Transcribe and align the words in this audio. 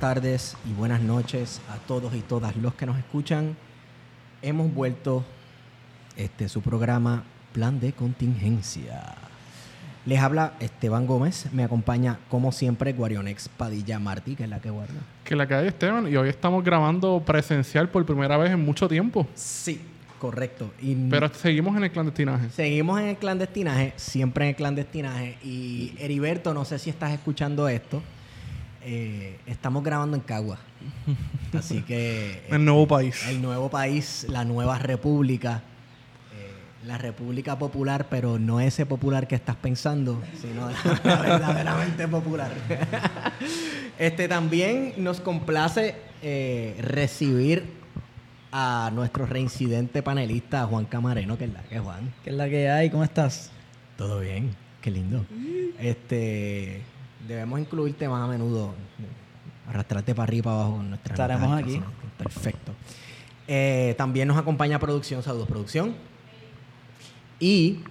Tardes 0.00 0.56
y 0.68 0.72
buenas 0.72 1.02
noches 1.02 1.60
a 1.68 1.76
todos 1.86 2.14
y 2.14 2.20
todas 2.20 2.56
los 2.56 2.74
que 2.74 2.86
nos 2.86 2.96
escuchan. 2.96 3.54
Hemos 4.40 4.72
vuelto 4.72 5.26
este 6.16 6.48
su 6.48 6.62
programa 6.62 7.22
Plan 7.52 7.78
de 7.80 7.92
Contingencia. 7.92 9.14
Les 10.06 10.18
habla 10.18 10.54
Esteban 10.58 11.06
Gómez, 11.06 11.52
me 11.52 11.64
acompaña 11.64 12.18
como 12.30 12.50
siempre 12.50 12.94
Guarionex 12.94 13.50
Padilla 13.50 13.98
Martí, 13.98 14.36
que 14.36 14.44
es 14.44 14.48
la 14.48 14.58
que 14.58 14.70
guarda. 14.70 14.94
Que 15.22 15.36
la 15.36 15.46
que 15.46 15.54
hay 15.54 15.66
Esteban 15.66 16.10
y 16.10 16.16
hoy 16.16 16.30
estamos 16.30 16.64
grabando 16.64 17.22
presencial 17.24 17.90
por 17.90 18.06
primera 18.06 18.38
vez 18.38 18.52
en 18.52 18.64
mucho 18.64 18.88
tiempo. 18.88 19.26
Sí, 19.34 19.82
correcto. 20.18 20.72
Y 20.80 20.94
Pero 20.94 21.28
seguimos 21.34 21.76
en 21.76 21.84
el 21.84 21.90
clandestinaje. 21.90 22.48
Seguimos 22.48 22.98
en 23.00 23.08
el 23.08 23.16
clandestinaje, 23.16 23.92
siempre 23.96 24.46
en 24.46 24.48
el 24.48 24.56
clandestinaje. 24.56 25.36
Y 25.44 25.92
Heriberto, 25.98 26.54
no 26.54 26.64
sé 26.64 26.78
si 26.78 26.88
estás 26.88 27.12
escuchando 27.12 27.68
esto. 27.68 28.02
Eh, 28.82 29.38
estamos 29.46 29.84
grabando 29.84 30.16
en 30.16 30.22
Cagua. 30.22 30.58
Así 31.58 31.82
que. 31.82 32.46
El 32.50 32.64
nuevo 32.64 32.86
país. 32.86 33.26
El 33.28 33.42
nuevo 33.42 33.68
país, 33.68 34.26
la 34.28 34.44
nueva 34.44 34.78
república. 34.78 35.62
eh, 36.32 36.86
la 36.86 36.96
República 36.96 37.58
Popular, 37.58 38.06
pero 38.08 38.38
no 38.38 38.60
ese 38.60 38.86
popular 38.86 39.28
que 39.28 39.34
estás 39.34 39.56
pensando, 39.56 40.22
sino 40.40 40.70
la 40.70 41.16
verdaderamente 41.22 42.08
popular. 42.08 42.50
este 43.98 44.28
también 44.28 44.94
nos 44.96 45.20
complace 45.20 45.94
eh, 46.22 46.76
recibir 46.80 47.80
a 48.52 48.90
nuestro 48.94 49.26
reincidente 49.26 50.02
panelista, 50.02 50.66
Juan 50.66 50.86
Camareno, 50.86 51.38
que 51.38 51.44
es 51.44 51.52
la 51.52 51.62
que 51.62 51.76
es 51.76 51.80
Juan. 51.82 52.12
¿Qué 52.24 52.30
es 52.30 52.36
la 52.36 52.48
que 52.48 52.68
hay? 52.68 52.90
¿Cómo 52.90 53.04
estás? 53.04 53.50
Todo 53.96 54.20
bien, 54.20 54.56
qué 54.80 54.90
lindo. 54.90 55.24
Este, 55.78 56.82
debemos 57.30 57.60
incluirte 57.60 58.08
más 58.08 58.24
a 58.24 58.26
menudo, 58.26 58.74
arrastrarte 59.68 60.16
para 60.16 60.24
arriba 60.24 60.40
y 60.40 60.42
para 60.42 60.56
abajo 60.56 60.76
con 60.76 60.88
nuestras 60.88 61.12
Estaremos 61.12 61.62
aquí. 61.62 61.80
Perfecto. 62.18 62.72
Eh, 63.46 63.94
también 63.96 64.26
nos 64.26 64.36
acompaña 64.36 64.80
producción, 64.80 65.22
saludos 65.22 65.46
producción. 65.46 65.94
Y, 67.38 67.84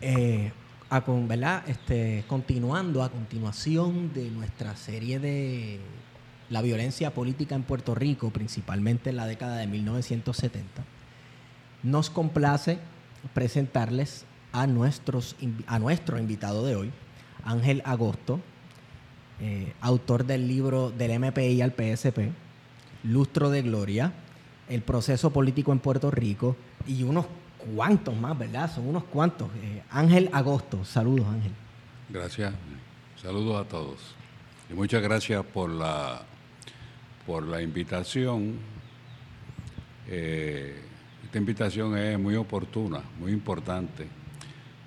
eh, 0.00 0.50
a 0.88 1.00
¿verdad? 1.00 1.62
Este, 1.68 2.24
continuando 2.26 3.02
a 3.02 3.10
continuación 3.10 4.14
de 4.14 4.30
nuestra 4.30 4.74
serie 4.76 5.18
de 5.20 5.78
la 6.48 6.62
violencia 6.62 7.12
política 7.12 7.54
en 7.54 7.64
Puerto 7.64 7.94
Rico, 7.94 8.30
principalmente 8.30 9.10
en 9.10 9.16
la 9.16 9.26
década 9.26 9.58
de 9.58 9.66
1970, 9.66 10.84
nos 11.82 12.08
complace 12.08 12.78
presentarles 13.34 14.24
a, 14.52 14.66
nuestros, 14.66 15.36
a 15.66 15.78
nuestro 15.78 16.18
invitado 16.18 16.64
de 16.64 16.76
hoy, 16.76 16.92
Ángel 17.44 17.82
Agosto, 17.84 18.40
eh, 19.40 19.72
autor 19.80 20.24
del 20.24 20.48
libro 20.48 20.90
Del 20.90 21.18
MPI 21.18 21.62
al 21.62 21.72
PSP, 21.72 22.32
Lustro 23.04 23.50
de 23.50 23.62
Gloria, 23.62 24.12
El 24.68 24.82
proceso 24.82 25.30
político 25.30 25.72
en 25.72 25.78
Puerto 25.78 26.10
Rico 26.10 26.56
y 26.86 27.02
unos 27.02 27.26
cuantos 27.74 28.16
más, 28.16 28.38
¿verdad? 28.38 28.72
Son 28.72 28.86
unos 28.86 29.04
cuantos. 29.04 29.48
Eh, 29.62 29.82
Ángel 29.90 30.28
Agosto, 30.32 30.84
saludos 30.84 31.26
Ángel. 31.26 31.52
Gracias. 32.08 32.54
Saludos 33.20 33.66
a 33.66 33.68
todos. 33.68 34.14
Y 34.70 34.74
muchas 34.74 35.02
gracias 35.02 35.44
por 35.44 35.70
la, 35.70 36.22
por 37.26 37.42
la 37.42 37.60
invitación. 37.60 38.58
Eh, 40.06 40.80
esta 41.24 41.38
invitación 41.38 41.96
es 41.98 42.18
muy 42.18 42.36
oportuna, 42.36 43.02
muy 43.18 43.32
importante, 43.32 44.06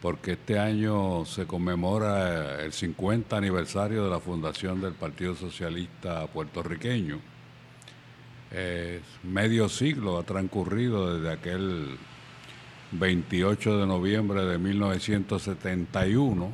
porque 0.02 0.32
este 0.34 0.58
año 0.58 1.26
se 1.26 1.46
conmemora 1.46 2.62
el 2.64 2.74
50 2.74 3.38
aniversario 3.38 4.04
de 4.04 4.10
la 4.10 4.20
fundación 4.20 4.82
del 4.82 4.94
Partido 4.94 5.36
Socialista 5.36 6.26
puertorriqueño. 6.28 7.20
Medio 9.24 9.70
siglo 9.70 10.18
ha 10.18 10.24
transcurrido 10.24 11.16
desde 11.16 11.32
aquel 11.32 11.98
28 12.92 13.78
de 13.78 13.86
noviembre 13.86 14.44
de 14.44 14.58
1971, 14.58 16.50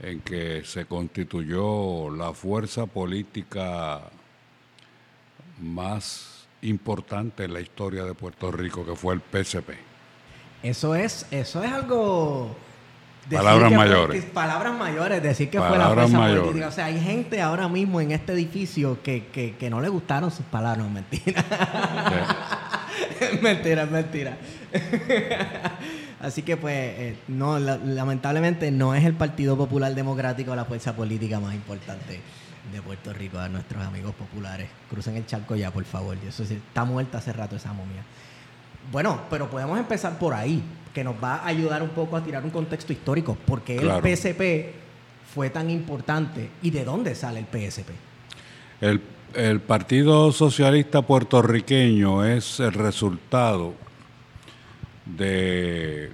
en 0.00 0.20
que 0.20 0.62
se 0.64 0.86
constituyó 0.86 2.10
la 2.10 2.32
fuerza 2.32 2.86
política 2.86 4.02
más 5.60 6.46
importante 6.62 7.44
en 7.44 7.52
la 7.52 7.60
historia 7.60 8.04
de 8.04 8.14
Puerto 8.14 8.50
Rico, 8.52 8.86
que 8.86 8.94
fue 8.94 9.14
el 9.14 9.20
PSP. 9.20 9.93
Eso 10.64 10.96
es, 10.96 11.26
eso 11.30 11.62
es 11.62 11.72
algo. 11.72 12.56
Palabras 13.30 13.70
que 13.70 13.76
mayores. 13.76 14.24
palabras 14.26 14.76
mayores, 14.78 15.22
decir 15.22 15.48
que 15.48 15.58
fue 15.58 15.78
la 15.78 15.88
fuerza 15.90 16.18
mayores. 16.18 16.42
política. 16.42 16.68
O 16.68 16.72
sea, 16.72 16.86
hay 16.86 17.00
gente 17.00 17.40
ahora 17.40 17.68
mismo 17.68 18.00
en 18.00 18.10
este 18.10 18.32
edificio 18.32 19.00
que, 19.02 19.26
que, 19.28 19.54
que 19.56 19.70
no 19.70 19.80
le 19.80 19.88
gustaron 19.88 20.30
sus 20.30 20.44
palabras, 20.46 20.86
mentira. 20.90 21.42
mentira, 23.42 23.86
mentira. 23.86 24.36
Así 26.20 26.42
que 26.42 26.56
pues, 26.56 26.74
eh, 26.74 27.16
no, 27.28 27.58
la- 27.58 27.76
lamentablemente 27.76 28.70
no 28.70 28.94
es 28.94 29.04
el 29.04 29.14
Partido 29.14 29.56
Popular 29.56 29.94
Democrático 29.94 30.54
la 30.54 30.64
fuerza 30.64 30.94
política 30.94 31.40
más 31.40 31.54
importante 31.54 32.20
de 32.72 32.82
Puerto 32.82 33.12
Rico, 33.12 33.38
a 33.38 33.48
nuestros 33.48 33.84
amigos 33.84 34.14
populares. 34.14 34.68
Crucen 34.90 35.16
el 35.16 35.26
charco 35.26 35.54
ya, 35.56 35.70
por 35.70 35.84
favor. 35.84 36.16
Eso 36.26 36.44
sí, 36.44 36.54
está 36.54 36.84
muerta 36.84 37.18
hace 37.18 37.32
rato 37.32 37.56
esa 37.56 37.72
momia. 37.72 38.02
Bueno, 38.92 39.20
pero 39.30 39.48
podemos 39.50 39.78
empezar 39.78 40.18
por 40.18 40.34
ahí, 40.34 40.62
que 40.92 41.02
nos 41.04 41.16
va 41.22 41.36
a 41.36 41.46
ayudar 41.46 41.82
un 41.82 41.90
poco 41.90 42.16
a 42.16 42.22
tirar 42.22 42.44
un 42.44 42.50
contexto 42.50 42.92
histórico. 42.92 43.36
porque 43.46 43.76
Claro. 43.76 44.06
el 44.06 44.16
PSP 44.16 44.74
fue 45.34 45.50
tan 45.50 45.70
importante 45.70 46.50
y 46.62 46.70
de 46.70 46.84
dónde 46.84 47.14
sale 47.14 47.40
el 47.40 47.46
PSP? 47.46 47.90
El, 48.80 49.00
el 49.34 49.60
Partido 49.60 50.30
Socialista 50.30 51.02
Puertorriqueño 51.02 52.24
es 52.24 52.60
el 52.60 52.72
resultado 52.72 53.74
de 55.04 56.12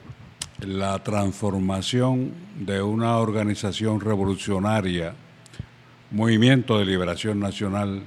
la 0.60 1.02
transformación 1.02 2.32
de 2.56 2.82
una 2.82 3.19
organización 3.19 4.00
revolucionaria, 4.00 5.14
Movimiento 6.11 6.78
de 6.78 6.87
Liberación 6.87 7.38
Nacional, 7.38 8.02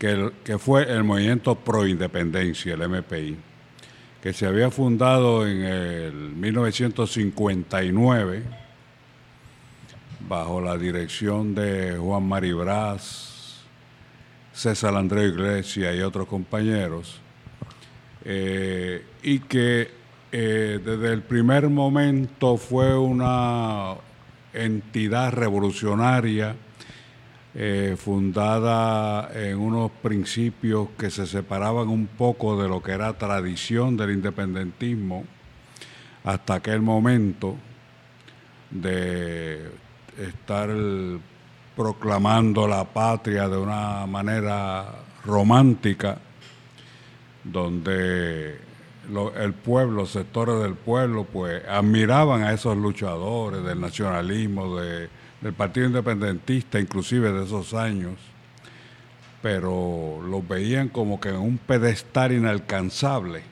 que, 0.00 0.58
fue 0.58 0.90
el 0.90 1.04
Movimiento 1.04 1.54
Pro 1.56 1.86
Independencia, 1.86 2.72
el 2.72 2.88
MPI, 2.88 3.36
que 4.22 4.32
se 4.32 4.46
había 4.46 4.70
fundado 4.70 5.46
en 5.46 5.62
el 5.62 6.14
1959 6.14 8.42
bajo 10.26 10.62
la 10.62 10.78
dirección 10.78 11.54
de 11.54 11.98
Juan 11.98 12.26
Maribraz, 12.26 13.60
César 14.54 14.96
Andrés 14.96 15.34
Iglesias 15.34 15.94
y 15.94 16.00
otros 16.00 16.26
compañeros, 16.26 17.20
eh, 18.24 19.04
y 19.22 19.40
que 19.40 19.90
eh, 20.32 20.80
desde 20.82 21.12
el 21.12 21.20
primer 21.20 21.68
momento 21.68 22.56
fue 22.56 22.96
una 22.96 23.96
entidad 24.54 25.34
revolucionaria 25.34 26.56
eh, 27.62 27.94
fundada 27.98 29.30
en 29.34 29.58
unos 29.58 29.90
principios 29.90 30.88
que 30.96 31.10
se 31.10 31.26
separaban 31.26 31.88
un 31.88 32.06
poco 32.06 32.58
de 32.58 32.66
lo 32.66 32.82
que 32.82 32.92
era 32.92 33.18
tradición 33.18 33.98
del 33.98 34.12
independentismo 34.12 35.26
hasta 36.24 36.54
aquel 36.54 36.80
momento 36.80 37.56
de 38.70 39.72
estar 40.18 40.70
proclamando 41.76 42.66
la 42.66 42.84
patria 42.84 43.46
de 43.46 43.58
una 43.58 44.06
manera 44.06 44.86
romántica, 45.26 46.16
donde 47.44 48.58
el 49.36 49.52
pueblo, 49.52 50.06
sectores 50.06 50.62
del 50.62 50.76
pueblo, 50.76 51.24
pues 51.30 51.62
admiraban 51.68 52.42
a 52.42 52.54
esos 52.54 52.74
luchadores 52.78 53.62
del 53.62 53.78
nacionalismo, 53.78 54.78
del 55.40 55.54
Partido 55.54 55.86
Independentista, 55.86 56.78
inclusive 56.78 57.32
de 57.32 57.44
esos 57.44 57.74
años, 57.74 58.14
pero 59.42 60.20
los 60.22 60.46
veían 60.46 60.88
como 60.88 61.20
que 61.20 61.30
en 61.30 61.36
un 61.36 61.58
pedestal 61.58 62.32
inalcanzable. 62.32 63.42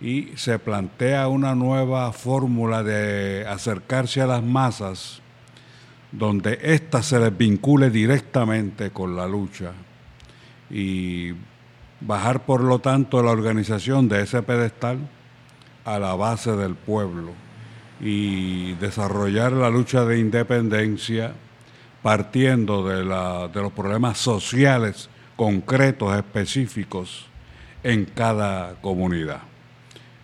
Y 0.00 0.30
se 0.36 0.58
plantea 0.58 1.28
una 1.28 1.54
nueva 1.54 2.12
fórmula 2.12 2.82
de 2.82 3.46
acercarse 3.46 4.22
a 4.22 4.26
las 4.26 4.42
masas, 4.42 5.20
donde 6.10 6.58
ésta 6.62 7.02
se 7.02 7.20
les 7.20 7.36
vincule 7.36 7.90
directamente 7.90 8.90
con 8.90 9.14
la 9.14 9.28
lucha 9.28 9.72
y 10.70 11.32
bajar 12.00 12.44
por 12.46 12.62
lo 12.62 12.78
tanto 12.78 13.22
la 13.22 13.30
organización 13.30 14.08
de 14.08 14.22
ese 14.22 14.42
pedestal 14.42 14.98
a 15.84 15.98
la 15.98 16.14
base 16.14 16.56
del 16.56 16.74
pueblo 16.74 17.32
y 18.00 18.72
desarrollar 18.74 19.52
la 19.52 19.70
lucha 19.70 20.04
de 20.04 20.18
independencia 20.18 21.34
partiendo 22.02 22.86
de, 22.88 23.04
la, 23.04 23.48
de 23.48 23.60
los 23.60 23.72
problemas 23.72 24.18
sociales 24.18 25.10
concretos, 25.36 26.16
específicos 26.16 27.26
en 27.82 28.06
cada 28.06 28.74
comunidad. 28.80 29.40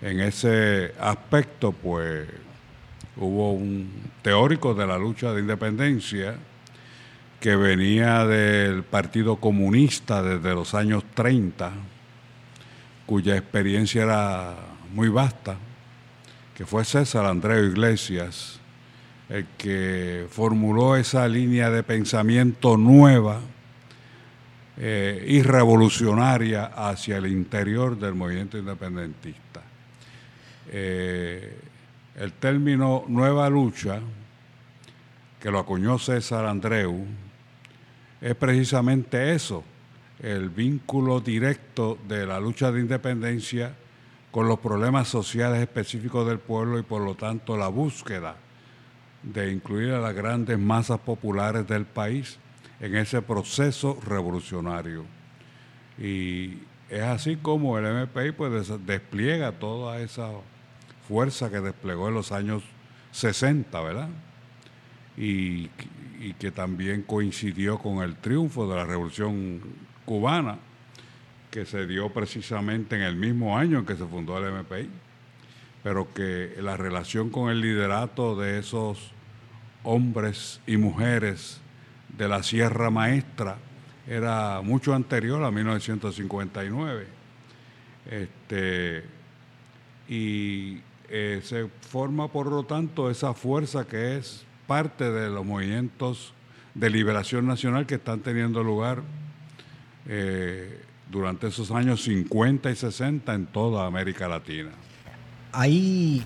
En 0.00 0.20
ese 0.20 0.92
aspecto, 1.00 1.72
pues, 1.72 2.28
hubo 3.16 3.52
un 3.52 3.90
teórico 4.22 4.74
de 4.74 4.86
la 4.86 4.98
lucha 4.98 5.32
de 5.32 5.40
independencia 5.40 6.36
que 7.40 7.56
venía 7.56 8.26
del 8.26 8.82
Partido 8.82 9.36
Comunista 9.36 10.22
desde 10.22 10.54
los 10.54 10.74
años 10.74 11.04
30, 11.14 11.72
cuya 13.06 13.36
experiencia 13.36 14.02
era 14.02 14.54
muy 14.92 15.08
vasta, 15.08 15.56
que 16.56 16.64
fue 16.64 16.86
César 16.86 17.26
Andreu 17.26 17.66
Iglesias, 17.66 18.58
el 19.28 19.44
que 19.58 20.26
formuló 20.30 20.96
esa 20.96 21.28
línea 21.28 21.68
de 21.68 21.82
pensamiento 21.82 22.78
nueva 22.78 23.40
eh, 24.78 25.22
y 25.28 25.42
revolucionaria 25.42 26.64
hacia 26.64 27.18
el 27.18 27.26
interior 27.26 27.98
del 27.98 28.14
movimiento 28.14 28.56
independentista. 28.56 29.60
Eh, 30.68 31.58
el 32.16 32.32
término 32.32 33.04
nueva 33.06 33.50
lucha, 33.50 34.00
que 35.38 35.50
lo 35.50 35.58
acuñó 35.58 35.98
César 35.98 36.46
Andreu, 36.46 37.04
es 38.22 38.34
precisamente 38.34 39.34
eso, 39.34 39.62
el 40.20 40.48
vínculo 40.48 41.20
directo 41.20 41.98
de 42.08 42.24
la 42.24 42.40
lucha 42.40 42.72
de 42.72 42.80
independencia 42.80 43.74
con 44.36 44.48
los 44.48 44.58
problemas 44.58 45.08
sociales 45.08 45.62
específicos 45.62 46.28
del 46.28 46.38
pueblo 46.38 46.78
y 46.78 46.82
por 46.82 47.00
lo 47.00 47.14
tanto 47.14 47.56
la 47.56 47.68
búsqueda 47.68 48.36
de 49.22 49.50
incluir 49.50 49.94
a 49.94 49.98
las 49.98 50.14
grandes 50.14 50.58
masas 50.58 50.98
populares 50.98 51.66
del 51.66 51.86
país 51.86 52.38
en 52.78 52.96
ese 52.96 53.22
proceso 53.22 53.98
revolucionario. 54.04 55.06
Y 55.96 56.58
es 56.90 57.00
así 57.00 57.36
como 57.36 57.78
el 57.78 57.86
MPI 57.86 58.32
pues 58.32 58.70
despliega 58.84 59.52
toda 59.52 60.00
esa 60.00 60.28
fuerza 61.08 61.48
que 61.48 61.60
desplegó 61.60 62.08
en 62.08 62.14
los 62.16 62.30
años 62.30 62.62
60, 63.12 63.80
¿verdad? 63.80 64.10
Y, 65.16 65.70
y 66.20 66.34
que 66.38 66.50
también 66.50 67.04
coincidió 67.04 67.78
con 67.78 68.02
el 68.02 68.16
triunfo 68.16 68.68
de 68.68 68.76
la 68.76 68.84
Revolución 68.84 69.62
Cubana, 70.04 70.58
que 71.56 71.64
se 71.64 71.86
dio 71.86 72.10
precisamente 72.10 72.96
en 72.96 73.00
el 73.00 73.16
mismo 73.16 73.56
año 73.56 73.78
en 73.78 73.86
que 73.86 73.96
se 73.96 74.04
fundó 74.04 74.36
el 74.36 74.52
MPI, 74.52 74.90
pero 75.82 76.12
que 76.12 76.54
la 76.60 76.76
relación 76.76 77.30
con 77.30 77.50
el 77.50 77.62
liderato 77.62 78.36
de 78.36 78.58
esos 78.58 79.12
hombres 79.82 80.60
y 80.66 80.76
mujeres 80.76 81.62
de 82.14 82.28
la 82.28 82.42
Sierra 82.42 82.90
Maestra 82.90 83.56
era 84.06 84.60
mucho 84.60 84.92
anterior 84.92 85.42
a 85.44 85.50
1959. 85.50 87.06
Este, 88.10 89.04
y 90.10 90.82
eh, 91.08 91.40
se 91.42 91.68
forma, 91.88 92.28
por 92.28 92.48
lo 92.48 92.64
tanto, 92.64 93.08
esa 93.08 93.32
fuerza 93.32 93.86
que 93.86 94.18
es 94.18 94.44
parte 94.66 95.10
de 95.10 95.30
los 95.30 95.46
movimientos 95.46 96.34
de 96.74 96.90
liberación 96.90 97.46
nacional 97.46 97.86
que 97.86 97.94
están 97.94 98.20
teniendo 98.20 98.62
lugar 98.62 99.00
eh, 100.06 100.82
durante 101.16 101.46
esos 101.46 101.70
años 101.70 102.02
50 102.04 102.70
y 102.70 102.76
60 102.76 103.34
en 103.34 103.46
toda 103.46 103.86
América 103.86 104.28
Latina. 104.28 104.70
Hay 105.52 106.22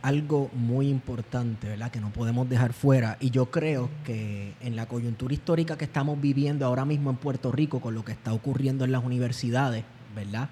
algo 0.00 0.50
muy 0.54 0.88
importante, 0.88 1.68
¿verdad? 1.68 1.90
Que 1.90 2.00
no 2.00 2.10
podemos 2.10 2.48
dejar 2.48 2.72
fuera. 2.72 3.18
Y 3.20 3.30
yo 3.30 3.50
creo 3.50 3.90
que 4.04 4.54
en 4.62 4.76
la 4.76 4.86
coyuntura 4.86 5.34
histórica 5.34 5.76
que 5.76 5.84
estamos 5.84 6.18
viviendo 6.18 6.64
ahora 6.64 6.86
mismo 6.86 7.10
en 7.10 7.16
Puerto 7.16 7.52
Rico, 7.52 7.80
con 7.80 7.94
lo 7.94 8.02
que 8.02 8.12
está 8.12 8.32
ocurriendo 8.32 8.86
en 8.86 8.92
las 8.92 9.04
universidades, 9.04 9.84
¿verdad? 10.16 10.48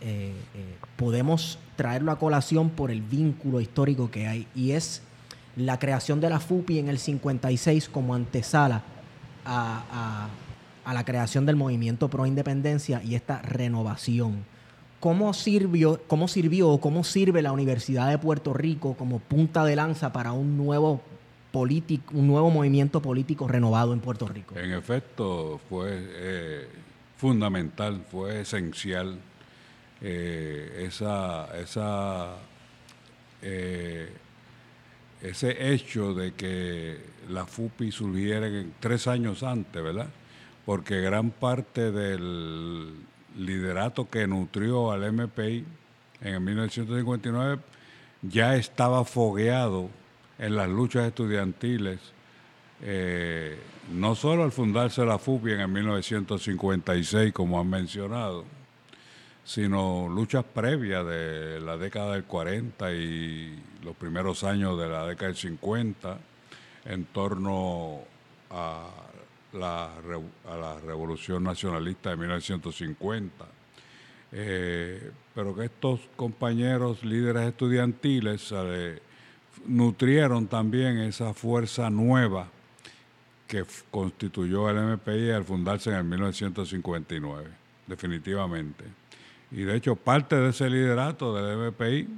Eh, 0.00 0.32
eh, 0.54 0.76
podemos 0.96 1.58
traerlo 1.74 2.12
a 2.12 2.20
colación 2.20 2.70
por 2.70 2.92
el 2.92 3.02
vínculo 3.02 3.60
histórico 3.60 4.08
que 4.08 4.28
hay. 4.28 4.46
Y 4.54 4.70
es 4.70 5.02
la 5.56 5.80
creación 5.80 6.20
de 6.20 6.30
la 6.30 6.38
FUPI 6.38 6.78
en 6.78 6.88
el 6.88 6.98
56 6.98 7.88
como 7.88 8.14
antesala 8.14 8.84
a, 9.44 9.82
a 9.90 10.28
la 10.94 11.04
creación 11.04 11.46
del 11.46 11.56
movimiento 11.56 12.08
pro 12.08 12.26
independencia 12.26 13.02
y 13.02 13.14
esta 13.14 13.42
renovación 13.42 14.44
¿Cómo 15.00 15.34
sirvió, 15.34 16.00
cómo 16.06 16.26
sirvió 16.26 16.70
o 16.70 16.80
cómo 16.80 17.04
sirve 17.04 17.42
la 17.42 17.52
Universidad 17.52 18.08
de 18.08 18.18
Puerto 18.18 18.54
Rico 18.54 18.94
como 18.94 19.18
punta 19.18 19.64
de 19.64 19.76
lanza 19.76 20.12
para 20.12 20.32
un 20.32 20.56
nuevo 20.56 21.02
un 22.12 22.26
nuevo 22.26 22.50
movimiento 22.50 23.00
político 23.00 23.48
renovado 23.48 23.94
en 23.94 24.00
Puerto 24.00 24.28
Rico? 24.28 24.58
En 24.58 24.72
efecto, 24.72 25.58
fue 25.70 25.88
eh, 25.90 26.68
fundamental, 27.16 28.04
fue 28.10 28.42
esencial 28.42 29.18
eh, 30.02 30.84
esa, 30.86 31.48
esa 31.58 32.34
eh, 33.40 34.12
ese 35.22 35.72
hecho 35.72 36.12
de 36.12 36.34
que 36.34 36.98
la 37.30 37.46
FUPI 37.46 37.90
surgiera 37.90 38.48
tres 38.78 39.06
años 39.06 39.42
antes, 39.42 39.82
¿verdad? 39.82 40.08
Porque 40.66 41.00
gran 41.00 41.30
parte 41.30 41.90
del 41.90 42.92
liderato 43.38 44.10
que 44.10 44.26
nutrió 44.26 44.90
al 44.90 45.10
MPI 45.12 45.64
en 46.20 46.44
1959 46.44 47.62
ya 48.22 48.56
estaba 48.56 49.04
fogueado 49.04 49.88
en 50.38 50.56
las 50.56 50.68
luchas 50.68 51.06
estudiantiles, 51.06 52.00
eh, 52.82 53.58
no 53.92 54.14
solo 54.14 54.44
al 54.44 54.52
fundarse 54.52 55.04
la 55.04 55.18
FUPI 55.18 55.52
en 55.52 55.72
1956, 55.72 57.32
como 57.32 57.60
han 57.60 57.70
mencionado, 57.70 58.44
sino 59.44 60.08
luchas 60.08 60.44
previas 60.44 61.06
de 61.06 61.60
la 61.60 61.76
década 61.76 62.14
del 62.14 62.24
40 62.24 62.92
y 62.92 63.62
los 63.82 63.96
primeros 63.96 64.44
años 64.44 64.78
de 64.78 64.88
la 64.88 65.06
década 65.06 65.28
del 65.28 65.36
50 65.36 66.18
en 66.86 67.04
torno 67.06 68.00
a 68.50 68.88
la, 69.56 69.90
a 70.48 70.56
la 70.56 70.80
revolución 70.80 71.42
nacionalista 71.44 72.10
de 72.10 72.16
1950. 72.16 73.46
Eh, 74.32 75.10
pero 75.34 75.54
que 75.54 75.66
estos 75.66 76.00
compañeros 76.16 77.04
líderes 77.04 77.48
estudiantiles 77.48 78.52
nutrieron 79.66 80.46
también 80.46 80.98
esa 80.98 81.32
fuerza 81.32 81.88
nueva 81.90 82.48
que 83.46 83.64
constituyó 83.90 84.68
el 84.68 84.96
MPI 84.96 85.30
al 85.30 85.44
fundarse 85.44 85.90
en 85.90 85.96
el 85.96 86.04
1959, 86.04 87.50
definitivamente. 87.86 88.84
Y 89.52 89.62
de 89.62 89.76
hecho 89.76 89.94
parte 89.94 90.36
de 90.36 90.50
ese 90.50 90.68
liderato 90.68 91.34
del 91.34 91.70
MPI 91.70 92.08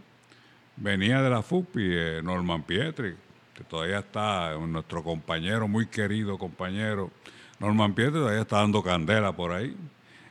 venía 0.77 1.21
de 1.21 1.31
la 1.31 1.43
FUPI, 1.43 1.83
eh, 1.83 2.21
Norman 2.23 2.63
Pietri, 2.63 3.15
que 3.59 3.65
todavía 3.65 3.99
está, 3.99 4.55
nuestro 4.57 5.03
compañero, 5.03 5.67
muy 5.67 5.87
querido 5.87 6.39
compañero, 6.39 7.11
Norman 7.59 7.93
Pietri, 7.93 8.21
todavía 8.21 8.43
está 8.43 8.59
dando 8.59 8.85
candela 8.85 9.33
por 9.33 9.51
ahí 9.51 9.77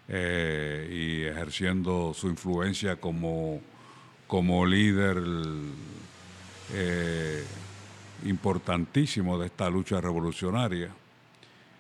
eh, 0.08 0.88
y 0.90 1.24
ejerciendo 1.26 2.14
su 2.14 2.30
influencia 2.30 2.96
como, 2.96 3.60
como 4.28 4.66
líder 4.66 5.22
eh, 6.74 7.44
importantísimo 8.24 9.38
de 9.38 9.48
esta 9.48 9.70
lucha 9.70 10.00
revolucionaria. 10.00 10.90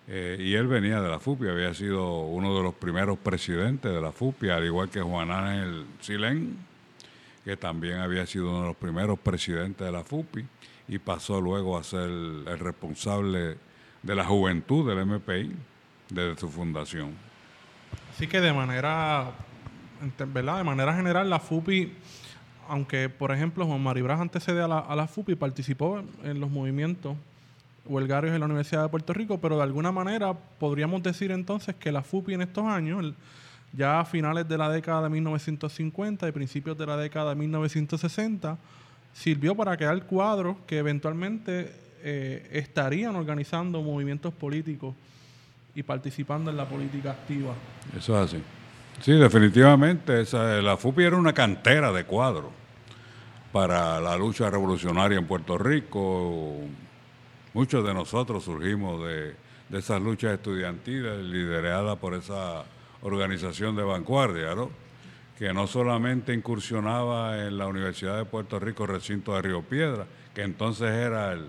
Eh, 0.09 0.37
y 0.41 0.53
él 0.53 0.67
venía 0.67 0.99
de 0.99 1.09
la 1.09 1.19
FUPI, 1.19 1.47
había 1.47 1.73
sido 1.73 2.23
uno 2.23 2.57
de 2.57 2.63
los 2.63 2.73
primeros 2.73 3.17
presidentes 3.19 3.89
de 3.89 4.01
la 4.01 4.11
FUPI, 4.11 4.49
al 4.49 4.65
igual 4.65 4.89
que 4.89 5.01
Juan 5.01 5.31
Ángel 5.31 5.85
Silén, 6.01 6.57
que 7.45 7.55
también 7.55 7.99
había 7.99 8.25
sido 8.25 8.49
uno 8.49 8.61
de 8.63 8.67
los 8.67 8.75
primeros 8.75 9.17
presidentes 9.17 9.85
de 9.85 9.93
la 9.93 10.03
FUPI 10.03 10.45
y 10.87 10.99
pasó 10.99 11.41
luego 11.41 11.77
a 11.77 11.83
ser 11.83 12.09
el 12.09 12.59
responsable 12.59 13.57
de 14.03 14.15
la 14.15 14.23
juventud 14.23 14.87
del 14.87 15.05
MPI 15.05 15.55
desde 16.09 16.39
su 16.39 16.49
fundación. 16.49 17.13
Así 18.13 18.27
que 18.27 18.39
de 18.39 18.53
manera, 18.53 19.31
¿verdad? 20.27 20.57
De 20.57 20.63
manera 20.63 20.95
general, 20.95 21.29
la 21.29 21.39
FUPI, 21.39 21.93
aunque 22.69 23.09
por 23.09 23.31
ejemplo 23.31 23.65
Juan 23.65 23.81
Maribras 23.81 24.19
antecede 24.19 24.61
a 24.61 24.67
la, 24.67 24.79
a 24.79 24.95
la 24.95 25.07
FUPI, 25.07 25.35
participó 25.35 26.03
en 26.23 26.39
los 26.39 26.49
movimientos 26.49 27.15
huelgarios 27.85 28.33
en 28.33 28.39
la 28.39 28.45
Universidad 28.45 28.83
de 28.83 28.89
Puerto 28.89 29.13
Rico, 29.13 29.39
pero 29.39 29.57
de 29.57 29.63
alguna 29.63 29.91
manera 29.91 30.33
podríamos 30.33 31.01
decir 31.03 31.31
entonces 31.31 31.75
que 31.75 31.91
la 31.91 32.01
FUPI 32.01 32.35
en 32.35 32.41
estos 32.41 32.65
años, 32.65 33.13
ya 33.73 33.99
a 33.99 34.05
finales 34.05 34.47
de 34.47 34.57
la 34.57 34.69
década 34.69 35.03
de 35.03 35.09
1950 35.09 36.27
y 36.27 36.31
principios 36.31 36.77
de 36.77 36.85
la 36.85 36.97
década 36.97 37.29
de 37.29 37.35
1960, 37.35 38.57
sirvió 39.17 39.55
para 39.55 39.75
crear 39.75 40.05
cuadros 40.05 40.57
que 40.67 40.77
eventualmente 40.77 41.73
eh, 42.03 42.49
estarían 42.51 43.15
organizando 43.15 43.81
movimientos 43.81 44.31
políticos 44.33 44.93
y 45.73 45.81
participando 45.81 46.51
en 46.51 46.57
la 46.57 46.65
política 46.69 47.11
activa. 47.11 47.53
Eso 47.97 48.15
es 48.21 48.33
así. 48.33 48.43
Sí, 49.01 49.13
definitivamente. 49.13 50.23
la 50.61 50.77
FUPI 50.77 51.03
era 51.03 51.15
una 51.15 51.33
cantera 51.33 51.91
de 51.91 52.03
cuadros 52.03 52.51
para 53.51 53.99
la 53.99 54.15
lucha 54.15 54.49
revolucionaria 54.49 55.17
en 55.17 55.25
Puerto 55.25 55.57
Rico. 55.57 56.55
Muchos 57.53 57.85
de 57.85 57.93
nosotros 57.93 58.43
surgimos 58.43 59.03
de, 59.03 59.35
de 59.69 59.79
esas 59.79 59.99
luchas 59.99 60.33
estudiantiles 60.33 61.23
lideradas 61.23 61.97
por 61.97 62.13
esa 62.13 62.65
organización 63.01 63.75
de 63.75 63.83
vanguardia, 63.83 64.53
¿no? 64.53 64.69
Que 65.37 65.53
no 65.53 65.67
solamente 65.67 66.33
incursionaba 66.33 67.45
en 67.45 67.57
la 67.57 67.67
Universidad 67.67 68.17
de 68.17 68.25
Puerto 68.25 68.59
Rico, 68.59 68.87
recinto 68.87 69.35
de 69.35 69.41
Río 69.43 69.61
Piedra, 69.61 70.07
que 70.33 70.41
entonces 70.41 70.89
era 70.89 71.33
el, 71.33 71.45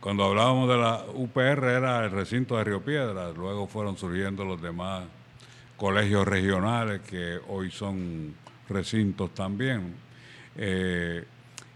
cuando 0.00 0.24
hablábamos 0.24 0.68
de 0.68 0.76
la 0.76 1.04
UPR 1.14 1.64
era 1.64 2.04
el 2.04 2.10
recinto 2.10 2.56
de 2.56 2.64
Río 2.64 2.82
Piedra, 2.82 3.30
luego 3.32 3.66
fueron 3.66 3.96
surgiendo 3.96 4.44
los 4.44 4.60
demás 4.60 5.04
colegios 5.76 6.26
regionales 6.26 7.00
que 7.02 7.38
hoy 7.48 7.70
son 7.70 8.34
recintos 8.68 9.34
también. 9.34 9.94
Eh, 10.56 11.24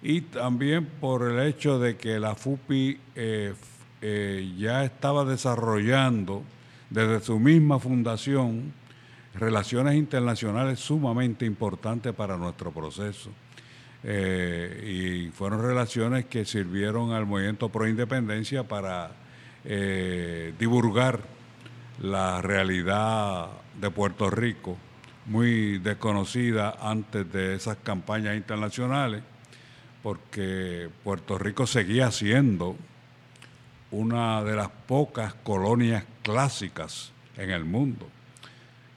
y 0.03 0.21
también 0.23 0.87
por 1.00 1.29
el 1.29 1.41
hecho 1.47 1.79
de 1.79 1.97
que 1.97 2.19
la 2.19 2.35
FUPI 2.35 3.00
eh, 3.15 3.55
eh, 4.00 4.55
ya 4.57 4.85
estaba 4.85 5.25
desarrollando 5.25 6.43
desde 6.91 7.21
su 7.21 7.38
misma 7.41 7.79
fundación 7.79 8.73
relaciones 9.38 9.95
internacionales 9.95 10.81
sumamente 10.81 11.45
importantes 11.45 12.12
para 12.14 12.37
nuestro 12.37 12.71
proceso. 12.73 13.31
Eh, 14.02 15.26
y 15.28 15.31
fueron 15.33 15.62
relaciones 15.62 16.26
que 16.26 16.45
sirvieron 16.45 17.12
al 17.12 17.26
movimiento 17.26 17.69
pro 17.69 17.88
independencia 17.88 18.62
para 18.62 19.11
eh, 19.64 20.55
divulgar 20.59 21.21
la 22.00 22.40
realidad 22.40 23.49
de 23.81 23.90
Puerto 23.90 24.31
Rico, 24.31 24.76
muy 25.26 25.78
desconocida 25.78 26.76
antes 26.81 27.31
de 27.33 27.55
esas 27.57 27.78
campañas 27.78 28.37
internacionales, 28.37 29.23
porque 30.02 30.88
Puerto 31.02 31.37
Rico 31.37 31.66
seguía 31.66 32.11
siendo 32.12 32.76
una 33.90 34.45
de 34.45 34.55
las 34.55 34.69
pocas 34.69 35.35
colonias 35.35 36.05
clásicas 36.23 37.12
en 37.37 37.50
el 37.50 37.64
mundo 37.64 38.07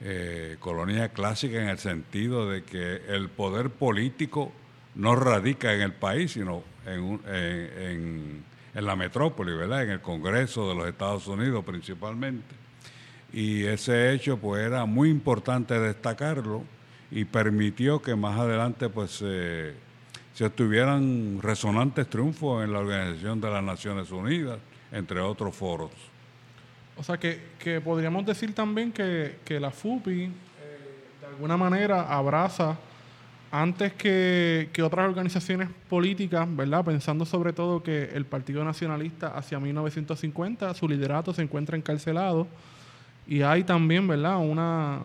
eh, 0.01 0.57
colonia 0.59 1.09
clásica 1.09 1.61
en 1.61 1.69
el 1.69 1.77
sentido 1.77 2.49
de 2.49 2.63
que 2.63 3.01
el 3.09 3.29
poder 3.29 3.69
político 3.69 4.51
no 4.95 5.15
radica 5.15 5.73
en 5.73 5.81
el 5.81 5.93
país, 5.93 6.31
sino 6.31 6.63
en, 6.85 7.19
en, 7.27 8.43
en, 8.73 8.85
la 8.85 8.95
metrópoli, 8.95 9.53
¿verdad? 9.53 9.83
En 9.83 9.89
el 9.91 10.01
Congreso 10.01 10.69
de 10.69 10.75
los 10.75 10.87
Estados 10.87 11.27
Unidos 11.27 11.65
principalmente. 11.65 12.55
Y 13.33 13.63
ese 13.65 14.13
hecho 14.13 14.37
pues 14.37 14.63
era 14.65 14.85
muy 14.85 15.09
importante 15.09 15.77
destacarlo 15.79 16.63
y 17.11 17.25
permitió 17.25 18.01
que 18.01 18.15
más 18.15 18.39
adelante 18.39 18.89
pues 18.89 19.11
se 19.11 20.45
obtuvieran 20.45 21.41
resonantes 21.41 22.09
triunfos 22.09 22.63
en 22.63 22.71
la 22.71 22.79
Organización 22.79 23.41
de 23.41 23.51
las 23.51 23.63
Naciones 23.63 24.11
Unidas, 24.11 24.59
entre 24.91 25.19
otros 25.19 25.55
foros. 25.55 26.08
O 26.99 27.03
sea, 27.03 27.17
que, 27.17 27.39
que 27.59 27.79
podríamos 27.79 28.25
decir 28.25 28.53
también 28.53 28.91
que, 28.91 29.59
la 29.59 29.71
FUPI 29.71 30.23
eh, 30.23 30.29
de 31.21 31.27
alguna 31.27 31.55
manera 31.55 32.13
abraza 32.13 32.77
antes 33.51 33.93
que, 33.93 34.69
otras 34.83 35.07
organizaciones 35.07 35.69
políticas, 35.89 36.45
¿verdad? 36.53 36.83
Pensando 36.83 37.23
sobre 37.23 37.53
todo 37.53 37.81
que 37.81 38.09
el 38.13 38.25
Partido 38.25 38.65
Nacionalista 38.65 39.29
hacia 39.29 39.61
1950, 39.61 40.73
su 40.73 40.89
liderato 40.89 41.33
se 41.33 41.41
encuentra 41.41 41.77
encarcelado 41.77 42.47
y 43.25 43.43
hay 43.43 43.63
también, 43.63 44.05
¿verdad? 44.05 44.37
Una, 44.37 44.99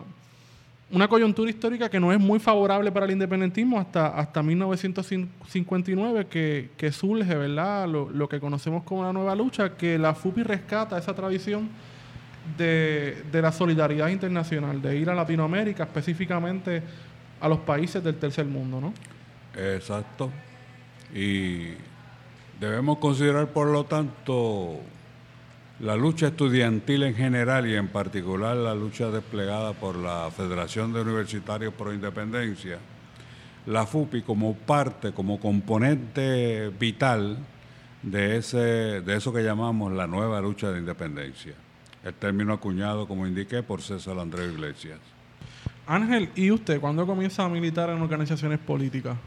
una 0.91 1.07
coyuntura 1.07 1.49
histórica 1.49 1.89
que 1.89 1.99
no 1.99 2.11
es 2.13 2.19
muy 2.19 2.39
favorable 2.39 2.91
para 2.91 3.05
el 3.05 3.13
independentismo 3.13 3.79
hasta, 3.79 4.07
hasta 4.07 4.43
1959, 4.43 6.27
que, 6.27 6.69
que 6.77 6.91
surge, 6.91 7.35
¿verdad? 7.35 7.87
Lo, 7.87 8.09
lo, 8.09 8.29
que 8.29 8.39
conocemos 8.39 8.83
como 8.83 9.03
la 9.03 9.11
nueva 9.11 9.35
lucha, 9.35 9.75
que 9.75 9.97
la 9.97 10.13
FUPI 10.13 10.43
rescata 10.43 10.97
esa 10.97 11.15
tradición 11.15 11.69
de, 12.57 13.23
de 13.31 13.41
la 13.41 13.51
solidaridad 13.51 14.09
internacional, 14.09 14.81
de 14.81 14.97
ir 14.97 15.09
a 15.09 15.15
Latinoamérica, 15.15 15.83
específicamente 15.83 16.83
a 17.41 17.49
los 17.49 17.59
países 17.59 18.03
del 18.03 18.15
tercer 18.15 18.45
mundo, 18.45 18.79
¿no? 18.79 18.93
Exacto. 19.59 20.29
Y 21.13 21.69
debemos 22.59 22.99
considerar, 22.99 23.47
por 23.47 23.67
lo 23.67 23.85
tanto, 23.85 24.79
la 25.79 25.95
lucha 25.95 26.27
estudiantil 26.27 27.03
en 27.03 27.15
general 27.15 27.67
y 27.67 27.75
en 27.75 27.89
particular 27.89 28.55
la 28.55 28.73
lucha 28.73 29.11
desplegada 29.11 29.73
por 29.73 29.97
la 29.97 30.29
Federación 30.31 30.93
de 30.93 31.01
Universitarios 31.01 31.73
Pro 31.73 31.93
Independencia, 31.93 32.77
la 33.65 33.85
FUPI 33.85 34.21
como 34.21 34.55
parte, 34.55 35.11
como 35.11 35.39
componente 35.39 36.71
vital 36.79 37.37
de, 38.01 38.37
ese, 38.37 38.57
de 38.57 39.15
eso 39.15 39.33
que 39.33 39.43
llamamos 39.43 39.91
la 39.91 40.07
nueva 40.07 40.39
lucha 40.39 40.71
de 40.71 40.79
independencia. 40.79 41.53
El 42.03 42.13
término 42.13 42.53
acuñado, 42.53 43.07
como 43.07 43.27
indiqué, 43.27 43.63
por 43.63 43.81
César 43.81 44.17
Andrés 44.19 44.53
Iglesias. 44.53 44.99
Ángel, 45.87 46.29
¿y 46.35 46.51
usted 46.51 46.79
cuándo 46.79 47.05
comienza 47.05 47.43
a 47.43 47.49
militar 47.49 47.89
en 47.89 48.01
organizaciones 48.01 48.59
políticas? 48.59 49.17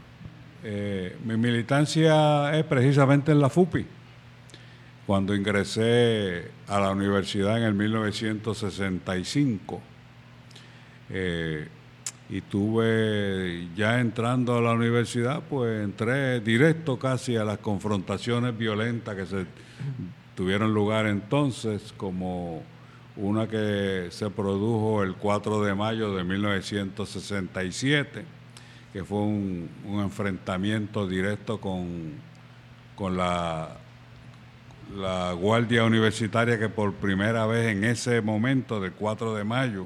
Eh, 0.63 1.15
mi 1.25 1.37
militancia 1.37 2.57
es 2.57 2.65
precisamente 2.65 3.31
en 3.31 3.39
la 3.39 3.49
FUPI 3.49 3.98
cuando 5.09 5.33
ingresé 5.33 6.51
a 6.67 6.79
la 6.79 6.91
universidad 6.91 7.57
en 7.57 7.63
el 7.63 7.73
1965 7.73 9.81
eh, 11.09 11.67
y 12.29 12.41
tuve 12.41 13.69
ya 13.75 13.99
entrando 13.99 14.55
a 14.55 14.61
la 14.61 14.73
universidad, 14.73 15.41
pues 15.49 15.83
entré 15.83 16.41
directo 16.41 16.99
casi 16.99 17.37
a 17.37 17.43
las 17.43 17.57
confrontaciones 17.57 18.55
violentas 18.55 19.15
que 19.15 19.25
se 19.25 19.47
tuvieron 20.35 20.75
lugar 20.75 21.07
entonces, 21.07 21.91
como 21.97 22.61
una 23.15 23.47
que 23.47 24.09
se 24.11 24.29
produjo 24.29 25.01
el 25.01 25.15
4 25.15 25.63
de 25.63 25.73
mayo 25.73 26.13
de 26.13 26.23
1967, 26.23 28.25
que 28.93 29.03
fue 29.03 29.17
un, 29.17 29.69
enfrentamiento 29.87 31.07
directo 31.07 31.59
con, 31.59 32.11
con 32.95 33.17
la 33.17 33.78
la 34.95 35.33
Guardia 35.33 35.83
Universitaria 35.83 36.57
que 36.57 36.69
por 36.69 36.93
primera 36.93 37.45
vez 37.45 37.67
en 37.67 37.83
ese 37.83 38.21
momento 38.21 38.79
del 38.79 38.93
4 38.93 39.35
de 39.35 39.43
mayo 39.43 39.85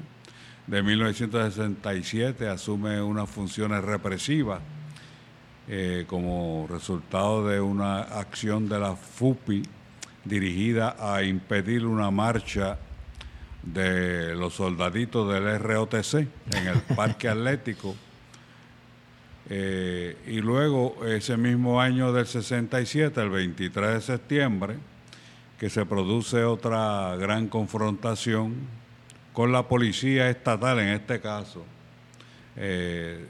de 0.68 0.82
1967 0.82 2.48
asume 2.48 3.02
unas 3.02 3.30
funciones 3.30 3.84
represivas 3.84 4.62
eh, 5.68 6.06
como 6.08 6.68
resultado 6.70 7.48
de 7.48 7.60
una 7.60 8.02
acción 8.02 8.70
de 8.70 8.80
la 8.80 8.96
FUPI 8.96 9.64
dirigida 10.24 10.96
a 11.00 11.24
impedir 11.24 11.86
una 11.86 12.10
marcha 12.12 12.78
de 13.62 14.36
los 14.36 14.54
soldaditos 14.54 15.34
del 15.34 15.60
ROTC 15.60 16.14
en 16.52 16.68
el 16.68 16.82
Parque 16.96 17.28
Atlético. 17.30 17.96
Eh, 19.50 20.18
y 20.28 20.40
luego, 20.40 21.06
ese 21.06 21.36
mismo 21.36 21.82
año 21.82 22.14
del 22.14 22.26
67, 22.26 23.22
el 23.22 23.30
23 23.30 23.94
de 23.94 24.02
septiembre, 24.02 24.78
que 25.63 25.70
se 25.70 25.86
produce 25.86 26.43
otra 26.43 27.15
gran 27.15 27.48
confrontación 27.48 28.53
con 29.32 29.53
la 29.53 29.65
policía 29.70 30.29
estatal 30.29 30.77
en 30.79 30.89
este 30.89 31.22
caso, 31.22 31.63
eh, 32.58 33.25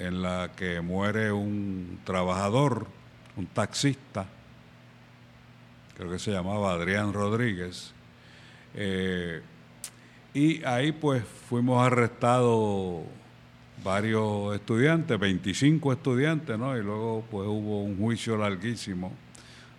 en 0.00 0.22
la 0.22 0.50
que 0.56 0.80
muere 0.80 1.30
un 1.30 2.00
trabajador, 2.02 2.88
un 3.36 3.46
taxista, 3.46 4.26
creo 5.96 6.10
que 6.10 6.18
se 6.18 6.32
llamaba 6.32 6.72
Adrián 6.72 7.12
Rodríguez, 7.12 7.94
eh, 8.74 9.40
y 10.34 10.64
ahí 10.64 10.90
pues 10.90 11.22
fuimos 11.48 11.86
arrestados 11.86 13.04
varios 13.84 14.56
estudiantes, 14.56 15.16
25 15.16 15.92
estudiantes, 15.92 16.58
¿no? 16.58 16.76
Y 16.76 16.82
luego 16.82 17.24
pues 17.30 17.46
hubo 17.46 17.84
un 17.84 17.98
juicio 17.98 18.36
larguísimo 18.36 19.12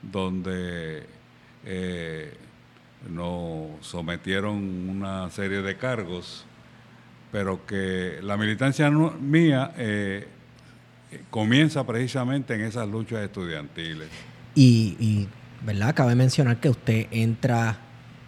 donde 0.02 1.22
eh, 1.66 2.34
nos 3.10 3.86
sometieron 3.86 4.56
una 4.90 5.30
serie 5.30 5.62
de 5.62 5.78
cargos, 5.78 6.46
pero 7.32 7.66
que 7.66 8.20
la 8.22 8.38
militancia 8.38 8.90
mía 8.90 9.74
eh, 9.78 10.28
comienza 11.30 11.86
precisamente 11.86 12.56
en 12.56 12.62
esas 12.62 12.88
luchas 12.88 13.22
estudiantiles. 13.24 14.08
Y, 14.56 14.96
y, 15.00 15.28
¿verdad? 15.66 15.96
Cabe 15.96 16.16
mencionar 16.16 16.60
que 16.60 16.70
usted 16.70 17.08
entra 17.12 17.78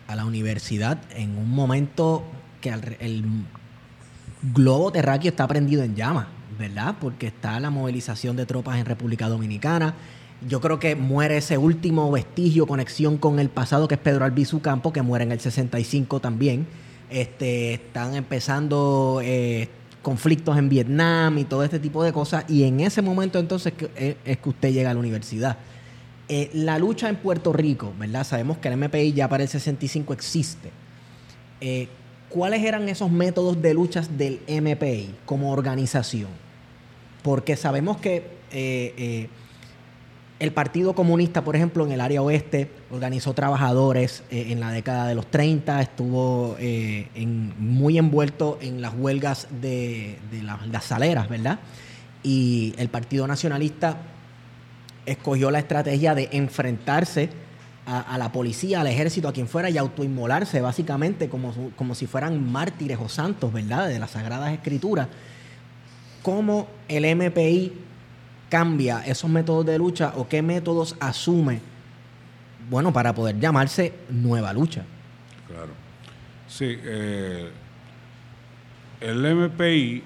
a 0.08 0.16
la 0.16 0.26
universidad 0.26 1.00
en 1.12 1.38
un 1.38 1.50
momento 1.50 2.24
que 2.62 2.70
el 3.00 3.24
globo 4.54 4.92
terráqueo 4.92 5.30
está 5.30 5.48
prendido 5.48 5.84
en 5.84 5.96
llamas, 5.96 6.28
¿verdad? 6.58 6.96
Porque 7.00 7.28
está 7.28 7.60
la 7.60 7.70
movilización 7.70 8.36
de 8.36 8.46
tropas 8.46 8.78
en 8.78 8.86
República 8.86 9.28
Dominicana. 9.28 9.96
Yo 10.48 10.62
creo 10.62 10.78
que 10.78 10.96
muere 10.96 11.38
ese 11.38 11.58
último 11.58 12.12
vestigio, 12.12 12.68
conexión 12.68 13.18
con 13.18 13.40
el 13.40 13.50
pasado, 13.50 13.88
que 13.88 13.96
es 13.96 14.02
Pedro 14.02 14.26
Albizu 14.26 14.62
Campo, 14.62 14.94
que 14.94 15.02
muere 15.02 15.26
en 15.26 15.32
el 15.32 15.40
65 15.40 16.20
también. 16.20 16.68
Este, 17.10 17.74
están 17.74 18.14
empezando 18.14 19.22
eh, 19.24 19.70
conflictos 20.04 20.56
en 20.60 20.70
Vietnam 20.70 21.40
y 21.40 21.46
todo 21.46 21.64
este 21.64 21.80
tipo 21.80 22.04
de 22.04 22.14
cosas. 22.14 22.46
Y 22.48 22.64
en 22.64 22.80
ese 22.80 23.02
momento 23.02 23.40
entonces 23.40 23.74
eh, 23.96 24.18
es 24.24 24.38
que 24.38 24.50
usted 24.50 24.72
llega 24.72 24.92
a 24.92 24.94
la 24.94 25.00
universidad. 25.00 25.58
Eh, 26.30 26.52
la 26.54 26.78
lucha 26.78 27.10
en 27.10 27.16
Puerto 27.16 27.52
Rico, 27.52 27.92
¿verdad? 27.98 28.24
Sabemos 28.24 28.60
que 28.60 28.68
el 28.68 28.78
MPI 28.78 29.14
ya 29.14 29.28
para 29.28 29.44
el 29.44 29.50
65 29.50 30.14
existe. 30.14 30.72
¿cuáles 32.30 32.64
eran 32.64 32.88
esos 32.90 33.10
métodos 33.10 33.60
de 33.60 33.74
luchas 33.74 34.20
del 34.20 34.40
MPI 34.48 35.16
como 35.26 35.52
organización? 35.52 36.30
Porque 37.24 37.56
sabemos 37.56 37.98
que 37.98 38.28
el 40.40 40.52
Partido 40.52 40.94
Comunista, 40.94 41.44
por 41.44 41.56
ejemplo, 41.56 41.86
en 41.86 41.94
el 41.94 42.02
área 42.02 42.22
oeste, 42.22 42.70
organizó 42.92 43.34
trabajadores 43.34 44.24
eh, 44.30 44.48
en 44.50 44.60
la 44.60 44.72
década 44.72 45.08
de 45.08 45.16
los 45.16 45.28
30, 45.32 45.82
estuvo 45.82 46.58
muy 47.58 47.98
envuelto 47.98 48.58
en 48.62 48.82
las 48.82 48.94
huelgas 48.94 49.48
de, 49.62 50.18
las 50.72 50.84
saleras, 50.84 51.30
¿verdad? 51.30 51.60
Y 52.22 52.74
el 52.78 52.90
Partido 52.90 53.28
Nacionalista 53.28 53.98
escogió 55.06 55.52
la 55.52 55.60
estrategia 55.60 56.16
de 56.16 56.30
enfrentarse 56.32 57.30
a, 57.86 58.18
la 58.18 58.32
policía, 58.32 58.82
al 58.82 58.88
ejército, 58.88 59.28
a 59.28 59.34
quien 59.34 59.48
fuera 59.48 59.70
y 59.70 59.78
autoinmolarse 59.78 60.60
básicamente 60.60 61.30
como, 61.30 61.54
como 61.76 61.94
si 61.94 62.08
fueran 62.08 62.52
mártires 62.52 62.98
o 63.00 63.08
santos, 63.10 63.54
¿verdad? 63.54 63.88
De 63.88 64.00
las 64.00 64.12
Sagradas 64.12 64.54
Escrituras. 64.54 65.08
¿Cómo 66.24 66.68
el 66.88 67.06
MPI 67.16 67.85
cambia 68.50 69.06
esos 69.06 69.30
métodos 69.30 69.66
de 69.66 69.78
lucha 69.78 70.14
o 70.16 70.28
qué 70.28 70.42
métodos 70.42 70.96
asume, 71.00 71.62
bueno, 72.70 72.92
para 72.92 73.14
poder 73.14 73.40
llamarse 73.40 73.94
nueva 74.10 74.54
lucha? 74.54 74.84
Claro. 75.48 75.72
Sí, 76.48 76.78
eh, 76.84 77.50
el 79.02 79.36
MPI 79.36 80.04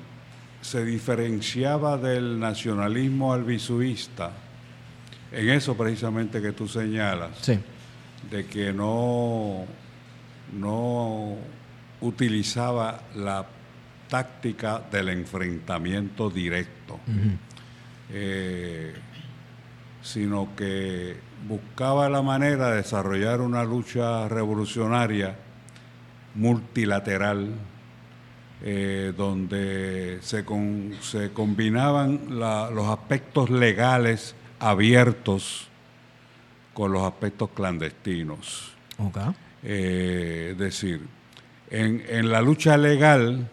se 0.61 0.83
diferenciaba 0.83 1.97
del 1.97 2.39
nacionalismo 2.39 3.33
albisuista 3.33 4.31
en 5.31 5.49
eso 5.49 5.75
precisamente 5.75 6.41
que 6.41 6.51
tú 6.53 6.67
señalas, 6.67 7.29
de 8.29 8.45
que 8.45 8.73
no, 8.73 9.65
no 10.57 11.35
utilizaba 12.01 13.01
la 13.15 13.45
táctica 14.07 14.81
del 14.91 15.09
enfrentamiento 15.09 16.29
directo, 16.29 16.99
eh, 18.11 18.93
sino 20.01 20.55
que 20.55 21.17
buscaba 21.47 22.09
la 22.09 22.21
manera 22.21 22.71
de 22.71 22.77
desarrollar 22.77 23.41
una 23.41 23.63
lucha 23.63 24.27
revolucionaria 24.27 25.35
multilateral, 26.35 27.49
eh, 28.61 29.13
donde 29.15 30.19
se, 30.21 30.45
se 31.01 31.31
combinaban 31.31 32.19
los 32.29 32.87
aspectos 32.87 33.49
legales 33.49 34.35
abiertos 34.59 35.67
con 36.73 36.91
los 36.91 37.03
aspectos 37.03 37.49
clandestinos. 37.53 38.73
Eh, 39.63 40.49
es 40.51 40.57
decir, 40.57 41.05
en, 41.69 42.31
la 42.31 42.41
lucha 42.41 42.77
legal 42.77 43.49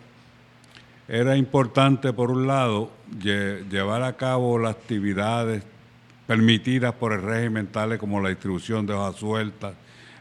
era 1.09 1.37
importante, 1.37 2.12
por 2.12 2.31
un 2.31 2.46
lado, 2.46 2.90
llevar 3.23 4.03
a 4.03 4.16
cabo 4.16 4.59
las 4.59 4.77
actividades 4.77 5.62
permitidas 6.27 6.95
por 6.95 7.12
el 7.12 7.23
régimen, 7.23 7.69
tales 7.69 7.99
como 7.99 8.21
la 8.21 8.29
distribución 8.29 8.87
de 8.87 8.95
hojas 8.95 9.16
sueltas, 9.16 9.75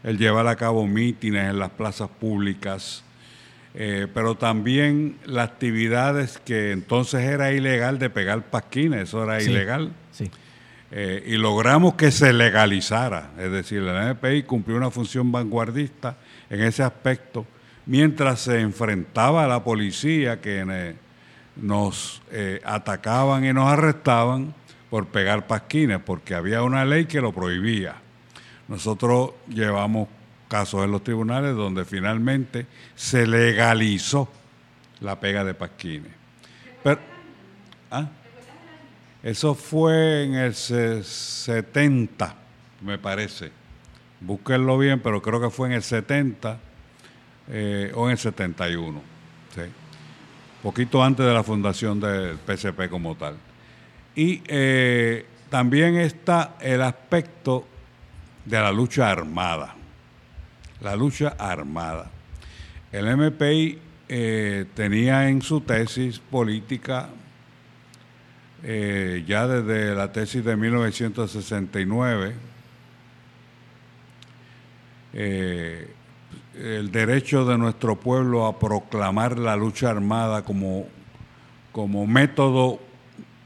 el 0.04 0.18
llevar 0.18 0.46
a 0.46 0.56
cabo 0.56 0.86
mítines 0.86 1.50
en 1.50 1.58
las 1.58 1.70
plazas 1.70 2.08
públicas, 2.08 3.02
eh, 3.74 4.06
pero 4.14 4.36
también 4.36 5.16
las 5.26 5.50
actividades 5.50 6.38
que 6.38 6.70
entonces 6.70 7.22
era 7.22 7.52
ilegal 7.52 7.98
de 7.98 8.08
pegar 8.08 8.42
pasquines, 8.44 9.08
eso 9.08 9.24
era 9.24 9.42
ilegal. 9.42 9.92
Sí. 10.12 10.30
Eh, 10.92 11.24
y 11.26 11.36
logramos 11.36 11.94
que 11.94 12.12
se 12.12 12.32
legalizara, 12.32 13.32
es 13.38 13.50
decir, 13.50 13.82
la 13.82 14.10
NPI 14.10 14.44
cumplió 14.44 14.76
una 14.76 14.90
función 14.90 15.32
vanguardista 15.32 16.16
en 16.48 16.62
ese 16.62 16.84
aspecto, 16.84 17.44
mientras 17.86 18.40
se 18.42 18.60
enfrentaba 18.60 19.44
a 19.44 19.48
la 19.48 19.64
policía 19.64 20.40
que 20.40 20.60
nos 21.56 22.22
eh, 22.30 22.60
atacaban 22.64 23.44
y 23.44 23.52
nos 23.52 23.68
arrestaban 23.68 24.54
por 24.90 25.06
pegar 25.06 25.46
pasquines, 25.46 25.98
porque 26.00 26.34
había 26.34 26.62
una 26.62 26.84
ley 26.84 27.06
que 27.06 27.20
lo 27.20 27.32
prohibía. 27.32 27.96
Nosotros 28.68 29.32
llevamos 29.48 30.08
casos 30.48 30.84
en 30.84 30.92
los 30.92 31.02
tribunales 31.02 31.56
donde 31.56 31.84
finalmente 31.84 32.66
se 32.94 33.26
legalizó 33.26 34.28
la 35.00 35.18
pega 35.18 35.44
de 35.44 35.54
pasquines. 35.54 36.12
Pero, 36.82 37.00
¿ah? 37.90 38.08
Eso 39.22 39.54
fue 39.54 40.24
en 40.24 40.34
el 40.34 40.54
70, 40.54 42.34
me 42.82 42.98
parece. 42.98 43.50
Búsquenlo 44.20 44.78
bien, 44.78 45.00
pero 45.00 45.20
creo 45.20 45.40
que 45.40 45.50
fue 45.50 45.68
en 45.68 45.74
el 45.74 45.82
70 45.82 46.58
eh, 47.48 47.92
o 47.94 48.06
en 48.06 48.12
el 48.12 48.18
71. 48.18 49.15
Poquito 50.66 51.00
antes 51.00 51.24
de 51.24 51.32
la 51.32 51.44
fundación 51.44 52.00
del 52.00 52.38
PCP 52.38 52.90
como 52.90 53.14
tal. 53.14 53.36
Y 54.16 54.42
eh, 54.48 55.24
también 55.48 55.94
está 55.94 56.56
el 56.60 56.82
aspecto 56.82 57.64
de 58.44 58.58
la 58.58 58.72
lucha 58.72 59.08
armada. 59.08 59.76
La 60.80 60.96
lucha 60.96 61.36
armada. 61.38 62.10
El 62.90 63.16
MPI 63.16 63.78
eh, 64.08 64.64
tenía 64.74 65.28
en 65.28 65.40
su 65.40 65.60
tesis 65.60 66.18
política 66.18 67.10
eh, 68.64 69.22
ya 69.24 69.46
desde 69.46 69.94
la 69.94 70.10
tesis 70.10 70.44
de 70.44 70.56
1969, 70.56 72.34
eh, 75.12 75.94
el 76.56 76.90
derecho 76.90 77.44
de 77.44 77.58
nuestro 77.58 77.96
pueblo 77.96 78.46
a 78.46 78.58
proclamar 78.58 79.38
la 79.38 79.56
lucha 79.56 79.90
armada 79.90 80.42
como, 80.42 80.86
como 81.72 82.06
método 82.06 82.80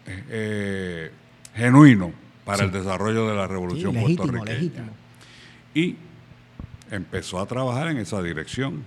eh, 0.07 1.11
genuino 1.55 2.13
para 2.45 2.65
el 2.65 2.71
desarrollo 2.73 3.29
de 3.29 3.35
la 3.35 3.47
revolución 3.47 3.95
puertorriqueña. 3.95 4.91
Y 5.75 5.97
empezó 6.91 7.41
a 7.41 7.47
trabajar 7.47 7.89
en 7.89 7.99
esa 7.99 8.23
dirección. 8.23 8.85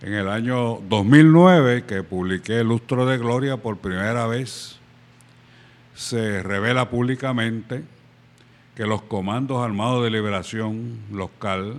En 0.00 0.14
el 0.14 0.28
año 0.28 0.80
2009, 0.88 1.84
que 1.84 2.02
publiqué 2.02 2.64
Lustro 2.64 3.06
de 3.06 3.18
Gloria 3.18 3.56
por 3.56 3.78
primera 3.78 4.26
vez, 4.26 4.78
se 5.94 6.42
revela 6.42 6.90
públicamente 6.90 7.84
que 8.74 8.86
los 8.86 9.02
Comandos 9.02 9.64
Armados 9.64 10.02
de 10.02 10.10
Liberación 10.10 10.98
Local 11.12 11.74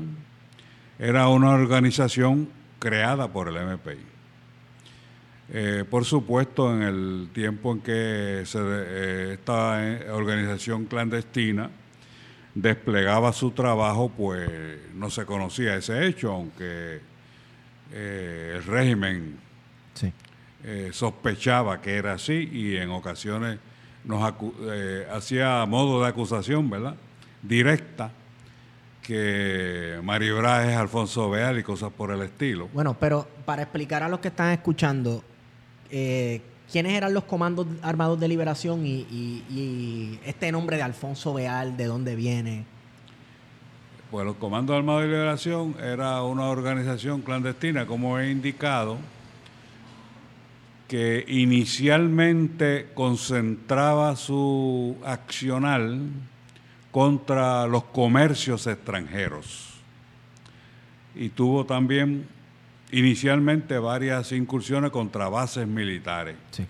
era 0.99 1.27
una 1.27 1.51
organización 1.51 2.49
creada 2.79 3.31
por 3.31 3.47
el 3.47 3.55
MPI. 3.55 3.97
Eh, 5.49 5.85
por 5.89 6.05
supuesto, 6.05 6.73
en 6.73 6.81
el 6.83 7.29
tiempo 7.33 7.73
en 7.73 7.81
que 7.81 8.43
eh, 8.43 9.29
esta 9.33 10.13
organización 10.13 10.85
clandestina 10.85 11.69
desplegaba 12.55 13.33
su 13.33 13.51
trabajo, 13.51 14.09
pues 14.09 14.49
no 14.93 15.09
se 15.09 15.25
conocía 15.25 15.75
ese 15.75 16.05
hecho, 16.05 16.31
aunque 16.31 17.01
eh, 17.91 18.53
el 18.55 18.63
régimen 18.63 19.37
sospechaba 20.91 21.81
que 21.81 21.95
era 21.95 22.13
así 22.13 22.49
y 22.51 22.77
en 22.77 22.89
ocasiones 22.89 23.59
nos 24.03 24.33
eh, 24.61 25.07
hacía 25.11 25.65
modo 25.65 26.01
de 26.01 26.09
acusación, 26.09 26.69
¿verdad? 26.69 26.95
Directa, 27.41 28.11
que 29.03 29.99
Mario 30.03 30.37
Braz 30.37 30.67
es 30.69 30.75
Alfonso 30.77 31.29
Beal 31.29 31.59
y 31.59 31.63
cosas 31.63 31.91
por 31.91 32.11
el 32.11 32.21
estilo. 32.21 32.69
Bueno, 32.73 32.95
pero 32.99 33.27
para 33.45 33.63
explicar 33.63 34.01
a 34.01 34.07
los 34.09 34.19
que 34.19 34.29
están 34.29 34.51
escuchando, 34.51 35.23
eh, 35.91 36.41
¿quiénes 36.71 36.93
eran 36.93 37.13
los 37.13 37.25
comandos 37.25 37.67
armados 37.81 38.19
de 38.19 38.27
liberación 38.29 38.85
y, 38.85 39.01
y- 39.11 39.43
y 39.51 40.19
este 40.25 40.51
nombre 40.51 40.77
de 40.77 40.83
Alfonso 40.83 41.33
Beal, 41.33 41.75
de 41.75 41.85
dónde 41.85 42.15
viene? 42.15 42.65
Pues 44.09 44.25
los 44.25 44.35
Comandos 44.35 44.75
Armados 44.77 45.01
de 45.03 45.07
Liberación 45.09 45.75
era 45.81 46.21
una 46.23 46.45
organización 46.45 47.21
clandestina, 47.21 47.85
como 47.87 48.19
he 48.19 48.29
indicado, 48.29 48.97
que 50.87 51.25
inicialmente 51.27 52.89
concentraba 52.93 54.15
su 54.15 54.95
accional 55.03 55.99
contra 56.93 57.67
los 57.67 57.83
comercios 57.85 58.67
extranjeros. 58.67 59.71
Y 61.15 61.29
tuvo 61.29 61.65
también 61.65 62.27
inicialmente 62.91 63.77
varias 63.79 64.31
incursiones 64.31 64.91
contra 64.91 65.27
bases 65.27 65.67
militares. 65.67 66.35
Sí. 66.51 66.65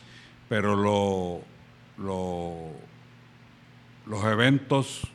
Pero 0.48 0.76
lo- 0.76 1.42
lo- 1.98 2.72
los 4.06 4.24
eventos 4.26 5.06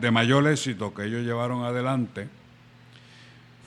de 0.00 0.10
mayor 0.10 0.46
éxito 0.48 0.92
que 0.92 1.04
ellos 1.04 1.22
llevaron 1.24 1.62
adelante 1.64 2.28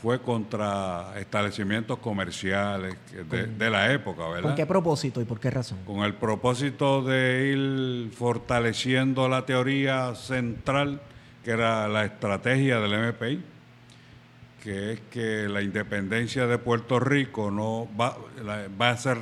fue 0.02 0.20
contra 0.22 1.14
establecimientos 1.20 2.00
comerciales 2.00 2.96
de, 3.30 3.46
de 3.48 3.70
la 3.70 3.92
época, 3.94 4.28
¿verdad? 4.28 4.42
¿Con 4.50 4.56
qué 4.56 4.66
propósito 4.66 5.22
y 5.22 5.26
por 5.26 5.40
qué 5.40 5.52
razón? 5.52 5.80
Con 5.86 6.00
el 6.04 6.14
propósito 6.16 7.04
de 7.04 7.52
ir 7.54 8.12
fortaleciendo 8.12 9.30
la 9.30 9.46
teoría 9.46 10.16
central, 10.16 11.02
que 11.44 11.52
era 11.52 11.88
la 11.88 12.06
estrategia 12.06 12.80
del 12.80 12.94
MPI, 12.94 13.44
que 14.64 14.94
es 14.94 15.00
que 15.12 15.48
la 15.50 15.62
independencia 15.62 16.48
de 16.48 16.58
Puerto 16.58 17.00
Rico 17.00 17.52
no 17.52 17.88
va, 18.00 18.18
la- 18.44 18.68
va 18.80 18.90
a 18.92 18.98
ser 18.98 19.18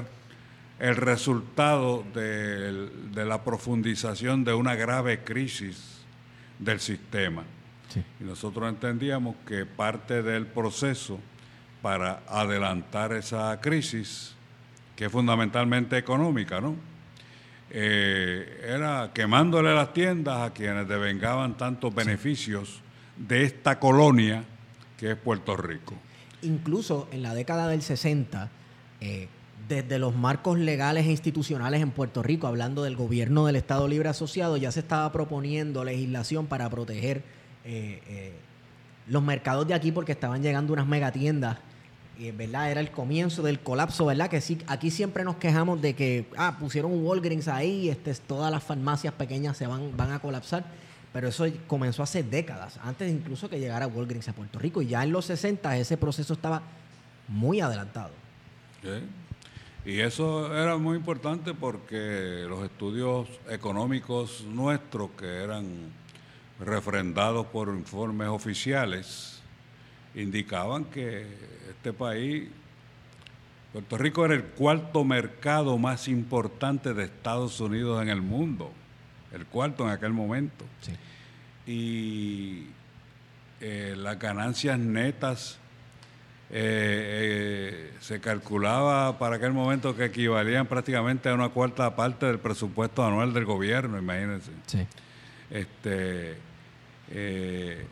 el 0.80 0.96
resultado 0.96 2.04
del- 2.14 3.12
de 3.14 3.26
la 3.26 3.44
profundización 3.44 4.44
de 4.46 4.54
una 4.54 4.76
grave 4.76 5.20
crisis 5.26 6.00
del 6.58 6.80
sistema. 6.80 7.44
Sí. 7.90 8.04
Y 8.20 8.24
nosotros 8.24 8.70
entendíamos 8.70 9.36
que 9.46 9.66
parte 9.66 10.24
del 10.24 10.46
proceso 10.46 11.20
para 11.82 12.22
adelantar 12.28 13.14
esa 13.14 13.60
crisis, 13.62 14.36
que 14.96 15.06
es 15.06 15.12
fundamentalmente 15.12 15.98
económica, 15.98 16.60
¿no? 16.62 16.76
Eh, 17.72 18.66
era 18.68 19.12
quemándole 19.14 19.74
las 19.74 19.94
tiendas 19.94 20.40
a 20.42 20.54
quienes 20.54 20.88
devengaban 20.88 21.56
tantos 21.56 21.94
beneficios 21.94 22.82
de 23.16 23.44
esta 23.44 23.80
colonia 23.80 24.44
que 24.98 25.12
es 25.12 25.18
Puerto 25.18 25.56
Rico. 25.56 25.94
Incluso 26.42 27.08
en 27.12 27.22
la 27.22 27.34
década 27.34 27.68
del 27.68 27.82
60, 27.82 28.50
eh, 29.02 29.28
desde 29.68 30.00
los 30.00 30.16
marcos 30.16 30.58
legales 30.58 31.06
e 31.06 31.12
institucionales 31.12 31.82
en 31.82 31.92
Puerto 31.92 32.24
Rico, 32.24 32.48
hablando 32.48 32.84
del 32.84 32.96
gobierno 32.96 33.46
del 33.46 33.56
Estado 33.56 33.88
Libre 33.88 34.10
Asociado, 34.10 34.58
ya 34.58 34.72
se 34.72 34.80
estaba 34.80 35.12
proponiendo 35.12 35.84
legislación 35.84 36.48
para 36.48 36.70
proteger 36.70 37.24
eh, 37.72 38.02
eh, 38.08 38.34
los 39.06 39.22
mercados 39.22 39.68
de 39.68 39.76
aquí 39.76 39.92
porque 39.92 40.14
estaban 40.14 40.42
llegando 40.42 40.74
unas 40.74 40.88
megatiendas. 40.88 41.58
Y, 42.18 42.32
¿verdad? 42.32 42.72
Era 42.72 42.82
el 42.82 42.90
comienzo 42.90 43.44
del 43.44 43.60
colapso, 43.60 44.08
¿verdad? 44.08 44.28
Que 44.28 44.42
sí, 44.42 44.58
aquí 44.66 44.90
siempre 44.90 45.24
nos 45.24 45.36
quejamos 45.36 45.80
de 45.80 45.94
que, 45.94 46.26
ah, 46.36 46.58
pusieron 46.60 46.92
un 46.92 47.06
Walgreens 47.06 47.48
ahí, 47.48 47.88
este, 47.90 48.14
todas 48.16 48.52
las 48.52 48.64
farmacias 48.64 49.14
pequeñas 49.14 49.56
se 49.56 49.68
van, 49.68 49.96
van 49.96 50.12
a 50.12 50.20
colapsar. 50.20 50.66
Pero 51.14 51.28
eso 51.28 51.46
comenzó 51.68 52.02
hace 52.02 52.24
décadas, 52.24 52.80
antes 52.84 53.12
incluso 53.12 53.50
que 53.50 53.60
llegara 53.60 53.86
Walgreens 53.88 54.30
a 54.30 54.34
Puerto 54.34 54.58
Rico. 54.58 54.82
Y 54.82 54.88
ya 54.88 55.04
en 55.04 55.12
los 55.12 55.26
60 55.26 55.78
ese 55.78 55.96
proceso 55.96 56.34
estaba 56.34 56.64
muy 57.28 57.62
adelantado. 57.62 58.12
Y 59.86 60.00
eso 60.00 60.56
era 60.56 60.78
muy 60.78 60.98
importante 60.98 61.54
porque 61.54 62.46
los 62.48 62.64
estudios 62.64 63.28
económicos 63.48 64.44
nuestros, 64.46 65.12
que 65.12 65.44
eran 65.44 65.92
refrendados 66.60 67.46
por 67.48 67.70
informes 67.70 68.28
oficiales, 68.28 69.42
indicaban 70.16 70.86
que 70.86 71.26
este 71.70 71.94
país, 71.94 72.50
Puerto 73.72 73.98
Rico 73.98 74.26
era 74.26 74.34
el 74.34 74.44
cuarto 74.44 75.04
mercado 75.04 75.78
más 75.78 76.08
importante 76.08 76.94
de 76.94 77.06
Estados 77.06 77.60
Unidos 77.60 78.02
en 78.02 78.10
el 78.10 78.22
mundo, 78.22 78.72
el 79.32 79.46
cuarto 79.46 79.86
en 79.86 79.92
aquel 79.92 80.12
momento. 80.12 80.66
Sí. 80.82 80.92
Y 81.72 82.68
eh, 83.62 83.96
las 83.98 84.18
ganancias 84.18 84.80
netas 84.80 85.60
eh, 86.52 87.92
eh, 87.92 87.94
se 88.00 88.20
calculaba 88.20 89.20
para 89.20 89.36
aquel 89.36 89.54
momento 89.54 89.96
que 89.96 90.06
equivalían 90.06 90.66
prácticamente 90.66 91.30
a 91.30 91.36
una 91.36 91.50
cuarta 91.50 91.96
parte 91.96 92.26
del 92.26 92.40
presupuesto 92.40 93.06
anual 93.06 93.34
del 93.34 93.46
gobierno, 93.46 94.00
imagínense. 94.00 94.52
Sí. 94.66 94.88
Este, 95.52 96.38
eh, 97.12 97.86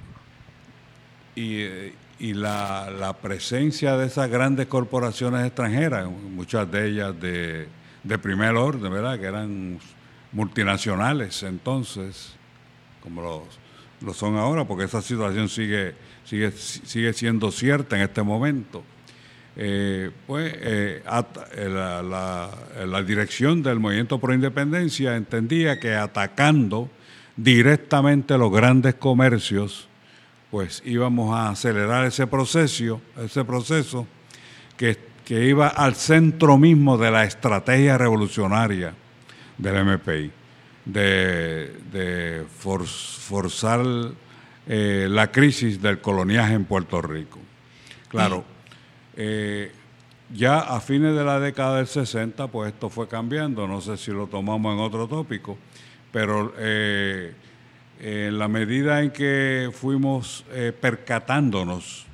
y 2.20 2.34
la, 2.34 3.16
presencia 3.22 3.96
de 3.98 4.08
esas 4.08 4.30
grandes 4.30 4.68
corporaciones 4.68 5.46
extranjeras, 5.46 6.10
muchas 6.10 6.70
de 6.72 6.88
ellas 6.88 7.20
de, 7.20 7.68
primer 8.20 8.56
orden, 8.56 8.92
¿verdad? 8.92 9.20
Que 9.20 9.26
eran 9.26 9.80
multinacionales 10.32 11.44
entonces, 11.44 12.34
como 13.04 13.22
los, 13.22 13.44
lo 14.02 14.14
son 14.14 14.36
ahora, 14.38 14.66
porque 14.66 14.86
esa 14.86 15.02
situación 15.02 15.48
sigue, 15.50 15.94
sigue, 16.26 16.52
sigue 16.52 17.14
siendo 17.14 17.52
cierta 17.52 17.96
en 17.98 18.04
este 18.04 18.24
momento. 18.24 18.84
Eh, 19.60 20.12
pues 20.28 20.54
eh, 20.58 21.04
la- 21.06 22.52
la 22.86 23.04
dirección 23.04 23.64
del 23.64 23.80
movimiento 23.80 24.20
pro 24.20 24.34
independencia 24.34 25.16
entendía 25.16 25.80
que 25.80 25.96
atacando 25.96 26.90
directamente 27.38 28.38
los 28.38 28.52
grandes 28.52 28.96
comercios, 28.96 29.88
pues 30.52 30.82
íbamos 30.86 31.34
a 31.36 31.50
acelerar 31.50 32.06
ese 32.06 32.28
proceso, 32.28 33.02
ese 33.24 33.46
proceso 33.46 34.08
que, 34.76 34.98
que 35.24 35.46
iba 35.46 35.68
al 35.68 35.96
centro 35.96 36.58
mismo 36.58 36.98
de 36.98 37.12
la 37.12 37.24
estrategia 37.26 37.98
revolucionaria 37.98 38.94
del 39.58 39.86
MPI, 39.86 40.32
de, 40.86 41.74
de 41.92 42.44
for- 42.58 42.86
forzar 42.86 43.82
eh, 44.68 45.08
la 45.10 45.32
crisis 45.32 45.82
del 45.82 46.00
coloniaje 46.02 46.54
en 46.54 46.66
Puerto 46.66 47.02
Rico. 47.02 47.40
Claro, 48.10 48.44
eh, 49.16 49.72
ya 50.34 50.60
a 50.60 50.80
fines 50.82 51.16
de 51.16 51.24
la 51.24 51.40
década 51.40 51.78
del 51.78 51.88
60, 51.88 52.48
pues 52.48 52.74
esto 52.74 52.90
fue 52.90 53.08
cambiando, 53.08 53.68
no 53.68 53.82
sé 53.82 53.98
si 53.98 54.12
lo 54.12 54.28
tomamos 54.28 54.74
en 54.74 54.80
otro 54.80 55.08
tópico, 55.08 55.58
pero 56.12 56.54
eh, 56.58 57.34
en 58.00 58.38
la 58.38 58.48
medida 58.48 59.02
en 59.02 59.12
que 59.12 59.70
fuimos 59.74 60.46
eh, 60.52 60.74
percatándonos 60.80 62.06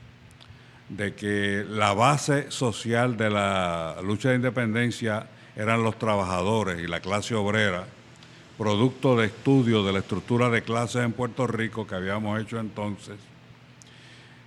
de 0.90 1.14
que 1.14 1.66
la 1.68 1.94
base 1.94 2.52
social 2.52 3.18
de 3.18 3.30
la 3.30 3.98
lucha 4.04 4.30
de 4.30 4.36
independencia 4.36 5.28
eran 5.56 5.84
los 5.84 5.98
trabajadores 5.98 6.82
y 6.82 6.88
la 6.88 7.00
clase 7.00 7.36
obrera, 7.36 7.86
producto 8.58 9.18
de 9.18 9.28
estudio 9.28 9.84
de 9.84 9.94
la 9.94 10.00
estructura 10.00 10.50
de 10.50 10.62
clases 10.62 11.04
en 11.04 11.14
Puerto 11.14 11.48
Rico 11.48 11.88
que 11.88 11.96
habíamos 11.96 12.40
hecho 12.42 12.60
entonces, 12.60 13.18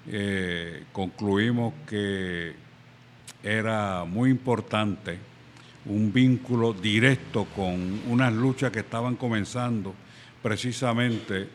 eh, 0.08 0.84
concluimos 0.92 1.74
que 1.88 2.54
era 3.42 4.04
muy 4.04 4.30
importante 4.30 5.18
un 5.88 6.12
vínculo 6.12 6.72
directo 6.72 7.46
con 7.54 8.00
unas 8.08 8.32
luchas 8.32 8.70
que 8.70 8.80
estaban 8.80 9.16
comenzando 9.16 9.94
precisamente, 10.42 11.48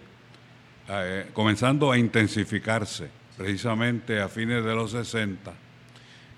eh, 0.90 1.28
comenzando 1.34 1.92
a 1.92 1.98
intensificarse 1.98 3.10
precisamente 3.38 4.22
a 4.22 4.30
fines 4.30 4.64
de 4.64 4.76
los 4.76 4.92
60 4.92 5.54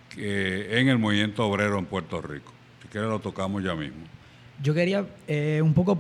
que 0.10 0.80
en 0.80 0.88
el 0.90 0.98
movimiento 0.98 1.46
obrero 1.46 1.78
en 1.78 1.86
Puerto 1.86 2.22
Rico. 2.22 2.52
Si 2.82 2.88
quiere 2.88 3.08
lo 3.08 3.20
tocamos 3.20 3.64
ya 3.64 3.76
mismo. 3.76 4.04
Yo 4.62 4.74
quería 4.74 5.06
eh, 5.28 5.60
un 5.64 5.74
poco 5.74 6.00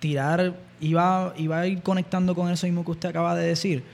tirar, 0.00 0.54
iba, 0.80 1.32
iba 1.36 1.60
a 1.60 1.66
ir 1.66 1.82
conectando 1.82 2.34
con 2.34 2.50
eso 2.50 2.66
mismo 2.66 2.84
que 2.84 2.90
usted 2.90 3.08
acaba 3.08 3.36
de 3.36 3.46
decir, 3.46 3.84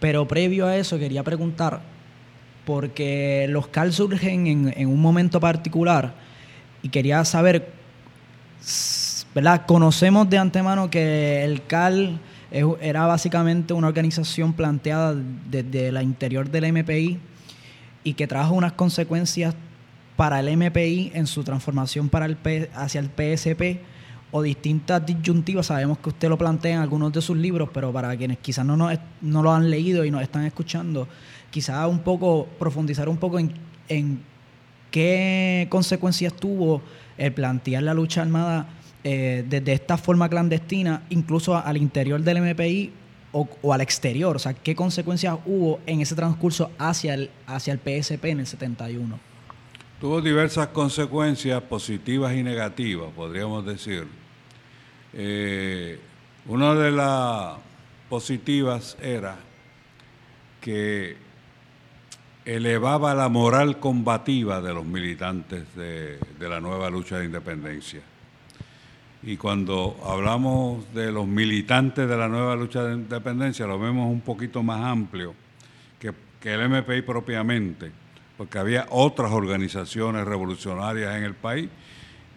pero 0.00 0.26
previo 0.26 0.66
a 0.66 0.76
eso 0.76 0.98
quería 0.98 1.22
preguntar, 1.22 1.80
porque 2.64 3.46
los 3.48 3.68
CAL 3.68 3.92
surgen 3.92 4.46
en, 4.48 4.74
en 4.76 4.88
un 4.88 5.00
momento 5.00 5.38
particular 5.38 6.31
y 6.82 6.88
quería 6.88 7.24
saber, 7.24 7.70
¿verdad? 9.34 9.64
Conocemos 9.66 10.28
de 10.28 10.38
antemano 10.38 10.90
que 10.90 11.44
el 11.44 11.64
CAL 11.66 12.20
era 12.50 13.06
básicamente 13.06 13.72
una 13.72 13.88
organización 13.88 14.52
planteada 14.52 15.14
desde 15.50 15.88
el 15.88 16.02
interior 16.02 16.50
del 16.50 16.72
MPI 16.72 17.18
y 18.04 18.14
que 18.14 18.26
trajo 18.26 18.54
unas 18.54 18.72
consecuencias 18.72 19.54
para 20.16 20.40
el 20.40 20.54
MPI 20.56 21.12
en 21.14 21.26
su 21.26 21.42
transformación 21.44 22.08
para 22.08 22.26
el 22.26 22.36
P- 22.36 22.68
hacia 22.74 23.00
el 23.00 23.06
PSP 23.08 23.80
o 24.30 24.42
distintas 24.42 25.04
disyuntivas. 25.06 25.66
Sabemos 25.66 25.98
que 25.98 26.10
usted 26.10 26.28
lo 26.28 26.36
plantea 26.36 26.74
en 26.76 26.80
algunos 26.82 27.12
de 27.12 27.22
sus 27.22 27.36
libros, 27.36 27.70
pero 27.72 27.92
para 27.92 28.14
quienes 28.16 28.38
quizás 28.38 28.66
no, 28.66 28.76
nos- 28.76 28.98
no 29.22 29.42
lo 29.42 29.52
han 29.52 29.70
leído 29.70 30.04
y 30.04 30.10
nos 30.10 30.22
están 30.22 30.44
escuchando, 30.44 31.08
quizás 31.50 31.88
un 31.88 32.00
poco 32.00 32.46
profundizar 32.58 33.08
un 33.08 33.16
poco 33.16 33.38
en 33.38 34.20
¿qué 34.92 35.66
consecuencias 35.68 36.34
tuvo 36.34 36.80
el 37.18 37.32
plantear 37.32 37.82
la 37.82 37.94
lucha 37.94 38.22
armada 38.22 38.68
eh, 39.02 39.44
desde 39.48 39.72
esta 39.72 39.96
forma 39.96 40.28
clandestina, 40.28 41.02
incluso 41.10 41.56
al 41.56 41.76
interior 41.76 42.20
del 42.20 42.40
MPI 42.40 42.92
o, 43.32 43.72
al 43.72 43.80
exterior? 43.80 44.36
O 44.36 44.38
sea, 44.38 44.54
¿qué 44.54 44.76
consecuencias 44.76 45.36
hubo 45.44 45.80
en 45.86 46.00
ese 46.00 46.14
transcurso 46.14 46.70
hacia 46.78 47.14
el, 47.14 47.30
hacia 47.48 47.72
el 47.72 47.80
PSP 47.80 48.26
en 48.26 48.40
el 48.40 48.46
71? 48.46 49.18
Tuvo 50.00 50.20
diversas 50.20 50.68
consecuencias 50.68 51.60
positivas 51.62 52.34
y 52.34 52.42
negativas, 52.42 53.08
podríamos 53.14 53.64
decir. 53.66 54.06
Eh, 55.14 55.98
una 56.46 56.74
de 56.74 56.90
las 56.90 57.56
positivas 58.08 58.96
era 59.00 59.36
que 60.60 61.16
elevaba 62.44 63.14
la 63.14 63.28
moral 63.28 63.78
combativa 63.78 64.60
de 64.60 64.74
los 64.74 64.84
militantes 64.84 65.64
de, 65.76 66.18
la 66.40 66.60
nueva 66.60 66.90
lucha 66.90 67.18
de 67.18 67.26
independencia. 67.26 68.00
Y 69.22 69.36
cuando 69.36 69.96
hablamos 70.04 70.92
de 70.92 71.12
los 71.12 71.26
militantes 71.26 72.08
de 72.08 72.16
la 72.16 72.28
nueva 72.28 72.56
lucha 72.56 72.82
de 72.82 72.94
independencia, 72.94 73.66
lo 73.66 73.78
vemos 73.78 74.10
un 74.10 74.20
poquito 74.20 74.62
más 74.62 74.84
amplio 74.84 75.34
que, 76.00 76.12
que 76.40 76.52
el 76.52 76.68
MPI 76.68 77.02
propiamente, 77.02 77.92
porque 78.36 78.58
había 78.58 78.86
otras 78.90 79.30
organizaciones 79.30 80.24
revolucionarias 80.24 81.16
en 81.16 81.22
el 81.22 81.34
país 81.34 81.68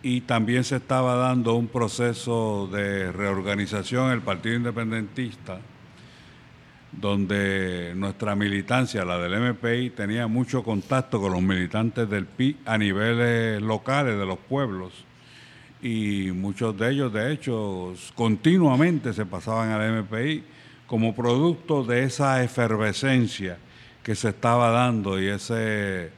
y 0.04 0.22
también 0.22 0.64
se 0.64 0.76
estaba 0.76 1.16
dando 1.16 1.56
un 1.56 1.68
proceso 1.68 2.70
de 2.72 3.12
reorganización 3.12 4.08
en 4.08 4.12
el 4.12 4.22
Partido 4.22 4.56
Independentista, 4.56 5.60
donde 7.00 7.94
nuestra 7.96 8.36
militancia, 8.36 9.06
la 9.06 9.18
del 9.18 9.54
MPI, 9.54 9.92
tenía 9.92 10.28
mucho 10.28 10.64
contacto 10.64 11.20
con 11.20 11.34
los 11.34 11.42
militantes 11.42 12.10
del 12.10 12.26
PI 12.26 12.58
a 12.66 12.78
niveles 12.78 13.62
locales 13.62 14.18
de 14.18 14.26
los 14.26 14.38
pueblos. 14.38 14.94
Y 15.82 16.32
muchos 16.34 16.78
de 16.78 16.92
ellos, 16.92 17.14
de 17.14 17.32
hecho, 17.32 17.94
continuamente 18.16 19.14
se 19.14 19.26
pasaban 19.26 19.72
al 19.72 20.04
MPI 20.04 20.44
como 20.88 21.16
producto 21.16 21.84
de 21.84 22.04
esa 22.04 22.44
efervescencia 22.44 23.58
que 24.02 24.16
se 24.16 24.30
estaba 24.30 24.70
dando 24.70 25.20
y 25.20 25.28
ese, 25.28 26.12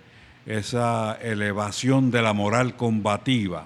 esa 0.46 1.18
elevación 1.22 2.12
de 2.12 2.22
la 2.22 2.34
moral 2.34 2.76
combativa 2.76 3.66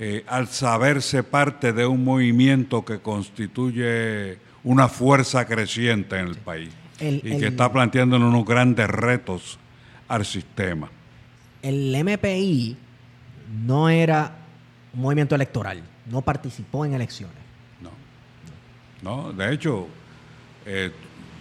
eh, 0.00 0.24
al 0.28 0.46
saberse 0.46 1.24
parte 1.24 1.72
de 1.72 1.84
un 1.84 2.04
movimiento 2.04 2.84
que 2.84 3.00
constituye 3.00 4.38
una 4.68 4.86
fuerza 4.88 5.46
creciente 5.46 6.18
en 6.18 6.26
el 6.28 6.34
país 6.36 6.68
El- 7.00 7.22
y 7.24 7.32
el- 7.32 7.40
que 7.40 7.46
está 7.46 7.72
planteando 7.72 8.16
unos 8.18 8.44
grandes 8.44 8.86
retos 8.86 9.58
al 10.08 10.26
sistema. 10.26 10.90
El 11.62 11.94
MPI 11.94 12.76
no 13.64 13.88
era 13.88 14.30
un 14.92 15.00
movimiento 15.00 15.34
electoral, 15.34 15.82
no 16.10 16.20
participó 16.20 16.84
en 16.84 16.92
elecciones. 16.92 17.38
No, 17.80 17.90
no 19.02 19.32
de 19.32 19.54
hecho, 19.54 19.88
eh, 20.66 20.92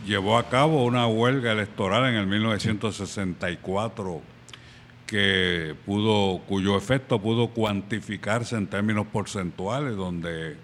llevó 0.06 0.38
a 0.38 0.48
cabo 0.48 0.86
una 0.86 1.06
huelga 1.08 1.52
electoral 1.52 2.06
en 2.08 2.16
el 2.16 2.28
1964 2.28 4.22
que 5.06 5.76
pudo, 5.86 6.40
cuyo 6.48 6.78
efecto 6.78 7.22
pudo 7.22 7.50
cuantificarse 7.50 8.56
en 8.56 8.68
términos 8.68 9.06
porcentuales, 9.08 9.98
donde 9.98 10.56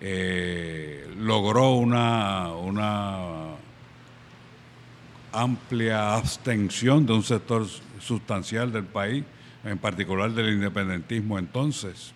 eh, 0.00 1.08
logró 1.18 1.72
una, 1.74 2.48
una 2.52 3.18
amplia 5.32 6.14
abstención 6.16 7.06
de 7.06 7.12
un 7.12 7.22
sector 7.22 7.66
sustancial 8.00 8.72
del 8.72 8.84
país, 8.84 9.24
en 9.64 9.78
particular 9.78 10.30
del 10.32 10.54
independentismo 10.54 11.38
entonces. 11.38 12.12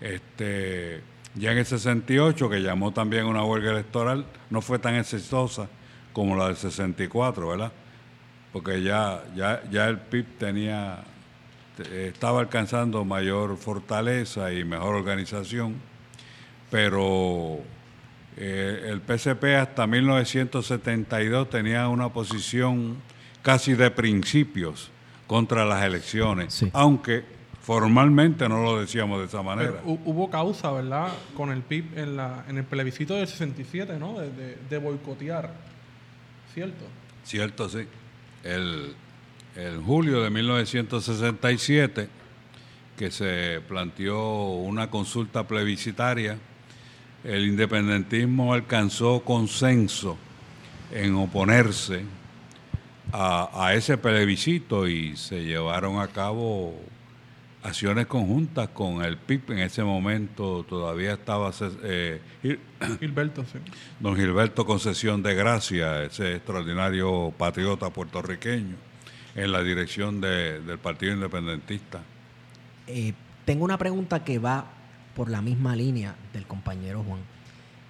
Este, 0.00 1.02
ya 1.34 1.52
en 1.52 1.58
el 1.58 1.66
68, 1.66 2.48
que 2.50 2.60
llamó 2.62 2.92
también 2.92 3.24
una 3.24 3.42
huelga 3.44 3.70
electoral, 3.72 4.26
no 4.50 4.60
fue 4.60 4.78
tan 4.78 4.94
exitosa 4.94 5.68
como 6.12 6.36
la 6.36 6.46
del 6.48 6.56
64, 6.56 7.48
¿verdad? 7.48 7.72
Porque 8.52 8.82
ya, 8.82 9.22
ya, 9.34 9.62
ya 9.70 9.88
el 9.88 9.98
PIB 9.98 10.38
tenía, 10.38 11.02
te- 11.76 12.08
estaba 12.08 12.40
alcanzando 12.40 13.04
mayor 13.04 13.56
fortaleza 13.58 14.52
y 14.52 14.64
mejor 14.64 14.94
organización, 14.94 15.74
pero 16.70 17.60
eh, 18.36 18.86
el 18.90 19.00
PCP 19.00 19.44
hasta 19.58 19.86
1972 19.86 21.48
tenía 21.50 21.88
una 21.88 22.08
posición 22.10 22.96
casi 23.42 23.74
de 23.74 23.90
principios 23.90 24.90
contra 25.26 25.64
las 25.64 25.82
elecciones, 25.84 26.54
Sí. 26.54 26.70
aunque 26.72 27.24
formalmente 27.62 28.48
no 28.48 28.62
lo 28.62 28.78
decíamos 28.80 29.18
de 29.20 29.26
esa 29.26 29.42
manera. 29.42 29.72
Pero 29.82 29.98
hubo 30.04 30.30
causa, 30.30 30.70
¿verdad? 30.70 31.08
Con 31.36 31.50
el 31.50 31.62
PIB 31.62 31.98
en, 31.98 32.16
la, 32.16 32.44
en 32.48 32.58
el 32.58 32.64
plebiscito 32.64 33.14
del 33.14 33.26
67, 33.26 33.98
¿no? 33.98 34.18
De, 34.20 34.30
de, 34.30 34.56
de 34.70 34.78
boicotear. 34.78 35.52
¿Cierto? 36.54 36.84
Cierto, 37.24 37.68
sí. 37.68 37.86
El, 38.44 38.94
el 39.56 39.78
julio 39.80 40.22
de 40.22 40.30
1967, 40.30 42.08
que 42.96 43.10
se 43.10 43.60
planteó 43.66 44.52
una 44.54 44.88
consulta 44.88 45.46
plebiscitaria, 45.48 46.38
el 47.26 47.46
independentismo 47.46 48.54
alcanzó 48.54 49.20
consenso 49.24 50.16
en 50.92 51.14
oponerse 51.16 52.04
a, 53.12 53.50
a 53.66 53.74
ese 53.74 53.98
plebiscito 53.98 54.86
y 54.88 55.16
se 55.16 55.44
llevaron 55.44 56.00
a 56.00 56.08
cabo 56.08 56.74
acciones 57.62 58.06
conjuntas 58.06 58.68
con 58.68 59.04
el 59.04 59.16
PIB. 59.16 59.50
En 59.52 59.58
ese 59.58 59.82
momento 59.82 60.64
todavía 60.68 61.14
estaba 61.14 61.50
eh, 61.82 62.20
Gil- 62.42 62.60
Gilberto, 63.00 63.44
sí. 63.44 63.58
don 63.98 64.14
Gilberto 64.16 64.64
Concesión 64.64 65.22
de 65.22 65.34
Gracia, 65.34 66.04
ese 66.04 66.36
extraordinario 66.36 67.32
patriota 67.36 67.90
puertorriqueño, 67.90 68.76
en 69.34 69.52
la 69.52 69.62
dirección 69.62 70.20
de- 70.20 70.60
del 70.60 70.78
Partido 70.78 71.12
Independentista. 71.14 72.02
Eh, 72.86 73.12
tengo 73.44 73.64
una 73.64 73.78
pregunta 73.78 74.22
que 74.22 74.38
va 74.38 74.64
por 75.16 75.30
la 75.30 75.40
misma 75.40 75.74
línea 75.74 76.14
del 76.34 76.46
compañero 76.46 77.02
Juan. 77.02 77.20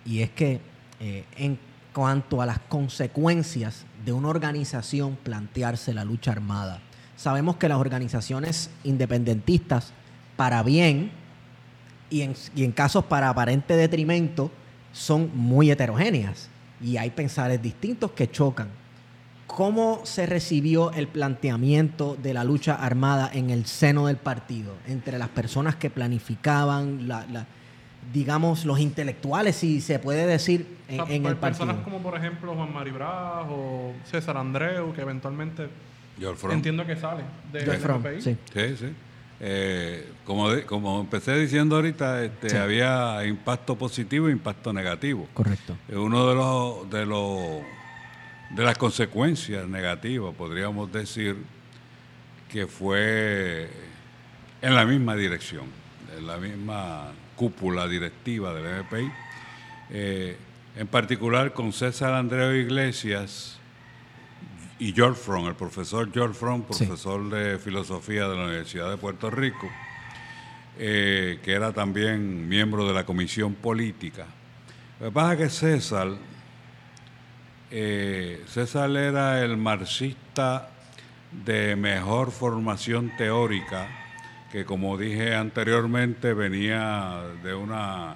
Y 0.07 0.23
es 0.23 0.31
que 0.31 0.61
eh, 1.01 1.25
en 1.37 1.59
cuanto 1.93 2.41
a 2.41 2.47
las 2.47 2.61
consecuencias 2.61 3.85
de 4.05 4.13
una 4.13 4.29
organización 4.29 5.17
plantearse 5.17 5.93
la 5.93 6.05
lucha 6.05 6.31
armada, 6.31 6.81
sabemos 7.17 7.57
que 7.57 7.69
las 7.69 7.79
organizaciones 7.79 8.71
independentistas, 8.85 9.93
para 10.37 10.63
bien 10.63 11.11
y 12.09 12.23
en, 12.23 12.35
y 12.55 12.63
en 12.63 12.71
casos 12.71 13.05
para 13.07 13.29
aparente 13.29 13.75
detrimento, 13.75 14.53
son 14.93 15.31
muy 15.35 15.71
heterogéneas. 15.71 16.49
Y 16.81 16.97
hay 16.97 17.11
pensares 17.11 17.61
distintos 17.61 18.13
que 18.13 18.31
chocan. 18.31 18.69
¿Cómo 19.47 20.01
se 20.05 20.27
recibió 20.27 20.91
el 20.93 21.07
planteamiento 21.07 22.17
de 22.21 22.35
la 22.35 22.43
lucha 22.45 22.75
armada 22.75 23.31
en 23.33 23.51
el 23.51 23.65
seno 23.67 24.07
del 24.09 24.17
partido? 24.17 24.75
Entre 24.89 25.19
las 25.19 25.29
personas 25.29 25.77
que 25.77 25.89
planificaban, 25.89 27.07
la- 27.07 27.27
la- 27.33 27.47
digamos, 28.13 28.65
los 28.65 28.81
intelectuales, 28.81 29.57
si 29.57 29.81
se 29.81 29.99
puede 29.99 30.27
decir, 30.27 30.67
en, 30.89 31.01
O 31.01 31.07
sea, 31.07 31.15
en 31.15 31.23
per- 31.23 31.33
el 31.33 31.39
partido. 31.39 31.67
Personas 31.67 31.85
como, 31.85 32.01
por 32.03 32.17
ejemplo, 32.17 32.55
Juan 32.55 32.73
Mari 32.73 32.91
Brás 32.91 33.47
o 33.49 33.93
César 34.05 34.37
Andreu, 34.37 34.93
que 34.93 35.03
eventualmente 35.03 35.69
entiendo 36.51 36.85
que 36.87 36.97
sale 36.97 37.23
de 37.53 37.61
del 37.65 37.77
Fromm, 37.79 37.99
MPI. 38.03 38.23
sí. 38.23 38.37
Sí, 38.53 38.77
sí. 38.79 38.87
Eh, 39.39 40.09
como, 40.25 40.51
de- 40.51 40.65
como 40.65 41.01
empecé 41.01 41.37
diciendo 41.39 41.77
ahorita, 41.77 42.25
este, 42.25 42.51
Sí. 42.51 42.57
había 42.57 43.25
impacto 43.27 43.77
positivo 43.77 44.29
e 44.29 44.33
impacto 44.33 44.73
negativo. 44.73 45.29
Correcto. 45.35 45.77
Eh, 45.89 45.97
Uno 45.97 46.27
de 46.29 46.35
los 46.35 46.91
de 46.91 47.05
los 47.07 47.41
de 48.51 48.63
las 48.65 48.79
consecuencias 48.79 49.67
negativas, 49.69 50.35
podríamos 50.35 50.91
decir, 50.93 51.37
que 52.49 52.67
fue 52.67 53.69
en 54.63 54.75
la 54.75 54.85
misma 54.85 55.15
dirección, 55.17 55.67
en 56.17 56.27
la 56.27 56.37
misma 56.39 57.09
cúpula 57.35 57.87
directiva 57.89 58.55
del 58.55 58.83
MPI, 58.85 59.13
eh, 59.91 60.37
en 60.77 60.87
particular 60.87 61.53
con 61.53 61.73
César 61.73 62.15
Andreu 62.15 62.53
Iglesias 62.55 63.59
y 64.79 64.93
George 64.93 65.21
Fromm, 65.21 65.47
el 65.49 65.55
profesor 65.55 66.11
George 66.13 66.35
Fromm, 66.39 66.65
Sí. 66.71 66.85
profesor 66.85 67.29
de 67.31 67.59
filosofía 67.59 68.29
de 68.29 68.37
la 68.37 68.45
Universidad 68.45 68.91
de 68.91 68.97
Puerto 68.97 69.31
Rico, 69.31 69.69
eh, 70.79 71.41
que 71.43 71.53
era 71.53 71.73
también 71.73 72.49
miembro 72.49 72.87
de 72.87 72.93
la 72.95 73.05
comisión 73.05 73.55
política. 73.55 74.27
Lo 75.01 75.07
que 75.07 75.13
pasa 75.13 75.33
es 75.33 75.39
que 75.39 75.49
César, 75.51 76.09
eh, 77.71 78.45
César 78.47 78.91
era 78.97 79.43
el 79.43 79.57
marxista 79.57 80.71
de 81.45 81.77
mejor 81.77 82.31
formación 82.31 83.13
teórica, 83.17 83.89
que 84.53 84.65
como 84.65 84.97
dije 84.97 85.35
anteriormente 85.35 86.33
venía 86.33 87.23
de 87.43 87.55
una 87.55 88.15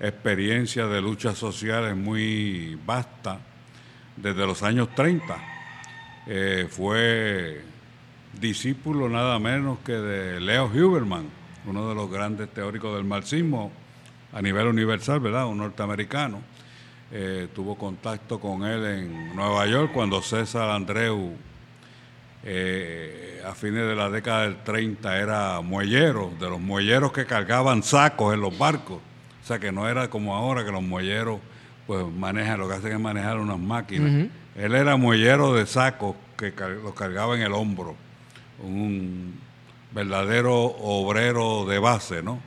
experiencia 0.00 0.86
de 0.86 1.00
luchas 1.00 1.38
sociales 1.38 1.96
muy 1.96 2.78
vasta 2.86 3.38
desde 4.16 4.46
los 4.46 4.62
años 4.62 4.94
30. 4.94 5.36
Eh, 6.26 6.68
fue 6.70 7.62
discípulo 8.38 9.08
nada 9.08 9.38
menos 9.38 9.78
que 9.80 9.92
de 9.92 10.40
Leo 10.40 10.66
Huberman, 10.66 11.28
uno 11.66 11.88
de 11.88 11.94
los 11.94 12.10
grandes 12.10 12.48
teóricos 12.50 12.94
del 12.94 13.04
marxismo 13.04 13.72
a 14.32 14.40
nivel 14.40 14.66
universal, 14.68 15.20
¿verdad? 15.20 15.46
Un 15.46 15.58
norteamericano. 15.58 16.40
Eh, 17.12 17.48
tuvo 17.52 17.76
contacto 17.76 18.38
con 18.38 18.64
él 18.64 18.84
en 18.84 19.34
Nueva 19.34 19.66
York 19.66 19.90
cuando 19.92 20.22
César 20.22 20.70
Andreu, 20.70 21.32
eh, 22.44 23.42
a 23.44 23.52
fines 23.54 23.84
de 23.86 23.96
la 23.96 24.08
década 24.08 24.42
del 24.42 24.62
30, 24.62 25.18
era 25.18 25.60
muellero, 25.60 26.30
de 26.38 26.48
los 26.48 26.60
muelleros 26.60 27.12
que 27.12 27.26
cargaban 27.26 27.82
sacos 27.82 28.32
en 28.32 28.40
los 28.40 28.56
barcos. 28.56 28.98
O 29.42 29.46
sea 29.46 29.58
que 29.58 29.72
no 29.72 29.88
era 29.88 30.08
como 30.08 30.36
ahora 30.36 30.64
que 30.64 30.70
los 30.70 30.82
muelleros 30.82 31.40
pues 31.88 32.06
manejan, 32.06 32.60
lo 32.60 32.68
que 32.68 32.74
hacen 32.74 32.92
es 32.92 33.00
manejar 33.00 33.38
unas 33.38 33.58
máquinas. 33.58 34.28
Él 34.54 34.74
era 34.76 34.96
muellero 34.96 35.52
de 35.54 35.66
sacos 35.66 36.14
que 36.36 36.52
los 36.82 36.94
cargaba 36.94 37.34
en 37.34 37.42
el 37.42 37.52
hombro. 37.52 37.96
Un 38.62 39.34
verdadero 39.90 40.54
obrero 40.54 41.66
de 41.66 41.80
base, 41.80 42.22
¿no? 42.22 42.38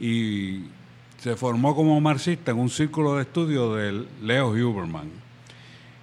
Y 0.00 0.64
se 1.22 1.36
formó 1.36 1.76
como 1.76 2.00
marxista 2.00 2.50
en 2.50 2.58
un 2.58 2.68
círculo 2.68 3.14
de 3.14 3.22
estudio 3.22 3.76
de 3.76 4.06
Leo 4.22 4.48
Huberman 4.48 5.08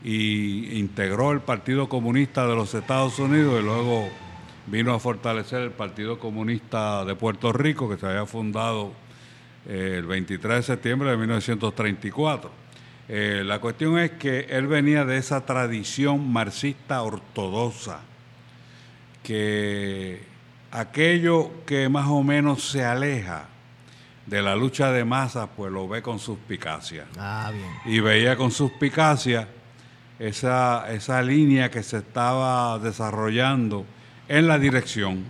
y 0.02 0.80
integró 0.80 1.34
el 1.34 1.42
Partido 1.42 1.90
Comunista 1.90 2.48
de 2.48 2.56
los 2.56 2.74
Estados 2.74 3.20
Unidos 3.20 3.60
y 3.60 3.66
luego 3.66 4.08
vino 4.68 4.94
a 4.94 5.00
fortalecer 5.02 5.60
el 5.60 5.72
Partido 5.72 6.20
Comunista 6.20 7.04
de 7.04 7.16
Puerto 7.16 7.52
Rico 7.52 7.90
que 7.90 7.98
se 7.98 8.06
había 8.06 8.26
fundado 8.26 8.94
eh, 9.68 9.96
el 9.98 10.06
23 10.06 10.56
de 10.56 10.64
septiembre 10.64 11.10
de 11.10 11.18
1934. 11.18 12.50
Eh, 13.10 13.44
la 13.46 13.60
cuestión 13.60 14.00
es 14.00 14.12
que 14.12 14.48
él 14.50 14.68
venía 14.68 15.04
de 15.04 15.18
esa 15.18 15.46
tradición 15.46 16.32
marxista 16.32 17.02
ortodoxa, 17.02 18.00
que 19.22 20.24
aquello 20.72 21.52
que 21.66 21.90
más 21.90 22.08
o 22.08 22.24
menos 22.24 22.64
se 22.64 22.86
aleja 22.86 23.50
de 24.30 24.42
la 24.42 24.56
lucha 24.56 24.92
de 24.92 25.04
masas, 25.04 25.50
pues 25.56 25.72
lo 25.72 25.88
ve 25.88 26.02
con 26.02 26.20
suspicacia. 26.20 27.06
Ah, 27.18 27.52
bien. 27.52 27.68
Y 27.86 28.00
veía 28.00 28.36
con 28.36 28.52
suspicacia 28.52 29.48
esa, 30.20 30.92
esa 30.92 31.22
línea 31.22 31.72
que 31.72 31.82
se 31.82 31.98
estaba 31.98 32.78
desarrollando 32.78 33.86
en 34.28 34.48
la 34.48 34.60
dirección, 34.60 35.24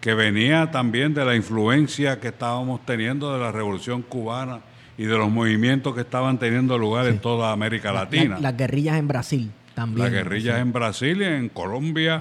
que 0.00 0.14
venía 0.14 0.72
también 0.72 1.14
de 1.14 1.24
la 1.24 1.36
influencia 1.36 2.18
que 2.18 2.28
estábamos 2.28 2.84
teniendo 2.84 3.32
de 3.32 3.38
la 3.38 3.52
revolución 3.52 4.02
cubana 4.02 4.60
y 4.98 5.04
de 5.04 5.16
los 5.16 5.30
movimientos 5.30 5.94
que 5.94 6.00
estaban 6.00 6.38
teniendo 6.38 6.76
lugar 6.76 7.06
en 7.06 7.20
toda 7.20 7.52
América 7.52 7.92
Latina. 7.92 8.38
las 8.40 8.56
guerrillas 8.56 8.98
en 8.98 9.08
Brasil 9.08 9.52
también. 9.74 10.04
Las 10.04 10.12
guerrillas 10.12 10.58
en 10.58 10.72
Brasil, 10.72 11.22
en 11.22 11.48
Colombia, 11.48 12.20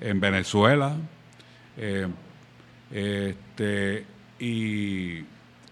en 0.00 0.20
Venezuela. 0.20 0.96
Eh, 1.76 2.06
este, 2.92 4.04
y, 4.42 5.24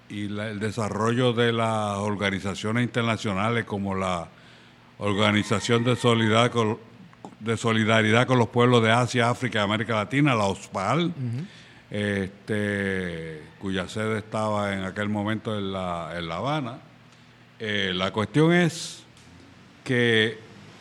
el 0.09 0.59
desarrollo 0.59 1.33
de 1.33 1.52
las 1.52 1.98
organizaciones 1.98 2.83
internacionales 2.83 3.64
como 3.64 3.94
la 3.94 4.28
Organización 4.98 5.85
de 5.85 5.94
Solidaridad 5.94 6.50
con, 6.50 6.78
de 7.38 7.56
Solidaridad 7.56 8.26
con 8.26 8.38
los 8.38 8.48
Pueblos 8.48 8.83
de 8.83 8.90
Asia, 8.90 9.30
África 9.30 9.61
y 9.61 9.62
América 9.62 9.94
Latina, 9.94 10.35
la 10.35 10.44
OSPAL, 10.44 11.12
este, 11.90 13.42
cuya 13.61 13.88
sede 13.88 14.18
estaba 14.18 14.74
en 14.74 14.85
aquel 14.85 15.09
momento 15.09 15.56
en 15.56 15.72
La, 15.72 16.11
en 16.16 16.28
la 16.28 16.37
Habana. 16.37 16.78
Eh, 17.61 17.92
la 17.94 18.12
cuestión 18.12 18.52
es 18.52 19.04
que 19.85 20.38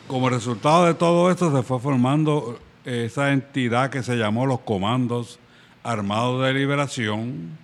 como 0.08 0.28
resultado 0.28 0.86
de 0.86 0.94
todo 0.94 1.30
esto 1.30 1.56
se 1.56 1.62
fue 1.62 1.78
formando 1.78 2.58
esa 2.84 3.32
entidad 3.32 3.90
que 3.90 4.02
se 4.02 4.16
llamó 4.16 4.44
los 4.44 4.60
Comandos 4.60 5.38
Armados 5.84 6.44
de 6.44 6.52
Liberación, 6.52 7.59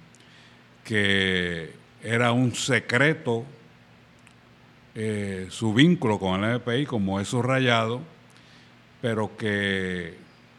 que 0.86 1.72
era 2.02 2.30
un 2.30 2.54
secreto 2.54 3.44
eh, 4.94 5.48
su 5.50 5.74
vínculo 5.74 6.18
con 6.18 6.44
el 6.44 6.60
MPI, 6.60 6.86
como 6.86 7.18
es 7.20 7.28
subrayado, 7.28 8.00
pero 9.02 9.36
que 9.36 10.14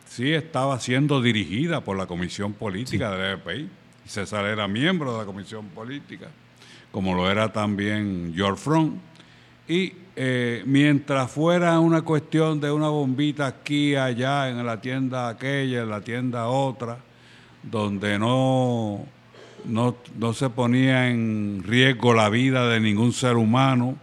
sí 0.06 0.34
estaba 0.34 0.80
siendo 0.82 1.22
dirigida 1.22 1.82
por 1.82 1.98
la 1.98 2.06
Comisión 2.06 2.54
Política 2.54 3.12
del 3.12 3.38
MPI. 3.38 3.70
César 4.06 4.46
era 4.46 4.68
miembro 4.68 5.14
de 5.14 5.20
la 5.20 5.26
Comisión 5.26 5.70
Política, 5.70 6.28
como 6.92 7.16
lo 7.16 7.32
era 7.32 7.54
también 7.54 8.34
George 8.36 8.62
Front. 8.62 9.00
Y 9.66 9.94
eh, 10.18 10.62
mientras 10.66 11.32
fuera 11.32 11.80
una 11.80 12.02
cuestión 12.02 12.60
de 12.60 12.70
una 12.70 12.90
bombita 12.90 13.48
aquí, 13.48 13.96
allá, 13.96 14.50
en 14.50 14.66
la 14.66 14.82
tienda 14.82 15.30
aquella, 15.30 15.84
en 15.84 15.90
la 15.90 16.02
tienda 16.02 16.48
otra, 16.48 16.98
donde 17.64 18.20
no 18.20 19.06
no, 19.68 19.96
no 20.18 20.34
se 20.34 20.50
ponía 20.50 21.10
en 21.10 21.64
riesgo 21.66 22.14
la 22.14 22.30
vida 22.30 22.68
de 22.68 22.80
ningún 22.80 23.14
ser 23.14 23.36
humano, 23.36 23.96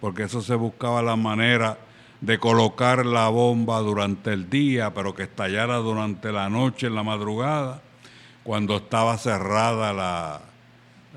porque 0.00 0.24
eso 0.24 0.42
se 0.42 0.54
buscaba 0.54 1.02
la 1.02 1.16
manera 1.16 1.78
de 2.20 2.38
colocar 2.38 3.06
la 3.06 3.28
bomba 3.28 3.78
durante 3.80 4.32
el 4.32 4.50
día, 4.50 4.92
pero 4.92 5.14
que 5.14 5.24
estallara 5.24 5.76
durante 5.76 6.32
la 6.32 6.48
noche, 6.48 6.88
en 6.88 6.94
la 6.94 7.02
madrugada, 7.02 7.82
cuando 8.42 8.76
estaba 8.76 9.16
cerrada 9.18 9.92
la, 9.92 10.40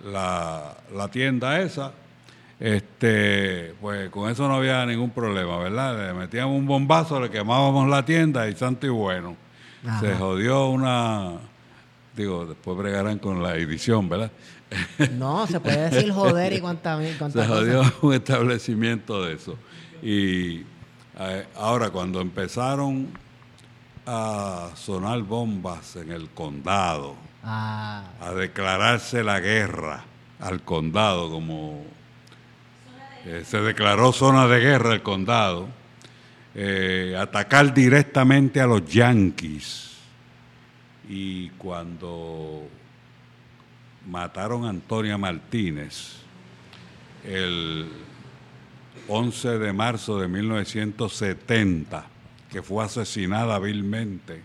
la, 0.06 0.78
la 0.94 1.08
tienda 1.10 1.62
esa. 1.62 1.94
Este, 2.60 3.74
pues 3.82 4.10
con 4.10 4.30
eso 4.30 4.48
no 4.48 4.56
había 4.56 4.86
ningún 4.86 5.10
problema, 5.10 5.58
¿verdad? 5.58 6.08
Le 6.08 6.14
metíamos 6.14 6.58
un 6.58 6.66
bombazo, 6.66 7.20
le 7.20 7.30
quemábamos 7.30 7.90
la 7.90 8.06
tienda 8.06 8.48
y 8.48 8.56
santo 8.56 8.86
y 8.86 8.90
bueno. 8.90 9.36
Se 10.00 10.16
jodió 10.16 10.68
una, 10.68 11.34
Digo, 12.16 12.46
después 12.46 12.78
bregarán 12.78 13.18
con 13.18 13.42
la 13.42 13.56
edición, 13.56 14.08
¿verdad? 14.08 14.32
No, 15.14 15.48
se 15.48 15.60
puede 15.60 15.90
decir 15.90 16.12
joder 16.12 16.54
y 16.54 16.60
cuánta, 16.60 17.00
Se 17.32 17.46
jodió 17.46 17.84
un 18.02 18.14
establecimiento 18.14 19.24
de 19.24 19.34
eso. 19.34 19.58
Y 20.02 20.64
eh, 21.20 21.46
ahora, 21.56 21.90
cuando 21.90 22.22
empezaron 22.22 23.08
a 24.06 24.70
sonar 24.76 25.22
bombas 25.24 25.96
en 25.96 26.12
el 26.12 26.30
condado, 26.30 27.16
ah. 27.44 28.04
a 28.22 28.32
declararse 28.32 29.24
la 29.24 29.40
guerra 29.40 30.04
al 30.40 30.62
condado, 30.62 31.32
como 31.32 31.84
eh, 33.26 33.44
se 33.46 33.60
declaró 33.62 34.12
zona 34.12 34.48
de 34.48 34.60
guerra 34.60 34.94
el 34.94 35.02
condado, 35.02 35.68
eh, 36.54 37.16
atacar 37.20 37.74
directamente 37.74 38.62
a 38.62 38.68
los 38.68 38.86
yanquis 38.86 39.93
y 41.10 41.50
cuando 41.52 42.68
mataron 44.08 44.66
a 44.66 44.70
Antonia 44.70 45.18
Martínez 45.18 46.18
el 47.26 47.88
11 49.08 49.60
de 49.60 49.74
marzo 49.74 50.20
de 50.20 50.28
1970, 50.28 52.06
que 52.50 52.62
fue 52.62 52.84
asesinada 52.84 53.60
vilmente 53.60 54.42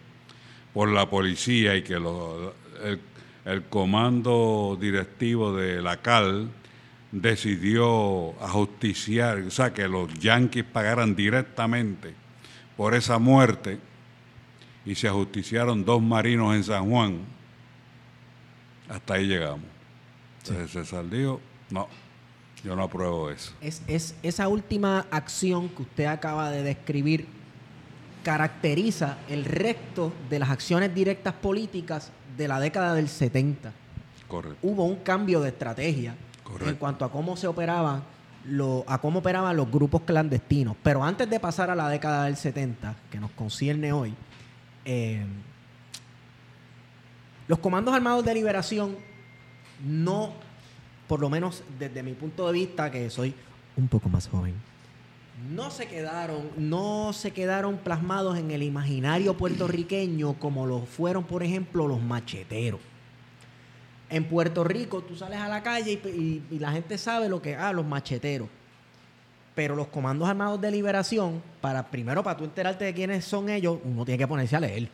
por 0.73 0.89
la 0.91 1.09
policía 1.09 1.77
y 1.77 1.83
que 1.83 1.95
el, 1.95 3.01
el, 3.45 3.65
comando 3.65 4.77
directivo 4.81 5.55
de 5.55 5.83
la 5.83 5.99
CAL 5.99 6.51
decidió 7.11 8.41
ajusticiar, 8.43 9.39
o 9.39 9.51
sea, 9.51 9.73
que 9.73 9.89
los 9.89 10.13
yanquis 10.15 10.65
pagaran 10.65 11.17
directamente 11.17 12.15
por 12.77 12.95
esa 12.95 13.19
muerte, 13.19 13.79
y 14.89 14.95
se 14.95 15.07
ajusticiaron 15.07 15.85
dos 15.85 16.01
marinos 16.01 16.57
en 16.57 16.65
San 16.65 16.91
Juan. 16.91 17.19
Hasta 18.89 19.15
ahí 19.15 19.27
llegamos. 19.27 19.67
Entonces 20.39 20.71
César 20.71 21.11
dijo, 21.11 21.43
no, 21.69 21.89
yo 22.65 22.75
no 22.75 22.85
apruebo 22.85 23.29
eso. 23.29 23.53
Es, 23.61 23.83
es, 23.87 24.17
esa 24.23 24.49
última 24.49 25.05
acción 25.11 25.69
que 25.69 25.83
usted 25.83 26.07
acaba 26.07 26.51
de 26.51 26.63
describir 26.63 27.27
caracteriza 28.23 29.19
el 29.29 29.45
resto 29.45 30.11
de 30.31 30.39
las 30.39 30.49
acciones 30.49 30.95
directas 30.95 31.35
políticas 31.35 32.11
de 32.39 32.49
la 32.49 32.59
década 32.59 32.95
del 32.95 33.11
70. 33.11 33.71
Correcto. 34.27 34.59
Hubo 34.63 34.85
un 34.85 34.97
cambio 34.97 35.43
de 35.43 35.51
estrategia 35.51 36.17
en 36.65 36.77
cuanto 36.77 37.05
a 37.05 37.13
cómo 37.13 37.37
se 37.37 37.47
operaban 37.47 38.05
lo, 38.47 38.85
a 38.87 38.99
cómo 39.03 39.19
operaban 39.19 39.55
los 39.55 39.71
grupos 39.71 40.01
clandestinos. 40.03 40.77
Pero 40.83 41.05
antes 41.05 41.29
de 41.29 41.39
pasar 41.39 41.69
a 41.69 41.75
la 41.75 41.91
década 41.91 42.25
del 42.25 42.39
70, 42.39 42.97
que 43.11 43.21
nos 43.21 43.31
concierne 43.33 43.93
hoy, 43.93 44.15
eh, 44.85 45.25
los 47.47 47.59
comandos 47.59 47.95
armados 47.95 48.25
de 48.25 48.35
liberación 48.35 48.97
no, 49.85 50.33
por 51.07 51.21
lo 51.21 51.31
menos 51.31 51.63
desde 51.79 52.03
mi 52.03 52.13
punto 52.13 52.47
de 52.47 52.53
vista, 52.53 52.91
que 52.91 53.09
soy 53.11 53.35
un 53.77 53.89
poco 53.89 54.09
más 54.09 54.29
joven, 54.29 54.55
no 55.55 55.71
se 55.71 55.87
quedaron, 55.87 56.51
no 56.57 57.13
se 57.13 57.31
quedaron 57.31 57.79
plasmados 57.79 58.37
en 58.39 58.51
el 58.51 58.63
imaginario 58.63 59.35
puertorriqueño 59.35 60.35
como 60.35 60.67
lo 60.67 60.81
fueron, 60.81 61.25
por 61.25 61.43
ejemplo, 61.43 61.87
los 61.87 62.03
macheteros. 62.03 62.81
En 64.11 64.25
Puerto 64.25 64.65
Rico 64.65 65.03
tú 65.03 65.17
sales 65.17 65.39
a 65.39 65.49
la 65.49 65.63
calle 65.63 65.93
y, 65.93 66.59
la 66.59 66.73
gente 66.73 66.99
sabe 66.99 67.29
lo 67.29 67.41
que, 67.41 67.55
ah, 67.55 67.73
los 67.73 67.87
macheteros 67.87 68.49
pero 69.59 69.75
los 69.75 69.89
comandos 69.89 70.29
armados 70.29 70.61
de 70.61 70.71
liberación, 70.71 71.43
para 71.61 71.83
primero 71.91 72.23
para 72.23 72.37
tú 72.37 72.45
enterarte 72.45 72.85
de 72.85 72.95
quiénes 72.95 73.25
son 73.25 73.49
ellos, 73.49 73.81
uno 73.83 74.05
tiene 74.05 74.17
que 74.17 74.29
ponerse 74.29 74.55
a 74.55 74.61
leer. 74.61 74.89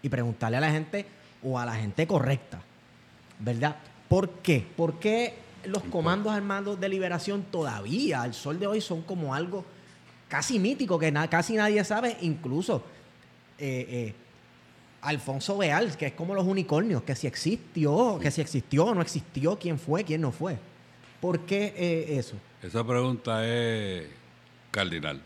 y 0.00 0.08
preguntarle 0.08 0.58
a 0.58 0.60
la 0.60 0.70
gente 0.70 1.04
o 1.42 1.58
a 1.58 1.64
la 1.66 1.74
gente 1.74 2.06
correcta, 2.06 2.60
¿verdad? 3.40 3.74
¿Por 4.08 4.28
qué? 4.44 4.64
¿Por 4.76 5.00
qué 5.00 5.34
los 5.64 5.82
comandos 5.82 6.32
armados 6.32 6.78
de 6.78 6.88
liberación 6.88 7.42
todavía 7.50 8.22
al 8.22 8.32
sol 8.32 8.60
de 8.60 8.68
hoy 8.68 8.80
son 8.80 9.02
como 9.02 9.34
algo 9.34 9.64
casi 10.28 10.60
mítico 10.60 10.96
que 10.96 11.10
na- 11.10 11.28
casi 11.28 11.54
nadie 11.54 11.82
sabe, 11.82 12.16
incluso 12.20 12.84
eh, 13.58 13.86
eh, 13.90 14.14
Alfonso 15.02 15.58
Beal, 15.58 15.96
que 15.96 16.06
es 16.06 16.12
como 16.12 16.32
los 16.36 16.46
unicornios, 16.46 17.02
que 17.02 17.16
si 17.16 17.26
existió, 17.26 18.20
que 18.22 18.30
si 18.30 18.40
existió 18.40 18.84
o 18.84 18.94
no 18.94 19.02
existió, 19.02 19.58
quién 19.58 19.80
fue, 19.80 20.04
quién 20.04 20.20
no 20.20 20.30
fue. 20.30 20.58
¿Por 21.24 21.40
qué 21.46 21.72
eh, 21.74 22.18
eso? 22.18 22.36
Esa 22.62 22.86
pregunta 22.86 23.48
es 23.48 24.06
cardinal. 24.70 25.22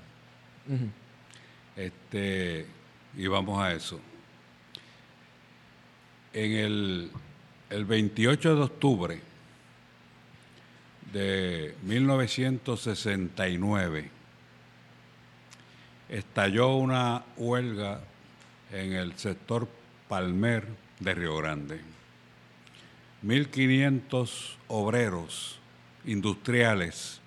Este, 1.74 2.64
y 3.16 3.26
vamos 3.26 3.60
a 3.60 3.72
eso. 3.72 3.98
En 6.32 6.52
el, 6.52 7.10
el 7.68 7.84
28 7.84 8.54
de 8.54 8.62
octubre 8.62 9.20
de 11.12 11.74
1969 11.82 14.08
estalló 16.10 16.76
una 16.76 17.24
huelga 17.36 18.02
en 18.70 18.92
el 18.92 19.18
sector 19.18 19.66
Palmer 20.06 20.64
de 21.00 21.14
Río 21.14 21.38
Grande. 21.38 21.80
1.500 23.24 24.54
obreros 24.68 25.57
industriales 26.08 27.20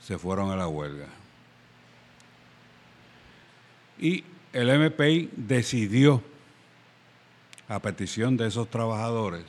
se 0.00 0.16
fueron 0.16 0.50
a 0.50 0.56
la 0.56 0.68
huelga. 0.68 1.08
Y 3.98 4.24
el 4.52 4.78
MPI 4.78 5.30
decidió, 5.36 6.22
a 7.68 7.78
petición 7.80 8.36
de 8.36 8.48
esos 8.48 8.68
trabajadores, 8.70 9.44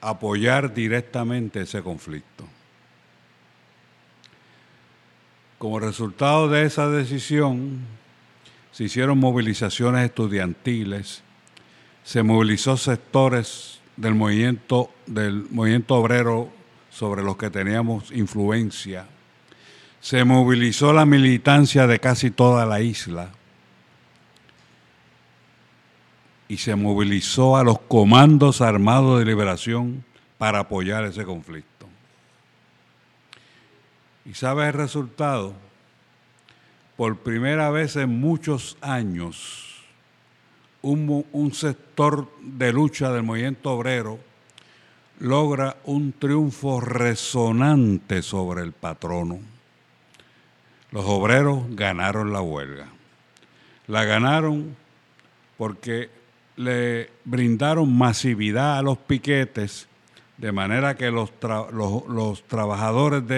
apoyar 0.00 0.72
directamente 0.72 1.62
ese 1.62 1.82
conflicto. 1.82 2.46
Como 5.58 5.80
resultado 5.80 6.48
de 6.48 6.64
esa 6.64 6.88
decisión, 6.88 7.80
se 8.72 8.84
hicieron 8.84 9.18
movilizaciones 9.18 10.04
estudiantiles, 10.04 11.22
se 12.04 12.22
movilizó 12.22 12.76
sectores 12.76 13.80
del 13.96 14.14
movimiento, 14.14 14.90
del 15.06 15.46
movimiento 15.50 15.94
obrero 15.94 16.52
sobre 16.94 17.22
los 17.24 17.36
que 17.36 17.50
teníamos 17.50 18.12
influencia, 18.12 19.06
se 20.00 20.24
movilizó 20.24 20.92
la 20.92 21.04
militancia 21.04 21.86
de 21.88 21.98
casi 21.98 22.30
toda 22.30 22.66
la 22.66 22.80
isla 22.80 23.30
y 26.46 26.58
se 26.58 26.76
movilizó 26.76 27.56
a 27.56 27.64
los 27.64 27.80
comandos 27.80 28.60
armados 28.60 29.18
de 29.18 29.24
liberación 29.24 30.04
para 30.38 30.60
apoyar 30.60 31.04
ese 31.04 31.24
conflicto. 31.24 31.86
¿Y 34.24 34.34
sabes 34.34 34.68
el 34.68 34.74
resultado? 34.74 35.54
Por 36.96 37.18
primera 37.18 37.70
vez 37.70 37.96
en 37.96 38.20
muchos 38.20 38.76
años, 38.80 39.82
un, 40.80 41.26
un 41.32 41.52
sector 41.54 42.30
de 42.40 42.72
lucha 42.72 43.10
del 43.10 43.24
movimiento 43.24 43.72
obrero 43.72 44.20
logra 45.24 45.76
un 45.84 46.12
triunfo 46.12 46.80
resonante 46.80 48.20
sobre 48.20 48.62
el 48.62 48.72
patrono. 48.72 49.38
Los 50.90 51.04
obreros 51.06 51.64
ganaron 51.70 52.30
la 52.32 52.42
huelga. 52.42 52.86
La 53.86 54.04
ganaron 54.04 54.76
porque 55.56 56.10
le 56.56 57.10
brindaron 57.24 57.90
masividad 57.96 58.78
a 58.78 58.82
los 58.82 58.98
piquetes, 58.98 59.88
de 60.36 60.52
manera 60.52 60.94
que 60.94 61.10
los, 61.10 61.30
tra- 61.40 61.70
los- 61.70 62.06
los 62.06 62.42
trabajadores 62.44 63.26
de, 63.26 63.34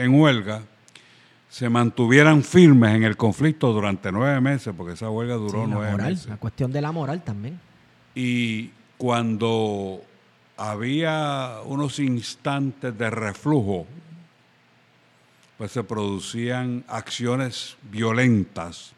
eh, 0.00 0.02
en 0.04 0.18
huelga 0.20 0.62
se 1.48 1.68
mantuvieran 1.68 2.42
firmes 2.42 2.92
en 2.96 3.04
el 3.04 3.16
conflicto 3.16 3.72
durante 3.72 4.10
nueve 4.10 4.40
meses, 4.40 4.74
porque 4.76 4.94
esa 4.94 5.10
huelga 5.10 5.34
duró 5.36 5.62
Sí, 5.64 5.70
la 5.70 5.74
nueve 5.76 5.90
moral, 5.92 6.10
meses. 6.10 6.26
la 6.26 6.36
cuestión 6.38 6.72
de 6.72 6.80
la 6.82 6.90
moral 6.90 7.22
también. 7.22 7.60
Y 8.16 8.70
cuando 8.98 10.02
había 10.56 11.58
unos 11.64 11.98
instantes 11.98 12.96
de 12.96 13.10
reflujo, 13.10 13.86
pues 15.58 15.72
se 15.72 15.84
producían 15.84 16.84
acciones 16.88 17.76
violentas 17.90 18.92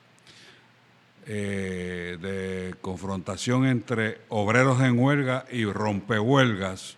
eh, 1.26 2.18
de 2.20 2.74
confrontación 2.80 3.66
entre 3.66 4.20
obreros 4.28 4.80
en 4.80 4.98
huelga 4.98 5.44
y 5.50 5.64
rompehuelgas, 5.64 6.96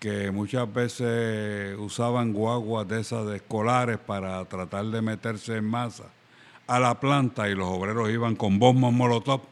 que 0.00 0.30
muchas 0.30 0.72
veces 0.72 1.76
usaban 1.78 2.32
guaguas 2.32 2.86
de 2.86 3.00
esas 3.00 3.26
de 3.26 3.36
escolares 3.36 3.98
para 3.98 4.44
tratar 4.44 4.84
de 4.86 5.00
meterse 5.00 5.56
en 5.56 5.64
masa 5.64 6.04
a 6.66 6.80
la 6.80 6.98
planta 6.98 7.48
y 7.48 7.54
los 7.54 7.68
obreros 7.68 8.10
iban 8.10 8.34
con 8.34 8.58
bombas 8.58 8.92
molotov 8.92 9.42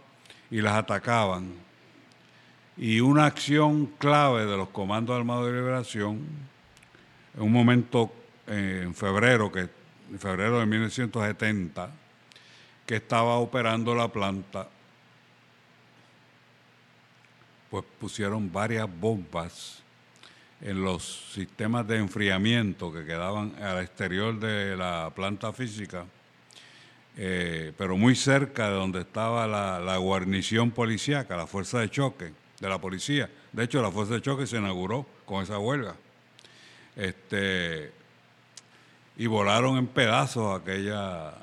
y 0.50 0.60
las 0.60 0.74
atacaban. 0.74 1.63
Y 2.76 2.98
una 3.00 3.26
acción 3.26 3.86
clave 3.98 4.46
de 4.46 4.56
los 4.56 4.70
comandos 4.70 5.16
armados 5.16 5.46
de 5.46 5.52
liberación, 5.52 6.26
en 7.36 7.42
un 7.42 7.52
momento 7.52 8.12
eh, 8.48 8.82
en 8.84 8.94
febrero, 8.94 9.52
que, 9.52 9.68
en 10.10 10.18
febrero 10.18 10.58
de 10.58 10.66
1970, 10.66 11.90
que 12.84 12.96
estaba 12.96 13.36
operando 13.36 13.94
la 13.94 14.08
planta, 14.08 14.68
pues 17.70 17.84
pusieron 18.00 18.52
varias 18.52 18.88
bombas 19.00 19.82
en 20.60 20.82
los 20.82 21.32
sistemas 21.32 21.86
de 21.86 21.98
enfriamiento 21.98 22.92
que 22.92 23.04
quedaban 23.04 23.54
al 23.62 23.84
exterior 23.84 24.38
de 24.40 24.76
la 24.76 25.12
planta 25.14 25.52
física, 25.52 26.06
eh, 27.16 27.72
pero 27.78 27.96
muy 27.96 28.16
cerca 28.16 28.68
de 28.68 28.74
donde 28.74 29.00
estaba 29.00 29.46
la, 29.46 29.78
la 29.78 29.96
guarnición 29.98 30.72
policíaca, 30.72 31.36
la 31.36 31.46
fuerza 31.46 31.78
de 31.78 31.88
choque 31.88 32.43
de 32.64 32.70
la 32.70 32.80
policía. 32.80 33.30
De 33.52 33.64
hecho, 33.64 33.82
la 33.82 33.90
fuerza 33.90 34.14
de 34.14 34.22
choque 34.22 34.46
se 34.46 34.56
inauguró 34.56 35.06
con 35.26 35.42
esa 35.42 35.58
huelga. 35.58 35.94
Este, 36.96 37.92
y 39.16 39.26
volaron 39.26 39.76
en 39.76 39.86
pedazos 39.86 40.60
aquella, 40.60 41.34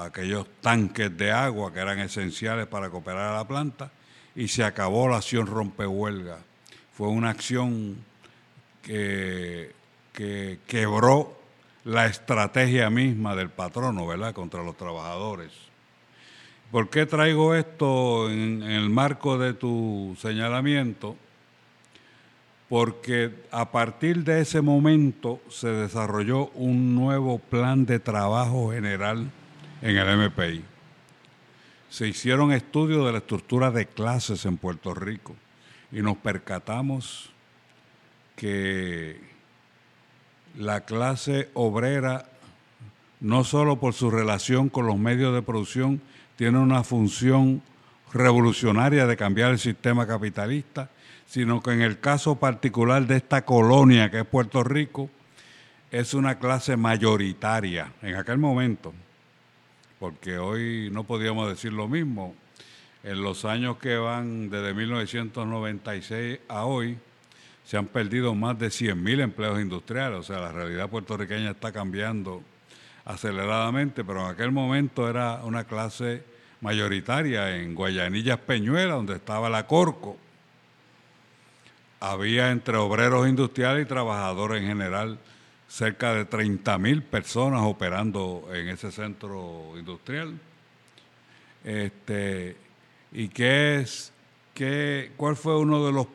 aquellos 0.00 0.46
tanques 0.60 1.16
de 1.16 1.30
agua 1.30 1.72
que 1.72 1.80
eran 1.80 1.98
esenciales 1.98 2.66
para 2.66 2.90
cooperar 2.90 3.32
a 3.32 3.36
la 3.36 3.46
planta 3.46 3.90
y 4.34 4.48
se 4.48 4.64
acabó 4.64 5.08
la 5.08 5.18
acción 5.18 5.46
rompehuelga. 5.46 6.38
Fue 6.92 7.08
una 7.08 7.30
acción 7.30 7.96
que, 8.82 9.72
que 10.12 10.58
quebró 10.66 11.38
la 11.84 12.06
estrategia 12.06 12.88
misma 12.90 13.36
del 13.36 13.50
patrono, 13.50 14.06
¿verdad?, 14.06 14.32
contra 14.32 14.62
los 14.62 14.76
trabajadores. 14.76 15.65
¿Por 16.70 16.90
qué 16.90 17.06
traigo 17.06 17.54
esto 17.54 18.28
en, 18.28 18.62
el 18.62 18.90
marco 18.90 19.38
de 19.38 19.54
tu 19.54 20.16
señalamiento? 20.20 21.16
Porque 22.68 23.32
a 23.52 23.70
partir 23.70 24.24
de 24.24 24.40
ese 24.40 24.60
momento 24.60 25.40
se 25.48 25.68
desarrolló 25.68 26.48
un 26.54 26.96
nuevo 26.96 27.38
plan 27.38 27.86
de 27.86 28.00
trabajo 28.00 28.72
general 28.72 29.30
en 29.80 29.96
el 29.96 30.28
MPI. 30.28 30.64
Se 31.88 32.08
hicieron 32.08 32.50
estudios 32.50 33.06
de 33.06 33.12
la 33.12 33.18
estructura 33.18 33.70
de 33.70 33.86
clases 33.86 34.44
en 34.44 34.56
Puerto 34.56 34.92
Rico 34.92 35.36
y 35.92 36.02
nos 36.02 36.16
percatamos 36.16 37.30
que 38.34 39.20
la 40.56 40.80
clase 40.80 41.48
obrera, 41.54 42.28
no 43.20 43.44
solo 43.44 43.76
por 43.76 43.94
su 43.94 44.10
relación 44.10 44.68
con 44.68 44.86
los 44.86 44.98
medios 44.98 45.32
de 45.32 45.42
producción, 45.42 46.02
tiene 46.36 46.58
una 46.58 46.84
función 46.84 47.62
revolucionaria 48.12 49.06
de 49.06 49.16
cambiar 49.16 49.52
el 49.52 49.58
sistema 49.58 50.06
capitalista, 50.06 50.90
sino 51.26 51.62
que 51.62 51.72
en 51.72 51.82
el 51.82 51.98
caso 51.98 52.36
particular 52.36 53.06
de 53.06 53.16
esta 53.16 53.44
colonia 53.44 54.10
que 54.10 54.20
es 54.20 54.26
Puerto 54.26 54.62
Rico, 54.62 55.10
es 55.90 56.14
una 56.14 56.38
clase 56.38 56.76
mayoritaria 56.76 57.92
en 58.02 58.16
aquel 58.16 58.38
momento, 58.38 58.92
porque 59.98 60.38
hoy 60.38 60.90
no 60.92 61.04
podíamos 61.04 61.48
decir 61.48 61.72
lo 61.72 61.88
mismo. 61.88 62.34
En 63.02 63.22
los 63.22 63.44
años 63.44 63.76
que 63.78 63.96
van 63.96 64.50
desde 64.50 64.74
1996 64.74 66.40
a 66.48 66.64
hoy, 66.64 66.98
se 67.64 67.76
han 67.76 67.86
perdido 67.86 68.34
más 68.34 68.58
de 68.58 68.68
100.000 68.68 69.20
empleos 69.20 69.60
industriales, 69.60 70.18
o 70.18 70.22
sea, 70.22 70.40
la 70.40 70.52
realidad 70.52 70.88
puertorriqueña 70.88 71.50
está 71.50 71.72
cambiando 71.72 72.42
aceleradamente, 73.06 74.04
pero 74.04 74.24
en 74.24 74.32
aquel 74.32 74.50
momento 74.50 75.08
era 75.08 75.40
una 75.44 75.64
clase 75.64 76.24
mayoritaria 76.60 77.56
en 77.56 77.74
Guayanillas 77.74 78.38
Peñuela, 78.38 78.94
donde 78.94 79.14
estaba 79.14 79.48
la 79.48 79.66
Corco. 79.66 80.16
Había 82.00 82.50
entre 82.50 82.76
obreros 82.76 83.28
industriales 83.28 83.84
y 83.84 83.88
trabajadores 83.88 84.60
en 84.60 84.68
general 84.68 85.18
cerca 85.68 86.14
de 86.14 86.28
30.000 86.28 87.02
personas 87.02 87.62
operando 87.62 88.48
en 88.52 88.68
ese 88.68 88.90
centro 88.90 89.72
industrial. 89.78 90.38
Este, 91.64 92.56
¿Y 93.12 93.28
qué 93.28 93.80
es, 93.80 94.12
qué, 94.52 95.12
cuál 95.16 95.36
fue 95.36 95.56
uno 95.56 95.86
de 95.86 95.92
los 95.92 96.06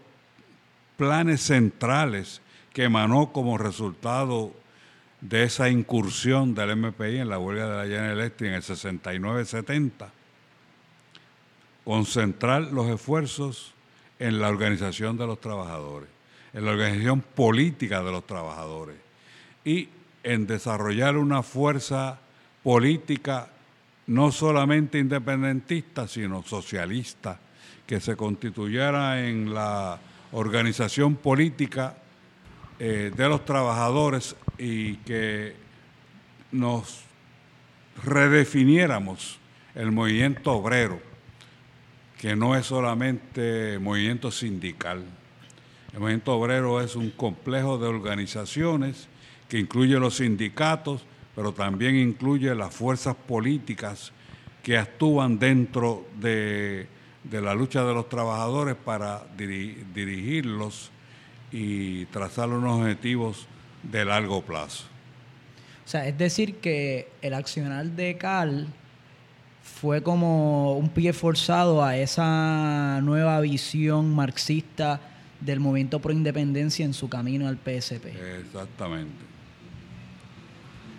planes 0.97 1.41
centrales 1.41 2.41
que 2.73 2.83
emanó 2.83 3.31
como 3.31 3.57
resultado 3.57 4.53
de 5.21 5.43
esa 5.43 5.69
incursión 5.69 6.53
del 6.55 6.75
MPI 6.75 7.19
en 7.19 7.29
la 7.29 7.39
huelga 7.39 7.69
de 7.69 7.77
la 7.77 7.83
General 7.83 8.19
Electric 8.19 8.49
en 8.49 8.55
el 8.55 8.63
69-70? 8.63 10.09
Concentrar 11.85 12.63
los 12.63 12.87
esfuerzos 12.89 13.73
en 14.19 14.39
la 14.39 14.49
organización 14.49 15.17
de 15.17 15.27
los 15.27 15.39
trabajadores, 15.39 16.09
en 16.53 16.65
la 16.65 16.71
organización 16.71 17.21
política 17.21 18.03
de 18.03 18.11
los 18.11 18.25
trabajadores 18.25 18.95
y 19.63 19.89
en 20.23 20.47
desarrollar 20.47 21.17
una 21.17 21.43
fuerza 21.43 22.19
política 22.63 23.49
no 24.07 24.31
solamente 24.31 24.99
independentista, 24.99 26.07
sino 26.07 26.43
socialista, 26.43 27.39
que 27.85 27.99
se 27.99 28.15
constituyera 28.15 29.27
en 29.27 29.53
la 29.53 29.99
organización 30.31 31.15
política 31.15 31.95
eh, 32.79 33.11
de 33.15 33.29
los 33.29 33.45
trabajadores 33.45 34.35
y 34.61 34.97
que 34.97 35.55
nos 36.51 37.01
redefiniéramos 38.03 39.39
el 39.73 39.91
movimiento 39.91 40.51
obrero, 40.51 41.01
que 42.19 42.35
no 42.35 42.55
es 42.55 42.67
solamente 42.67 43.79
movimiento 43.79 44.29
sindical. 44.29 45.03
El 45.93 45.99
movimiento 45.99 46.35
obrero 46.35 46.79
es 46.79 46.95
un 46.95 47.09
complejo 47.09 47.79
de 47.79 47.87
organizaciones 47.87 49.07
que 49.49 49.57
incluye 49.57 49.97
los 49.97 50.17
sindicatos, 50.17 51.05
pero 51.35 51.53
también 51.53 51.95
incluye 51.95 52.53
las 52.53 52.75
fuerzas 52.75 53.15
políticas 53.15 54.11
que 54.61 54.77
actúan 54.77 55.39
dentro 55.39 56.05
de, 56.19 56.87
la 57.31 57.55
lucha 57.55 57.83
de 57.83 57.95
los 57.95 58.07
trabajadores 58.09 58.75
para 58.75 59.25
dirigirlos 59.35 60.91
y 61.51 62.05
trazar 62.05 62.49
unos 62.49 62.79
objetivos 62.79 63.47
de 63.83 64.05
largo 64.05 64.41
plazo. 64.41 64.85
O 65.85 65.89
sea, 65.91 66.07
es 66.07 66.17
decir 66.17 66.57
que 66.57 67.09
el 67.21 67.33
accionar 67.33 67.85
de 67.85 68.17
Cal 68.17 68.67
fue 69.61 70.01
como 70.03 70.73
un 70.77 70.89
pie 70.89 71.13
forzado 71.13 71.83
a 71.83 71.97
esa 71.97 72.99
nueva 73.01 73.39
visión 73.41 74.13
marxista 74.13 74.99
del 75.39 75.59
movimiento 75.59 75.99
pro 75.99 76.13
independencia 76.13 76.85
en 76.85 76.93
su 76.93 77.09
camino 77.09 77.47
al 77.47 77.57
PSP. 77.57 78.05
Exactamente. 78.39 79.25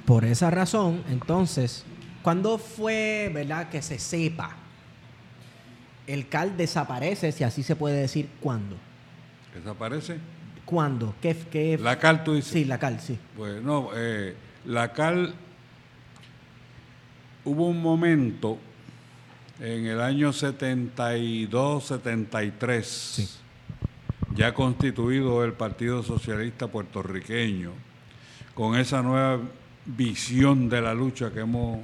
Por 0.04 0.24
esa 0.24 0.50
razón, 0.50 1.02
entonces, 1.08 1.84
¿cuándo 2.22 2.58
fue, 2.58 3.30
verdad, 3.32 3.68
que 3.68 3.80
se 3.82 3.98
sepa? 3.98 4.56
El 6.06 6.28
CAL 6.28 6.56
desaparece, 6.56 7.30
si 7.30 7.44
así 7.44 7.62
se 7.62 7.76
puede 7.76 8.00
decir, 8.00 8.28
¿cuándo? 8.40 8.76
¿Desaparece? 9.54 10.18
¿Cuándo? 10.72 11.14
¿Qué, 11.20 11.36
qué 11.50 11.76
la 11.76 11.98
CAL, 11.98 12.24
tú 12.24 12.32
dices. 12.32 12.50
Sí, 12.50 12.64
la 12.64 12.78
CAL, 12.78 12.98
sí. 12.98 13.18
Pues 13.36 13.62
no, 13.62 13.90
eh, 13.94 14.34
la 14.64 14.90
CAL, 14.94 15.34
hubo 17.44 17.66
un 17.68 17.82
momento 17.82 18.56
en 19.60 19.84
el 19.84 20.00
año 20.00 20.32
72, 20.32 21.84
73, 21.84 22.86
sí. 22.86 23.28
ya 24.34 24.54
constituido 24.54 25.44
el 25.44 25.52
Partido 25.52 26.02
Socialista 26.02 26.68
Puertorriqueño, 26.68 27.72
con 28.54 28.74
esa 28.74 29.02
nueva 29.02 29.40
visión 29.84 30.70
de 30.70 30.80
la 30.80 30.94
lucha 30.94 31.30
que 31.32 31.40
hemos, 31.40 31.80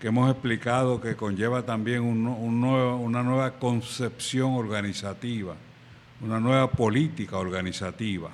que 0.00 0.08
hemos 0.08 0.28
explicado, 0.28 1.00
que 1.00 1.14
conlleva 1.14 1.64
también 1.64 2.02
una 2.02 3.22
nueva 3.22 3.60
concepción 3.60 4.54
organizativa, 4.54 5.54
una 6.22 6.38
nueva 6.38 6.70
política 6.70 7.36
organizativa, 7.38 8.30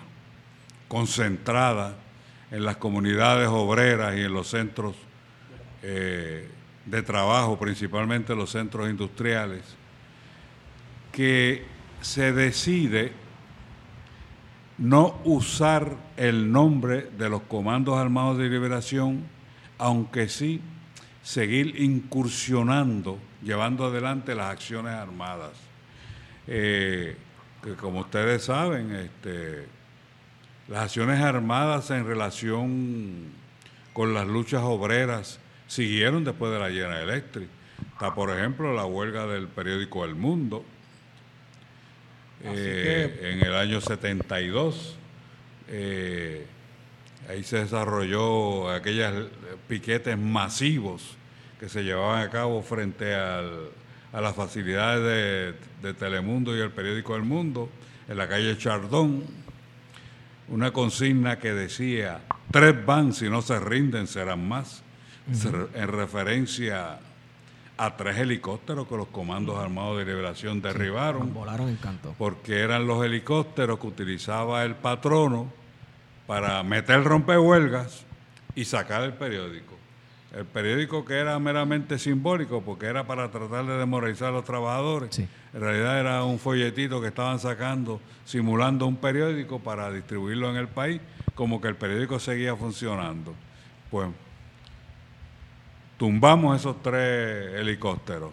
concentrada 0.88 1.96
en 2.50 2.64
las 2.64 2.76
comunidades 2.76 3.48
obreras 3.48 4.16
y 4.16 4.20
en 4.20 4.32
los 4.32 4.48
centros 4.48 4.94
eh, 5.82 6.48
de 6.84 7.02
trabajo, 7.02 7.58
principalmente 7.58 8.34
los 8.34 8.50
centros 8.50 8.88
industriales, 8.88 9.62
que 11.12 11.64
se 12.00 12.32
decide 12.32 13.12
no 14.78 15.20
usar 15.24 15.96
el 16.16 16.52
nombre 16.52 17.10
de 17.18 17.28
los 17.28 17.42
comandos 17.42 17.98
armados 17.98 18.38
de 18.38 18.48
liberación, 18.48 19.24
aunque 19.78 20.28
sí 20.28 20.60
seguir 21.22 21.80
incursionando, 21.80 23.18
llevando 23.42 23.86
adelante 23.86 24.34
las 24.34 24.50
acciones 24.50 24.94
armadas. 24.94 25.52
Eh, 26.46 27.16
que 27.68 27.74
como 27.74 28.00
ustedes 28.00 28.44
saben, 28.44 28.94
este, 28.94 29.66
las 30.68 30.84
acciones 30.84 31.20
armadas 31.20 31.90
en 31.90 32.06
relación 32.06 33.26
con 33.92 34.14
las 34.14 34.26
luchas 34.26 34.62
obreras 34.62 35.38
siguieron 35.66 36.24
después 36.24 36.50
de 36.50 36.58
la 36.58 36.70
llena 36.70 37.02
eléctrica. 37.02 37.50
Está, 37.92 38.14
por 38.14 38.30
ejemplo, 38.30 38.74
la 38.74 38.86
huelga 38.86 39.26
del 39.26 39.48
periódico 39.48 40.04
El 40.04 40.14
Mundo, 40.14 40.64
eh, 42.42 43.34
en 43.34 43.46
el 43.46 43.54
año 43.54 43.80
72. 43.80 44.96
Eh, 45.68 46.46
ahí 47.28 47.44
se 47.44 47.58
desarrolló 47.58 48.70
aquellos 48.70 49.28
piquetes 49.68 50.16
masivos 50.16 51.16
que 51.60 51.68
se 51.68 51.82
llevaban 51.82 52.22
a 52.22 52.30
cabo 52.30 52.62
frente 52.62 53.14
a 54.12 54.20
las 54.20 54.34
facilidades 54.34 55.54
de, 55.82 55.94
Telemundo 55.94 56.56
y 56.56 56.60
el 56.60 56.70
periódico 56.70 57.16
El 57.16 57.22
Mundo, 57.22 57.68
en 58.08 58.18
la 58.18 58.28
calle 58.28 58.56
Chardón, 58.56 59.24
una 60.48 60.72
consigna 60.72 61.38
que 61.38 61.52
decía, 61.52 62.20
tres 62.50 62.84
van, 62.84 63.12
si 63.12 63.28
no 63.28 63.42
se 63.42 63.58
rinden 63.60 64.06
serán 64.06 64.46
más, 64.48 64.82
en 65.74 65.88
referencia 65.88 66.98
a 67.76 67.96
tres 67.96 68.18
helicópteros 68.18 68.88
que 68.88 68.96
los 68.96 69.06
comandos 69.08 69.56
armados 69.56 69.98
de 69.98 70.04
liberación 70.04 70.60
derribaron. 70.60 71.32
volaron 71.32 71.76
canto. 71.76 72.14
Porque 72.18 72.60
eran 72.60 72.86
los 72.86 73.04
helicópteros 73.04 73.78
que 73.78 73.86
utilizaba 73.86 74.64
el 74.64 74.74
patrono 74.74 75.52
para 76.26 76.62
meter 76.64 77.04
rompehuelgas 77.04 78.04
y 78.54 78.64
sacar 78.64 79.04
el 79.04 79.12
periódico. 79.12 79.77
El 80.32 80.44
periódico 80.44 81.06
que 81.06 81.14
era 81.14 81.38
meramente 81.38 81.98
simbólico 81.98 82.60
porque 82.60 82.86
era 82.86 83.06
para 83.06 83.30
tratar 83.30 83.64
de 83.64 83.78
demoralizar 83.78 84.28
a 84.28 84.32
los 84.32 84.44
trabajadores. 84.44 85.18
En 85.18 85.60
realidad 85.60 85.98
era 85.98 86.24
un 86.24 86.38
folletito 86.38 87.00
que 87.00 87.08
estaban 87.08 87.38
sacando 87.38 88.00
simulando 88.26 88.86
un 88.86 88.96
periódico 88.96 89.58
para 89.58 89.90
distribuirlo 89.90 90.50
en 90.50 90.56
el 90.56 90.68
país, 90.68 91.00
como 91.34 91.62
que 91.62 91.68
el 91.68 91.76
periódico 91.76 92.18
seguía 92.18 92.54
funcionando. 92.56 93.34
Pues 93.90 94.10
tumbamos 95.96 96.60
esos 96.60 96.82
tres 96.82 97.54
helicópteros. 97.54 98.32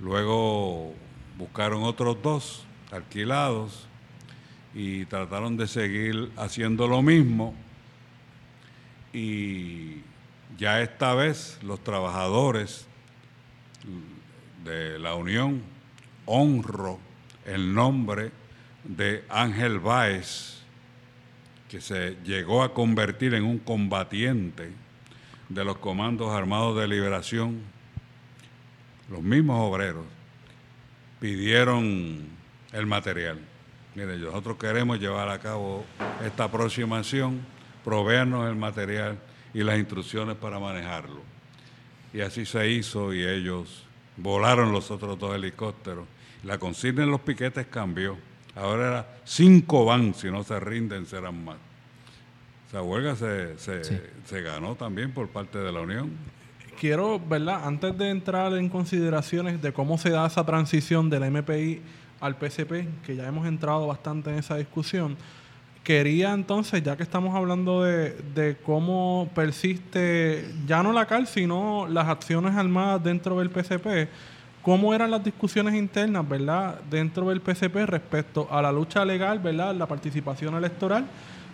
Luego 0.00 0.92
buscaron 1.38 1.84
otros 1.84 2.20
dos 2.20 2.66
alquilados 2.90 3.86
y 4.74 5.04
trataron 5.04 5.56
de 5.56 5.68
seguir 5.68 6.32
haciendo 6.36 6.88
lo 6.88 7.00
mismo. 7.00 7.54
Y 9.12 9.98
ya 10.58 10.80
esta 10.80 11.14
vez 11.14 11.58
los 11.62 11.82
trabajadores 11.82 12.86
de 14.64 14.98
la 14.98 15.14
Unión 15.14 15.62
honro 16.26 16.98
el 17.44 17.74
nombre 17.74 18.30
de 18.84 19.24
Ángel 19.28 19.80
Báez, 19.80 20.62
que 21.68 21.80
se 21.80 22.16
llegó 22.24 22.62
a 22.62 22.74
convertir 22.74 23.34
en 23.34 23.44
un 23.44 23.58
combatiente 23.58 24.70
de 25.48 25.64
los 25.64 25.78
comandos 25.78 26.30
armados 26.30 26.78
de 26.78 26.88
liberación, 26.88 27.60
los 29.10 29.22
mismos 29.22 29.58
obreros, 29.60 30.04
pidieron 31.20 32.28
el 32.72 32.86
material. 32.86 33.40
Mire, 33.94 34.16
nosotros 34.16 34.56
queremos 34.56 34.98
llevar 34.98 35.28
a 35.28 35.38
cabo 35.38 35.84
esta 36.24 36.44
aproximación, 36.44 37.40
proveernos 37.84 38.48
el 38.48 38.56
material 38.56 39.18
y 39.54 39.62
las 39.62 39.78
instrucciones 39.78 40.36
para 40.36 40.58
manejarlo. 40.58 41.20
Y 42.12 42.20
así 42.20 42.44
se 42.44 42.68
hizo 42.70 43.12
y 43.14 43.24
ellos 43.24 43.84
volaron 44.16 44.72
los 44.72 44.90
otros 44.90 45.18
dos 45.18 45.34
helicópteros. 45.34 46.06
La 46.44 46.58
consigna 46.58 47.04
en 47.04 47.10
los 47.10 47.20
piquetes 47.20 47.66
cambió. 47.66 48.16
Ahora 48.54 48.88
era 48.88 49.16
cinco 49.24 49.84
van, 49.84 50.14
si 50.14 50.30
no 50.30 50.42
se 50.42 50.58
rinden 50.60 51.06
serán 51.06 51.44
más. 51.44 51.56
Esa 52.68 52.82
huelga 52.82 53.16
se, 53.16 53.58
se, 53.58 54.42
ganó 54.42 54.74
también 54.74 55.12
por 55.12 55.28
parte 55.28 55.58
de 55.58 55.70
la 55.72 55.80
Unión. 55.80 56.10
Quiero, 56.80 57.20
¿verdad? 57.20 57.66
Antes 57.66 57.96
de 57.98 58.08
entrar 58.08 58.54
en 58.54 58.68
consideraciones 58.68 59.60
de 59.60 59.72
cómo 59.72 59.98
se 59.98 60.10
da 60.10 60.26
esa 60.26 60.44
transición 60.44 61.10
del 61.10 61.30
MPI 61.30 61.82
al 62.20 62.36
PCP, 62.36 63.02
que 63.04 63.14
ya 63.14 63.26
hemos 63.26 63.46
entrado 63.46 63.86
bastante 63.86 64.30
en 64.30 64.38
esa 64.38 64.56
discusión, 64.56 65.16
quería 65.82 66.32
entonces, 66.32 66.82
ya 66.82 66.96
que 66.96 67.02
estamos 67.02 67.34
hablando 67.34 67.82
de, 67.82 68.10
de, 68.34 68.56
cómo 68.56 69.28
persiste 69.34 70.44
ya 70.66 70.82
no 70.82 70.92
la 70.92 71.06
CAL, 71.06 71.26
sino 71.26 71.86
las 71.88 72.08
acciones 72.08 72.54
armadas 72.54 73.02
dentro 73.02 73.38
del 73.38 73.50
PCP, 73.50 74.08
cómo 74.62 74.94
eran 74.94 75.10
las 75.10 75.24
discusiones 75.24 75.74
internas, 75.74 76.28
¿verdad?, 76.28 76.80
dentro 76.88 77.28
del 77.28 77.40
PCP 77.40 77.86
respecto 77.86 78.46
a 78.50 78.62
la 78.62 78.70
lucha 78.70 79.04
legal, 79.04 79.40
¿verdad?, 79.40 79.74
la 79.74 79.86
participación 79.86 80.54
electoral 80.54 81.04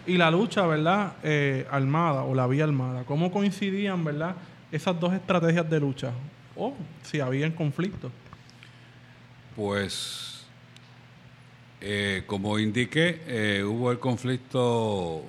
y 0.06 0.18
la 0.18 0.30
lucha, 0.30 0.66
¿verdad?, 0.66 1.14
eh, 1.22 1.66
armada 1.70 2.22
o 2.24 2.34
la 2.34 2.46
vía 2.46 2.64
armada. 2.64 3.04
¿Cómo 3.04 3.32
coincidían, 3.32 4.04
¿verdad?, 4.04 4.34
esas 4.70 4.98
dos 5.00 5.14
estrategias 5.14 5.68
de 5.68 5.80
lucha 5.80 6.12
o 6.54 6.74
si 7.02 7.20
habían 7.20 7.52
conflictos. 7.52 8.12
Pues, 9.56 10.27
eh, 11.80 12.24
como 12.26 12.58
indiqué, 12.58 13.22
eh, 13.26 13.62
hubo 13.62 13.92
el 13.92 14.00
conflicto 14.00 15.22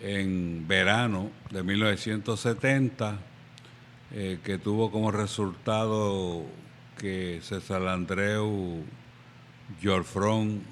en 0.00 0.66
verano 0.68 1.30
de 1.50 1.62
1970, 1.62 3.18
eh, 4.12 4.38
que 4.44 4.58
tuvo 4.58 4.92
como 4.92 5.10
resultado 5.10 6.44
que 6.98 7.40
César 7.42 7.86
Andreu, 7.88 8.84
George 9.80 10.08
Front, 10.08 10.62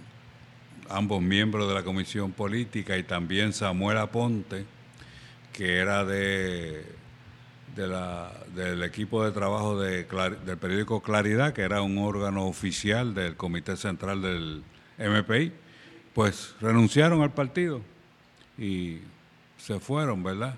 ambos 0.89 1.23
miembros 1.23 1.69
de 1.69 1.75
la 1.75 1.83
Comisión 1.83 2.31
Política, 2.33 2.97
y 2.97 3.03
también 3.03 3.53
Samuel 3.53 3.99
Aponte, 3.99 4.65
que 5.53 5.79
era 5.79 6.05
de, 6.05 6.98
del 7.87 8.83
equipo 8.83 9.25
de 9.25 9.31
trabajo 9.31 9.81
de 9.81 10.05
del 10.45 10.57
periódico 10.59 11.01
Claridad, 11.01 11.53
que 11.53 11.63
era 11.63 11.83
un 11.83 11.99
órgano 11.99 12.47
oficial 12.47 13.15
del 13.15 13.37
Comité 13.37 13.77
Central 13.77 14.23
del 14.23 14.63
MPI, 14.99 15.53
pues 16.13 16.55
renunciaron 16.61 17.23
al 17.23 17.33
partido 17.33 17.81
y 18.59 18.99
se 19.59 19.79
fueron, 19.79 20.23
¿verdad? 20.25 20.57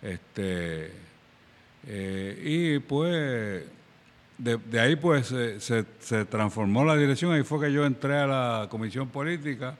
Este, 0.00 0.90
eh, 1.86 2.42
y 2.44 2.78
pues 2.80 3.64
de, 4.38 4.80
ahí 4.80 4.96
pues 4.96 5.28
se, 5.58 6.24
transformó 6.24 6.84
la 6.84 6.96
dirección, 6.96 7.32
ahí 7.32 7.44
fue 7.44 7.60
que 7.60 7.72
yo 7.72 7.86
entré 7.86 8.18
a 8.18 8.26
la 8.26 8.66
comisión 8.68 9.08
política 9.08 9.76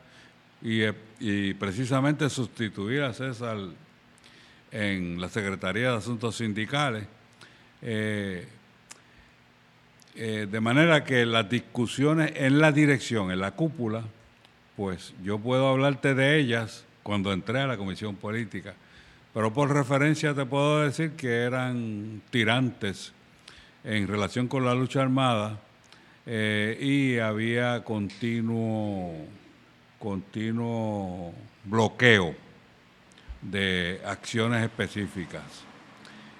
y 0.63 1.55
precisamente 1.55 2.31
sustituí 2.31 2.99
a 2.99 3.13
César 3.13 3.59
en 4.73 5.21
la 5.21 5.29
Secretaría 5.29 5.91
de 5.91 5.97
Asuntos 5.99 6.37
Sindicales. 6.37 7.05
Eh, 7.83 8.47
eh, 10.15 10.47
de 10.51 10.61
manera 10.61 11.05
que 11.05 11.25
las 11.27 11.49
discusiones 11.49 12.33
en 12.37 12.59
la 12.59 12.73
dirección, 12.73 13.31
en 13.31 13.41
la 13.41 13.53
cúpula, 13.53 14.03
pues 14.77 15.15
yo 15.23 15.39
puedo 15.39 15.69
hablarte 15.69 16.15
de 16.15 16.39
ellas 16.39 16.85
cuando 17.03 17.33
entré 17.33 17.61
a 17.61 17.67
la 17.67 17.77
comisión 17.77 18.17
política, 18.17 18.75
pero 19.35 19.53
por 19.53 19.73
referencia 19.73 20.35
te 20.35 20.45
puedo 20.47 20.83
decir 20.83 21.13
que 21.13 21.43
eran 21.43 22.23
tirantes 22.31 23.13
en 23.85 24.07
relación 24.07 24.49
con 24.49 24.65
la 24.65 24.75
lucha 24.75 25.03
armada 25.03 25.59
eh, 26.27 26.79
y 26.81 27.19
había 27.19 27.83
continuo, 27.83 29.13
continuo 29.99 31.33
bloqueo 31.65 32.42
de 33.43 34.01
acciones 34.07 34.63
específicas. 34.63 35.43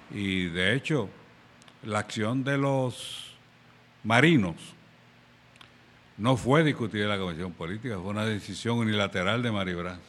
Y 0.09 0.45
de 0.45 0.73
hecho, 0.73 1.09
la 1.83 1.99
acción 1.99 2.43
de 2.43 2.57
los 2.57 3.35
marinos 4.03 4.55
no 6.17 6.37
fue 6.37 6.63
discutida 6.63 7.03
en 7.03 7.09
la 7.09 7.17
Comisión 7.17 7.51
Política, 7.53 7.99
fue 7.99 8.11
una 8.11 8.25
decisión 8.25 8.77
unilateral 8.77 9.41
de 9.41 9.51
Maribraz. 9.51 9.99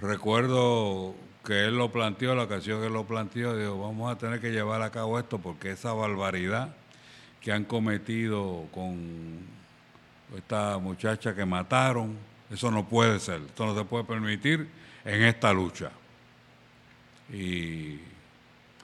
Recuerdo 0.00 1.14
que 1.44 1.66
él 1.66 1.76
lo 1.76 1.92
planteó, 1.92 2.34
la 2.34 2.44
ocasión 2.44 2.80
que 2.80 2.88
lo 2.88 3.04
planteó, 3.04 3.56
dijo, 3.56 3.80
vamos 3.80 4.10
a 4.10 4.18
tener 4.18 4.40
que 4.40 4.50
llevar 4.50 4.82
a 4.82 4.90
cabo 4.90 5.18
esto 5.18 5.38
porque 5.38 5.72
esa 5.72 5.92
barbaridad 5.92 6.74
que 7.40 7.52
han 7.52 7.64
cometido 7.64 8.66
con 8.72 9.40
esta 10.36 10.78
muchacha 10.78 11.34
que 11.34 11.44
mataron, 11.44 12.16
eso 12.50 12.70
no 12.70 12.88
puede 12.88 13.18
ser, 13.20 13.42
esto 13.42 13.66
no 13.66 13.76
se 13.76 13.84
puede 13.84 14.04
permitir 14.04 14.68
en 15.04 15.22
esta 15.22 15.52
lucha. 15.52 15.90
Y 17.32 17.98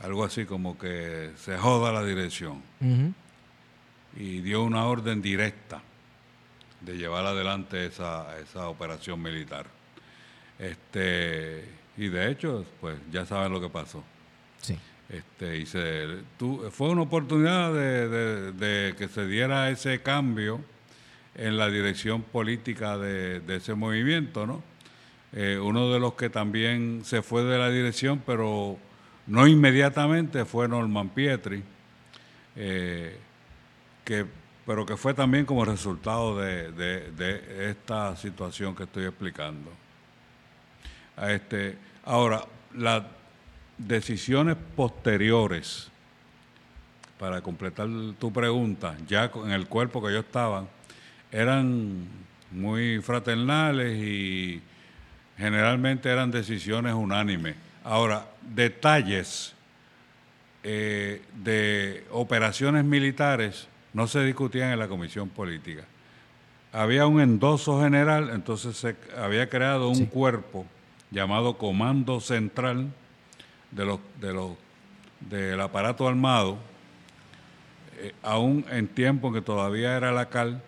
algo 0.02 0.24
así 0.24 0.44
como 0.44 0.78
que 0.78 1.32
se 1.36 1.56
joda 1.58 1.92
la 1.92 2.04
dirección. 2.04 2.62
Y 4.16 4.40
dio 4.40 4.62
una 4.62 4.86
orden 4.86 5.20
directa 5.20 5.82
de 6.80 6.96
llevar 6.96 7.26
adelante 7.26 7.86
esa, 7.86 8.38
esa 8.38 8.68
operación 8.68 9.20
militar. 9.20 9.66
Este, 10.58 11.64
y 11.96 12.08
de 12.08 12.30
hecho, 12.30 12.64
pues 12.80 12.98
ya 13.10 13.26
saben 13.26 13.52
lo 13.52 13.60
que 13.60 13.68
pasó. 13.68 14.02
Sí. 14.60 14.78
Este, 15.08 15.58
y 15.58 15.66
se, 15.66 16.06
fue 16.70 16.88
una 16.88 17.02
oportunidad 17.02 17.72
de, 17.72 18.52
de, 18.52 18.94
que 18.96 19.08
se 19.08 19.26
diera 19.26 19.70
ese 19.70 20.02
cambio 20.02 20.60
en 21.34 21.56
la 21.56 21.68
dirección 21.68 22.22
política 22.22 22.98
de, 22.98 23.40
de 23.40 23.56
ese 23.56 23.74
movimiento, 23.74 24.46
¿no? 24.46 24.62
Eh, 25.32 25.58
uno 25.58 25.90
de 25.90 26.00
los 26.00 26.14
que 26.14 26.30
también 26.30 27.02
se 27.04 27.22
fue 27.22 27.42
de 27.44 27.58
la 27.58 27.70
dirección, 27.70 28.22
pero 28.24 28.78
no 29.26 29.46
inmediatamente, 29.46 30.44
fue 30.44 30.68
Norman 30.68 31.08
Pietri, 31.08 31.62
eh, 32.54 33.18
que, 34.04 34.24
pero 34.64 34.86
que 34.86 34.96
fue 34.96 35.14
también 35.14 35.44
como 35.44 35.64
resultado 35.64 36.38
de, 36.38 37.70
esta 37.70 38.16
situación 38.16 38.74
que 38.74 38.84
estoy 38.84 39.04
explicando. 39.04 39.70
Este, 41.22 41.76
ahora, 42.04 42.44
las 42.74 43.02
decisiones 43.78 44.56
posteriores, 44.76 45.90
para 47.18 47.40
completar 47.40 47.88
tu 48.18 48.32
pregunta, 48.32 48.96
ya 49.08 49.30
en 49.44 49.50
el 49.50 49.66
cuerpo 49.66 50.02
que 50.04 50.12
yo 50.12 50.20
estaba, 50.20 50.66
eran 51.32 52.06
muy 52.52 53.00
fraternales 53.00 53.98
y 53.98 54.62
generalmente 55.36 56.10
eran 56.10 56.30
decisiones 56.30 56.94
unánimes. 56.94 57.56
Ahora, 57.84 58.26
detalles 58.42 59.54
eh, 60.62 61.22
de 61.34 62.04
operaciones 62.10 62.84
militares 62.84 63.68
no 63.92 64.06
se 64.06 64.24
discutían 64.24 64.72
en 64.72 64.78
la 64.78 64.88
comisión 64.88 65.28
política. 65.28 65.84
Había 66.72 67.06
un 67.06 67.20
endoso 67.20 67.80
general, 67.80 68.30
entonces 68.34 68.76
se 68.76 68.96
había 69.16 69.48
creado 69.48 69.88
un 69.88 70.06
cuerpo 70.06 70.66
llamado 71.10 71.56
Comando 71.56 72.20
Central 72.20 72.92
de 73.70 73.84
los, 73.84 74.00
de 74.20 74.32
los, 74.32 74.52
del 75.20 75.60
aparato 75.60 76.08
armado, 76.08 76.58
eh, 77.98 78.12
aún 78.22 78.64
en 78.70 78.88
tiempo 78.88 79.28
en 79.28 79.34
que 79.34 79.42
todavía 79.42 79.96
era 79.96 80.12
la 80.12 80.28
CAL, 80.28 80.60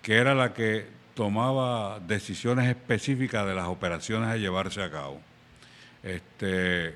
que 0.00 0.14
era 0.14 0.34
la 0.34 0.54
que 0.54 0.86
tomaba 1.14 2.00
decisiones 2.00 2.68
específicas 2.68 3.46
de 3.46 3.54
las 3.54 3.66
operaciones 3.66 4.28
a 4.28 4.36
llevarse 4.36 4.82
a 4.82 4.90
cabo. 4.90 5.20
Este, 6.02 6.94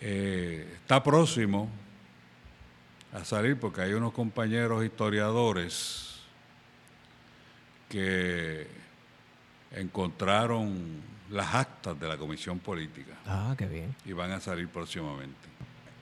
eh, 0.00 0.72
está 0.76 1.02
próximo 1.02 1.68
a 3.12 3.24
salir 3.24 3.58
porque 3.58 3.80
hay 3.80 3.92
unos 3.92 4.12
compañeros 4.12 4.84
historiadores 4.84 6.20
que 7.88 8.66
encontraron 9.72 11.02
las 11.30 11.54
actas 11.54 11.98
de 11.98 12.08
la 12.08 12.16
comisión 12.16 12.58
política. 12.58 13.14
Ah, 13.26 13.54
qué 13.56 13.66
bien. 13.66 13.94
Y 14.04 14.12
van 14.12 14.32
a 14.32 14.40
salir 14.40 14.68
próximamente. 14.68 15.34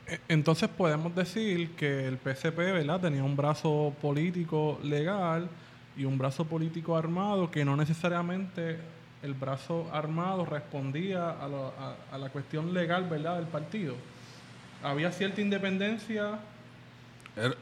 E, 0.07 0.21
entonces 0.29 0.69
podemos 0.69 1.15
decir 1.15 1.71
que 1.73 2.07
el 2.07 2.19
PCP 2.19 2.57
¿verdad? 2.57 3.01
tenía 3.01 3.25
un 3.25 3.37
brazo 3.37 3.95
político 4.01 4.79
legal 4.83 5.49
y 5.97 6.05
un 6.05 6.19
brazo 6.19 6.45
político 6.45 6.97
armado 6.97 7.51
que 7.51 7.65
no 7.65 7.77
necesariamente 7.77 8.79
el 9.23 9.35
brazo 9.35 9.89
armado 9.93 10.45
respondía 10.45 11.31
a, 11.31 12.19
la 12.19 12.29
cuestión 12.31 12.73
legal 12.75 13.09
¿verdad? 13.09 13.37
del 13.37 13.47
partido. 13.47 13.95
Había 14.83 15.11
cierta 15.11 15.41
independencia. 15.41 16.39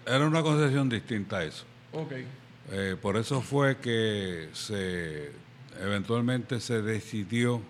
Era 0.07 0.27
una 0.27 0.43
concepción 0.43 0.89
distinta 0.89 1.39
a 1.39 1.45
eso. 1.45 1.65
Okay. 1.93 2.27
Eh, 2.71 2.97
por 3.01 3.17
eso 3.17 3.41
fue 3.41 3.77
que 3.79 4.49
se 4.53 5.33
eventualmente 5.81 6.61
se 6.61 6.83
decidió 6.83 7.61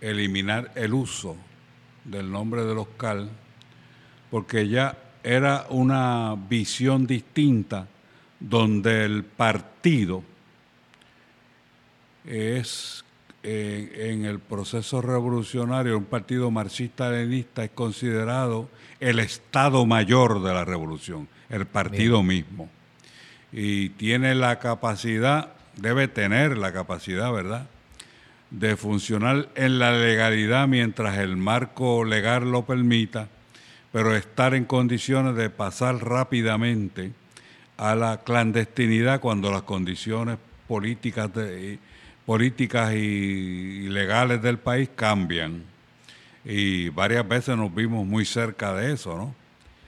eliminar 0.00 0.70
el 0.74 0.94
uso 0.94 1.36
del 2.04 2.30
nombre 2.30 2.64
de 2.64 2.74
los 2.74 2.88
CAL, 2.96 3.30
porque 4.30 4.68
ya 4.68 4.98
era 5.22 5.66
una 5.70 6.34
visión 6.48 7.06
distinta 7.06 7.86
donde 8.48 9.04
el 9.04 9.24
partido 9.24 10.22
es 12.24 13.04
en 13.42 14.24
el 14.24 14.38
proceso 14.38 15.02
revolucionario, 15.02 15.98
un 15.98 16.04
partido 16.04 16.50
marxista-leninista 16.50 17.64
es 17.64 17.70
considerado 17.70 18.68
el 19.00 19.18
Estado 19.18 19.84
mayor 19.84 20.42
de 20.42 20.54
la 20.54 20.64
revolución, 20.64 21.28
el 21.48 21.66
partido 21.66 22.22
mismo. 22.22 22.70
Y 23.52 23.90
tiene 23.90 24.36
la 24.36 24.60
capacidad, 24.60 25.54
debe 25.76 26.06
tener 26.06 26.56
la 26.56 26.72
capacidad, 26.72 27.32
¿verdad?, 27.32 27.66
de 28.50 28.76
funcionar 28.76 29.48
en 29.54 29.78
la 29.78 29.92
legalidad 29.92 30.68
mientras 30.68 31.18
el 31.18 31.36
marco 31.36 32.04
legal 32.04 32.52
lo 32.52 32.66
permita, 32.66 33.28
pero 33.92 34.14
estar 34.14 34.54
en 34.54 34.66
condiciones 34.66 35.34
de 35.36 35.50
pasar 35.50 35.96
rápidamente 36.04 37.12
a 37.82 37.96
la 37.96 38.18
clandestinidad 38.18 39.20
cuando 39.20 39.50
las 39.50 39.62
condiciones 39.62 40.38
políticas, 40.68 41.30
políticas 42.24 42.94
y 42.94 43.88
legales 43.88 44.40
del 44.40 44.58
país 44.58 44.88
cambian. 44.94 45.64
Y 46.44 46.90
varias 46.90 47.26
veces 47.26 47.56
nos 47.56 47.74
vimos 47.74 48.06
muy 48.06 48.24
cerca 48.24 48.72
de 48.72 48.92
eso, 48.92 49.16
¿no? 49.16 49.34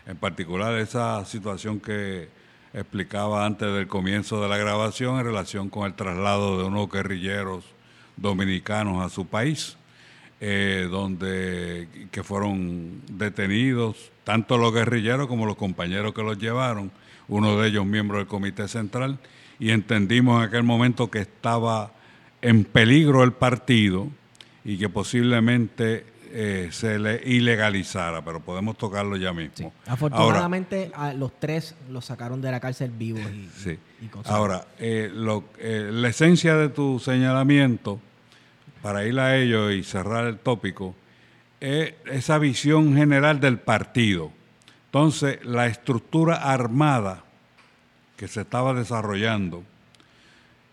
En 0.07 0.17
particular 0.17 0.77
esa 0.77 1.25
situación 1.25 1.79
que 1.79 2.29
explicaba 2.73 3.47
antes 3.47 3.73
del 3.73 3.87
comienzo 3.87 4.43
de 4.43 4.49
la 4.49 4.57
grabación 4.57 5.21
en 5.21 5.27
relación 5.27 5.71
con 5.71 5.87
el 5.87 5.95
traslado 5.95 6.59
de 6.59 6.65
unos 6.65 6.91
guerrilleros 6.91 7.65
dominicanos 8.17 9.05
a 9.05 9.09
su 9.09 9.29
país, 9.29 9.77
eh, 10.41 10.89
donde 10.91 12.09
que 12.11 12.25
fueron 12.25 13.03
detenidos 13.07 14.11
tanto 14.25 14.59
los 14.59 14.75
guerrilleros 14.75 15.29
como 15.29 15.47
los 15.47 15.55
compañeros 15.55 16.13
que 16.13 16.25
los 16.25 16.39
llevaron, 16.39 16.91
uno 17.29 17.59
de 17.59 17.69
ellos 17.69 17.87
miembro 17.87 18.19
del 18.19 18.27
Comité 18.27 18.69
Central, 18.69 19.19
y 19.59 19.71
entendimos 19.71 20.43
en 20.43 20.49
aquel 20.49 20.63
momento 20.63 21.11
que 21.11 21.21
estaba 21.21 21.93
en 22.43 22.65
peligro 22.65 23.23
el 23.23 23.33
partido 23.33 24.09
y 24.65 24.79
que 24.79 24.89
posiblemente 24.89 26.07
eh, 26.37 26.71
se 26.73 26.99
le 26.99 27.23
ilegalizara, 27.25 28.25
pero 28.25 28.41
podemos 28.41 28.77
tocarlo 28.77 29.17
ya 29.17 29.33
mismo. 29.33 29.73
Afortunadamente, 29.87 30.91
a 30.95 31.13
los 31.13 31.39
tres 31.39 31.77
los 31.89 32.07
sacaron 32.07 32.41
de 32.41 32.51
la 32.51 32.59
cárcel 32.59 32.91
vivos 32.91 33.23
y, 33.23 33.49
sí. 33.57 33.79
Ahora, 34.25 34.67
eh, 34.81 35.11
lo, 35.15 35.45
eh, 35.61 35.91
la 35.93 36.09
esencia 36.09 36.57
de 36.57 36.71
tu 36.71 36.99
señalamiento, 36.99 38.01
para 38.83 39.07
ir 39.07 39.19
a 39.21 39.37
ello 39.37 39.71
y 39.71 39.85
cerrar 39.85 40.27
el 40.27 40.39
tópico, 40.39 40.97
es 41.61 41.95
esa 42.07 42.39
visión 42.39 42.97
general 42.97 43.39
del 43.39 43.59
partido. 43.59 44.33
Entonces, 44.95 45.45
la 45.45 45.67
estructura 45.67 46.37
armada 46.37 47.25
que 48.17 48.29
se 48.29 48.43
estaba 48.43 48.75
desarrollando, 48.75 49.65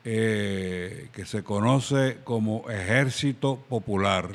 que 0.04 1.24
se 1.26 1.42
conoce 1.44 2.20
como 2.24 2.70
Ejército 2.70 3.56
Popular, 3.68 4.30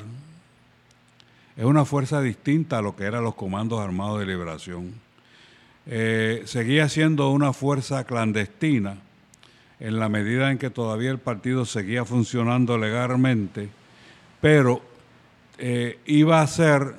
es 1.55 1.63
una 1.63 1.85
fuerza 1.85 2.19
distinta 2.19 2.79
a 2.79 2.81
lo 2.81 2.97
que 2.97 3.05
eran 3.05 3.23
los 3.23 3.35
comandos 3.35 3.79
armados 3.79 4.19
de 4.19 4.25
liberación. 4.25 4.91
Eh, 5.85 6.41
seguía 6.43 6.89
siendo 6.89 7.29
una 7.29 7.53
fuerza 7.53 8.03
clandestina 8.03 8.97
en 9.79 9.99
la 9.99 10.09
medida 10.09 10.51
en 10.51 10.57
que 10.57 10.69
todavía 10.69 11.11
el 11.11 11.19
partido 11.19 11.63
seguía 11.63 12.03
funcionando 12.03 12.77
legalmente, 12.77 13.69
pero 14.41 14.81
eh, 15.57 15.97
iba 16.07 16.41
a 16.41 16.47
ser 16.47 16.93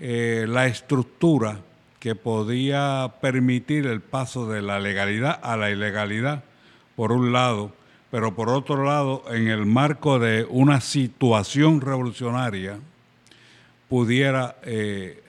eh, 0.00 0.46
la 0.48 0.66
estructura 0.66 1.58
que 2.02 2.16
podía 2.16 3.14
permitir 3.20 3.86
el 3.86 4.00
paso 4.00 4.48
de 4.48 4.60
la 4.60 4.80
legalidad 4.80 5.38
a 5.40 5.56
la 5.56 5.70
ilegalidad, 5.70 6.42
por 6.96 7.12
un 7.12 7.32
lado, 7.32 7.72
pero 8.10 8.34
por 8.34 8.48
otro 8.48 8.82
lado, 8.82 9.22
en 9.30 9.46
el 9.46 9.66
marco 9.66 10.18
de 10.18 10.44
una 10.50 10.80
situación 10.80 11.80
revolucionaria, 11.80 12.80
pudiera 13.88 14.56
eh, 14.64 15.22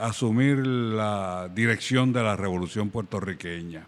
asumir 0.00 0.66
la 0.66 1.50
dirección 1.54 2.14
de 2.14 2.22
la 2.22 2.34
revolución 2.34 2.88
puertorriqueña. 2.88 3.86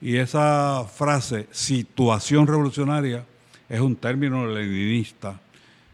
Y 0.00 0.16
esa 0.16 0.86
frase, 0.86 1.46
situación 1.50 2.46
revolucionaria, 2.46 3.22
es 3.68 3.80
un 3.80 3.96
término 3.96 4.46
leninista 4.46 5.38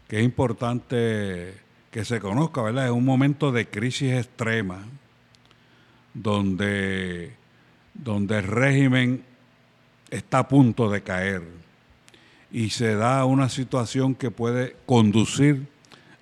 que 0.07 0.19
es 0.19 0.23
importante 0.23 1.55
que 1.91 2.05
se 2.05 2.21
conozca, 2.21 2.61
¿verdad? 2.61 2.85
Es 2.85 2.91
un 2.91 3.03
momento 3.03 3.51
de 3.51 3.67
crisis 3.67 4.13
extrema 4.13 4.85
donde, 6.13 7.33
donde 7.93 8.39
el 8.39 8.43
régimen 8.43 9.23
está 10.09 10.39
a 10.39 10.47
punto 10.47 10.89
de 10.89 11.01
caer 11.01 11.61
y 12.51 12.69
se 12.69 12.95
da 12.95 13.25
una 13.25 13.49
situación 13.49 14.13
que 14.13 14.29
puede 14.29 14.75
conducir 14.85 15.67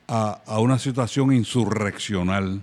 a, 0.08 0.60
una 0.60 0.80
situación 0.80 1.34
insurreccional. 1.34 2.62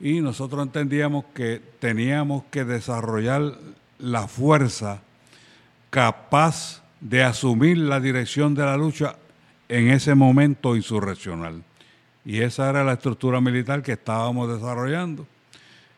Y 0.00 0.20
nosotros 0.20 0.62
entendíamos 0.62 1.24
que 1.34 1.62
teníamos 1.78 2.44
que 2.50 2.64
desarrollar 2.64 3.54
la 3.98 4.26
fuerza 4.28 5.00
capaz 5.90 6.82
de 7.00 7.22
asumir 7.22 7.78
la 7.78 8.00
dirección 8.00 8.54
de 8.54 8.64
la 8.64 8.76
lucha 8.76 9.16
en 9.68 9.90
ese 9.90 10.14
momento 10.14 10.76
insurreccional. 10.76 11.62
Y 12.24 12.40
esa 12.40 12.70
era 12.70 12.82
la 12.84 12.94
estructura 12.94 13.40
militar 13.40 13.82
que 13.82 13.92
estábamos 13.92 14.52
desarrollando. 14.52 15.26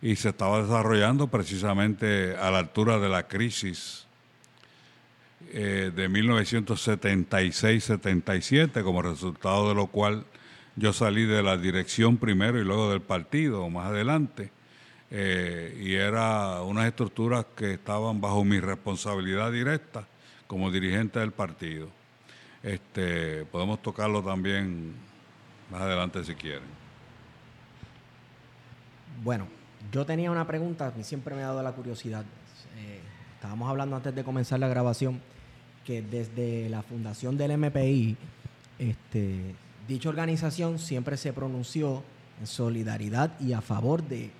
Y 0.02 0.16
se 0.16 0.30
estaba 0.30 0.62
desarrollando 0.62 1.28
precisamente 1.28 2.36
a 2.36 2.50
la 2.50 2.58
altura 2.58 2.98
de 2.98 3.08
la 3.08 3.26
crisis 3.26 4.06
eh, 5.52 5.92
de 5.94 6.10
1976-77, 6.10 8.82
como 8.82 9.02
resultado 9.02 9.68
de 9.68 9.74
lo 9.74 9.86
cual 9.86 10.24
yo 10.76 10.92
salí 10.92 11.24
de 11.24 11.42
la 11.42 11.56
dirección 11.56 12.18
primero 12.18 12.60
y 12.60 12.64
luego 12.64 12.90
del 12.90 13.00
partido 13.00 13.70
más 13.70 13.86
adelante. 13.86 14.50
Eh, 15.10 15.80
y 15.80 15.94
era 15.94 16.60
unas 16.62 16.86
estructuras 16.86 17.46
que 17.56 17.74
estaban 17.74 18.20
bajo 18.20 18.44
mi 18.44 18.60
responsabilidad 18.60 19.52
directa 19.52 20.06
como 20.46 20.70
dirigente 20.70 21.20
del 21.20 21.32
partido. 21.32 21.88
Este, 22.62 23.46
podemos 23.46 23.80
tocarlo 23.80 24.22
también 24.22 24.94
más 25.70 25.82
adelante 25.82 26.24
si 26.24 26.34
quieren. 26.34 26.76
Bueno, 29.22 29.46
yo 29.96 30.04
tenía 30.04 30.30
una 30.30 30.46
pregunta, 30.46 30.88
a 30.88 30.90
mí 30.90 31.02
siempre 31.02 31.34
me 31.34 31.42
ha 31.42 31.46
dado 31.46 31.62
la 31.62 31.72
curiosidad. 31.72 32.22
Eh, 32.76 33.00
estábamos 33.34 33.70
hablando 33.70 33.96
antes 33.96 34.14
de 34.14 34.22
comenzar 34.22 34.60
la 34.60 34.68
grabación 34.68 35.22
que 35.86 36.02
desde 36.02 36.68
la 36.68 36.82
fundación 36.82 37.38
del 37.38 37.56
MPI, 37.56 38.14
este, 38.78 39.54
Dicha 39.88 40.10
organización 40.10 40.78
siempre 40.78 41.16
se 41.16 41.32
pronunció 41.32 42.02
en 42.40 42.46
solidaridad 42.46 43.40
y 43.40 43.54
a 43.54 43.62
favor 43.62 44.02
de 44.02 44.30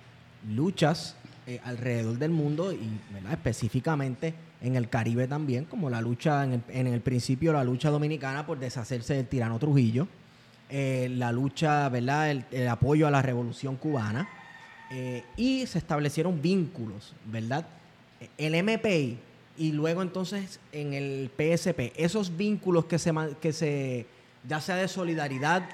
luchas 0.47 1.15
eh, 1.47 1.59
alrededor 1.63 2.19
del 2.19 2.29
mundo 2.29 2.71
y 2.71 2.99
específicamente 3.31 4.35
en 4.61 4.75
el 4.75 4.89
Caribe 4.89 5.27
también, 5.27 5.65
como 5.65 5.89
la 5.89 6.01
lucha, 6.01 6.43
en 6.43 6.87
el, 6.87 7.01
principio 7.01 7.51
la 7.51 7.63
lucha 7.63 7.89
dominicana 7.89 8.45
por 8.45 8.59
deshacerse 8.59 9.15
del 9.15 9.27
tirano 9.27 9.57
Trujillo, 9.57 10.07
eh, 10.69 11.07
la 11.09 11.31
lucha, 11.31 11.89
¿verdad? 11.89 12.29
El, 12.29 12.67
apoyo 12.67 13.07
a 13.07 13.11
la 13.11 13.23
revolución 13.23 13.77
cubana 13.77 14.27
eh, 14.91 15.23
y 15.35 15.65
se 15.67 15.77
establecieron 15.77 16.41
vínculos, 16.41 17.13
¿verdad? 17.25 17.65
El 18.37 18.61
MPI 18.63 19.17
y 19.57 19.71
luego 19.71 20.01
entonces 20.01 20.59
en 20.71 20.93
el 20.93 21.29
PSP, 21.35 21.93
esos 21.95 22.35
vínculos 22.37 22.85
que 22.85 22.99
se, 22.99 23.13
que 23.41 23.53
se 23.53 24.05
ya 24.47 24.61
sea 24.61 24.75
de 24.75 24.87
solidaridad 24.87 25.67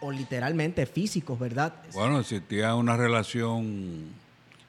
o 0.00 0.12
literalmente 0.12 0.86
físicos, 0.86 1.38
¿verdad? 1.38 1.74
Bueno, 1.92 2.20
existía 2.20 2.74
una 2.74 2.96
relación 2.96 4.08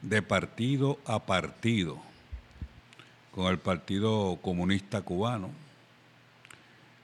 de 0.02 0.22
partido 0.22 1.00
a 1.06 1.20
partido 1.20 2.00
con 3.32 3.48
el 3.48 3.60
Partido 3.60 4.38
Comunista 4.42 5.02
Cubano. 5.02 5.50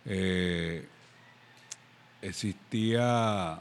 Eh, 0.05 0.85
existía 2.21 3.59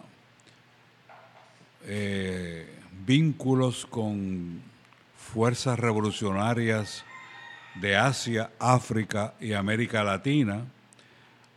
eh, 1.86 2.68
vínculos 3.06 3.86
con 3.86 4.60
fuerzas 5.16 5.78
revolucionarias 5.78 7.04
de 7.76 7.96
Asia, 7.96 8.50
África 8.58 9.34
y 9.40 9.52
América 9.52 10.02
Latina, 10.02 10.64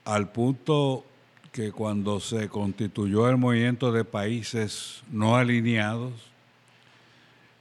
al 0.05 0.31
punto 0.31 1.05
que 1.51 1.71
cuando 1.71 2.19
se 2.19 2.49
constituyó 2.49 3.29
el 3.29 3.37
movimiento 3.37 3.91
de 3.91 4.05
países 4.05 5.03
no 5.09 5.35
alineados, 5.35 6.13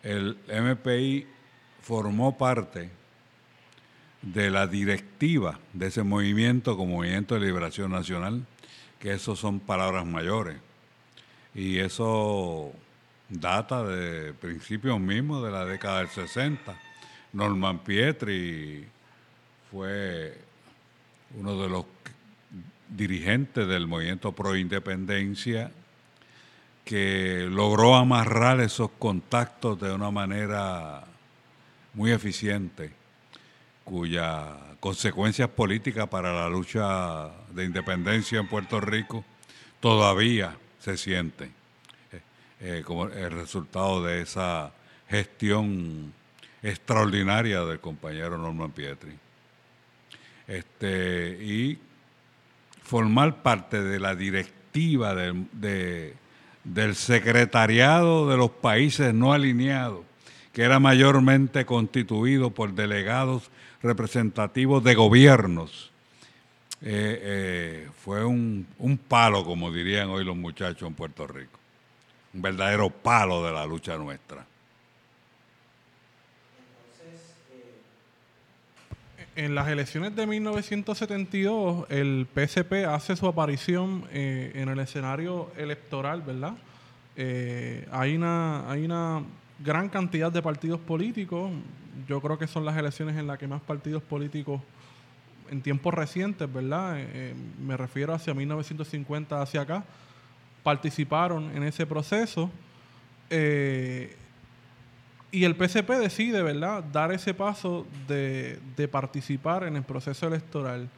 el 0.03 0.39
MPI 0.49 1.27
formó 1.81 2.37
parte 2.37 2.91
de 4.23 4.51
la 4.51 4.67
directiva 4.67 5.59
de 5.73 5.87
ese 5.87 6.03
movimiento 6.03 6.77
como 6.77 6.97
Movimiento 6.97 7.35
de 7.35 7.47
Liberación 7.47 7.91
Nacional, 7.91 8.45
que 8.99 9.13
eso 9.13 9.37
son 9.37 9.61
palabras 9.61 10.05
mayores. 10.05 10.68
Y 11.55 11.79
eso 11.79 12.73
data 13.29 13.83
de 13.83 14.33
principios 14.33 14.99
mismos 15.01 15.45
de 15.45 15.51
la 15.51 15.65
década 15.65 15.99
del 15.99 16.09
60. 16.09 16.79
Norman 17.33 17.81
Pietri 17.81 18.87
fue 19.71 20.39
uno 21.39 21.61
de 21.61 21.69
los 21.69 21.85
dirigente 22.89 23.67
del 23.67 23.87
movimiento 23.87 24.33
pro 24.33 24.57
independencia 24.57 25.71
que 26.85 27.47
logró 27.51 27.97
amarrar 27.97 28.61
esos 28.61 28.91
contactos 28.99 29.79
de 29.79 29.93
una 29.93 30.11
manera 30.11 31.05
muy 31.93 32.13
eficiente, 32.13 32.93
cuya 33.85 34.57
consecuencias 34.81 35.51
políticas 35.51 36.09
para 36.09 36.33
la 36.33 36.49
lucha 36.49 37.29
de 37.51 37.65
independencia 37.65 38.41
en 38.41 38.49
Puerto 38.49 38.81
Rico 38.81 39.23
todavía 39.81 40.57
se 40.89 40.97
sienten. 40.97 41.53
eh, 42.61 42.83
como 42.85 43.05
el 43.05 43.31
resultado 43.31 44.03
de 44.03 44.23
esa 44.23 44.73
gestión 45.09 46.13
extraordinaria 46.63 47.61
del 47.61 47.79
compañero 47.79 48.39
Norman 48.39 48.73
Pietri. 48.73 49.13
Este, 50.47 51.39
y 51.41 51.79
formar 52.83 53.43
parte 53.43 53.83
de 53.83 54.01
la 54.01 54.15
directiva 54.15 55.15
de, 55.15 56.15
del 56.65 56.97
secretariado 56.97 58.29
de 58.31 58.37
los 58.39 58.51
países 58.51 59.13
no 59.13 59.35
alineados, 59.35 60.05
que 60.53 60.63
era 60.63 60.81
mayormente 60.81 61.67
constituido 61.67 62.51
por 62.51 62.73
delegados 62.73 63.51
representativos 63.83 64.83
de 64.83 64.95
gobiernos. 64.95 65.93
Eh, 66.81 67.21
eh, 67.23 67.89
fue 68.05 68.25
un, 68.25 68.67
un 68.79 68.99
palo, 68.99 69.45
como 69.45 69.71
dirían 69.73 70.11
hoy 70.11 70.25
los 70.25 70.37
muchachos 70.37 70.87
en 70.89 70.95
Puerto 70.95 71.27
Rico. 71.27 71.59
Un 72.35 72.43
verdadero 72.43 72.91
palo 72.91 73.45
de 73.45 73.53
la 73.53 73.67
lucha 73.67 73.97
nuestra. 73.97 74.47
en 79.39 79.55
las 79.55 79.69
elecciones 79.69 80.17
de 80.17 80.27
1972, 80.27 81.87
el 81.91 82.27
PSP 82.27 82.87
hace 82.89 83.15
su 83.15 83.29
aparición 83.29 84.03
eh, 84.11 84.51
en 84.57 84.69
el 84.69 84.81
escenario 84.81 85.53
electoral, 85.57 86.23
¿verdad? 86.23 86.55
Eh, 87.15 87.87
hay, 87.93 88.17
una, 88.17 88.69
hay 88.69 88.85
una 88.85 89.23
gran 89.65 89.91
cantidad 89.91 90.33
de 90.33 90.43
partidos 90.43 90.81
políticos. 90.81 91.53
Yo 92.09 92.21
creo 92.21 92.37
que 92.37 92.49
son 92.49 92.65
las 92.65 92.77
elecciones 92.77 93.17
en 93.17 93.29
las 93.29 93.39
que 93.39 93.47
más 93.47 93.63
partidos 93.63 94.03
políticos 94.03 94.61
en 95.51 95.63
tiempos 95.63 95.95
recientes, 95.95 96.53
¿verdad? 96.53 96.95
Eh, 96.99 97.35
me 97.61 97.77
refiero 97.77 98.15
hacia 98.15 98.35
1950 98.35 99.41
hacia 99.41 99.63
acá, 99.63 99.85
participaron 100.63 101.57
en 101.57 101.63
ese 101.63 101.87
proceso. 101.87 102.51
Y 105.31 105.45
el 105.45 105.57
PCP 105.57 105.91
decide, 105.91 106.43
¿verdad?, 106.43 106.83
dar 106.85 107.13
ese 107.13 107.35
paso 107.35 107.87
de, 108.07 108.59
participar 108.91 109.65
en 109.65 109.77
el 109.77 109.83
proceso 109.83 110.27
electoral. 110.27 110.89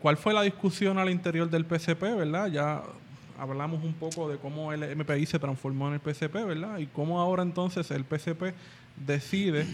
¿Cuál 0.00 0.16
fue 0.16 0.34
la 0.34 0.42
discusión 0.42 0.98
al 0.98 1.08
interior 1.08 1.48
del 1.48 1.64
PCP, 1.64 2.00
verdad? 2.00 2.48
Ya 2.48 2.82
hablamos 3.38 3.84
un 3.84 3.94
poco 3.94 4.28
de 4.28 4.36
cómo 4.38 4.72
el 4.72 4.96
MPI 4.96 5.26
se 5.26 5.38
transformó 5.38 5.88
en 5.88 5.94
el 5.94 6.00
PCP, 6.00 6.34
¿verdad? 6.44 6.78
Y 6.78 6.86
cómo 6.86 7.20
ahora 7.20 7.44
entonces 7.44 7.88
el 7.92 8.04
PCP 8.04 8.54
decide 8.96 9.66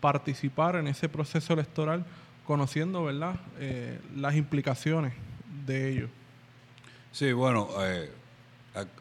participar 0.00 0.76
en 0.76 0.86
ese 0.86 1.08
proceso 1.08 1.52
electoral 1.54 2.04
conociendo, 2.46 3.04
¿verdad?, 3.04 3.36
eh, 3.58 4.00
las 4.16 4.34
implicaciones 4.36 5.12
de 5.66 5.90
ello. 5.90 6.08
Sí, 7.12 7.32
bueno, 7.32 7.68
eh, 7.80 8.10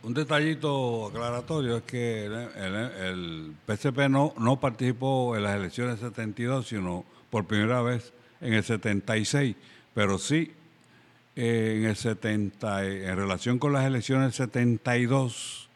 un 0.04 0.14
detallito 0.14 1.08
aclaratorio 1.08 1.78
es 1.78 1.84
que 1.84 2.26
el, 2.26 3.54
PCP 3.66 4.10
no, 4.10 4.34
no 4.38 4.60
participó 4.60 5.36
en 5.36 5.44
las 5.44 5.56
elecciones 5.56 6.00
72, 6.00 6.68
sino 6.68 7.06
por 7.30 7.46
primera 7.46 7.82
vez 7.82 8.14
en 8.42 8.54
el 8.54 8.64
76, 8.64 9.56
pero 9.94 10.18
sí 10.18 10.54
eh, 11.36 11.78
en 11.78 11.86
el 11.86 11.96
70, 11.96 12.86
en 12.86 13.16
relación 13.16 13.60
con 13.60 13.72
las 13.72 13.86
elecciones 13.86 14.36
72, 14.36 15.70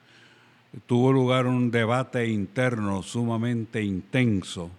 tuvo 0.86 1.13
lugar 1.13 1.47
un 1.47 1.72
debate 1.72 2.28
interno 2.28 3.01
sumamente 3.01 3.82
intenso 3.82 4.70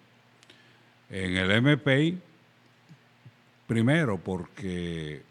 en 1.08 1.36
el 1.36 1.62
MPI, 1.62 2.18
primero 3.66 4.18
porque 4.18 5.22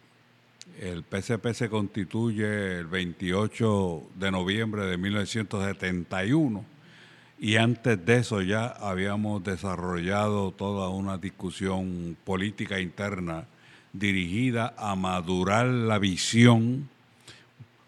el 0.79 1.03
PCP 1.03 1.53
se 1.53 1.69
constituye 1.69 2.79
el 2.79 2.87
28 2.87 4.03
de 4.15 4.31
noviembre 4.31 4.85
de 4.85 4.97
1971 4.97 6.65
y 7.39 7.57
antes 7.57 8.05
de 8.05 8.17
eso 8.17 8.41
ya 8.41 8.67
habíamos 8.67 9.43
desarrollado 9.43 10.51
toda 10.51 10.89
una 10.89 11.17
discusión 11.17 12.17
política 12.23 12.79
interna 12.79 13.45
dirigida 13.93 14.73
a 14.77 14.95
madurar 14.95 15.65
la 15.67 15.99
visión 15.99 16.89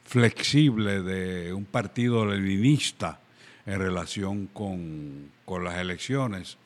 flexible 0.06 1.02
de 1.02 1.54
un 1.54 1.66
partido 1.66 2.26
leninista 2.26 3.20
en 3.66 3.80
relación 3.80 4.48
con, 4.48 5.32
las 5.62 5.76
elecciones, 5.76 6.58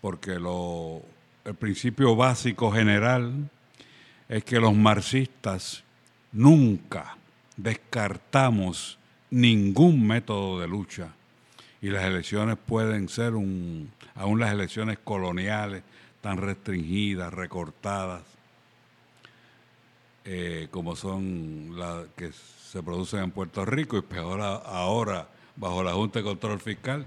porque 0.00 0.38
lo, 0.40 1.02
el 1.48 1.54
principio 1.54 2.14
básico 2.14 2.70
general 2.70 3.48
es 4.28 4.44
que 4.44 4.60
los 4.60 4.74
marxistas 4.74 5.82
nunca 6.30 7.16
descartamos 7.56 8.98
ningún 9.30 10.06
método 10.06 10.60
de 10.60 10.68
lucha 10.68 11.14
y 11.80 11.88
las 11.88 12.04
elecciones 12.04 12.58
pueden 12.58 13.08
ser 13.08 13.34
un, 13.34 13.90
aún 14.14 14.40
las 14.40 14.52
elecciones 14.52 14.98
coloniales 15.02 15.82
tan 16.20 16.36
restringidas, 16.36 17.32
recortadas, 17.32 18.22
eh, 20.26 20.68
como 20.70 20.96
son 20.96 21.78
las 21.78 22.08
que 22.14 22.30
se 22.30 22.82
producen 22.82 23.20
en 23.20 23.30
Puerto 23.30 23.64
Rico 23.64 23.96
y 23.96 24.02
peor 24.02 24.42
ahora 24.42 25.28
bajo 25.58 25.82
la 25.82 25.92
Junta 25.92 26.20
de 26.20 26.24
Control 26.24 26.60
Fiscal, 26.60 27.06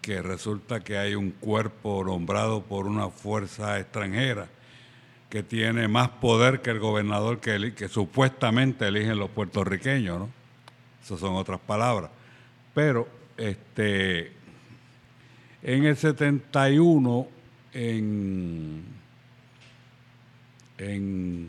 que 0.00 0.22
resulta 0.22 0.80
que 0.80 0.96
hay 0.96 1.14
un 1.14 1.30
cuerpo 1.32 2.02
nombrado 2.02 2.62
por 2.62 2.86
una 2.86 3.10
fuerza 3.10 3.78
extranjera 3.78 4.48
que 5.28 5.42
tiene 5.42 5.86
más 5.86 6.08
poder 6.08 6.60
que 6.62 6.70
el 6.70 6.80
gobernador 6.80 7.38
que, 7.38 7.74
que 7.74 7.88
supuestamente 7.88 8.88
eligen 8.88 9.18
los 9.18 9.30
puertorriqueños, 9.30 10.18
¿no? 10.18 10.28
Esas 11.02 11.20
son 11.20 11.36
otras 11.36 11.60
palabras. 11.60 12.10
Pero 12.74 13.06
este, 13.36 14.32
en 15.62 15.84
el 15.84 15.96
71, 15.96 17.28
en, 17.72 18.82
en 20.78 21.48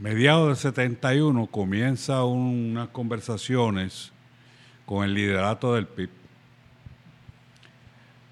mediados 0.00 0.48
del 0.48 0.56
71, 0.56 1.46
comienza 1.46 2.24
unas 2.24 2.88
conversaciones 2.88 4.12
con 4.90 5.04
el 5.04 5.14
liderato 5.14 5.76
del 5.76 5.86
PIB 5.86 6.10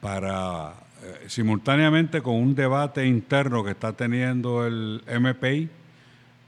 para 0.00 0.72
eh, 1.04 1.26
simultáneamente 1.28 2.20
con 2.20 2.34
un 2.34 2.56
debate 2.56 3.06
interno 3.06 3.62
que 3.62 3.70
está 3.70 3.92
teniendo 3.92 4.66
el 4.66 5.04
MPI 5.06 5.70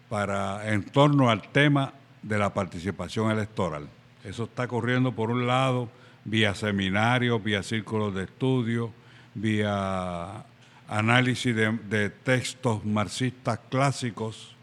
para 0.08 0.68
en 0.72 0.82
torno 0.82 1.30
al 1.30 1.42
tema 1.42 1.92
de 2.22 2.38
la 2.38 2.52
participación 2.52 3.30
electoral. 3.30 3.88
Eso 4.24 4.44
está 4.44 4.64
ocurriendo 4.64 5.12
por 5.12 5.30
un 5.30 5.46
lado 5.46 5.88
vía 6.24 6.56
seminarios, 6.56 7.40
vía 7.40 7.62
círculos 7.62 8.12
de 8.12 8.24
estudio, 8.24 8.90
vía 9.36 10.44
análisis 10.88 11.54
de, 11.54 12.10
textos 12.24 12.84
marxistas 12.84 13.60
clásicos, 13.68 14.56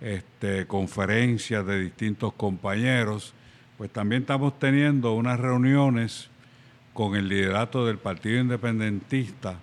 este, 0.00 0.68
conferencias 0.68 1.66
de 1.66 1.80
distintos 1.80 2.32
compañeros, 2.34 3.34
pues 3.78 3.90
también 3.90 4.22
estamos 4.22 4.58
teniendo 4.58 5.14
unas 5.14 5.40
reuniones 5.40 6.28
con 6.92 7.16
el 7.16 7.28
liderato 7.28 7.86
del 7.86 7.98
Partido 7.98 8.40
Independentista, 8.40 9.58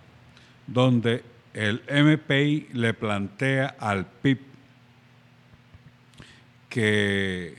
donde 0.68 1.24
el 1.54 1.82
MPI 1.90 2.68
le 2.74 2.94
plantea 2.94 3.76
al 3.80 4.06
PIB 4.06 4.40
que 6.70 7.58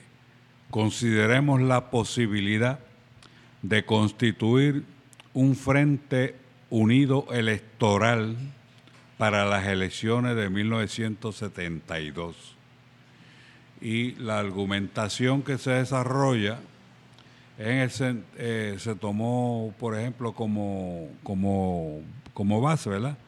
consideremos 0.70 1.60
la 1.60 1.90
posibilidad 1.90 2.78
de 3.62 3.84
constituir 3.84 4.84
un 5.34 5.54
frente 5.54 6.36
unido 6.70 7.26
electoral 7.30 8.36
para 9.18 9.44
las 9.44 9.66
elecciones 9.66 10.34
de 10.34 10.48
1972. 10.48 12.56
Y 13.82 14.12
la 14.12 14.38
argumentación 14.38 15.42
que 15.42 15.58
se 15.58 15.72
desarrolla 15.72 16.60
en 17.58 17.78
el, 17.78 18.24
eh, 18.38 18.76
se 18.78 18.94
tomó, 18.94 19.74
por 19.78 19.98
ejemplo, 19.98 20.32
como, 20.32 21.08
como, 21.22 22.00
como 22.32 22.60
base, 22.60 22.88
¿verdad? 22.90 23.18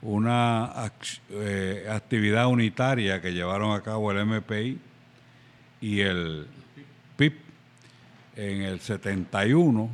Una 0.00 0.72
eh, 1.30 1.86
actividad 1.90 2.46
unitaria 2.46 3.20
que 3.20 3.32
llevaron 3.32 3.72
a 3.72 3.82
cabo 3.82 4.10
el 4.10 4.24
MPI 4.24 4.78
y 5.80 6.00
el 6.00 6.46
PIB 7.16 7.34
en 8.36 8.62
el 8.62 8.80
71 8.80 9.90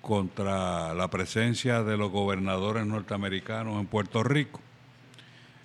contra 0.00 0.94
la 0.94 1.08
presencia 1.08 1.82
de 1.82 1.96
los 1.96 2.12
gobernadores 2.12 2.86
norteamericanos 2.86 3.80
en 3.80 3.86
Puerto 3.86 4.22
Rico 4.22 4.60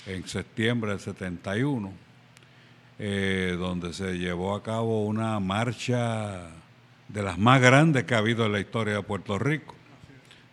en 0.05 0.27
septiembre 0.27 0.91
del 0.91 0.99
71, 0.99 1.91
eh, 3.03 3.55
donde 3.57 3.93
se 3.93 4.19
llevó 4.19 4.53
a 4.53 4.61
cabo 4.61 5.07
una 5.07 5.39
marcha 5.39 6.51
de 7.07 7.23
las 7.23 7.39
más 7.39 7.59
grandes 7.59 8.03
que 8.03 8.13
ha 8.13 8.19
habido 8.19 8.45
en 8.45 8.51
la 8.51 8.59
historia 8.59 8.93
de 8.93 9.01
Puerto 9.01 9.39
Rico, 9.39 9.73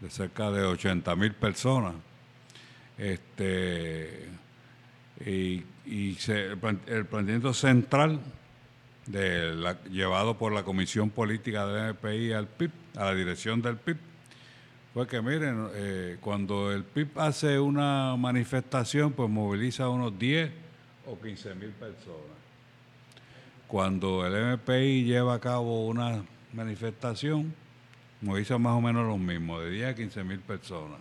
de 0.00 0.08
cerca 0.08 0.50
de 0.50 0.62
80 0.62 1.14
mil 1.14 1.34
personas. 1.34 1.92
Este, 2.96 4.30
y, 5.26 5.62
el, 5.86 7.06
planteamiento 7.06 7.52
central 7.52 8.18
de 9.04 9.76
llevado 9.90 10.38
por 10.38 10.50
la 10.50 10.62
Comisión 10.62 11.10
Política 11.10 11.66
del 11.66 11.92
MPI 11.92 12.32
al 12.32 12.46
PIB, 12.46 12.70
a 12.96 13.04
la 13.04 13.14
dirección 13.14 13.60
del 13.60 13.76
PIB, 13.76 13.98
fue 14.94 15.06
que 15.06 15.20
miren, 15.20 15.68
eh, 15.74 16.16
cuando 16.22 16.72
el 16.72 16.84
PIB 16.84 17.10
hace 17.18 17.58
una 17.58 18.16
manifestación, 18.16 19.12
pues 19.12 19.28
moviliza 19.28 19.84
a 19.84 19.90
unos 19.90 20.18
10 20.18 20.50
o 21.04 21.20
15 21.20 21.54
mil 21.54 21.72
personas. 21.72 22.37
Cuando 23.68 24.26
el 24.26 24.56
MPI 24.56 25.04
lleva 25.04 25.34
a 25.34 25.40
cabo 25.40 25.86
una 25.88 26.24
manifestación, 26.54 27.54
moviliza 28.22 28.56
más 28.56 28.72
o 28.72 28.80
menos 28.80 29.06
lo 29.06 29.18
mismo, 29.18 29.60
de 29.60 29.70
10 29.70 29.88
a 29.90 29.94
15 29.94 30.24
mil 30.24 30.40
personas. 30.40 30.98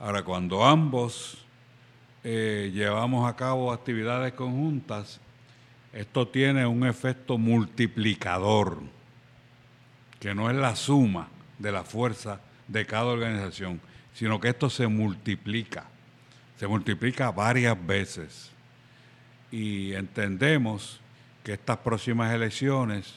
Ahora, 0.00 0.24
cuando 0.24 0.64
ambos 0.64 1.44
eh, 2.24 2.70
llevamos 2.72 3.28
a 3.28 3.36
cabo 3.36 3.70
actividades 3.70 4.32
conjuntas, 4.32 5.20
esto 5.92 6.26
tiene 6.26 6.64
un 6.64 6.86
efecto 6.86 7.36
multiplicador, 7.36 8.80
que 10.20 10.34
no 10.34 10.48
es 10.48 10.56
la 10.56 10.74
suma 10.74 11.28
de 11.58 11.70
la 11.70 11.84
fuerza 11.84 12.40
de 12.66 12.86
cada 12.86 13.04
organización, 13.04 13.78
sino 14.14 14.40
que 14.40 14.48
esto 14.48 14.70
se 14.70 14.86
multiplica, 14.86 15.84
se 16.56 16.66
multiplica 16.66 17.30
varias 17.30 17.76
veces. 17.86 18.50
Y 19.50 19.92
entendemos 19.92 21.01
que 21.42 21.52
estas 21.54 21.78
próximas 21.78 22.32
elecciones, 22.32 23.14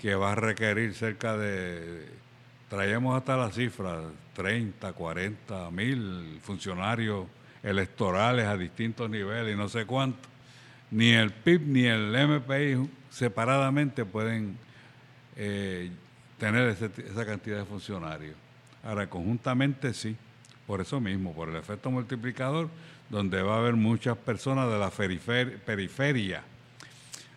que 0.00 0.14
va 0.14 0.32
a 0.32 0.34
requerir 0.34 0.94
cerca 0.94 1.36
de, 1.36 2.08
traemos 2.68 3.16
hasta 3.16 3.36
la 3.36 3.50
cifra, 3.50 4.00
30, 4.34 4.92
40 4.92 5.70
mil 5.70 6.38
funcionarios 6.42 7.26
electorales 7.62 8.46
a 8.46 8.56
distintos 8.56 9.08
niveles 9.10 9.54
y 9.54 9.56
no 9.56 9.68
sé 9.68 9.84
cuánto, 9.86 10.28
ni 10.90 11.10
el 11.10 11.30
PIB 11.30 11.62
ni 11.66 11.84
el 11.84 12.10
MPI 12.12 12.88
separadamente 13.10 14.04
pueden 14.04 14.56
eh, 15.36 15.90
tener 16.38 16.68
esa 16.68 17.24
cantidad 17.26 17.58
de 17.58 17.64
funcionarios. 17.64 18.34
Ahora, 18.82 19.08
conjuntamente 19.08 19.94
sí, 19.94 20.16
por 20.66 20.80
eso 20.80 21.00
mismo, 21.00 21.32
por 21.32 21.48
el 21.48 21.56
efecto 21.56 21.90
multiplicador, 21.90 22.68
donde 23.10 23.42
va 23.42 23.54
a 23.54 23.58
haber 23.58 23.74
muchas 23.74 24.16
personas 24.16 24.68
de 24.70 24.78
la 24.78 24.90
perifer- 24.90 25.58
periferia 25.58 26.42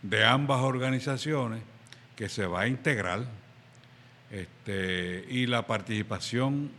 de 0.10 0.24
ambas 0.24 0.62
organizaciones 0.62 1.62
que 2.16 2.30
se 2.30 2.45
va 2.45 2.62
a 2.62 2.68
integrar 2.68 3.26
este, 4.30 5.26
y 5.30 5.47
la 5.47 5.66
participación 5.66 6.70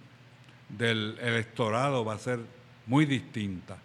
del 0.68 1.18
electorado 1.20 2.04
va 2.04 2.14
a 2.14 2.18
ser 2.18 2.40
muy 2.86 3.04
distinta 3.04 3.78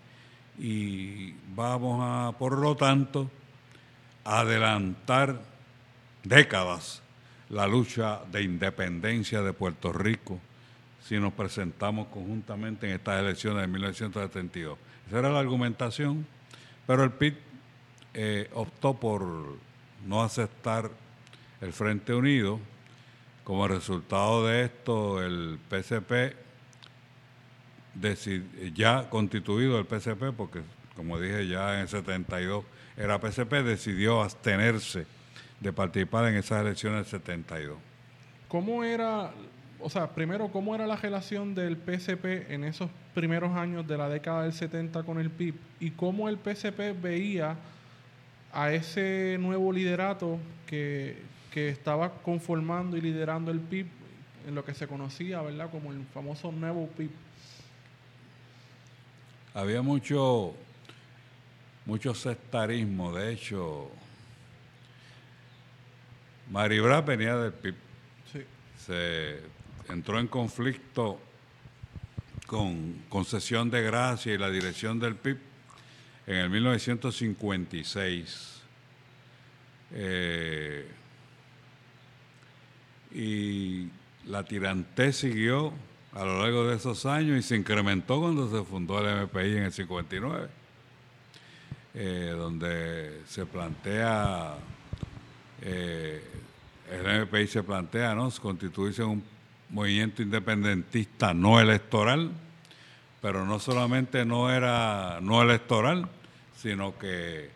y 0.60 1.34
vamos 1.56 2.00
a, 2.04 2.38
por 2.38 2.58
lo 2.58 2.76
tanto, 2.76 3.32
adelantar 4.24 5.42
décadas 6.24 7.02
la 7.50 7.66
lucha 7.66 8.22
de 8.32 8.44
independencia 8.44 9.42
de 9.42 9.54
Puerto 9.54 9.92
Rico 9.92 10.40
si 11.04 11.18
nos 11.18 11.34
presentamos 11.34 12.08
conjuntamente 12.10 12.88
en 12.88 12.94
estas 12.94 13.20
elecciones 13.20 13.62
de 13.62 13.68
1972. 13.68 14.78
Esa 15.08 15.20
era 15.20 15.30
la 15.30 15.40
argumentación, 15.40 16.28
pero 16.86 17.04
el 17.04 17.12
PIB 17.12 17.51
eh, 18.14 18.50
optó 18.54 18.94
por 18.94 19.58
no 20.06 20.24
aceptar 20.24 20.90
el 21.62 21.74
Frente 21.74 22.14
Unido. 22.14 22.60
Como 23.44 23.68
resultado 23.68 24.46
de 24.46 24.66
esto, 24.66 25.22
el 25.24 25.60
PCP, 25.70 26.36
ya 28.74 29.10
constituido 29.10 29.80
el 29.80 29.86
PCP, 29.86 30.36
porque 30.36 30.62
como 30.96 31.20
dije 31.20 31.48
ya 31.48 31.76
en 31.76 31.82
el 31.82 31.88
72 31.88 32.64
era 32.98 33.20
PCP, 33.20 33.52
decidió 33.64 34.22
abstenerse 34.22 35.06
de 35.60 35.74
participar 35.74 36.28
en 36.28 36.36
esas 36.36 36.62
elecciones 36.62 37.12
del 37.12 37.22
72. 37.22 37.78
¿Cómo 38.48 38.84
era, 38.84 39.32
o 39.80 39.90
sea, 39.90 40.10
primero, 40.10 40.50
cómo 40.50 40.76
era 40.76 40.86
la 40.86 40.96
relación 40.96 41.56
del 41.56 41.78
PCP 41.78 42.52
en 42.52 42.64
esos 42.64 42.90
primeros 43.14 43.56
años 43.56 43.88
de 43.88 43.98
la 43.98 44.10
década 44.10 44.44
del 44.44 44.54
70 44.54 45.04
con 45.04 45.20
el 45.20 45.30
PIB? 45.30 45.56
¿Y 45.80 45.92
cómo 45.92 46.30
el 46.30 46.38
PCP 46.38 47.02
veía 47.02 47.56
a 48.54 48.72
ese 48.74 49.38
nuevo 49.40 49.72
liderato 49.72 50.40
que, 50.68 51.18
que 51.52 51.70
estaba 51.70 52.12
conformando 52.22 52.98
y 52.98 53.02
liderando 53.02 53.52
el 53.52 53.60
PIB 53.60 53.88
en 54.48 54.56
lo 54.56 54.66
que 54.66 54.74
se 54.74 54.88
conocía, 54.88 55.42
¿verdad? 55.42 55.70
Como 55.70 55.92
el 55.92 56.04
famoso 56.14 56.52
nuevo 56.52 56.88
PIB. 56.88 57.12
Había 59.54 59.82
mucho, 59.82 60.54
mucho 61.86 62.14
sectarismo, 62.16 63.14
de 63.14 63.34
hecho, 63.34 63.92
Maribra 66.50 67.02
venía 67.02 67.36
del 67.38 67.54
PIB, 67.54 67.76
Sí. 68.32 68.40
se 68.86 69.40
entró 69.90 70.20
en 70.20 70.28
conflicto 70.28 71.20
con 72.48 73.04
concesión 73.10 73.70
de 73.70 73.82
gracia 73.82 74.34
y 74.34 74.38
la 74.38 74.50
dirección 74.50 75.00
del 75.00 75.16
PIB 75.16 75.38
en 76.32 76.38
el 76.38 76.50
1956. 76.50 78.62
Eh, 79.94 80.90
y 83.14 83.90
la 84.26 84.46
tirantez 84.46 85.18
siguió 85.18 85.74
a 86.14 86.24
lo 86.24 86.42
largo 86.42 86.66
de 86.68 86.78
esos 86.78 87.06
años 87.06 87.38
y 87.38 87.42
se 87.42 87.58
incrementó 87.58 88.22
cuando 88.22 88.50
se 88.50 88.66
fundó 88.66 89.06
el 89.06 89.26
MPI 89.26 89.58
en 89.58 89.64
el 89.64 89.74
59, 89.74 90.48
eh, 91.94 92.34
donde 92.38 93.24
se 93.28 93.46
plantea, 93.46 94.56
eh, 95.62 96.24
el 96.90 97.26
MPI 97.26 97.48
se 97.48 97.64
plantea, 97.64 98.16
¿no? 98.16 98.32
constituirse 98.42 99.04
un 99.04 99.22
movimiento 99.70 100.22
independentista 100.22 101.34
no 101.34 101.60
electoral, 101.60 102.32
pero 103.22 103.46
no 103.46 103.60
solamente 103.60 104.26
no 104.26 104.52
era 104.52 105.20
no 105.22 105.42
electoral, 105.42 106.10
sino 106.62 106.98
que 106.98 107.50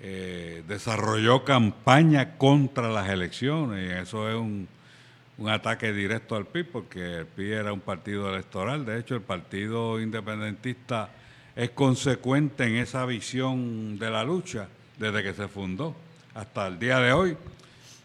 eh, 0.00 0.62
desarrolló 0.68 1.44
campaña 1.44 2.36
contra 2.36 2.88
las 2.88 3.08
elecciones 3.08 3.88
y 3.88 3.92
eso 4.00 4.28
es 4.28 4.36
un, 4.36 4.68
un 5.38 5.48
ataque 5.48 5.92
directo 5.92 6.36
al 6.36 6.46
PIB 6.46 6.70
porque 6.70 7.18
el 7.18 7.26
PIB 7.26 7.52
era 7.52 7.72
un 7.72 7.80
partido 7.80 8.32
electoral. 8.32 8.86
De 8.86 8.98
hecho, 8.98 9.16
el 9.16 9.22
partido 9.22 10.00
independentista 10.00 11.10
es 11.56 11.70
consecuente 11.70 12.64
en 12.64 12.76
esa 12.76 13.04
visión 13.06 13.98
de 13.98 14.10
la 14.10 14.22
lucha 14.22 14.68
desde 14.98 15.22
que 15.22 15.34
se 15.34 15.48
fundó 15.48 15.96
hasta 16.34 16.68
el 16.68 16.78
día 16.78 17.00
de 17.00 17.12
hoy, 17.12 17.36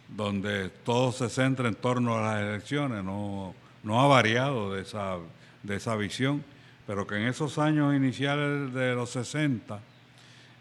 donde 0.08 0.70
todo 0.70 1.12
se 1.12 1.30
centra 1.30 1.68
en 1.68 1.76
torno 1.76 2.18
a 2.18 2.22
las 2.22 2.42
elecciones, 2.42 3.04
no, 3.04 3.54
no 3.84 4.02
ha 4.02 4.08
variado 4.08 4.74
de 4.74 4.82
esa, 4.82 5.18
de 5.62 5.76
esa 5.76 5.96
visión, 5.96 6.44
pero 6.88 7.06
que 7.06 7.16
en 7.16 7.28
esos 7.28 7.60
años 7.60 7.96
iniciales 7.96 8.74
de 8.74 8.96
los 8.96 9.12
60 9.12 9.80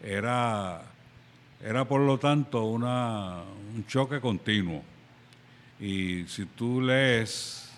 era, 0.03 0.81
era 1.63 1.85
por 1.85 2.01
lo 2.01 2.19
tanto 2.19 2.65
un 2.65 3.85
choque 3.87 4.19
continuo. 4.19 4.83
Y 5.79 6.25
si 6.27 6.45
tú 6.45 6.81
lees 6.81 7.71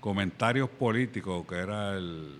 comentarios 0.00 0.68
políticos, 0.70 1.46
que 1.46 1.56
era 1.56 1.96
el, 1.96 2.38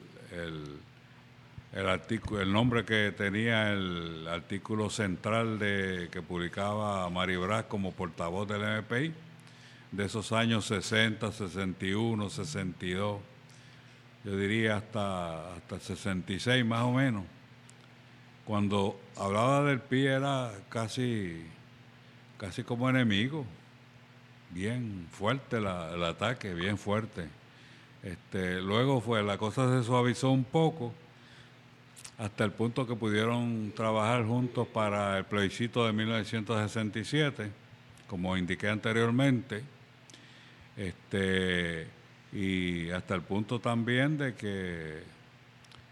el, 1.73 1.89
artículo, 1.89 2.41
el 2.41 2.53
nombre 2.53 2.85
que 2.85 3.13
tenía 3.17 3.73
el 3.73 4.27
artículo 4.29 4.89
central 4.89 5.59
de, 5.59 6.09
que 6.11 6.23
publicaba 6.23 7.09
Mari 7.11 7.37
Brás 7.37 7.65
como 7.65 7.93
portavoz 7.93 8.49
del 8.49 8.83
MPI, 8.83 9.13
de 9.93 10.05
esos 10.05 10.33
años 10.33 10.65
60, 10.67 11.31
61, 11.31 12.31
62, 12.31 13.21
yo 14.25 14.37
diría 14.37 14.77
hasta, 14.77 15.55
hasta 15.55 15.81
66 15.81 16.65
más 16.65 16.83
o 16.83 16.93
menos. 16.93 17.25
Cuando 18.45 19.01
hablaba 19.17 19.63
del 19.65 19.81
PI 19.81 20.07
era 20.07 20.53
casi, 20.69 21.47
casi 22.39 22.65
como 22.65 22.91
enemigo, 22.91 23.47
bien 24.51 25.07
fuerte 25.13 25.59
el 25.59 25.67
ataque, 25.67 26.53
bien 26.55 26.77
fuerte. 26.77 27.29
Este, 28.03 28.61
luego 28.61 29.01
fue, 29.01 29.23
la 29.23 29.39
cosa 29.39 29.71
se 29.71 29.87
suavizó 29.87 30.31
un 30.31 30.45
poco 30.45 30.93
hasta 32.19 32.45
el 32.45 32.51
punto 32.51 32.87
que 32.87 32.97
pudieron 32.97 33.73
trabajar 33.75 34.25
juntos 34.25 34.67
para 34.67 35.19
el 35.19 35.25
plebiscito 35.25 35.87
de 35.87 35.93
1967, 35.93 37.51
como 38.09 38.37
indiqué 38.37 38.69
anteriormente, 38.69 39.63
este, 40.77 41.87
y 42.33 42.91
hasta 42.91 43.15
el 43.15 43.23
punto 43.23 43.61
también 43.61 44.19
de 44.19 44.35
que 44.35 45.03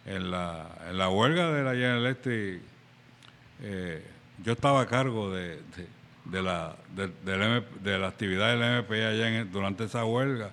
en 0.07 0.31
la, 0.31 0.69
en 0.89 0.99
la 0.99 1.09
huelga 1.09 1.51
de 1.53 1.63
la 1.63 1.73
General 1.73 1.99
Electric, 1.99 2.61
eh, 3.63 4.05
yo 4.45 4.53
estaba 4.53 4.83
a 4.83 4.87
cargo 4.87 5.31
de, 5.31 5.61
de- 6.25 6.43
la, 6.43 6.77
de, 6.95 7.09
del 7.25 7.65
de 7.83 7.99
la 7.99 8.09
actividad 8.09 8.51
del 8.51 8.63
MP 8.63 9.05
allá 9.05 9.41
en 9.41 9.51
durante 9.53 9.85
esa 9.85 10.05
huelga 10.05 10.53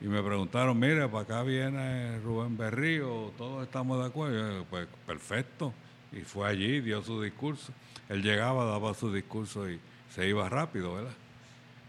y 0.00 0.06
me 0.06 0.22
preguntaron, 0.22 0.78
mire, 0.78 1.08
para 1.08 1.22
acá 1.24 1.42
viene 1.42 2.18
Rubén 2.20 2.56
Berrío, 2.56 3.32
todos 3.38 3.64
estamos 3.64 3.98
de 3.98 4.06
acuerdo. 4.06 4.58
Yo, 4.58 4.64
pues 4.70 4.86
perfecto, 5.06 5.72
y 6.12 6.20
fue 6.20 6.48
allí, 6.48 6.80
dio 6.80 7.02
su 7.02 7.20
discurso. 7.22 7.72
Él 8.08 8.22
llegaba, 8.22 8.66
daba 8.66 8.92
su 8.94 9.12
discurso 9.12 9.68
y 9.70 9.80
se 10.14 10.28
iba 10.28 10.48
rápido, 10.48 10.94
¿verdad? 10.94 11.14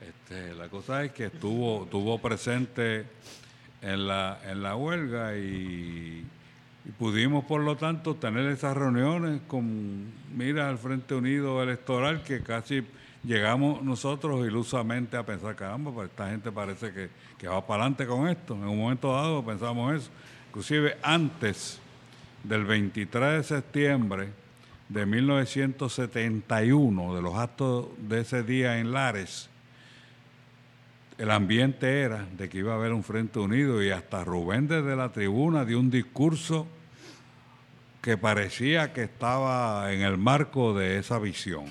Este, 0.01 0.55
la 0.55 0.69
cosa 0.69 1.03
es 1.03 1.11
que 1.11 1.25
estuvo, 1.25 1.83
estuvo 1.83 2.17
presente 2.19 3.05
en 3.81 4.07
la, 4.07 4.39
en 4.45 4.63
la 4.63 4.75
huelga 4.75 5.35
y, 5.37 6.25
y 6.87 6.91
pudimos, 6.91 7.43
por 7.43 7.61
lo 7.61 7.75
tanto, 7.75 8.15
tener 8.15 8.45
esas 8.45 8.77
reuniones 8.77 9.41
con 9.45 10.05
mira 10.33 10.69
al 10.69 10.77
Frente 10.77 11.15
Unido 11.15 11.61
Electoral 11.61 12.23
que 12.23 12.41
casi 12.41 12.81
llegamos 13.25 13.83
nosotros 13.83 14.47
ilusamente 14.47 15.17
a 15.17 15.25
pensar, 15.25 15.57
caramba, 15.57 15.91
pues 15.91 16.09
esta 16.09 16.29
gente 16.29 16.49
parece 16.49 16.93
que, 16.93 17.09
que 17.37 17.49
va 17.49 17.67
para 17.67 17.83
adelante 17.83 18.07
con 18.07 18.29
esto. 18.29 18.55
En 18.55 18.63
un 18.63 18.79
momento 18.79 19.11
dado 19.11 19.43
pensamos 19.43 19.95
eso. 19.95 20.09
Inclusive 20.47 20.95
antes 21.03 21.81
del 22.45 22.63
23 22.63 23.35
de 23.35 23.43
septiembre 23.43 24.29
de 24.87 25.05
1971, 25.05 27.15
de 27.15 27.21
los 27.21 27.35
actos 27.35 27.87
de 27.97 28.21
ese 28.21 28.43
día 28.43 28.79
en 28.79 28.93
Lares, 28.93 29.49
el 31.17 31.31
ambiente 31.31 31.99
era 31.99 32.25
de 32.37 32.47
que 32.47 32.59
iba 32.59 32.71
a 32.71 32.77
haber 32.77 32.93
un 32.93 33.03
Frente 33.03 33.39
Unido 33.39 33.83
y 33.83 33.89
hasta 33.89 34.23
Rubén 34.23 34.69
desde 34.69 34.95
la 34.95 35.11
tribuna 35.11 35.65
dio 35.65 35.81
un 35.81 35.89
discurso 35.89 36.65
que 38.07 38.17
parecía 38.17 38.93
que 38.93 39.03
estaba 39.03 39.91
en 39.91 39.99
el 39.99 40.17
marco 40.17 40.73
de 40.73 40.97
esa 40.97 41.19
visión. 41.19 41.65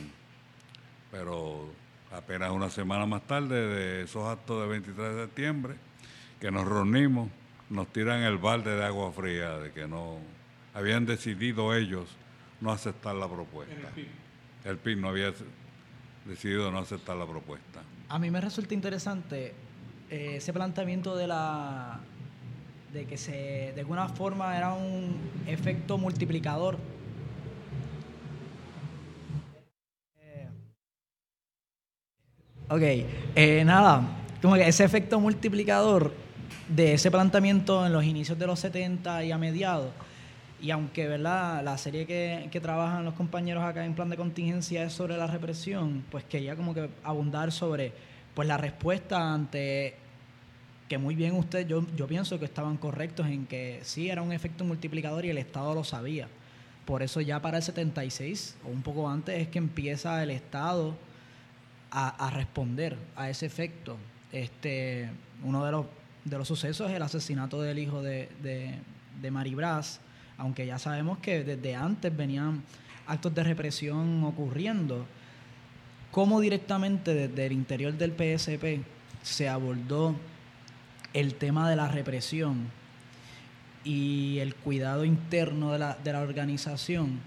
Pero 1.10 1.70
apenas 2.12 2.50
una 2.50 2.68
semana 2.68 3.06
más 3.06 3.26
tarde 3.26 3.66
de 3.66 4.02
esos 4.02 4.28
actos 4.28 4.60
del 4.60 4.68
23 4.68 5.14
de 5.14 5.22
septiembre, 5.22 5.76
que 6.38 6.50
nos 6.50 6.68
reunimos, 6.68 7.30
nos 7.70 7.90
tiran 7.90 8.20
el 8.22 8.36
balde 8.36 8.76
de 8.76 8.84
agua 8.84 9.10
fría 9.12 9.56
de 9.56 9.72
que 9.72 9.88
no 9.88 10.18
habían 10.74 11.06
decidido 11.06 11.74
ellos 11.74 12.06
no 12.60 12.70
aceptar 12.70 13.14
la 13.14 13.28
propuesta. 13.28 13.88
El 14.66 14.76
PIB 14.76 14.98
no 14.98 15.08
había 15.08 15.32
decidido 16.26 16.70
no 16.70 16.80
aceptar 16.80 17.16
la 17.16 17.24
propuesta. 17.24 17.80
A 18.10 18.18
mí 18.18 18.30
me 18.30 18.42
resulta 18.42 18.74
interesante 18.74 19.54
eh, 20.10 20.34
ese 20.36 20.52
planteamiento 20.52 21.16
de 21.16 21.28
la 21.28 21.98
de 22.92 23.04
que 23.06 23.16
se 23.16 23.72
de 23.74 23.80
alguna 23.80 24.08
forma 24.08 24.56
era 24.56 24.72
un 24.72 25.16
efecto 25.46 25.98
multiplicador. 25.98 26.78
Ok, 32.68 32.82
eh, 32.82 33.62
nada, 33.64 34.02
como 34.42 34.56
que 34.56 34.66
ese 34.66 34.82
efecto 34.82 35.20
multiplicador 35.20 36.12
de 36.68 36.94
ese 36.94 37.12
planteamiento 37.12 37.86
en 37.86 37.92
los 37.92 38.02
inicios 38.04 38.36
de 38.40 38.46
los 38.48 38.58
70 38.58 39.22
y 39.22 39.30
a 39.30 39.38
mediados, 39.38 39.92
y 40.60 40.72
aunque 40.72 41.06
¿verdad? 41.06 41.62
la 41.62 41.78
serie 41.78 42.06
que, 42.06 42.48
que 42.50 42.60
trabajan 42.60 43.04
los 43.04 43.14
compañeros 43.14 43.62
acá 43.62 43.84
en 43.84 43.94
plan 43.94 44.10
de 44.10 44.16
contingencia 44.16 44.82
es 44.82 44.92
sobre 44.92 45.16
la 45.16 45.28
represión, 45.28 46.04
pues 46.10 46.24
quería 46.24 46.56
como 46.56 46.74
que 46.74 46.88
abundar 47.04 47.52
sobre 47.52 47.92
pues 48.34 48.48
la 48.48 48.56
respuesta 48.56 49.32
ante 49.32 49.94
que 50.88 50.98
muy 50.98 51.14
bien 51.14 51.34
usted, 51.34 51.66
yo, 51.66 51.84
yo 51.96 52.06
pienso 52.06 52.38
que 52.38 52.44
estaban 52.44 52.76
correctos 52.76 53.26
en 53.26 53.46
que 53.46 53.80
sí 53.82 54.08
era 54.08 54.22
un 54.22 54.32
efecto 54.32 54.64
multiplicador 54.64 55.24
y 55.24 55.30
el 55.30 55.38
Estado 55.38 55.74
lo 55.74 55.84
sabía. 55.84 56.28
Por 56.84 57.02
eso 57.02 57.20
ya 57.20 57.42
para 57.42 57.56
el 57.56 57.62
76 57.62 58.56
o 58.64 58.68
un 58.68 58.82
poco 58.82 59.08
antes 59.08 59.40
es 59.40 59.48
que 59.48 59.58
empieza 59.58 60.22
el 60.22 60.30
Estado 60.30 60.96
a, 61.90 62.26
a 62.26 62.30
responder 62.30 62.96
a 63.16 63.28
ese 63.28 63.46
efecto. 63.46 63.96
Este, 64.30 65.08
uno 65.42 65.64
de 65.64 65.72
los, 65.72 65.86
de 66.24 66.38
los 66.38 66.46
sucesos 66.46 66.88
es 66.90 66.96
el 66.96 67.02
asesinato 67.02 67.60
del 67.60 67.78
hijo 67.78 68.02
de, 68.02 68.28
de, 68.42 68.78
de 69.20 69.30
aunque 70.38 70.66
ya 70.66 70.78
sabemos 70.78 71.18
que 71.18 71.42
desde 71.42 71.74
antes 71.74 72.14
venían 72.14 72.62
actos 73.06 73.34
de 73.34 73.42
represión 73.42 74.22
ocurriendo. 74.24 75.06
¿Cómo 76.10 76.40
directamente 76.40 77.14
desde 77.14 77.46
el 77.46 77.52
interior 77.52 77.94
del 77.94 78.12
PSP 78.12 78.82
se 79.22 79.48
abordó 79.48 80.14
el 81.20 81.34
tema 81.34 81.68
de 81.70 81.76
la 81.76 81.88
represión 81.88 82.68
y 83.84 84.38
el 84.40 84.54
cuidado 84.54 85.04
interno 85.04 85.72
de 85.72 85.78
la, 85.78 85.94
de 86.02 86.12
la 86.12 86.20
organización? 86.20 87.20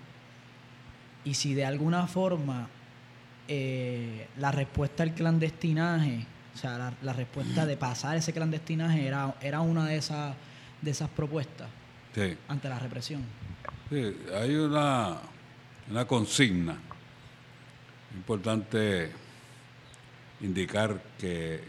Y 1.25 1.33
si 1.33 1.53
de 1.53 1.65
alguna 1.65 2.07
forma 2.07 2.69
eh, 3.47 4.27
la 4.37 4.51
respuesta 4.51 5.03
al 5.03 5.13
clandestinaje, 5.13 6.25
o 6.53 6.57
sea, 6.57 6.77
la, 6.77 6.93
la, 7.01 7.13
respuesta 7.13 7.65
de 7.65 7.77
pasar 7.77 8.15
ese 8.17 8.31
clandestinaje 8.31 9.05
era, 9.07 9.35
era 9.41 9.61
una 9.61 9.85
de 9.85 9.97
esas, 9.97 10.35
de 10.81 10.91
esas 10.91 11.09
propuestas 11.09 11.67
Sí. 12.13 12.35
ante 12.47 12.69
la 12.69 12.79
represión. 12.79 13.21
Sí, 13.89 14.15
hay 14.35 14.55
una, 14.55 15.17
una 15.89 16.05
consigna 16.05 16.75
importante 18.15 19.11
indicar 20.41 21.01
que 21.17 21.63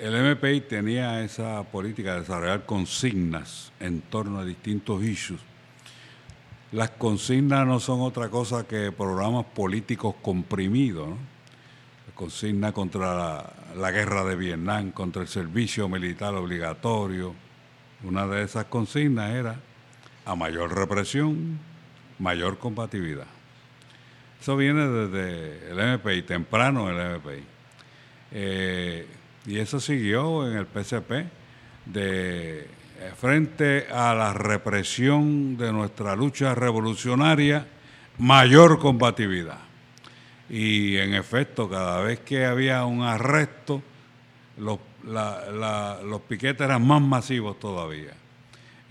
el 0.00 0.34
MPI 0.34 0.62
tenía 0.62 1.22
esa 1.22 1.62
política 1.64 2.14
de 2.14 2.20
desarrollar 2.20 2.64
consignas 2.64 3.70
en 3.80 4.00
torno 4.00 4.38
a 4.38 4.44
distintos 4.44 5.02
issues. 5.02 5.40
Las 6.72 6.90
consignas 6.90 7.66
no 7.66 7.80
son 7.80 8.00
otra 8.00 8.30
cosa 8.30 8.66
que 8.66 8.92
programas 8.92 9.44
políticos 9.44 10.14
comprimidos. 10.22 11.10
La 12.06 12.14
consigna 12.14 12.72
contra 12.72 13.52
la, 13.76 13.90
guerra 13.90 14.24
de 14.24 14.36
Vietnam, 14.36 14.90
contra 14.90 15.20
el 15.20 15.28
servicio 15.28 15.86
militar 15.86 16.34
obligatorio. 16.34 17.34
Una 18.02 18.26
de 18.26 18.44
esas 18.44 18.64
consignas 18.66 19.32
era 19.32 19.60
a 20.24 20.34
mayor 20.34 20.74
represión, 20.74 21.58
mayor 22.18 22.56
combatividad. 22.56 23.26
Eso 24.40 24.56
viene 24.56 24.88
desde 24.88 25.72
el 25.72 25.98
MPI, 25.98 26.22
temprano 26.22 26.88
el 26.88 27.18
MPI. 27.18 27.44
Eh, 28.32 29.06
y 29.46 29.58
eso 29.58 29.80
siguió 29.80 30.48
en 30.48 30.56
el 30.56 30.66
PCP 30.66 31.10
de 31.86 32.60
eh, 33.00 33.12
frente 33.16 33.86
a 33.90 34.14
la 34.14 34.34
represión 34.34 35.56
de 35.56 35.72
nuestra 35.72 36.14
lucha 36.14 36.54
revolucionaria, 36.54 37.66
mayor 38.18 38.78
combatividad. 38.78 39.58
Y 40.50 40.98
en 40.98 41.14
efecto, 41.14 41.70
cada 41.70 42.02
vez 42.02 42.20
que 42.20 42.44
había 42.44 42.84
un 42.84 43.02
arresto, 43.02 43.82
los, 44.58 44.78
los 45.02 46.20
piquetes 46.28 46.60
eran 46.60 46.86
más 46.86 47.00
masivos 47.00 47.58
todavía. 47.58 48.12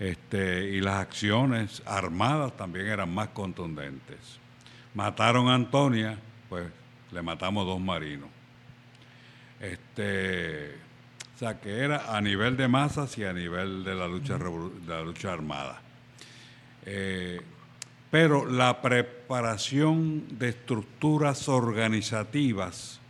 Este, 0.00 0.70
y 0.70 0.80
las 0.80 0.94
acciones 0.94 1.82
armadas 1.86 2.56
también 2.56 2.86
eran 2.86 3.14
más 3.14 3.28
contundentes. 3.28 4.40
Mataron 4.94 5.48
a 5.48 5.54
Antonia, 5.54 6.18
pues 6.48 6.66
le 7.12 7.22
matamos 7.22 7.64
dos 7.64 7.80
marinos. 7.80 8.39
Este, 9.60 10.74
o 11.34 11.38
sea 11.38 11.60
que 11.60 11.78
era 11.78 12.16
a 12.16 12.20
nivel 12.20 12.56
de 12.56 12.66
masas 12.66 13.16
y 13.18 13.24
a 13.24 13.32
nivel 13.32 13.84
de 13.84 13.94
la 13.94 14.08
lucha, 14.08 14.38
de 14.38 14.86
la 14.86 15.02
lucha 15.02 15.32
armada. 15.32 15.80
Eh, 16.86 17.40
pero 18.10 18.46
la 18.46 18.82
preparación 18.82 20.38
de 20.38 20.48
estructuras 20.48 21.48
organizativas, 21.48 23.00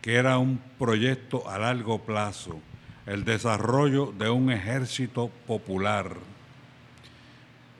que 0.00 0.14
era 0.14 0.38
un 0.38 0.58
proyecto 0.78 1.48
a 1.50 1.58
largo 1.58 1.98
plazo, 2.04 2.60
el 3.06 3.24
desarrollo 3.24 4.12
de 4.16 4.30
un 4.30 4.50
ejército 4.50 5.28
popular, 5.46 6.14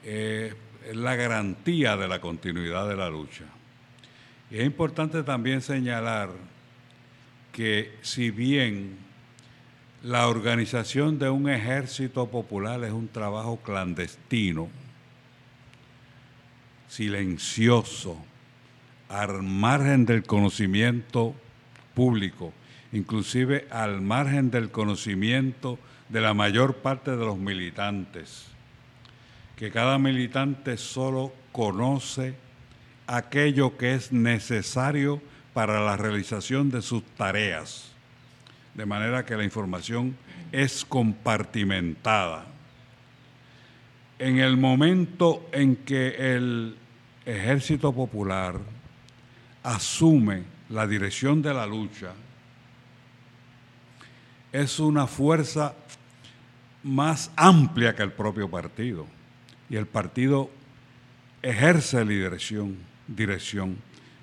eh, 0.04 0.54
es 0.86 0.96
la 0.96 1.16
garantía 1.16 1.96
de 1.96 2.08
la 2.08 2.20
continuidad 2.20 2.88
de 2.88 2.96
la 2.96 3.08
lucha. 3.08 3.44
Y 4.50 4.58
es 4.58 4.64
importante 4.64 5.22
también 5.22 5.60
señalar 5.60 6.30
que 7.58 7.92
si 8.02 8.30
bien 8.30 8.96
la 10.04 10.28
organización 10.28 11.18
de 11.18 11.28
un 11.28 11.50
ejército 11.50 12.30
popular 12.30 12.84
es 12.84 12.92
un 12.92 13.08
trabajo 13.08 13.56
clandestino, 13.56 14.68
silencioso, 16.86 18.16
al 19.08 19.42
margen 19.42 20.06
del 20.06 20.22
conocimiento 20.22 21.34
público, 21.94 22.52
inclusive 22.92 23.66
al 23.72 24.02
margen 24.02 24.52
del 24.52 24.70
conocimiento 24.70 25.80
de 26.10 26.20
la 26.20 26.34
mayor 26.34 26.76
parte 26.76 27.10
de 27.10 27.24
los 27.24 27.38
militantes, 27.38 28.46
que 29.56 29.72
cada 29.72 29.98
militante 29.98 30.76
solo 30.76 31.32
conoce 31.50 32.36
aquello 33.08 33.76
que 33.76 33.94
es 33.94 34.12
necesario 34.12 35.20
para 35.54 35.80
la 35.80 35.96
realización 35.96 36.70
de 36.70 36.82
sus 36.82 37.02
tareas, 37.16 37.92
de 38.74 38.86
manera 38.86 39.24
que 39.24 39.36
la 39.36 39.44
información 39.44 40.16
es 40.52 40.84
compartimentada. 40.84 42.46
En 44.18 44.38
el 44.38 44.56
momento 44.56 45.48
en 45.52 45.76
que 45.76 46.36
el 46.36 46.76
ejército 47.24 47.92
popular 47.92 48.58
asume 49.62 50.42
la 50.68 50.86
dirección 50.86 51.42
de 51.42 51.54
la 51.54 51.66
lucha, 51.66 52.12
es 54.52 54.78
una 54.78 55.06
fuerza 55.06 55.74
más 56.82 57.30
amplia 57.36 57.94
que 57.94 58.02
el 58.02 58.12
propio 58.12 58.48
partido. 58.50 59.06
Y 59.68 59.76
el 59.76 59.86
partido 59.86 60.50
ejerce 61.42 61.98
la 61.98 62.10
dirección, 62.10 62.76
dirección, 63.06 63.76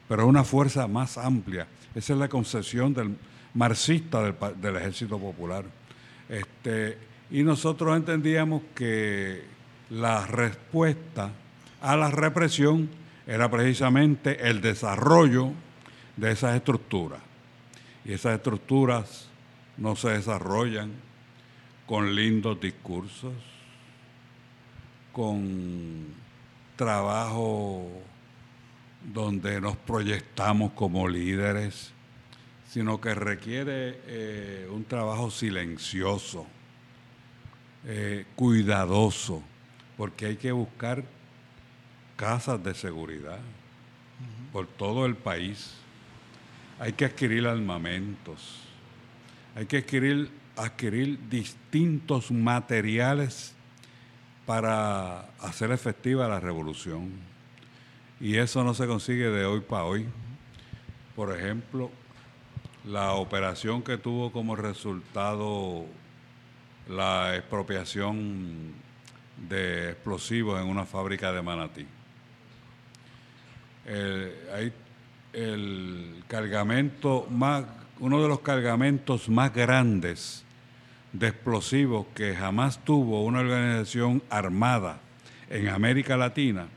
pero 0.08 0.28
una 0.28 0.44
fuerza 0.44 0.88
más 0.88 1.18
amplia. 1.18 1.68
Esa 1.94 2.14
es 2.14 2.20
la 2.20 2.28
concepción 2.28 2.94
del 2.94 3.16
marxista 3.54 4.22
del, 4.22 4.36
del 4.62 4.76
Ejército 4.76 5.18
Popular. 5.18 5.66
Este, 6.30 6.98
y 7.32 7.44
nosotros 7.44 7.96
entendíamos 7.96 8.62
que 8.76 9.44
la 9.90 10.26
respuesta 10.26 11.32
a 11.82 11.96
la 11.96 12.12
represión 12.12 12.90
era 13.28 13.50
precisamente 13.50 14.50
el 14.50 14.62
desarrollo 14.62 15.52
de 16.18 16.32
esas 16.32 16.56
estructuras. 16.56 17.20
Y 18.04 18.14
esas 18.14 18.36
estructuras 18.36 19.28
no 19.78 19.96
se 19.96 20.10
desarrollan 20.10 20.92
con 21.86 22.16
lindos 22.16 22.60
discursos, 22.60 23.34
con 25.12 26.06
trabajo 26.76 27.88
donde 29.14 29.62
nos 29.62 29.78
proyectamos 29.78 30.72
como 30.74 31.08
líderes, 31.08 31.92
sino 32.70 33.00
que 33.00 33.14
requiere 33.14 34.02
eh, 34.08 34.68
un 34.72 34.84
trabajo 34.84 35.30
silencioso, 35.32 36.46
eh, 37.86 38.26
cuidadoso, 38.36 39.44
porque 39.98 40.26
hay 40.26 40.36
que 40.38 40.52
buscar 40.52 41.04
casas 42.16 42.64
de 42.64 42.74
seguridad 42.74 43.40
por 44.52 44.68
todo 44.68 45.06
el 45.06 45.16
país. 45.16 45.76
Hay 46.80 46.94
que 46.94 47.06
adquirir 47.06 47.48
armamentos, 47.48 48.62
hay 49.56 49.66
que 49.66 49.78
adquirir, 49.78 50.30
adquirir 50.58 51.20
distintos 51.30 52.32
materiales 52.32 53.54
para 54.46 55.22
hacer 55.40 55.72
efectiva 55.72 56.28
la 56.28 56.40
revolución. 56.40 57.35
Y 58.20 58.38
eso 58.38 58.64
no 58.64 58.74
se 58.74 58.88
consigue 58.88 59.30
de 59.30 59.46
hoy 59.46 59.62
para 59.62 59.84
hoy. 59.84 60.06
Por 61.16 61.36
ejemplo, 61.36 61.92
la 62.86 63.14
operación 63.14 63.82
que 63.82 63.98
tuvo 63.98 64.32
como 64.32 64.56
resultado 64.56 65.86
la 66.88 67.36
expropiación 67.36 68.74
de 69.50 69.92
explosivos 69.92 70.62
en 70.62 70.68
una 70.68 70.86
fábrica 70.86 71.32
de 71.32 71.42
Manatí. 71.42 71.86
El, 73.86 74.34
hay 74.54 74.74
el 75.34 76.24
cargamento 76.28 77.28
más, 77.30 77.66
uno 78.00 78.22
de 78.22 78.28
los 78.28 78.40
cargamentos 78.40 79.28
más 79.28 79.54
grandes 79.54 80.46
de 81.12 81.28
explosivos 81.28 82.08
que 82.16 82.36
jamás 82.36 82.84
tuvo 82.84 83.24
una 83.24 83.40
organización 83.40 84.24
armada 84.30 85.00
en 85.50 85.68
América 85.68 86.18
Latina, 86.18 86.68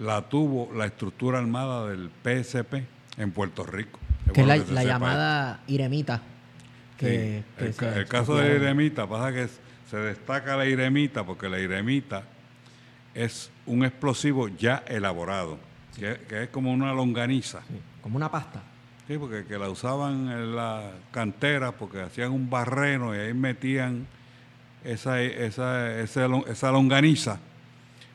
la 0.00 0.22
tuvo 0.22 0.72
la 0.74 0.86
estructura 0.86 1.38
armada 1.38 1.88
del 1.88 2.10
PSP 2.22 2.74
en 3.18 3.30
Puerto 3.32 3.64
Rico. 3.64 4.00
Es 4.26 4.32
Que 4.32 4.40
es 4.40 4.46
la, 4.70 4.84
llamada 4.84 5.60
Iremita. 5.66 6.22
Que, 6.96 7.44
Sí, 7.58 7.64
que 7.78 7.88
el, 7.88 8.06
caso 8.06 8.36
de 8.36 8.48
la 8.48 8.54
iremita 8.56 9.06
pasa 9.06 9.32
que 9.32 9.48
se 9.90 9.96
destaca 9.96 10.56
la 10.56 10.66
iremita 10.66 11.24
porque 11.24 11.48
la 11.48 11.58
iremita 11.58 12.24
es 13.14 13.50
un 13.66 13.84
explosivo 13.84 14.48
ya 14.48 14.84
elaborado, 14.86 15.58
que, 15.98 16.20
que 16.28 16.44
es 16.44 16.48
como 16.50 16.72
una 16.72 16.92
longaniza. 16.92 17.60
Sí, 17.68 17.80
como 18.02 18.16
una 18.16 18.30
pasta. 18.30 18.62
Sí, 19.08 19.18
porque 19.18 19.44
que 19.44 19.58
la 19.58 19.68
usaban 19.68 20.30
en 20.30 20.56
la 20.56 20.92
cantera 21.10 21.72
porque 21.72 22.00
hacían 22.00 22.32
un 22.32 22.48
barreno 22.48 23.14
y 23.14 23.18
ahí 23.18 23.34
metían 23.34 24.06
esa, 24.84 25.20
esa, 25.20 25.98
esa, 26.00 26.26
esa 26.48 26.70
longaniza, 26.70 27.40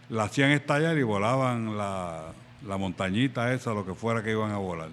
la 0.09 0.23
hacían 0.23 0.51
estallar 0.51 0.97
y 0.97 1.03
volaban 1.03 1.77
la, 1.77 2.33
la 2.65 2.77
montañita 2.77 3.53
esa, 3.53 3.73
lo 3.73 3.85
que 3.85 3.93
fuera 3.93 4.23
que 4.23 4.31
iban 4.31 4.51
a 4.51 4.57
volar. 4.57 4.89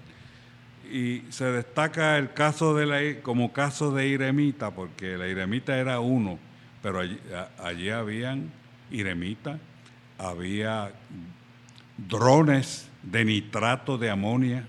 Y 0.90 1.22
se 1.30 1.46
destaca 1.46 2.18
el 2.18 2.32
caso 2.32 2.74
de 2.74 2.86
la, 2.86 3.22
como 3.22 3.52
caso 3.52 3.92
de 3.92 4.08
Iremita, 4.08 4.70
porque 4.72 5.16
la 5.16 5.28
Iremita 5.28 5.78
era 5.78 6.00
uno, 6.00 6.38
pero 6.82 7.00
allí, 7.00 7.18
allí 7.58 7.90
habían 7.90 8.50
Iremita, 8.90 9.58
había 10.18 10.92
drones 11.96 12.88
de 13.02 13.24
nitrato 13.24 13.98
de 13.98 14.10
amonia, 14.10 14.66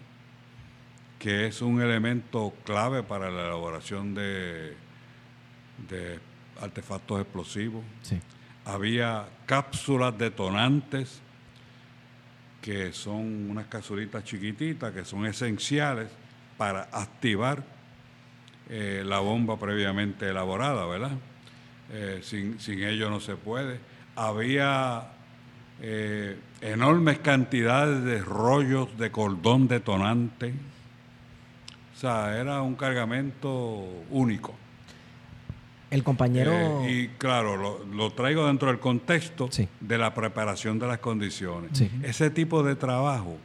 que 1.20 1.48
es 1.48 1.62
un 1.62 1.82
elemento 1.82 2.54
clave 2.66 3.04
para 3.04 3.30
la 3.30 3.46
elaboración 3.46 4.14
de, 4.14 4.76
de 5.90 6.20
artefactos 6.62 7.22
explosivos. 7.22 7.84
Sí. 8.02 8.20
Había 8.66 9.28
cápsulas 9.46 10.18
detonantes, 10.18 11.22
que 12.62 12.94
son 12.94 13.50
unas 13.50 13.68
capsulitas 13.68 14.24
chiquititas, 14.24 14.94
que 14.94 15.04
son 15.04 15.26
esenciales 15.26 16.08
para 16.58 16.84
activar 16.92 17.64
eh, 18.70 19.04
la 19.06 19.20
bomba 19.20 19.60
previamente 19.60 20.30
elaborada, 20.30 20.86
¿verdad? 20.86 21.12
Eh, 21.92 22.22
sin, 22.24 22.60
sin 22.60 22.84
ello 22.84 23.10
no 23.10 23.20
se 23.20 23.36
puede. 23.36 23.80
Había 24.16 25.10
eh, 25.82 26.38
enormes 26.62 27.20
cantidades 27.20 28.04
de 28.04 28.20
rollos 28.20 28.98
de 28.98 29.12
cordón 29.12 29.68
detonante. 29.68 30.54
O 31.94 32.00
sea, 32.00 32.40
era 32.40 32.62
un 32.62 32.76
cargamento 32.76 33.50
único. 34.10 34.56
El 35.94 36.04
compañero. 36.04 36.52
Eh, 36.84 36.92
y 36.92 37.08
claro, 37.20 37.56
lo, 37.56 37.86
lo 37.86 38.12
traigo 38.12 38.48
dentro 38.48 38.70
del 38.70 38.80
contexto 38.80 39.48
Sí. 39.52 39.68
de 39.80 39.98
la 39.98 40.14
preparación 40.14 40.80
de 40.80 40.88
las 40.88 40.98
condiciones. 41.00 41.72
Sí. 41.78 41.90
Ese 42.04 42.30
tipo 42.32 42.64
de 42.64 42.76
trabajo 42.76 43.38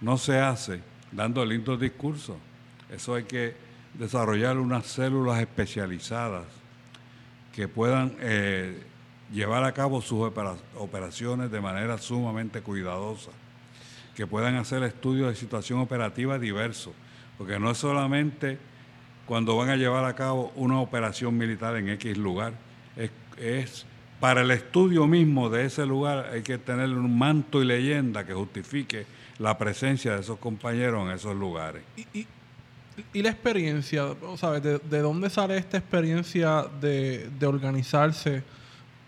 no 0.00 0.16
se 0.18 0.38
hace 0.38 0.80
dando 1.10 1.44
lindos 1.44 1.80
discursos. 1.80 2.36
Eso 2.90 3.14
hay 3.16 3.24
que 3.24 3.54
desarrollar 3.94 4.56
unas 4.58 4.86
células 4.86 5.40
especializadas 5.40 6.44
que 7.52 7.66
puedan 7.66 8.14
eh, 8.20 8.80
llevar 9.32 9.64
a 9.64 9.72
cabo 9.72 10.00
sus 10.00 10.20
opera- 10.26 10.56
operaciones 10.76 11.50
de 11.50 11.60
manera 11.60 11.98
sumamente 11.98 12.60
cuidadosa, 12.62 13.32
que 14.14 14.26
puedan 14.28 14.54
hacer 14.54 14.84
estudios 14.84 15.28
de 15.30 15.34
situación 15.34 15.80
operativa 15.80 16.38
diversos, 16.38 16.92
porque 17.36 17.58
no 17.58 17.70
es 17.72 17.78
solamente 17.78 18.58
cuando 19.28 19.56
van 19.56 19.68
a 19.68 19.76
llevar 19.76 20.06
a 20.06 20.14
cabo 20.14 20.50
una 20.56 20.80
operación 20.80 21.36
militar 21.36 21.76
en 21.76 21.90
X 21.90 22.16
lugar, 22.16 22.54
es, 23.36 23.84
para 24.18 24.40
el 24.40 24.50
estudio 24.50 25.06
mismo 25.06 25.50
de 25.50 25.66
ese 25.66 25.86
lugar 25.86 26.30
hay 26.32 26.42
que 26.42 26.58
tener 26.58 26.88
un 26.88 27.16
manto 27.16 27.62
y 27.62 27.66
leyenda 27.66 28.26
que 28.26 28.32
justifique 28.32 29.06
la 29.38 29.56
presencia 29.56 30.14
de 30.14 30.22
esos 30.22 30.38
compañeros 30.38 31.06
en 31.06 31.14
esos 31.14 31.36
lugares. 31.36 31.82
Y, 32.14 32.26
la 33.22 33.28
experiencia, 33.28 34.06
¿sabes? 34.36 34.62
De, 34.62 34.78
de 34.78 34.98
dónde 35.00 35.30
sale 35.30 35.56
esta 35.56 35.76
experiencia 35.76 36.64
de, 36.80 37.28
de 37.38 37.46
organizarse 37.46 38.42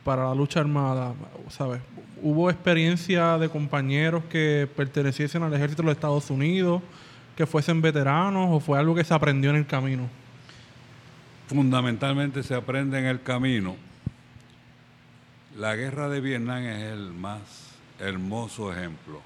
para 0.05 0.25
la 0.25 0.35
lucha 0.35 0.61
armada? 0.61 1.15
¿Sabes? 1.49 1.81
¿Hubo 2.23 2.51
experiencia 2.51 3.39
de 3.39 3.49
compañeros 3.49 4.23
que 4.31 4.69
perteneciesen 4.77 5.43
al 5.43 5.55
ejército 5.55 5.83
de 5.83 5.87
los 5.87 5.97
Estados 5.97 6.31
Unidos, 6.31 6.83
que 7.41 7.47
fuesen 7.47 7.81
veteranos, 7.81 8.49
o 8.51 8.61
fue 8.61 8.79
algo 8.79 8.95
que 8.95 9.03
se 9.03 9.15
aprendió 9.15 9.49
en 9.49 9.57
el 9.57 9.67
camino? 9.67 10.11
fundamentalmente 11.49 12.45
se 12.45 12.55
aprende 12.55 12.99
en 12.99 13.07
el 13.07 13.23
camino. 13.23 13.77
La 15.57 15.75
guerra 15.75 16.09
de 16.09 16.21
Vietnam 16.21 16.63
es 16.63 16.93
el 16.93 17.13
más 17.13 17.41
hermoso 17.99 18.73
ejemplo. 18.73 19.21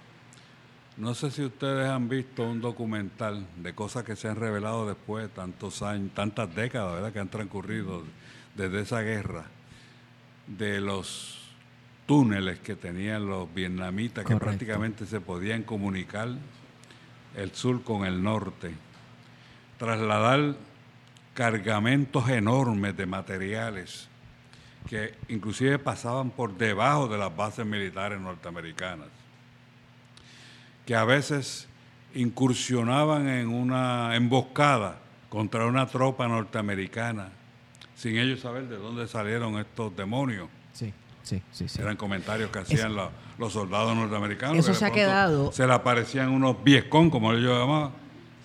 No 0.96 1.14
sé 1.14 1.32
si 1.32 1.42
ustedes 1.42 1.86
han 1.90 2.08
visto 2.08 2.48
un 2.48 2.62
documental 2.62 3.46
de 3.56 3.74
cosas 3.74 4.04
que 4.04 4.16
se 4.16 4.28
han 4.28 4.36
revelado 4.36 4.86
después 4.86 5.24
de 5.24 5.28
tantos 5.28 5.82
años, 5.82 6.12
tantas 6.14 6.54
décadas, 6.54 6.94
¿verdad? 6.94 7.12
que 7.12 7.18
han 7.18 7.28
transcurrido 7.28 8.04
desde 8.54 8.80
esa 8.80 9.00
guerra, 9.02 9.44
de 10.46 10.80
los 10.80 11.52
túneles 12.06 12.60
que 12.60 12.76
tenían 12.76 13.26
los 13.26 13.52
vietnamitas 13.52 14.24
que 14.24 14.36
prácticamente 14.36 15.04
se 15.04 15.20
podían 15.20 15.64
comunicar 15.64 16.28
el 17.36 17.52
sur 17.54 17.82
con 17.82 18.04
el 18.04 18.22
norte, 18.22 18.74
trasladar 19.78 20.54
cargamentos 21.34 22.28
enormes 22.28 22.96
de 22.96 23.06
materiales 23.06 24.08
que 24.88 25.14
inclusive 25.28 25.78
pasaban 25.78 26.30
por 26.30 26.56
debajo 26.56 27.08
de 27.08 27.16
las 27.18 27.34
bases 27.34 27.64
militares 27.66 28.20
norteamericanas, 28.20 29.08
que 30.86 30.94
a 30.94 31.04
veces 31.04 31.66
incursionaban 32.14 33.28
en 33.28 33.48
una 33.48 34.14
emboscada 34.14 34.98
contra 35.30 35.66
una 35.66 35.86
tropa 35.86 36.28
norteamericana, 36.28 37.30
sin 37.96 38.18
ellos 38.18 38.40
saber 38.40 38.68
de 38.68 38.76
dónde 38.76 39.08
salieron 39.08 39.58
estos 39.58 39.96
demonios. 39.96 40.48
Sí, 40.74 40.92
sí, 41.22 41.42
sí. 41.50 41.68
sí. 41.68 41.80
Eran 41.80 41.96
comentarios 41.96 42.50
que 42.50 42.58
hacían 42.60 42.94
la- 42.94 43.10
los 43.38 43.52
soldados 43.52 43.94
norteamericanos. 43.96 44.58
Eso 44.58 44.72
que 44.72 44.78
se 44.78 44.84
ha 44.84 44.90
quedado- 44.90 45.52
Se 45.52 45.66
le 45.66 45.72
aparecían 45.72 46.30
unos 46.30 46.62
viescón, 46.62 47.10
como 47.10 47.32
ellos 47.32 47.58
llamaban, 47.58 47.90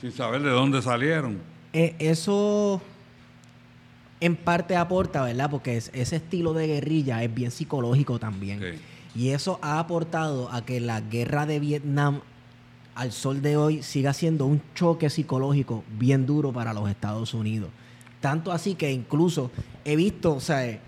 sin 0.01 0.11
saber 0.11 0.41
de 0.41 0.49
dónde 0.49 0.81
salieron. 0.81 1.39
Eh, 1.73 1.95
eso 1.99 2.81
en 4.21 4.35
parte 4.35 4.75
aporta, 4.75 5.23
¿verdad? 5.23 5.49
Porque 5.49 5.77
es- 5.77 5.91
ese 5.93 6.17
estilo 6.17 6.53
de 6.53 6.67
guerrilla 6.67 7.23
es 7.23 7.33
bien 7.33 7.51
psicológico 7.51 8.19
también. 8.19 8.59
Sí. 8.59 8.79
Y 9.15 9.29
eso 9.29 9.59
ha 9.61 9.79
aportado 9.79 10.51
a 10.51 10.65
que 10.65 10.79
la 10.79 11.01
guerra 11.01 11.45
de 11.45 11.59
Vietnam 11.59 12.21
al 12.95 13.11
sol 13.11 13.41
de 13.41 13.55
hoy 13.57 13.81
siga 13.81 14.13
siendo 14.13 14.45
un 14.45 14.61
choque 14.75 15.09
psicológico 15.09 15.83
bien 15.97 16.25
duro 16.25 16.51
para 16.51 16.73
los 16.73 16.89
Estados 16.89 17.33
Unidos. 17.33 17.69
Tanto 18.19 18.51
así 18.51 18.75
que 18.75 18.91
incluso 18.91 19.51
he 19.85 19.95
visto, 19.95 20.33
o 20.35 20.39
sea, 20.41 20.79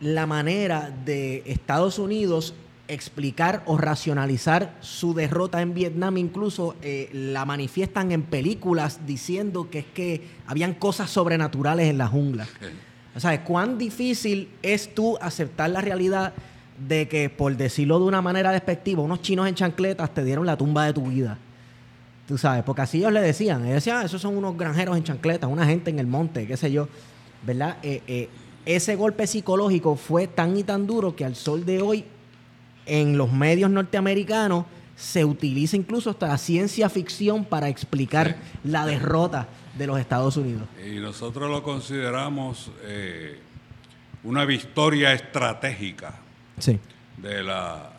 la 0.00 0.26
manera 0.26 0.90
de 1.04 1.42
Estados 1.46 1.98
Unidos 1.98 2.54
explicar 2.88 3.62
o 3.66 3.76
racionalizar 3.76 4.76
su 4.80 5.14
derrota 5.14 5.60
en 5.62 5.74
Vietnam, 5.74 6.16
incluso 6.18 6.76
eh, 6.82 7.08
la 7.12 7.44
manifiestan 7.44 8.12
en 8.12 8.22
películas 8.22 9.00
diciendo 9.06 9.68
que 9.70 9.80
es 9.80 9.86
que 9.86 10.28
habían 10.46 10.74
cosas 10.74 11.10
sobrenaturales 11.10 11.88
en 11.88 11.98
la 11.98 12.06
jungla. 12.06 12.46
O 13.14 13.20
sea, 13.20 13.42
cuán 13.44 13.78
difícil 13.78 14.50
es 14.62 14.94
tú 14.94 15.16
aceptar 15.20 15.70
la 15.70 15.80
realidad 15.80 16.34
de 16.86 17.08
que, 17.08 17.30
por 17.30 17.56
decirlo 17.56 17.98
de 17.98 18.04
una 18.04 18.20
manera 18.20 18.52
despectiva, 18.52 19.02
unos 19.02 19.22
chinos 19.22 19.48
en 19.48 19.54
chancletas 19.54 20.12
te 20.12 20.22
dieron 20.22 20.46
la 20.46 20.56
tumba 20.56 20.84
de 20.84 20.92
tu 20.92 21.06
vida. 21.06 21.38
Tú 22.28 22.36
sabes, 22.36 22.64
porque 22.64 22.82
así 22.82 22.98
ellos 22.98 23.12
le 23.12 23.20
decían. 23.20 23.62
Ellos 23.62 23.76
decían, 23.76 23.98
ah, 23.98 24.04
esos 24.04 24.20
son 24.20 24.36
unos 24.36 24.56
granjeros 24.56 24.96
en 24.96 25.04
chancletas, 25.04 25.48
una 25.48 25.64
gente 25.64 25.90
en 25.90 25.98
el 25.98 26.06
monte, 26.06 26.46
qué 26.46 26.56
sé 26.56 26.72
yo. 26.72 26.88
¿Verdad? 27.46 27.76
Eh, 27.82 28.02
eh, 28.06 28.28
ese 28.64 28.96
golpe 28.96 29.26
psicológico 29.28 29.94
fue 29.94 30.26
tan 30.26 30.56
y 30.56 30.64
tan 30.64 30.86
duro 30.86 31.14
que 31.14 31.24
al 31.24 31.36
sol 31.36 31.64
de 31.64 31.80
hoy, 31.80 32.04
en 32.86 33.18
los 33.18 33.32
medios 33.32 33.70
norteamericanos, 33.70 34.64
se 34.96 35.24
utiliza 35.24 35.76
incluso 35.76 36.10
hasta 36.10 36.28
la 36.28 36.38
ciencia 36.38 36.88
ficción 36.88 37.44
para 37.44 37.68
explicar 37.68 38.36
la 38.64 38.86
derrota 38.86 39.46
de 39.76 39.86
los 39.86 40.00
Estados 40.00 40.36
Unidos. 40.36 40.66
Y 40.84 40.98
nosotros 41.00 41.50
lo 41.50 41.62
consideramos 41.62 42.70
eh, 42.82 43.38
una 44.24 44.44
victoria 44.44 45.12
estratégica 45.12 46.14
de 47.18 47.42
la 47.42 47.90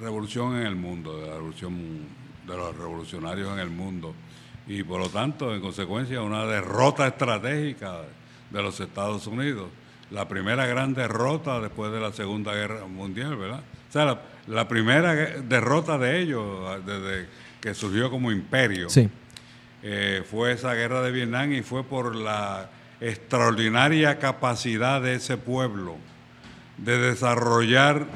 revolución 0.00 0.56
en 0.56 0.66
el 0.66 0.76
mundo, 0.76 1.18
de 1.20 1.26
la 1.26 1.34
revolución 1.34 2.16
de 2.46 2.56
los 2.56 2.76
revolucionarios 2.76 3.52
en 3.52 3.58
el 3.58 3.70
mundo. 3.70 4.14
Y 4.68 4.82
por 4.84 5.00
lo 5.00 5.08
tanto, 5.08 5.54
en 5.54 5.60
consecuencia, 5.60 6.22
una 6.22 6.44
derrota 6.46 7.06
estratégica 7.06 8.02
de 8.50 8.62
los 8.62 8.78
Estados 8.80 9.26
Unidos. 9.26 9.68
La 10.10 10.28
primera 10.28 10.66
gran 10.66 10.94
derrota 10.94 11.60
después 11.60 11.90
de 11.92 12.00
la 12.00 12.12
Segunda 12.12 12.54
Guerra 12.54 12.86
Mundial, 12.86 13.36
¿verdad? 13.36 13.62
Sea, 13.96 14.20
la, 14.48 14.68
primera 14.68 15.14
derrota 15.14 15.96
de 15.96 16.20
ellos 16.20 16.84
desde 16.84 17.28
que 17.62 17.72
surgió 17.72 18.10
como 18.10 18.30
imperio 18.30 18.88
eh, 19.82 20.22
fue 20.30 20.52
esa 20.52 20.74
guerra 20.74 21.00
de 21.00 21.10
Vietnam 21.12 21.54
y 21.54 21.62
fue 21.62 21.82
por 21.82 22.14
la 22.14 22.68
extraordinaria 23.00 24.18
capacidad 24.18 25.00
de 25.00 25.14
ese 25.14 25.38
pueblo 25.38 25.96
de 26.76 26.98
desarrollar 26.98 28.06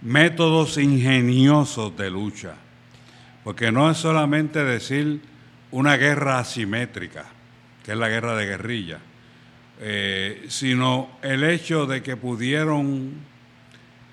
métodos 0.00 0.78
ingeniosos 0.78 1.94
de 1.98 2.10
lucha. 2.10 2.54
Porque 3.42 3.70
no 3.70 3.90
es 3.90 3.98
solamente 3.98 4.64
decir 4.64 5.20
una 5.70 5.98
guerra 5.98 6.38
asimétrica, 6.38 7.26
que 7.84 7.92
es 7.92 7.98
la 7.98 8.08
guerra 8.08 8.36
de 8.36 8.46
guerrilla, 8.46 9.00
eh, 9.80 10.46
sino 10.48 11.18
el 11.20 11.44
hecho 11.44 11.84
de 11.84 12.02
que 12.02 12.16
pudieron, 12.16 13.33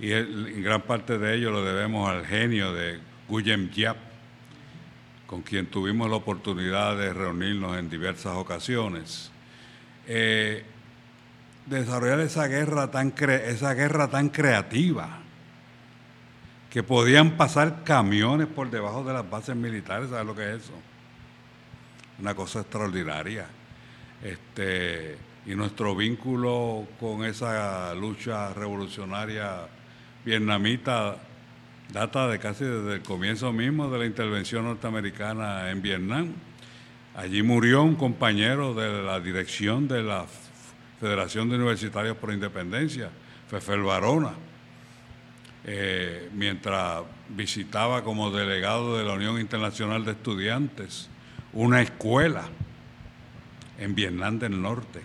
y 0.01 0.13
en 0.13 0.63
gran 0.63 0.81
parte 0.81 1.19
de 1.19 1.35
ello 1.35 1.51
lo 1.51 1.63
debemos 1.63 2.09
al 2.09 2.25
genio 2.25 2.73
de 2.73 2.99
Guyem 3.29 3.69
Yap, 3.69 3.97
con 5.27 5.43
quien 5.43 5.67
tuvimos 5.67 6.09
la 6.09 6.15
oportunidad 6.15 6.97
de 6.97 7.13
reunirnos 7.13 7.77
en 7.77 7.87
diversas 7.87 8.35
ocasiones, 8.35 9.31
eh, 10.07 10.65
desarrollar 11.67 12.19
esa 12.19 12.47
guerra 12.47 12.89
tan 12.89 13.13
esa 13.19 13.75
guerra 13.75 14.07
tan 14.07 14.29
creativa 14.29 15.19
que 16.71 16.81
podían 16.81 17.37
pasar 17.37 17.83
camiones 17.83 18.47
por 18.47 18.71
debajo 18.71 19.03
de 19.03 19.13
las 19.13 19.29
bases 19.29 19.55
militares, 19.55 20.09
¿sabes 20.09 20.25
lo 20.25 20.35
que 20.35 20.49
es 20.49 20.63
eso? 20.63 20.73
Una 22.17 22.33
cosa 22.33 22.61
extraordinaria. 22.61 23.45
Este, 24.23 25.15
y 25.45 25.53
nuestro 25.53 25.95
vínculo 25.95 26.87
con 26.99 27.23
esa 27.23 27.93
lucha 27.93 28.51
revolucionaria 28.53 29.67
vietnamita 30.25 31.17
data 31.91 32.27
de 32.27 32.39
casi 32.39 32.63
desde 32.63 32.95
el 32.95 33.01
comienzo 33.01 33.51
mismo 33.51 33.89
de 33.89 33.99
la 33.99 34.05
intervención 34.05 34.65
norteamericana 34.65 35.71
en 35.71 35.81
Vietnam. 35.81 36.33
Allí 37.15 37.43
murió 37.43 37.83
un 37.83 37.95
compañero 37.95 38.73
de 38.73 39.03
la 39.03 39.19
dirección 39.19 39.87
de 39.87 40.01
la 40.01 40.25
Federación 40.99 41.49
de 41.49 41.55
Universitarios 41.57 42.15
por 42.15 42.31
Independencia, 42.31 43.09
Fefel 43.49 43.81
Barona, 43.81 44.33
eh, 45.65 46.29
mientras 46.33 47.01
visitaba 47.29 48.03
como 48.03 48.31
delegado 48.31 48.97
de 48.97 49.03
la 49.03 49.13
Unión 49.13 49.39
Internacional 49.39 50.05
de 50.05 50.11
Estudiantes 50.11 51.09
una 51.53 51.81
escuela 51.81 52.43
en 53.77 53.93
Vietnam 53.95 54.39
del 54.39 54.61
Norte, 54.61 55.01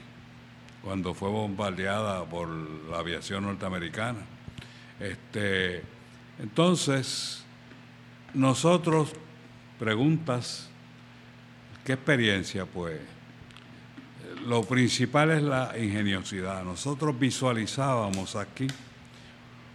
cuando 0.83 1.15
fue 1.15 1.31
bombardeada 1.31 2.25
por 2.25 2.49
la 2.49 2.99
aviación 2.99 3.45
norteamericana. 3.45 4.36
Este, 5.01 5.83
entonces, 6.39 7.45
nosotros, 8.35 9.13
preguntas, 9.79 10.69
¿qué 11.85 11.95
experiencia? 11.95 12.67
Pues 12.67 13.01
lo 14.47 14.63
principal 14.63 15.31
es 15.31 15.43
la 15.43 15.75
ingeniosidad. 15.79 16.63
Nosotros 16.65 17.19
visualizábamos 17.19 18.37
aquí 18.37 18.67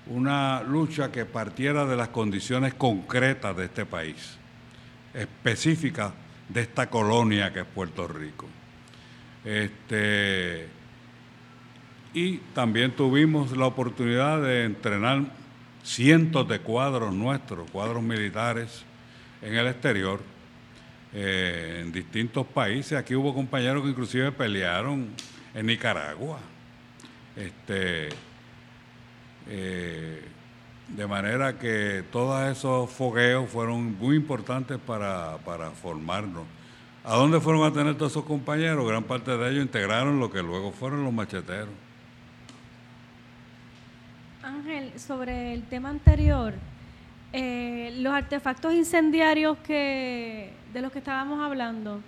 una 0.07 0.63
lucha 0.63 1.11
que 1.11 1.25
partiera 1.25 1.85
de 1.85 1.95
las 1.95 2.09
condiciones 2.09 2.73
concretas 2.73 3.55
de 3.55 3.65
este 3.65 3.85
país, 3.85 4.37
específicas 5.13 6.11
de 6.49 6.61
esta 6.61 6.89
colonia 6.89 7.53
que 7.53 7.61
es 7.61 7.65
Puerto 7.65 8.07
Rico. 8.07 8.47
Este, 9.43 10.67
y 12.13 12.37
también 12.53 12.91
tuvimos 12.91 13.55
la 13.55 13.65
oportunidad 13.65 14.41
de 14.41 14.65
entrenar 14.65 15.23
cientos 15.83 16.47
de 16.47 16.59
cuadros 16.59 17.13
nuestros, 17.13 17.69
cuadros 17.71 18.03
militares 18.03 18.83
en 19.41 19.55
el 19.55 19.67
exterior, 19.67 20.19
eh, 21.13 21.79
en 21.81 21.91
distintos 21.91 22.45
países. 22.45 22.97
Aquí 22.97 23.15
hubo 23.15 23.33
compañeros 23.33 23.83
que 23.83 23.89
inclusive 23.89 24.31
pelearon 24.31 25.09
en 25.53 25.65
Nicaragua. 25.65 26.39
Este, 27.35 28.09
eh, 29.47 30.21
de 30.89 31.07
manera 31.07 31.57
que 31.57 32.03
todos 32.11 32.43
esos 32.51 32.89
fogueos 32.89 33.49
fueron 33.49 33.97
muy 33.97 34.17
importantes 34.17 34.77
para, 34.77 35.37
para 35.45 35.71
formarnos. 35.71 36.43
¿A 37.03 37.15
dónde 37.15 37.39
fueron 37.39 37.63
a 37.63 37.73
tener 37.73 37.95
todos 37.95 38.11
esos 38.11 38.25
compañeros? 38.25 38.85
Gran 38.85 39.03
parte 39.03 39.35
de 39.35 39.49
ellos 39.49 39.63
integraron 39.63 40.19
lo 40.19 40.29
que 40.29 40.43
luego 40.43 40.71
fueron 40.71 41.03
los 41.03 41.13
macheteros. 41.13 41.69
Ángel, 44.51 44.99
sobre 44.99 45.53
el 45.53 45.63
tema 45.63 45.89
anterior, 45.89 46.53
eh, 47.33 47.93
los 47.99 48.13
artefactos 48.13 48.73
incendiarios 48.73 49.57
que 49.59 50.53
de 50.73 50.81
los 50.81 50.91
que 50.91 50.99
estábamos 50.99 51.41
hablando, 51.41 52.01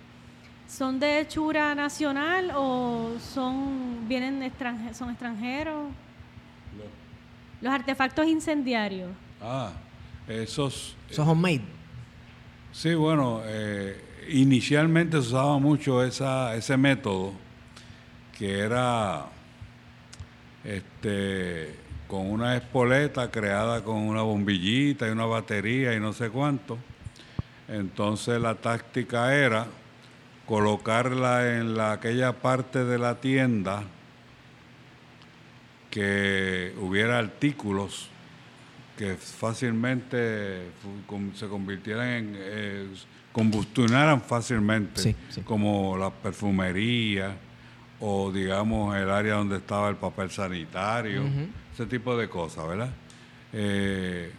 ¿son 0.68 1.00
de 1.00 1.20
hechura 1.20 1.74
nacional 1.74 2.52
o 2.54 3.12
son 3.18 4.06
vienen 4.06 4.52
son 4.92 5.10
extranjeros? 5.10 5.90
Los 7.60 7.72
artefactos 7.72 8.26
incendiarios. 8.26 9.10
Ah, 9.40 9.72
esos. 10.28 10.96
Esos 11.08 11.26
homemade. 11.26 11.62
Sí, 12.72 12.94
bueno, 12.94 13.40
eh, 13.44 14.26
inicialmente 14.28 15.20
se 15.22 15.28
usaba 15.28 15.58
mucho 15.58 16.04
esa, 16.04 16.54
ese 16.54 16.76
método 16.76 17.32
que 18.36 18.58
era 18.58 19.26
este 20.64 21.83
con 22.14 22.30
una 22.30 22.56
espoleta 22.56 23.28
creada 23.32 23.82
con 23.82 23.96
una 23.96 24.22
bombillita 24.22 25.08
y 25.08 25.10
una 25.10 25.26
batería 25.26 25.94
y 25.94 25.98
no 25.98 26.12
sé 26.12 26.30
cuánto. 26.30 26.78
Entonces 27.66 28.40
la 28.40 28.54
táctica 28.54 29.34
era 29.34 29.66
colocarla 30.46 31.56
en 31.56 31.76
la, 31.76 31.90
aquella 31.90 32.32
parte 32.34 32.84
de 32.84 32.98
la 32.98 33.20
tienda 33.20 33.82
que 35.90 36.72
hubiera 36.80 37.18
artículos 37.18 38.08
que 38.96 39.16
fácilmente 39.16 40.70
se 41.34 41.48
convirtieran 41.48 42.08
en, 42.08 42.36
eh, 42.36 42.86
combustionaran 43.32 44.20
fácilmente, 44.22 45.16
como 45.44 45.98
la 45.98 46.10
perfumería 46.10 47.34
o 47.98 48.30
digamos 48.30 48.96
el 48.96 49.10
área 49.10 49.34
donde 49.34 49.56
estaba 49.56 49.88
el 49.88 49.96
papel 49.96 50.30
sanitario 50.30 51.24
ese 51.74 51.86
tipo 51.86 52.16
de 52.16 52.28
cosas, 52.28 52.68
¿verdad? 52.68 52.90
Eh, 53.52 54.32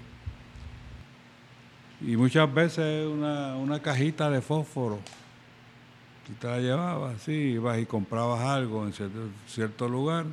y 2.02 2.16
muchas 2.16 2.52
veces 2.54 3.06
una, 3.08 3.56
una 3.58 3.82
cajita 3.82 4.30
de 4.30 4.42
fósforo, 4.42 5.00
tú 6.26 6.34
te 6.40 6.48
la 6.48 6.60
llevabas 6.60 7.16
así, 7.16 7.34
ibas 7.34 7.78
y 7.80 7.86
comprabas 7.86 8.40
algo 8.42 8.86
en 8.86 8.94
cierto, 8.94 9.30
cierto 9.48 9.90
lugar 9.90 10.26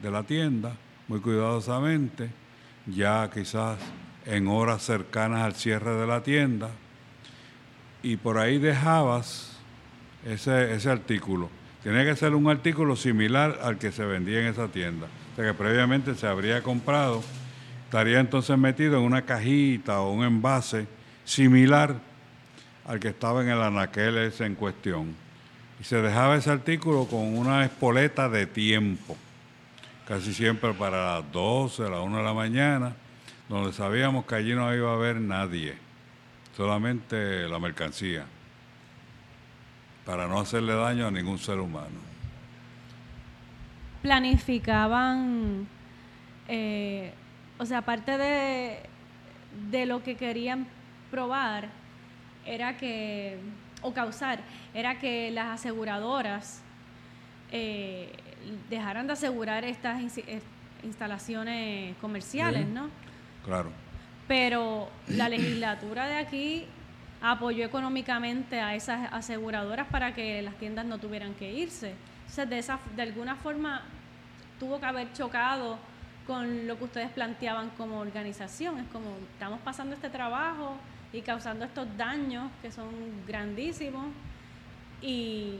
de 0.00 0.10
la 0.10 0.22
tienda, 0.22 0.76
muy 1.08 1.20
cuidadosamente, 1.20 2.30
ya 2.86 3.28
quizás 3.32 3.78
en 4.24 4.46
horas 4.46 4.82
cercanas 4.82 5.42
al 5.42 5.54
cierre 5.54 5.96
de 5.96 6.06
la 6.06 6.22
tienda, 6.22 6.70
y 8.02 8.16
por 8.16 8.38
ahí 8.38 8.58
dejabas 8.58 9.58
ese, 10.24 10.74
ese 10.74 10.90
artículo. 10.90 11.50
Tiene 11.82 12.04
que 12.04 12.14
ser 12.14 12.34
un 12.34 12.48
artículo 12.48 12.94
similar 12.94 13.58
al 13.62 13.78
que 13.78 13.90
se 13.90 14.04
vendía 14.04 14.40
en 14.40 14.46
esa 14.46 14.68
tienda. 14.68 15.08
Que 15.42 15.54
previamente 15.54 16.14
se 16.14 16.26
habría 16.26 16.62
comprado, 16.62 17.22
estaría 17.84 18.20
entonces 18.20 18.58
metido 18.58 18.98
en 18.98 19.04
una 19.04 19.22
cajita 19.22 20.00
o 20.00 20.12
un 20.12 20.22
envase 20.22 20.86
similar 21.24 21.94
al 22.86 23.00
que 23.00 23.08
estaba 23.08 23.42
en 23.42 23.48
el 23.48 23.62
anaquel 23.62 24.18
ese 24.18 24.44
en 24.44 24.54
cuestión. 24.54 25.14
Y 25.80 25.84
se 25.84 26.02
dejaba 26.02 26.36
ese 26.36 26.50
artículo 26.50 27.06
con 27.06 27.36
una 27.38 27.64
espoleta 27.64 28.28
de 28.28 28.46
tiempo, 28.46 29.16
casi 30.06 30.34
siempre 30.34 30.74
para 30.74 31.14
las 31.14 31.32
12, 31.32 31.88
las 31.88 32.00
1 32.00 32.18
de 32.18 32.24
la 32.24 32.34
mañana, 32.34 32.92
donde 33.48 33.72
sabíamos 33.72 34.26
que 34.26 34.34
allí 34.34 34.54
no 34.54 34.74
iba 34.74 34.90
a 34.90 34.94
haber 34.94 35.16
nadie, 35.16 35.74
solamente 36.54 37.48
la 37.48 37.58
mercancía 37.58 38.26
para 40.04 40.26
no 40.26 40.40
hacerle 40.40 40.74
daño 40.74 41.06
a 41.06 41.10
ningún 41.10 41.38
ser 41.38 41.58
humano. 41.60 42.09
Planificaban, 44.02 45.66
eh, 46.48 47.12
o 47.58 47.66
sea, 47.66 47.78
aparte 47.78 48.16
de, 48.16 48.78
de 49.70 49.86
lo 49.86 50.02
que 50.02 50.16
querían 50.16 50.66
probar, 51.10 51.68
era 52.46 52.76
que, 52.76 53.38
o 53.82 53.92
causar, 53.92 54.40
era 54.74 54.98
que 54.98 55.30
las 55.30 55.60
aseguradoras 55.60 56.62
eh, 57.52 58.12
dejaran 58.68 59.06
de 59.06 59.12
asegurar 59.12 59.64
estas 59.64 60.18
eh, 60.18 60.40
instalaciones 60.82 61.96
comerciales, 61.98 62.66
¿no? 62.66 62.88
Claro. 63.44 63.70
Pero 64.28 64.88
la 65.08 65.28
legislatura 65.28 66.06
de 66.06 66.16
aquí 66.16 66.66
apoyó 67.20 67.64
económicamente 67.64 68.60
a 68.60 68.74
esas 68.74 69.12
aseguradoras 69.12 69.88
para 69.88 70.14
que 70.14 70.40
las 70.42 70.54
tiendas 70.54 70.86
no 70.86 70.98
tuvieran 70.98 71.34
que 71.34 71.52
irse. 71.52 71.94
Entonces, 72.30 72.48
de, 72.48 72.58
esa, 72.60 72.78
de 72.94 73.02
alguna 73.02 73.34
forma 73.34 73.82
tuvo 74.60 74.78
que 74.78 74.86
haber 74.86 75.12
chocado 75.14 75.78
con 76.28 76.68
lo 76.68 76.78
que 76.78 76.84
ustedes 76.84 77.10
planteaban 77.10 77.70
como 77.70 77.98
organización. 77.98 78.78
Es 78.78 78.86
como, 78.92 79.16
estamos 79.32 79.58
pasando 79.62 79.96
este 79.96 80.10
trabajo 80.10 80.76
y 81.12 81.22
causando 81.22 81.64
estos 81.64 81.88
daños 81.96 82.48
que 82.62 82.70
son 82.70 82.88
grandísimos 83.26 84.06
y, 85.02 85.56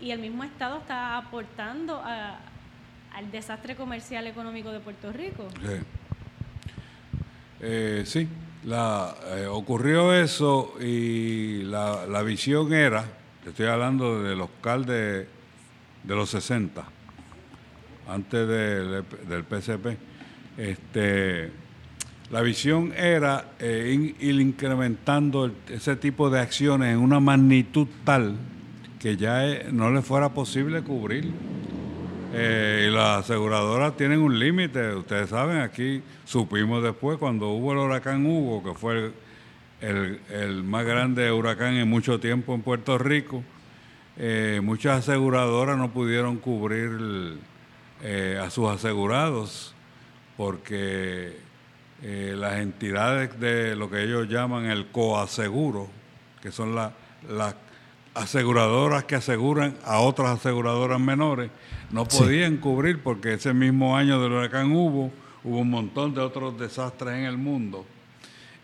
el 0.00 0.18
mismo 0.18 0.44
Estado 0.44 0.78
está 0.78 1.16
aportando 1.16 2.02
al 2.02 3.30
desastre 3.30 3.74
comercial 3.74 4.26
económico 4.26 4.70
de 4.70 4.80
Puerto 4.80 5.12
Rico. 5.12 5.48
Sí, 5.62 5.80
eh, 7.60 8.02
sí 8.06 8.28
la, 8.64 9.14
eh, 9.36 9.46
ocurrió 9.46 10.14
eso 10.14 10.74
y 10.80 11.62
la, 11.62 12.06
la, 12.06 12.22
visión 12.22 12.72
era, 12.74 13.04
estoy 13.46 13.66
hablando 13.66 14.22
del 14.22 14.38
local 14.38 14.84
de, 16.04 16.14
los 16.14 16.30
60, 16.30 16.84
antes 18.08 18.48
del, 18.48 19.44
PCP, 19.44 19.98
este, 20.56 21.50
la 22.30 22.40
visión 22.40 22.92
era 22.96 23.52
eh, 23.58 24.14
ir 24.20 24.40
incrementando 24.40 25.50
ese 25.68 25.96
tipo 25.96 26.30
de 26.30 26.40
acciones 26.40 26.92
en 26.94 26.98
una 26.98 27.20
magnitud 27.20 27.86
tal 28.04 28.36
que 29.04 29.18
ya 29.18 29.46
eh, 29.46 29.66
no 29.70 29.90
le 29.90 30.00
fuera 30.00 30.30
posible 30.30 30.82
cubrir. 30.82 31.30
Eh, 32.32 32.86
y 32.88 32.90
las 32.90 33.24
aseguradoras 33.24 33.96
tienen 33.98 34.20
un 34.20 34.38
límite, 34.38 34.94
ustedes 34.94 35.28
saben, 35.28 35.58
aquí 35.58 36.02
supimos 36.24 36.82
después 36.82 37.18
cuando 37.18 37.50
hubo 37.50 37.72
el 37.72 37.78
huracán 37.78 38.24
Hugo, 38.24 38.64
que 38.64 38.72
fue 38.72 39.12
el, 39.82 40.64
más 40.64 40.86
grande 40.86 41.30
huracán 41.30 41.74
en 41.74 41.88
mucho 41.88 42.18
tiempo 42.18 42.54
en 42.54 42.62
Puerto 42.62 42.96
Rico, 42.96 43.44
eh, 44.16 44.60
muchas 44.62 45.00
aseguradoras 45.00 45.76
no 45.76 45.92
pudieron 45.92 46.38
cubrir 46.38 47.38
eh, 48.02 48.40
a 48.42 48.50
sus 48.50 48.68
asegurados 48.68 49.74
porque 50.36 51.42
las 52.02 52.56
entidades 52.56 53.40
de 53.40 53.74
lo 53.76 53.88
que 53.88 54.02
ellos 54.02 54.28
llaman 54.28 54.66
el 54.66 54.88
coaseguro, 54.88 55.88
que 56.42 56.52
son 56.52 56.74
las 56.74 56.92
aseguradoras 58.14 59.04
que 59.04 59.16
aseguran 59.16 59.76
a 59.84 60.00
otras 60.00 60.38
aseguradoras 60.38 61.00
menores, 61.00 61.50
no 61.90 62.06
podían 62.06 62.56
cubrir 62.58 63.02
porque 63.02 63.34
ese 63.34 63.52
mismo 63.52 63.96
año 63.96 64.20
del 64.20 64.32
huracán 64.32 64.72
hubo, 64.72 65.12
hubo 65.42 65.58
un 65.58 65.70
montón 65.70 66.14
de 66.14 66.20
otros 66.20 66.58
desastres 66.58 67.14
en 67.14 67.24
el 67.24 67.38
mundo 67.38 67.84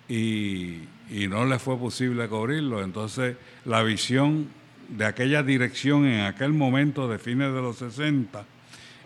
y, 0.09 0.81
no 1.29 1.45
les 1.45 1.61
fue 1.61 1.77
posible 1.77 2.29
cubrirlo. 2.29 2.83
Entonces 2.83 3.37
la 3.65 3.83
visión 3.83 4.49
de 4.97 5.05
aquella 5.05 5.43
dirección 5.43 6.07
en 6.07 6.23
aquel 6.23 6.53
momento 6.53 7.09
de 7.09 7.19
fines 7.19 7.53
de 7.53 7.61
los 7.61 7.77
60 7.79 8.45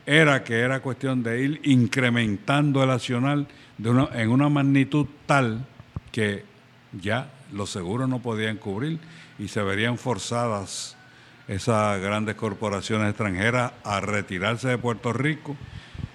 era 0.06 0.44
que 0.44 0.60
era 0.60 0.80
cuestión 0.80 1.22
de 1.22 1.42
ir 1.42 1.60
incrementando 1.64 2.82
el 2.82 2.90
accional 2.90 3.46
en 3.78 4.28
una 4.30 4.48
magnitud 4.48 5.06
tal 5.26 5.66
que 6.12 6.44
ya 6.92 7.30
los 7.52 7.70
seguros 7.70 8.08
no 8.08 8.20
podían 8.20 8.56
cubrir 8.56 8.98
y 9.38 9.48
se 9.48 9.62
verían 9.62 9.98
forzadas 9.98 10.96
esas 11.48 12.00
grandes 12.00 12.36
corporaciones 12.36 13.08
extranjeras 13.10 13.72
a 13.84 14.00
retirarse 14.00 14.68
de 14.68 14.78
Puerto 14.78 15.12
Rico 15.12 15.56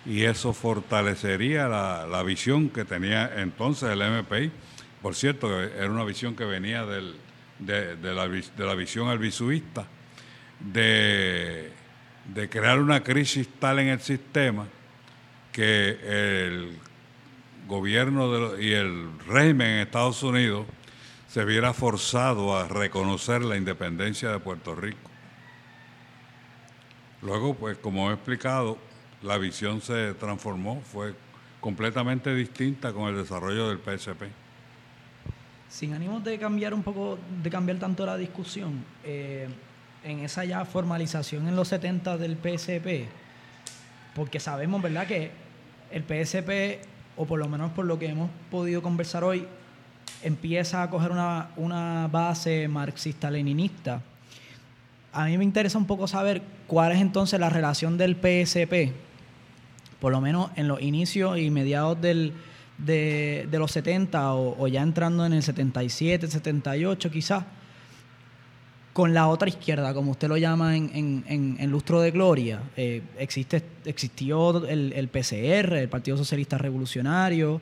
y 0.05 0.23
eso 0.23 0.53
fortalecería 0.53 1.67
la, 1.67 2.23
visión 2.23 2.69
que 2.69 2.85
tenía 2.85 3.31
entonces 3.41 3.89
el 3.89 3.99
MPI. 3.99 4.51
Por 5.01 5.15
cierto, 5.15 5.61
era 5.61 5.89
una 5.89 6.03
visión 6.03 6.35
que 6.35 6.45
venía 6.45 6.85
del, 6.85 7.15
de, 7.59 7.95
la, 8.13 8.27
de, 8.27 8.65
la, 8.65 8.75
visión 8.75 9.09
albisuista, 9.09 9.85
de, 10.59 11.71
de 12.33 12.49
crear 12.49 12.79
una 12.79 13.03
crisis 13.03 13.47
tal 13.59 13.79
en 13.79 13.89
el 13.89 13.99
sistema 13.99 14.67
que 15.51 15.99
el 16.01 16.77
gobierno 17.67 18.57
y 18.59 18.73
el 18.73 19.09
régimen 19.27 19.67
en 19.67 19.79
Estados 19.79 20.23
Unidos 20.23 20.65
se 21.27 21.45
viera 21.45 21.73
forzado 21.73 22.57
a 22.57 22.67
reconocer 22.67 23.43
la 23.43 23.55
independencia 23.55 24.31
de 24.31 24.39
Puerto 24.39 24.73
Rico. 24.73 25.09
Luego, 27.21 27.53
pues 27.53 27.77
como 27.77 28.09
he 28.09 28.13
explicado, 28.13 28.77
la 29.21 29.37
visión 29.37 29.81
se 29.81 30.13
transformó, 30.15 30.81
fue 30.81 31.13
completamente 31.59 32.33
distinta 32.33 32.93
con 32.93 33.09
el 33.09 33.17
desarrollo 33.17 33.69
del 33.69 33.79
PSP. 33.79 34.23
Sin 35.69 35.93
ánimo 35.93 36.19
de 36.19 36.37
cambiar 36.37 36.73
un 36.73 36.83
poco, 36.83 37.17
de 37.43 37.49
cambiar 37.49 37.77
tanto 37.77 38.05
la 38.05 38.17
discusión, 38.17 38.83
eh, 39.03 39.47
en 40.03 40.19
esa 40.19 40.45
ya 40.45 40.65
formalización 40.65 41.47
en 41.47 41.55
los 41.55 41.67
70 41.67 42.17
del 42.17 42.37
PSP, 42.37 43.07
porque 44.15 44.39
sabemos, 44.39 44.81
¿verdad?, 44.81 45.07
que 45.07 45.31
el 45.91 46.03
PSP, 46.03 46.81
o 47.17 47.25
por 47.25 47.39
lo 47.39 47.47
menos 47.47 47.71
por 47.71 47.85
lo 47.85 47.99
que 47.99 48.07
hemos 48.07 48.29
podido 48.49 48.81
conversar 48.81 49.23
hoy, 49.23 49.45
empieza 50.23 50.83
a 50.83 50.89
coger 50.89 51.11
una, 51.11 51.49
una 51.57 52.07
base 52.07 52.67
marxista-leninista 52.67 54.01
a 55.11 55.25
mí 55.25 55.37
me 55.37 55.43
interesa 55.43 55.77
un 55.77 55.85
poco 55.85 56.07
saber 56.07 56.41
cuál 56.67 56.91
es 56.91 57.01
entonces 57.01 57.39
la 57.39 57.49
relación 57.49 57.97
del 57.97 58.15
PSP, 58.15 58.93
por 59.99 60.11
lo 60.11 60.21
menos 60.21 60.51
en 60.55 60.67
los 60.67 60.81
inicios 60.81 61.37
y 61.39 61.49
mediados 61.49 61.99
del, 61.99 62.33
de, 62.85 63.47
los 63.51 63.71
70 63.71 64.33
o, 64.33 64.67
ya 64.67 64.81
entrando 64.81 65.25
en 65.25 65.33
el 65.33 65.43
77, 65.43 66.27
78 66.27 67.11
quizás, 67.11 67.45
con 68.93 69.13
la 69.13 69.27
otra 69.27 69.47
izquierda, 69.47 69.93
como 69.93 70.11
usted 70.11 70.27
lo 70.27 70.37
llama 70.37 70.75
en, 70.75 71.23
en, 71.27 71.71
Lustro 71.71 72.01
de 72.01 72.11
Gloria. 72.11 72.61
Eh, 72.75 73.01
existe, 73.17 73.63
existió 73.85 74.65
el, 74.67 75.07
PCR, 75.09 75.73
el 75.75 75.89
Partido 75.89 76.17
Socialista 76.17 76.57
Revolucionario, 76.57 77.61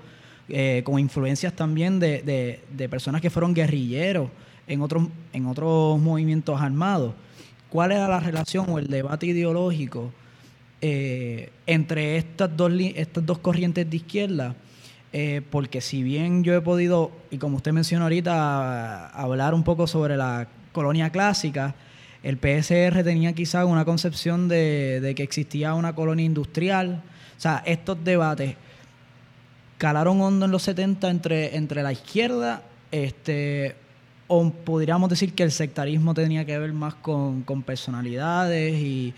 eh, 0.50 0.82
con 0.86 1.00
influencias 1.00 1.54
también 1.54 2.00
de, 2.00 2.62
de, 2.72 2.90
personas 2.90 3.22
que 3.22 3.30
fueron 3.30 3.54
guerrilleros 3.54 4.30
en 4.66 4.82
otros, 4.82 5.08
en 5.34 5.46
otros 5.46 6.00
movimientos 6.00 6.60
armados 6.60 7.14
cuál 7.70 7.92
era 7.92 8.08
la 8.08 8.20
relación 8.20 8.66
o 8.70 8.80
el 8.80 8.88
debate 8.88 9.28
ideológico 9.28 10.12
eh, 10.82 11.52
entre 11.66 12.18
estas 12.18 12.56
dos, 12.56 12.72
estas 12.96 13.26
dos 13.26 13.40
corrientes 13.40 13.90
de 13.90 13.98
izquierda, 13.98 14.56
eh, 15.14 15.42
porque 15.50 15.82
si 15.82 16.04
bien 16.04 16.44
yo 16.44 16.54
he 16.54 16.62
podido, 16.62 17.12
y 17.32 17.38
como 17.38 17.58
usted 17.58 17.72
mencionó 17.72 18.06
ahorita, 18.06 19.08
hablar 19.10 19.54
un 19.54 19.64
poco 19.64 19.88
sobre 19.88 20.18
la 20.18 20.48
colonia 20.72 21.10
clásica, 21.10 21.76
el 22.24 22.38
PSR 22.38 23.04
tenía 23.04 23.34
quizás 23.34 23.66
una 23.66 23.86
concepción 23.86 24.48
de, 24.48 25.14
que 25.16 25.24
existía 25.24 25.74
una 25.74 25.96
colonia 25.96 26.26
industrial. 26.26 27.02
O 27.38 27.40
sea, 27.40 27.64
estos 27.66 28.04
debates 28.04 28.56
calaron 29.78 30.20
hondo 30.22 30.46
en 30.46 30.52
los 30.52 30.64
70 30.64 31.10
entre, 31.10 31.56
entre 31.56 31.84
la 31.84 31.92
izquierda 31.92 32.64
este, 32.92 33.76
o 34.28 34.50
podríamos 34.50 35.10
decir 35.10 35.34
que 35.34 35.44
el 35.44 35.52
sectarismo 35.52 36.14
tenía 36.14 36.46
que 36.46 36.58
ver 36.58 36.74
más 36.74 36.96
con, 36.96 37.44
personalidades 37.66 38.76
y, 38.76 39.14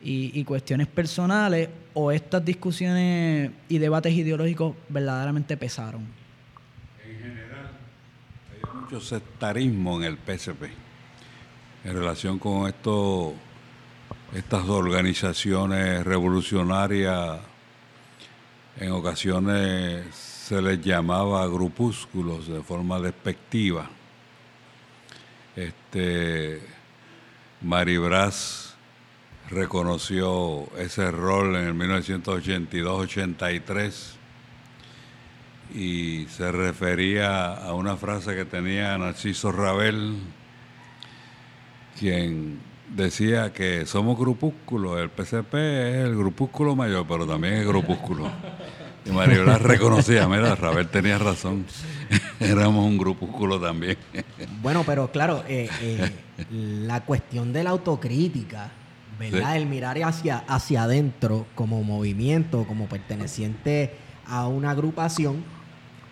y, 0.00 0.44
cuestiones 0.44 0.86
personales 0.86 1.68
o 1.94 2.12
estas 2.12 2.44
discusiones 2.44 3.50
y 3.68 3.78
debates 3.78 4.12
ideológicos 4.12 4.76
verdaderamente 4.88 5.56
pesaron? 5.56 6.06
Hay 7.04 8.80
mucho 8.80 9.00
sectarismo 9.00 10.00
en 10.00 10.04
el 10.04 10.16
PSP 10.16 10.88
en 11.84 11.94
relación 11.94 12.38
con 12.38 12.68
esto, 12.68 13.34
estas 14.34 14.68
organizaciones 14.68 16.04
revolucionarias. 16.04 17.38
En 18.78 18.92
ocasiones 18.92 20.14
se 20.14 20.60
les 20.60 20.80
llamaba 20.82 21.46
grupúsculos 21.46 22.46
de 22.48 22.62
forma 22.62 22.98
despectiva. 23.00 23.88
Este, 25.56 26.60
Maribras 27.62 28.67
reconoció 29.50 30.68
ese 30.76 31.10
rol 31.10 31.56
en 31.56 31.68
el 31.68 31.74
1982-83 31.74 34.18
y 35.74 36.26
se 36.26 36.52
refería 36.52 37.54
a 37.54 37.72
una 37.74 37.96
frase 37.96 38.34
que 38.34 38.44
tenía 38.44 38.98
Narciso 38.98 39.52
Rabel, 39.52 40.16
quien 41.98 42.60
decía 42.94 43.52
que 43.52 43.86
somos 43.86 44.18
grupúsculos, 44.18 45.00
el 45.00 45.10
PCP 45.10 45.54
es 45.54 46.04
el 46.04 46.16
grupúsculo 46.16 46.74
mayor, 46.74 47.06
pero 47.06 47.26
también 47.26 47.54
es 47.54 47.66
grupúsculo. 47.66 48.30
Y 49.04 49.10
Maribel 49.10 49.58
reconocía, 49.60 50.26
mira, 50.28 50.54
Rabel 50.54 50.88
tenía 50.88 51.18
razón, 51.18 51.66
éramos 52.40 52.86
un 52.86 52.98
grupúsculo 52.98 53.60
también. 53.60 53.98
Bueno, 54.62 54.84
pero 54.86 55.10
claro, 55.10 55.44
eh, 55.48 55.68
eh, 55.80 56.10
la 56.50 57.04
cuestión 57.04 57.52
de 57.52 57.64
la 57.64 57.70
autocrítica, 57.70 58.70
¿verdad? 59.18 59.52
Sí. 59.52 59.56
El 59.58 59.66
mirar 59.66 59.98
hacia, 60.02 60.38
hacia 60.48 60.84
adentro 60.84 61.46
como 61.54 61.82
movimiento, 61.82 62.64
como 62.66 62.86
perteneciente 62.86 63.92
a 64.26 64.46
una 64.46 64.70
agrupación, 64.70 65.42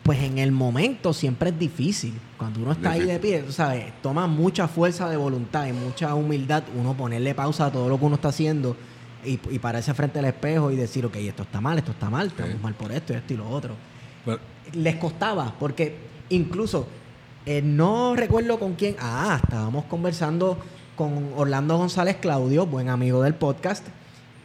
pues 0.03 0.21
en 0.23 0.39
el 0.39 0.53
momento 0.53 1.13
siempre 1.13 1.51
es 1.51 1.59
difícil. 1.59 2.15
Cuando 2.39 2.61
uno 2.61 2.73
está 2.73 2.93
ahí 2.93 3.03
de 3.03 3.19
pie, 3.19 3.41
tú 3.43 3.53
sabes, 3.53 3.93
toma 4.03 4.27
mucha 4.27 4.69
fuerza 4.69 5.09
de 5.09 5.17
voluntad 5.17 5.67
y 5.67 5.73
mucha 5.73 6.15
humildad 6.15 6.63
uno 6.77 6.95
ponerle 6.97 7.35
pausa 7.35 7.67
a 7.67 7.73
todo 7.73 7.89
lo 7.89 7.99
que 7.99 8.05
uno 8.05 8.15
está 8.17 8.29
haciendo 8.29 8.77
y, 9.25 9.41
y 9.51 9.59
pararse 9.59 9.93
frente 9.95 10.19
al 10.21 10.27
espejo 10.27 10.71
y 10.71 10.77
decir, 10.77 11.05
ok, 11.07 11.17
esto 11.17 11.43
está 11.43 11.61
mal, 11.61 11.79
esto 11.79 11.91
está 11.91 12.09
mal, 12.09 12.29
estamos 12.29 12.53
Sí. 12.53 12.59
mal 12.63 12.75
por 12.75 12.93
esto 12.93 13.15
esto 13.15 13.35
y 13.35 13.37
lo 13.37 13.49
otro 13.49 13.75
Pero- 14.25 14.39
les 14.75 14.97
costaba, 14.97 15.55
porque 15.59 15.97
incluso 16.29 16.87
eh, 17.45 17.63
no 17.63 18.15
recuerdo 18.17 18.59
con 18.59 18.75
quién, 18.75 18.97
ah, 19.01 19.41
estábamos 19.43 19.85
conversando 19.87 20.59
con 20.97 21.33
Orlando 21.37 21.77
González 21.77 22.17
Claudio, 22.17 22.67
buen 22.67 22.89
amigo 22.89 23.23
del 23.23 23.35
podcast, 23.35 23.87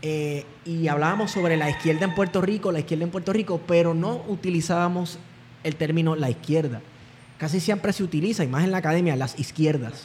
eh, 0.02 0.46
y 0.66 0.88
hablábamos 0.88 1.32
sobre 1.32 1.58
la 1.58 1.70
izquierda 1.70 2.06
en 2.06 2.14
Puerto 2.14 2.42
Rico, 2.42 2.72
la 2.72 2.80
izquierda 2.80 3.06
en 3.06 3.12
Puerto 3.12 3.34
Rico, 3.34 3.62
pero 3.66 3.94
no 3.94 4.22
utilizábamos 4.28 5.18
el 5.64 5.76
término 5.76 6.16
la 6.16 6.30
izquierda. 6.30 6.82
Casi 7.38 7.60
siempre 7.60 7.94
se 7.94 8.04
utiliza, 8.04 8.44
y 8.44 8.48
más 8.48 8.64
en 8.64 8.72
la 8.72 8.78
academia, 8.78 9.16
las 9.16 9.40
izquierdas. 9.40 10.04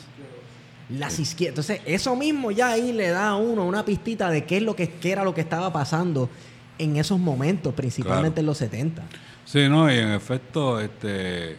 Las 0.89 1.19
izquierdas. 1.19 1.69
Entonces, 1.69 1.81
eso 1.85 2.15
mismo 2.15 2.51
ya 2.53 2.69
ahí 2.69 2.93
le 2.93 3.09
da 3.09 3.29
a 3.31 3.37
uno 3.37 3.65
una 3.65 3.85
pistita 3.85 4.31
de 4.31 4.45
qué 4.45 4.59
es 4.59 4.63
lo 4.63 4.77
que 4.77 4.89
qué 4.89 5.11
era 5.13 5.25
lo 5.25 5.35
que 5.35 5.41
estaba 5.41 5.73
pasando 5.73 6.31
en 6.79 6.97
esos 6.97 7.19
momentos, 7.19 7.75
principalmente 7.75 8.35
Claro. 8.35 8.41
en 8.41 8.47
los 8.47 8.59
70. 8.59 9.03
Sí, 9.45 9.69
no, 9.69 9.91
y 9.93 9.99
en 9.99 10.13
efecto, 10.13 10.79
este, 10.81 11.57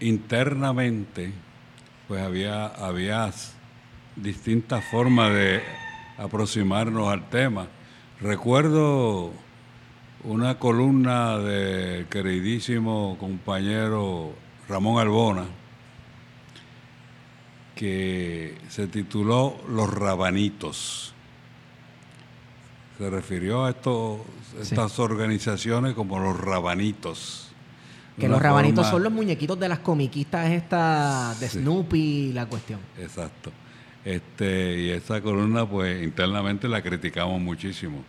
internamente, 0.00 1.32
pues 2.06 2.22
había, 2.22 2.66
había 2.66 3.24
distintas 4.22 4.84
formas 4.84 5.32
de 5.32 5.62
aproximarnos 6.18 7.08
al 7.08 7.28
tema. 7.30 7.68
Recuerdo 8.20 9.32
una 10.24 10.58
columna 10.58 11.38
del 11.38 12.06
queridísimo 12.06 13.16
compañero 13.20 14.32
Ramón 14.68 15.00
Albona, 15.00 15.44
que 17.74 18.58
se 18.68 18.88
tituló 18.88 19.56
Los 19.68 19.92
Rabanitos. 19.92 21.14
Se 22.98 23.08
refirió 23.08 23.64
a 23.66 23.70
estos, 23.70 24.20
estas 24.60 24.98
organizaciones 24.98 25.94
como 25.94 26.18
los 26.18 26.38
rabanitos. 26.40 27.44
Que 28.18 28.26
los 28.28 28.42
rabanitos 28.42 28.86
forma- 28.86 28.90
son 28.90 29.02
los 29.04 29.12
muñequitos 29.12 29.60
de 29.60 29.68
las 29.68 29.78
comiquistas 29.78 30.50
estas 30.50 31.38
de 31.38 31.48
Sí. 31.48 31.60
Snoopy 31.60 32.32
la 32.32 32.46
cuestión. 32.46 32.80
Exacto. 32.98 33.52
Este, 34.04 34.80
y 34.80 34.90
esa 34.90 35.20
columna, 35.20 35.66
pues 35.66 36.02
internamente 36.02 36.68
la 36.68 36.82
criticamos 36.82 37.40
muchísimo. 37.40 38.04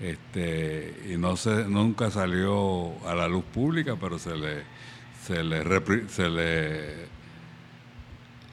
Este, 0.00 0.94
y 1.12 1.16
no 1.16 1.36
se, 1.36 1.64
nunca 1.66 2.10
salió 2.10 2.92
a 3.06 3.14
la 3.14 3.28
luz 3.28 3.44
pública, 3.44 3.96
pero 4.00 4.18
se 4.18 4.36
le, 4.36 4.62
se 5.24 5.44
le, 5.44 5.62
repri- 5.64 6.08
se 6.08 6.28
le 6.28 7.06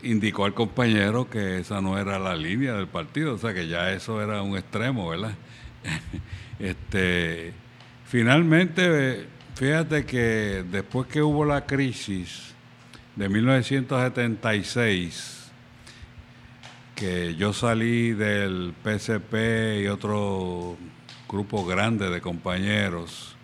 indicó 0.03 0.45
al 0.45 0.53
compañero 0.53 1.29
que 1.29 1.59
esa 1.59 1.81
no 1.81 1.97
era 1.97 2.19
la 2.19 2.35
línea 2.35 2.73
del 2.73 2.87
partido, 2.87 3.33
o 3.33 3.37
sea 3.37 3.53
que 3.53 3.67
ya 3.67 3.91
eso 3.91 4.21
era 4.21 4.41
un 4.43 4.55
extremo, 4.57 5.09
¿verdad? 5.09 5.33
este, 6.59 7.51
finalmente, 8.05 9.25
fíjate 9.55 10.05
que 10.05 10.63
después 10.71 11.07
que 11.07 11.21
hubo 11.23 11.43
la 11.45 11.65
crisis 11.65 12.53
de 13.15 13.27
1976, 13.27 15.38
que 16.99 17.35
yo 17.35 17.53
salí 17.53 18.11
del 18.11 18.73
PCP 18.83 19.83
y 19.83 19.87
otro 19.87 20.75
grupo 21.29 21.65
grande 21.65 22.09
de 22.09 22.19
compañeros, 22.19 23.37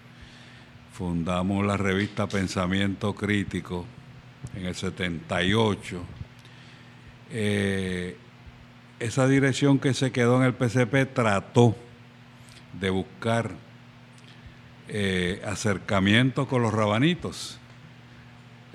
fundamos 0.91 1.65
la 1.65 1.77
revista 1.77 2.27
Pensamiento 2.27 3.15
Crítico 3.15 3.85
en 4.57 4.65
el 4.65 4.75
78. 4.75 6.03
Eh, 7.31 8.17
esa 8.99 9.25
dirección 9.25 9.79
que 9.79 9.93
se 9.93 10.11
quedó 10.11 10.35
en 10.35 10.43
el 10.47 10.53
PCP 10.53 11.13
trató 11.13 11.77
de 12.73 12.89
buscar 12.89 13.51
eh, 14.89 15.41
acercamiento 15.45 16.45
con 16.45 16.61
los 16.61 16.73
rabanitos, 16.73 17.57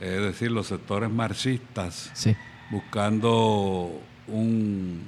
es 0.01 0.23
decir, 0.23 0.51
los 0.51 0.69
sectores 0.69 1.11
marxistas 1.11 2.11
Sí. 2.15 2.35
buscando 2.70 4.01
un, 4.29 5.03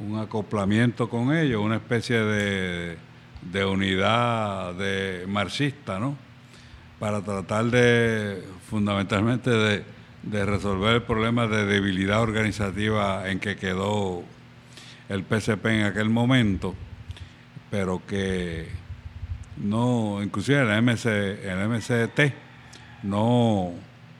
un 0.00 0.18
acoplamiento 0.18 1.08
con 1.08 1.34
ellos, 1.34 1.62
una 1.62 1.76
especie 1.76 2.18
de, 2.18 2.96
de 3.42 3.64
unidad 3.64 4.74
de 4.74 5.24
marxista, 5.28 5.98
¿no? 5.98 6.16
Para 6.98 7.22
tratar 7.22 7.66
de, 7.66 8.42
fundamentalmente, 8.68 9.50
de, 9.50 9.84
de 10.22 10.46
resolver 10.46 10.94
el 10.94 11.02
problema 11.02 11.46
de 11.46 11.66
debilidad 11.66 12.20
organizativa 12.22 13.28
en 13.28 13.38
que 13.38 13.56
quedó 13.56 14.24
el 15.08 15.22
PCP 15.22 15.66
en 15.66 15.82
aquel 15.84 16.10
momento, 16.10 16.74
pero 17.70 18.02
que 18.06 18.68
no, 19.56 20.22
inclusive 20.22 20.60
el, 20.60 20.82
MC, 20.82 21.06
el 21.06 21.68
MCT 21.68 22.34
no, 23.02 23.72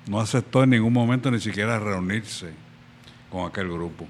no 0.09 0.21
aceptó 0.21 0.63
en 0.63 0.71
ningún 0.71 0.93
momento 0.93 1.31
ni 1.31 1.41
siquiera 1.41 1.79
reunirse 1.79 2.66
con 3.31 3.47
aquel 3.49 3.69
grupo. 3.71 4.07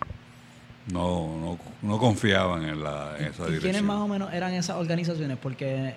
No, 0.92 1.36
no, 1.40 1.58
no 1.82 1.98
confiaban 1.98 2.62
en, 2.64 2.82
la, 2.82 3.16
en 3.18 3.26
esa 3.26 3.42
¿Y 3.42 3.46
quiénes 3.46 3.62
dirección. 3.62 3.86
más 3.86 3.96
o 3.98 4.06
menos 4.08 4.32
eran 4.32 4.52
esas 4.54 4.76
organizaciones? 4.76 5.36
Porque, 5.36 5.94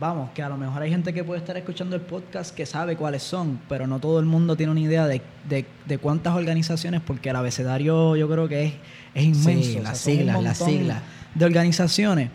vamos, 0.00 0.30
que 0.32 0.42
a 0.42 0.48
lo 0.48 0.56
mejor 0.56 0.82
hay 0.82 0.90
gente 0.90 1.14
que 1.14 1.22
puede 1.22 1.38
estar 1.40 1.56
escuchando 1.56 1.94
el 1.94 2.02
podcast 2.02 2.54
que 2.54 2.66
sabe 2.66 2.96
cuáles 2.96 3.22
son, 3.22 3.60
pero 3.68 3.86
no 3.86 4.00
todo 4.00 4.18
el 4.18 4.26
mundo 4.26 4.56
tiene 4.56 4.72
una 4.72 4.80
idea 4.80 5.06
de, 5.06 5.22
de- 5.48 5.64
de 5.86 5.98
cuántas 5.98 6.34
organizaciones, 6.34 7.00
porque 7.06 7.30
el 7.30 7.36
abecedario 7.36 8.16
yo 8.16 8.28
creo 8.28 8.48
que 8.48 8.64
es, 8.64 8.72
es 9.14 9.24
inmenso. 9.24 9.62
Sí, 9.62 9.68
o 9.70 9.72
sea, 9.74 9.82
las 9.82 9.98
siglas, 9.98 10.42
las 10.42 10.58
siglas. 10.58 11.02
De 11.34 11.44
organizaciones. 11.44 12.30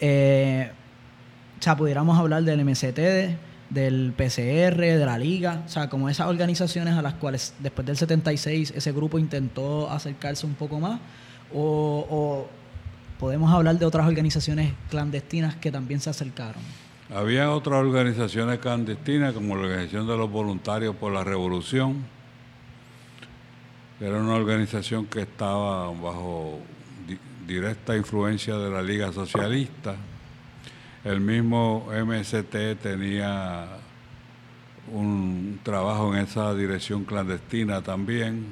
Eh, 0.00 0.70
o 1.58 1.62
sea, 1.62 1.76
pudiéramos 1.76 2.18
hablar 2.18 2.42
del 2.44 2.64
MCT, 2.64 2.98
del 3.70 4.12
PCR, 4.16 4.76
de 4.80 5.06
la 5.06 5.16
Liga, 5.18 5.62
o 5.64 5.68
sea, 5.68 5.88
como 5.88 6.08
esas 6.08 6.26
organizaciones 6.26 6.94
a 6.94 7.02
las 7.02 7.14
cuales 7.14 7.54
después 7.60 7.86
del 7.86 7.96
76 7.96 8.72
ese 8.76 8.92
grupo 8.92 9.18
intentó 9.18 9.88
acercarse 9.90 10.44
un 10.46 10.54
poco 10.54 10.80
más, 10.80 11.00
o, 11.54 12.46
podemos 13.18 13.52
hablar 13.52 13.78
de 13.78 13.84
otras 13.86 14.06
organizaciones 14.06 14.72
clandestinas 14.90 15.54
que 15.56 15.70
también 15.70 16.00
se 16.00 16.10
acercaron. 16.10 16.62
Había 17.14 17.50
otras 17.50 17.80
organizaciones 17.80 18.58
clandestinas, 18.60 19.34
como 19.34 19.56
la 19.56 19.62
Organización 19.62 20.06
de 20.06 20.16
los 20.16 20.30
Voluntarios 20.30 20.94
por 20.96 21.12
la 21.12 21.22
Revolución, 21.24 22.04
era 24.00 24.16
una 24.18 24.34
organización 24.34 25.06
que 25.06 25.22
estaba 25.22 25.88
bajo 25.90 26.58
di- 27.06 27.18
directa 27.46 27.96
influencia 27.96 28.56
de 28.56 28.70
la 28.70 28.80
Liga 28.82 29.12
Socialista. 29.12 29.94
El 31.02 31.20
mismo 31.20 31.88
MST 31.90 32.78
tenía 32.82 33.66
un 34.92 35.60
trabajo 35.62 36.14
en 36.14 36.24
esa 36.24 36.54
dirección 36.54 37.04
clandestina 37.04 37.80
también. 37.80 38.46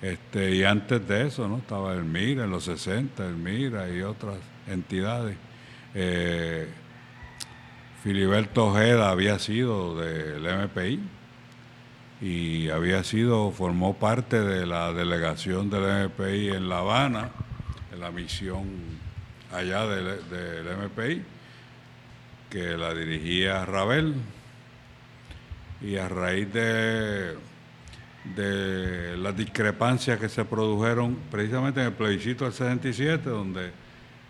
Este, 0.00 0.54
y 0.54 0.64
antes 0.64 1.06
de 1.06 1.26
eso, 1.26 1.46
¿no? 1.46 1.58
Estaba 1.58 1.92
el 1.92 2.04
MIRA 2.04 2.44
en 2.44 2.50
los 2.50 2.64
60, 2.64 3.26
el 3.26 3.36
MIRA 3.36 3.90
y 3.90 4.00
otras 4.00 4.38
entidades. 4.66 5.36
Eh, 5.94 6.68
Filiberto 8.02 8.68
Ojeda 8.68 9.10
había 9.10 9.38
sido 9.38 9.96
del 9.98 10.42
MPI 10.42 11.00
y 12.22 12.70
había 12.70 13.04
sido, 13.04 13.50
formó 13.50 13.94
parte 13.98 14.40
de 14.40 14.64
la 14.64 14.94
delegación 14.94 15.68
del 15.68 16.08
MPI 16.08 16.50
en 16.50 16.68
La 16.70 16.78
Habana, 16.78 17.30
en 17.92 18.00
la 18.00 18.10
misión 18.10 18.97
allá 19.52 19.86
del, 19.86 20.66
MPI, 20.76 21.22
que 22.50 22.76
la 22.76 22.94
dirigía 22.94 23.64
Rabel. 23.64 24.14
Y 25.80 25.96
a 25.96 26.08
raíz 26.08 26.52
de, 26.52 27.36
de 28.34 29.16
las 29.16 29.36
discrepancias 29.36 30.18
que 30.18 30.28
se 30.28 30.44
produjeron 30.44 31.16
precisamente 31.30 31.80
en 31.80 31.86
el 31.86 31.92
plebiscito 31.92 32.44
del 32.44 32.52
67, 32.52 33.30
donde 33.30 33.70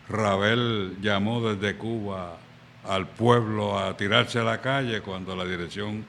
Rabel 0.09 0.97
llamó 1.01 1.41
desde 1.41 1.77
Cuba 1.77 2.39
al 2.85 3.09
pueblo 3.09 3.79
a 3.79 3.97
tirarse 3.97 4.39
a 4.39 4.45
la 4.45 4.61
calle 4.61 5.01
cuando 5.01 5.35
la 5.35 5.45
dirección 5.45 6.05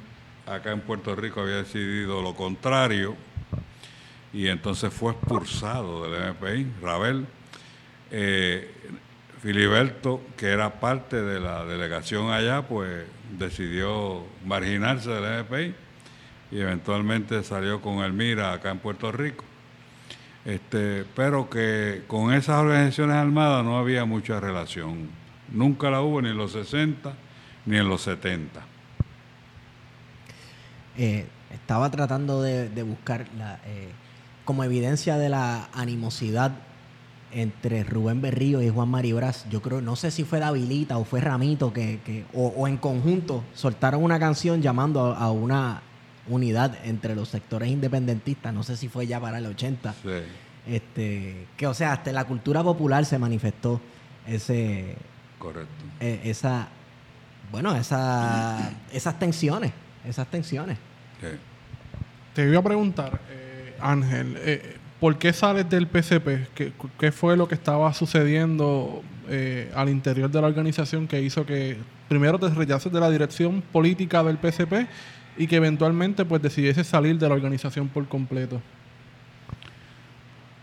acá 0.45 0.72
en 0.72 0.81
Puerto 0.81 1.15
Rico 1.15 1.41
había 1.41 1.57
decidido 1.57 2.22
lo 2.22 2.34
contrario 2.36 3.15
y 4.34 4.48
entonces 4.48 4.94
fue 4.94 5.14
expulsado 5.14 6.10
del 6.10 6.34
MPI, 6.34 6.68
Rabel. 6.81 7.26
Eh, 8.11 8.72
Filiberto, 9.41 10.22
que 10.36 10.48
era 10.48 10.80
parte 10.80 11.22
de 11.22 11.40
la 11.40 11.64
delegación 11.64 12.32
allá, 12.32 12.64
pues 12.64 13.06
decidió 13.38 14.24
marginarse 14.45 15.10
del 15.10 15.45
MPI 15.45 15.76
y 16.52 16.60
eventualmente 16.60 17.44
salió 17.44 17.82
con 17.82 17.99
el 17.99 18.11
MIRA 18.11 18.53
acá 18.53 18.72
en 18.72 18.80
Puerto 18.80 19.11
Rico. 19.11 19.45
Este, 20.45 21.06
pero 21.16 21.49
que 21.49 22.03
con 22.07 22.34
esas 22.34 22.61
organizaciones 22.61 23.16
armadas 23.16 23.64
no 23.64 23.78
había 23.78 24.06
mucha 24.06 24.40
relación. 24.40 25.10
Nunca 25.52 25.90
la 25.90 26.02
hubo 26.02 26.22
ni 26.22 26.30
en 26.30 26.38
los 26.38 26.52
60 26.53 27.14
ni 27.66 27.78
en 27.78 27.88
los 27.88 28.02
70. 28.02 28.61
Eh, 30.98 31.28
estaba 31.53 31.90
tratando 31.91 32.41
de, 32.41 32.70
de 32.70 32.84
buscar 32.84 33.28
la, 33.38 33.60
eh, 33.66 33.90
como 34.44 34.64
evidencia 34.64 35.18
de 35.18 35.30
la 35.30 35.70
animosidad 35.74 36.52
entre 37.31 37.84
Rubén 37.84 38.22
Berrío 38.22 38.61
y 38.61 38.69
Juan 38.69 38.89
Maribras. 38.89 39.45
Yo 39.49 39.61
creo, 39.61 39.81
no 39.81 39.95
sé 39.95 40.11
si 40.11 40.23
fue 40.23 40.39
Davilita 40.39 40.97
o 40.97 41.06
fue 41.06 41.22
Ramito 41.22 41.72
que, 41.73 41.99
que 42.06 42.26
o, 42.34 42.47
o 42.47 42.68
en 42.68 42.77
conjunto 42.77 43.43
soltaron 43.53 44.03
una 44.03 44.19
canción 44.19 44.61
llamando 44.61 45.06
a, 45.14 45.18
a 45.18 45.31
una 45.31 45.81
unidad 46.27 46.77
entre 46.84 47.15
los 47.15 47.30
sectores 47.30 47.69
independentistas. 47.69 48.53
No 48.53 48.64
sé 48.64 48.77
si 48.77 48.88
fue 48.88 49.07
ya 49.07 49.19
para 49.19 49.38
el 49.39 49.45
80. 49.45 49.93
Sí. 49.93 50.10
Este, 50.68 51.47
que 51.57 51.65
o 51.68 51.73
sea, 51.73 51.93
hasta 51.93 52.10
en 52.11 52.15
la 52.15 52.26
cultura 52.26 52.64
popular 52.64 53.06
se 53.06 53.18
manifestó 53.18 53.81
ese, 54.27 54.95
Correcto. 55.39 55.69
eh, 55.99 56.22
esa, 56.26 56.68
bueno, 57.51 57.76
esa, 57.76 58.72
esas 58.91 59.18
tensiones, 59.18 59.72
esas 60.06 60.27
tensiones. 60.27 60.77
Sí. 61.22 61.27
Te 62.35 62.47
iba 62.47 62.60
a 62.60 62.64
preguntar, 62.64 63.19
eh, 63.31 63.76
Ángel, 63.81 64.35
eh, 64.39 64.77
¿por 65.00 65.18
qué 65.18 65.34
sales 65.34 65.70
del 65.70 65.88
PCP? 65.88 66.74
¿Qué, 66.98 67.12
fue 67.12 67.38
lo 67.38 67.48
que 67.48 67.56
estaba 67.56 67.94
sucediendo 67.94 69.02
eh, 69.28 69.72
al 69.76 69.90
interior 69.90 70.30
de 70.30 70.42
la 70.42 70.48
organización 70.48 71.08
que 71.08 71.22
hizo 71.22 71.46
que 71.46 71.78
primero 72.08 72.40
te 72.40 72.50
rechaces 72.50 72.92
de 72.92 73.00
la 73.00 73.10
dirección 73.10 73.62
política 73.62 74.24
del 74.24 74.38
PCP 74.38 74.88
y 75.38 75.48
que 75.48 75.56
eventualmente 75.56 76.26
pues 76.26 76.42
decidiese 76.42 76.84
salir 76.84 77.18
de 77.18 77.28
la 77.28 77.36
organización 77.36 77.88
por 77.88 78.08
completo? 78.08 78.62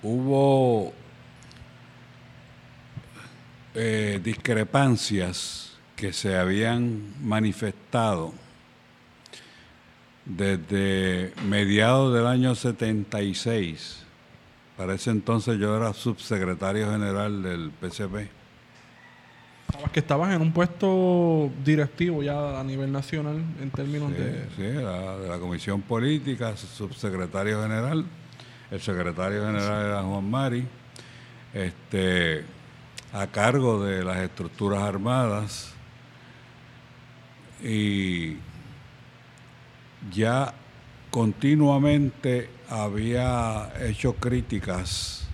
Hubo 0.02 0.92
eh, 3.74 4.20
discrepancias 4.22 5.76
que 5.96 6.12
se 6.12 6.36
habían 6.36 7.14
manifestado 7.22 8.32
desde 10.26 11.32
mediados 11.48 12.12
del 12.12 12.26
año 12.26 12.54
76. 12.54 14.05
Para 14.76 14.94
ese 14.94 15.10
entonces 15.10 15.58
yo 15.58 15.76
era 15.76 15.92
subsecretario 15.94 16.90
general 16.90 17.42
del 17.42 17.70
PCP. 17.70 18.28
Sabes 19.72 19.90
que 19.92 20.00
estabas 20.00 20.34
en 20.34 20.42
un 20.42 20.52
puesto 20.52 21.50
directivo 21.64 22.22
ya 22.22 22.60
a 22.60 22.62
nivel 22.62 22.92
nacional 22.92 23.42
en 23.60 23.70
términos 23.70 24.12
Sí, 24.12 24.22
de... 24.22 24.48
sí, 24.56 24.62
era 24.62 25.18
de 25.18 25.28
la 25.28 25.38
Comisión 25.38 25.82
Política, 25.82 26.56
subsecretario 26.56 27.62
general. 27.62 28.04
El 28.70 28.80
secretario 28.80 29.44
general 29.44 29.86
era 29.86 30.02
Juan 30.02 30.30
Mari, 30.30 30.66
este, 31.54 32.44
a 33.12 33.26
cargo 33.28 33.82
de 33.84 34.04
las 34.04 34.18
estructuras 34.18 34.82
armadas. 34.82 35.72
Y 37.62 38.36
ya 40.12 40.54
continuamente 41.16 42.50
había 42.68 43.72
hecho 43.80 44.16
críticas 44.16 45.26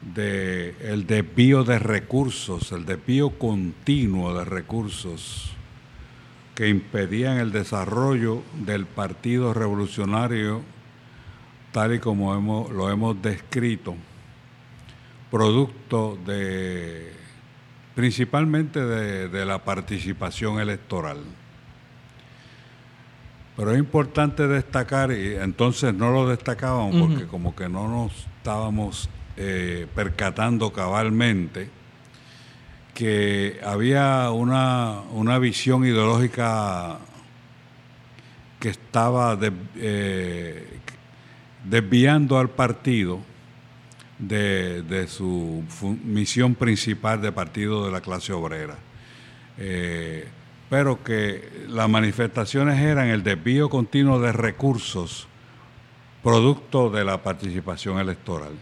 de 0.00 0.76
el 0.80 1.08
desvío 1.08 1.64
de 1.64 1.80
recursos, 1.80 2.70
el 2.70 2.86
desvío 2.86 3.30
continuo 3.30 4.32
de 4.32 4.44
recursos 4.44 5.50
que 6.54 6.68
impedían 6.68 7.38
el 7.38 7.50
desarrollo 7.50 8.44
del 8.64 8.86
Partido 8.86 9.52
Revolucionario 9.52 10.62
tal 11.72 11.94
y 11.94 11.98
como 11.98 12.32
hemos, 12.36 12.70
lo 12.70 12.88
hemos 12.88 13.20
descrito, 13.20 13.96
producto 15.32 16.16
de 16.24 17.12
principalmente 17.96 18.78
de, 18.78 19.28
de 19.28 19.46
la 19.46 19.64
participación 19.64 20.60
electoral. 20.60 21.41
Pero 23.56 23.72
es 23.72 23.78
importante 23.78 24.46
destacar, 24.48 25.12
y 25.12 25.34
entonces 25.34 25.92
no 25.94 26.10
lo 26.10 26.26
destacábamos 26.28 26.94
porque 27.08 27.26
como 27.26 27.54
que 27.54 27.68
no 27.68 27.86
nos 27.88 28.12
estábamos 28.38 29.08
eh, 29.36 29.86
percatando 29.94 30.72
cabalmente, 30.72 31.68
que 32.94 33.58
había 33.64 34.30
una, 34.30 35.00
una 35.12 35.38
visión 35.38 35.84
ideológica 35.84 36.98
que 38.60 38.68
estaba 38.68 39.36
de- 39.36 39.52
eh, 39.76 40.78
desviando 41.64 42.38
al 42.38 42.48
partido 42.50 43.20
de, 44.18 44.82
de 44.82 45.08
su 45.08 45.64
misión 46.04 46.54
principal 46.54 47.20
de 47.22 47.32
partido 47.32 47.84
de 47.86 47.92
la 47.92 48.00
clase 48.00 48.32
obrera. 48.32 48.76
Eh, 49.58 50.28
pero 50.72 51.04
que 51.04 51.66
las 51.68 51.86
manifestaciones 51.86 52.80
eran 52.80 53.08
el 53.08 53.22
desvío 53.22 53.68
continuo 53.68 54.18
de 54.20 54.32
recursos 54.32 55.28
producto 56.22 56.88
de 56.88 57.04
la 57.04 57.22
participación 57.22 57.98
electoral. 57.98 58.52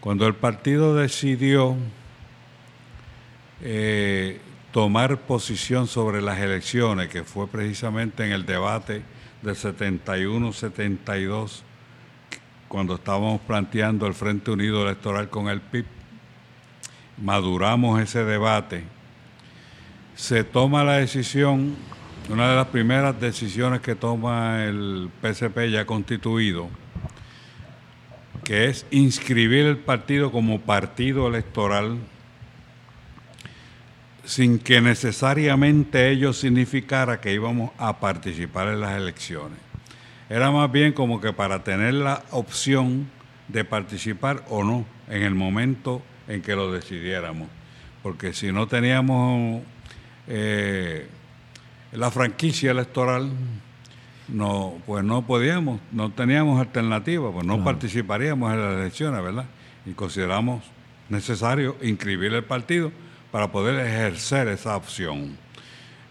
Cuando 0.00 0.26
el 0.26 0.34
partido 0.34 0.96
decidió 0.96 1.76
eh, 3.60 4.40
tomar 4.72 5.18
posición 5.18 5.88
sobre 5.88 6.22
las 6.22 6.38
elecciones, 6.38 7.10
que 7.10 7.22
fue 7.22 7.46
precisamente 7.48 8.24
en 8.24 8.32
el 8.32 8.46
debate 8.46 9.02
del 9.42 9.54
71-72, 9.54 11.60
cuando 12.66 12.94
estábamos 12.94 13.42
planteando 13.42 14.06
el 14.06 14.14
Frente 14.14 14.52
Unido 14.52 14.84
Electoral 14.84 15.28
con 15.28 15.48
el 15.48 15.60
PIB, 15.60 15.84
maduramos 17.18 18.00
ese 18.00 18.24
debate, 18.24 18.84
se 20.18 20.42
toma 20.42 20.82
la 20.82 20.94
decisión, 20.94 21.76
una 22.28 22.50
de 22.50 22.56
las 22.56 22.66
primeras 22.66 23.20
decisiones 23.20 23.80
que 23.80 23.94
toma 23.94 24.64
el 24.64 25.10
PSP 25.22 25.70
ya 25.70 25.86
constituido, 25.86 26.68
que 28.42 28.66
es 28.66 28.84
inscribir 28.90 29.66
el 29.66 29.76
partido 29.76 30.32
como 30.32 30.60
partido 30.60 31.28
electoral 31.28 31.98
sin 34.24 34.58
que 34.58 34.80
necesariamente 34.80 36.10
ello 36.10 36.32
significara 36.32 37.20
que 37.20 37.32
íbamos 37.32 37.70
a 37.78 38.00
participar 38.00 38.68
en 38.68 38.80
las 38.80 38.96
elecciones. 38.96 39.58
Era 40.28 40.50
más 40.50 40.70
bien 40.72 40.92
como 40.92 41.20
que 41.20 41.32
para 41.32 41.62
tener 41.62 41.94
la 41.94 42.24
opción 42.32 43.08
de 43.46 43.64
participar 43.64 44.44
o 44.50 44.64
no 44.64 44.84
en 45.08 45.22
el 45.22 45.36
momento 45.36 46.02
en 46.26 46.42
que 46.42 46.56
lo 46.56 46.72
decidiéramos. 46.72 47.48
Porque 48.02 48.32
si 48.34 48.50
no 48.50 48.66
teníamos 48.66 49.62
eh, 50.28 51.06
la 51.92 52.10
franquicia 52.10 52.70
electoral, 52.70 53.30
no, 54.28 54.74
pues 54.86 55.02
no 55.04 55.22
podíamos, 55.26 55.80
no 55.90 56.10
teníamos 56.12 56.60
alternativa, 56.60 57.32
pues 57.32 57.46
no 57.46 57.64
participaríamos 57.64 58.52
en 58.52 58.60
las 58.60 58.74
elecciones, 58.80 59.22
¿verdad? 59.22 59.46
Y 59.86 59.92
consideramos 59.92 60.62
necesario 61.08 61.76
inscribir 61.82 62.34
el 62.34 62.44
partido 62.44 62.92
para 63.32 63.50
poder 63.50 63.84
ejercer 63.86 64.48
esa 64.48 64.76
opción. 64.76 65.36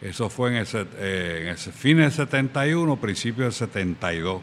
Eso 0.01 0.29
fue 0.29 0.49
en 0.51 0.55
el, 0.57 0.65
set- 0.67 0.93
eh, 0.97 1.39
en 1.43 1.47
el 1.49 1.57
fin 1.57 1.97
del 1.97 2.11
71, 2.11 2.95
principio 2.97 3.43
del 3.45 3.53
72. 3.53 4.41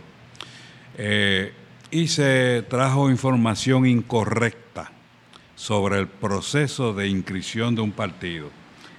Eh, 0.97 1.53
y 1.91 2.09
se 2.09 2.65
trajo 2.69 3.11
información 3.11 3.87
incorrecta 3.87 4.91
sobre 5.57 5.99
el 5.99 6.07
proceso 6.09 6.93
de 6.93 7.09
inscripción 7.09 7.75
de 7.75 7.83
un 7.83 7.93
partido. 7.93 8.51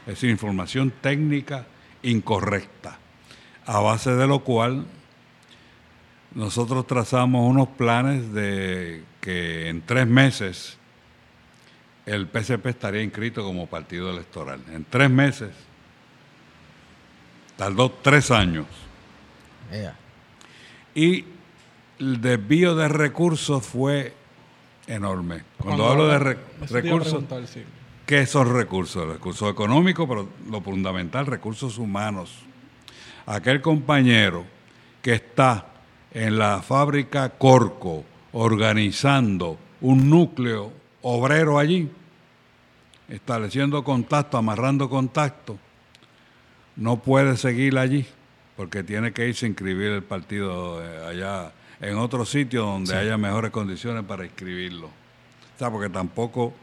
Es 0.05 0.13
decir, 0.13 0.29
información 0.29 0.91
técnica 1.01 1.65
incorrecta, 2.03 2.99
a 3.65 3.79
base 3.79 4.11
de 4.11 4.27
lo 4.27 4.39
cual 4.39 4.85
nosotros 6.35 6.85
trazamos 6.85 7.49
unos 7.49 7.69
planes 7.69 8.31
de 8.33 9.03
que 9.21 9.69
en 9.69 9.81
tres 9.81 10.05
meses 10.05 10.77
el 12.05 12.27
PCP 12.27 12.67
estaría 12.67 13.01
inscrito 13.01 13.43
como 13.43 13.67
partido 13.67 14.11
electoral. 14.11 14.61
En 14.71 14.85
tres 14.85 15.09
meses. 15.09 15.49
Tardó 17.57 17.89
tres 17.89 18.29
años. 18.31 18.67
Y 20.93 21.25
el 21.99 22.21
desvío 22.21 22.75
de 22.75 22.89
recursos 22.89 23.65
fue 23.65 24.13
enorme. 24.87 25.43
Cuando, 25.57 25.87
hablo 25.87 26.07
de 26.07 26.37
recursos, 26.69 27.23
¿qué 28.05 28.25
son 28.25 28.53
recursos? 28.53 29.07
Recursos 29.07 29.49
económicos, 29.51 30.07
pero 30.07 30.29
lo 30.49 30.61
fundamental, 30.61 31.25
recursos 31.25 31.77
humanos. 31.77 32.39
Aquel 33.25 33.61
compañero 33.61 34.45
que 35.01 35.13
está 35.13 35.67
en 36.11 36.37
la 36.37 36.61
fábrica 36.61 37.29
Corco 37.29 38.03
organizando 38.31 39.57
un 39.81 40.09
núcleo 40.09 40.71
obrero 41.01 41.59
allí, 41.59 41.89
estableciendo 43.09 43.83
contacto, 43.83 44.37
amarrando 44.37 44.89
contacto, 44.89 45.57
no 46.75 47.01
puede 47.01 47.37
seguir 47.37 47.77
allí 47.77 48.05
porque 48.55 48.83
tiene 48.83 49.11
que 49.11 49.27
irse 49.27 49.45
a 49.45 49.49
inscribir 49.49 49.91
el 49.91 50.03
partido 50.03 50.83
eh, 50.83 51.05
allá 51.05 51.51
en 51.81 51.97
otro 51.97 52.25
sitio 52.25 52.63
donde 52.63 52.95
haya 52.95 53.17
mejores 53.17 53.51
condiciones 53.51 54.03
para 54.05 54.25
inscribirlo. 54.25 54.87
O 54.87 55.59
sea, 55.59 55.69
porque 55.69 55.89
tampoco 55.89 56.53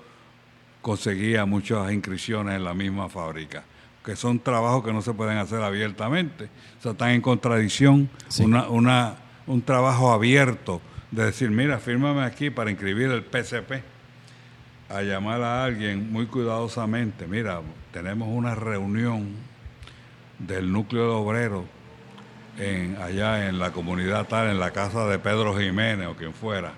conseguía 0.83 1.47
muchas 1.47 1.91
inscripciones 1.93 2.57
en 2.57 2.65
la 2.65 2.75
misma 2.75 3.09
fábrica, 3.09 3.65
que 4.05 4.17
son 4.17 4.41
trabajos 4.41 4.85
que 4.85 4.93
no 4.93 5.01
se 5.01 5.15
pueden 5.15 5.39
hacer 5.39 5.63
abiertamente. 5.63 6.51
O 6.79 6.83
sea, 6.83 6.93
están 6.93 7.11
en 7.11 7.23
contradicción 7.23 8.11
una, 8.41 8.69
una, 8.69 9.15
un 9.47 9.63
trabajo 9.63 10.13
abierto 10.13 10.83
de 11.11 11.27
decir, 11.27 11.51
mira, 11.51 11.79
fírmame 11.79 12.23
aquí 12.23 12.51
para 12.51 12.71
inscribir 12.71 13.11
el 13.11 13.23
PCP, 13.23 13.83
a 14.89 15.03
llamar 15.03 15.41
a 15.41 15.65
alguien 15.65 16.13
muy 16.13 16.27
cuidadosamente, 16.27 17.27
mira, 17.27 17.63
tenemos 17.93 18.29
una 18.29 18.55
reunión 18.55 19.37
del 20.39 20.71
núcleo 20.71 21.05
de 21.05 21.15
obreros 21.15 21.65
en, 22.59 22.97
allá 23.01 23.49
en 23.49 23.59
la 23.59 23.73
comunidad 23.73 24.27
tal, 24.29 24.49
en 24.49 24.61
la 24.61 24.71
casa 24.71 25.07
de 25.07 25.19
Pedro 25.19 25.57
Jiménez 25.57 26.09
o 26.09 26.15
quien 26.15 26.35
fuera. 26.35 26.73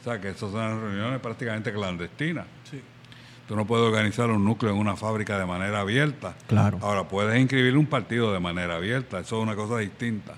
O 0.00 0.04
sea 0.04 0.20
que 0.20 0.30
esas 0.30 0.52
son 0.52 0.80
reuniones 0.80 1.20
prácticamente 1.20 1.72
clandestinas. 1.72 2.46
Tú 3.48 3.56
no 3.56 3.66
puedes 3.66 3.86
organizar 3.86 4.30
un 4.30 4.44
núcleo 4.44 4.72
en 4.72 4.78
una 4.78 4.96
fábrica 4.96 5.38
de 5.38 5.44
manera 5.44 5.80
abierta. 5.80 6.34
Claro. 6.46 6.78
Ahora, 6.80 7.04
puedes 7.08 7.38
inscribir 7.38 7.76
un 7.76 7.86
partido 7.86 8.32
de 8.32 8.40
manera 8.40 8.76
abierta, 8.76 9.20
eso 9.20 9.36
es 9.36 9.42
una 9.42 9.54
cosa 9.54 9.78
distinta. 9.78 10.34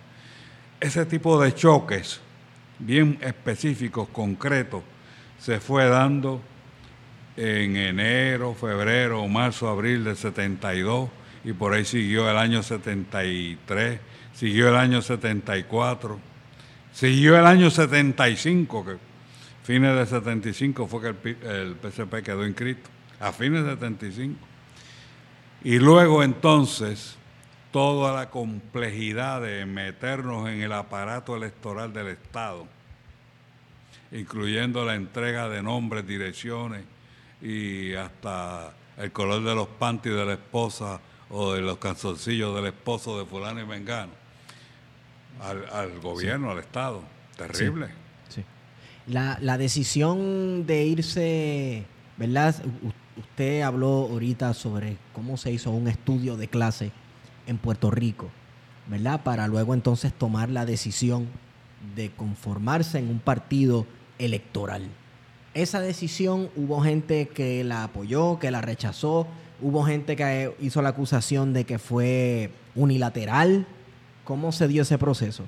Ese 0.80 1.06
tipo 1.06 1.40
de 1.40 1.54
choques 1.54 2.20
bien 2.78 3.18
específicos, 3.22 4.08
concretos, 4.08 4.82
se 5.38 5.60
fue 5.60 5.86
dando 5.88 6.40
en 7.36 7.76
enero, 7.76 8.54
febrero, 8.54 9.26
marzo, 9.28 9.68
abril 9.68 10.04
del 10.04 10.16
72 10.16 11.08
y 11.44 11.52
por 11.52 11.74
ahí 11.74 11.84
siguió 11.84 12.28
el 12.30 12.36
año 12.36 12.62
73 12.62 14.00
siguió 14.36 14.68
el 14.68 14.76
año 14.76 15.00
74, 15.00 16.18
siguió 16.92 17.38
el 17.38 17.46
año 17.46 17.70
75, 17.70 18.84
que 18.84 18.96
fines 19.64 19.96
de 19.96 20.06
75 20.06 20.86
fue 20.86 21.00
que 21.00 21.36
el, 21.48 21.74
PCP 21.76 22.22
quedó 22.22 22.46
inscrito, 22.46 22.88
a 23.20 23.32
fines 23.32 23.64
de 23.64 23.70
75. 23.70 24.36
Y 25.64 25.78
luego 25.78 26.22
entonces 26.22 27.16
toda 27.72 28.14
la 28.14 28.30
complejidad 28.30 29.42
de 29.42 29.66
meternos 29.66 30.48
en 30.48 30.62
el 30.62 30.72
aparato 30.72 31.36
electoral 31.36 31.92
del 31.92 32.08
Estado, 32.08 32.66
incluyendo 34.12 34.84
la 34.84 34.94
entrega 34.94 35.48
de 35.48 35.62
nombres, 35.62 36.06
direcciones 36.06 36.84
y 37.42 37.94
hasta 37.94 38.72
el 38.96 39.12
color 39.12 39.44
de 39.44 39.54
los 39.54 39.68
panties 39.68 40.14
de 40.14 40.24
la 40.24 40.32
esposa 40.34 41.00
o 41.28 41.52
de 41.52 41.60
los 41.60 41.78
calzoncillos 41.78 42.54
del 42.54 42.66
esposo 42.66 43.18
de 43.18 43.26
fulano 43.26 43.60
y 43.60 43.66
mengano 43.66 44.12
al, 45.42 46.00
gobierno, 46.00 46.50
al 46.50 46.58
Estado. 46.58 47.02
Terrible. 47.36 47.88
Sí. 48.28 48.42
La, 49.08 49.38
la, 49.40 49.58
decisión 49.58 50.66
de 50.66 50.84
irse, 50.84 51.84
¿verdad? 52.16 52.54
Usted 53.16 53.62
habló 53.62 54.08
ahorita 54.10 54.54
sobre 54.54 54.96
cómo 55.12 55.36
se 55.36 55.52
hizo 55.52 55.70
un 55.70 55.88
estudio 55.88 56.36
de 56.36 56.48
clase 56.48 56.92
en 57.46 57.58
Puerto 57.58 57.90
Rico, 57.90 58.30
¿verdad? 58.88 59.22
Para 59.22 59.46
luego 59.48 59.74
entonces 59.74 60.12
tomar 60.12 60.50
la 60.50 60.66
decisión 60.66 61.28
de 61.94 62.10
conformarse 62.10 62.98
en 62.98 63.08
un 63.08 63.18
partido 63.18 63.86
electoral. 64.18 64.88
Esa 65.54 65.80
decisión 65.80 66.50
hubo 66.56 66.80
gente 66.82 67.28
que 67.28 67.64
la 67.64 67.84
apoyó, 67.84 68.38
que 68.38 68.50
la 68.50 68.60
rechazó, 68.60 69.26
hubo 69.60 69.84
gente 69.84 70.16
que 70.16 70.52
hizo 70.60 70.82
la 70.82 70.90
acusación 70.90 71.52
de 71.52 71.64
que 71.64 71.78
fue 71.78 72.50
unilateral, 72.74 73.66
¿Cómo 74.26 74.50
se 74.50 74.66
dio 74.66 74.82
ese 74.82 74.98
proceso 74.98 75.44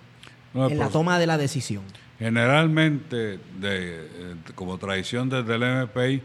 en 0.54 0.78
la 0.78 0.84
pues, 0.84 0.92
toma 0.92 1.18
de 1.18 1.26
la 1.26 1.36
decisión? 1.36 1.82
Generalmente, 2.16 3.40
de, 3.58 4.06
como 4.54 4.78
tradición 4.78 5.28
desde 5.28 5.56
el 5.56 5.88
MPI, 5.88 6.22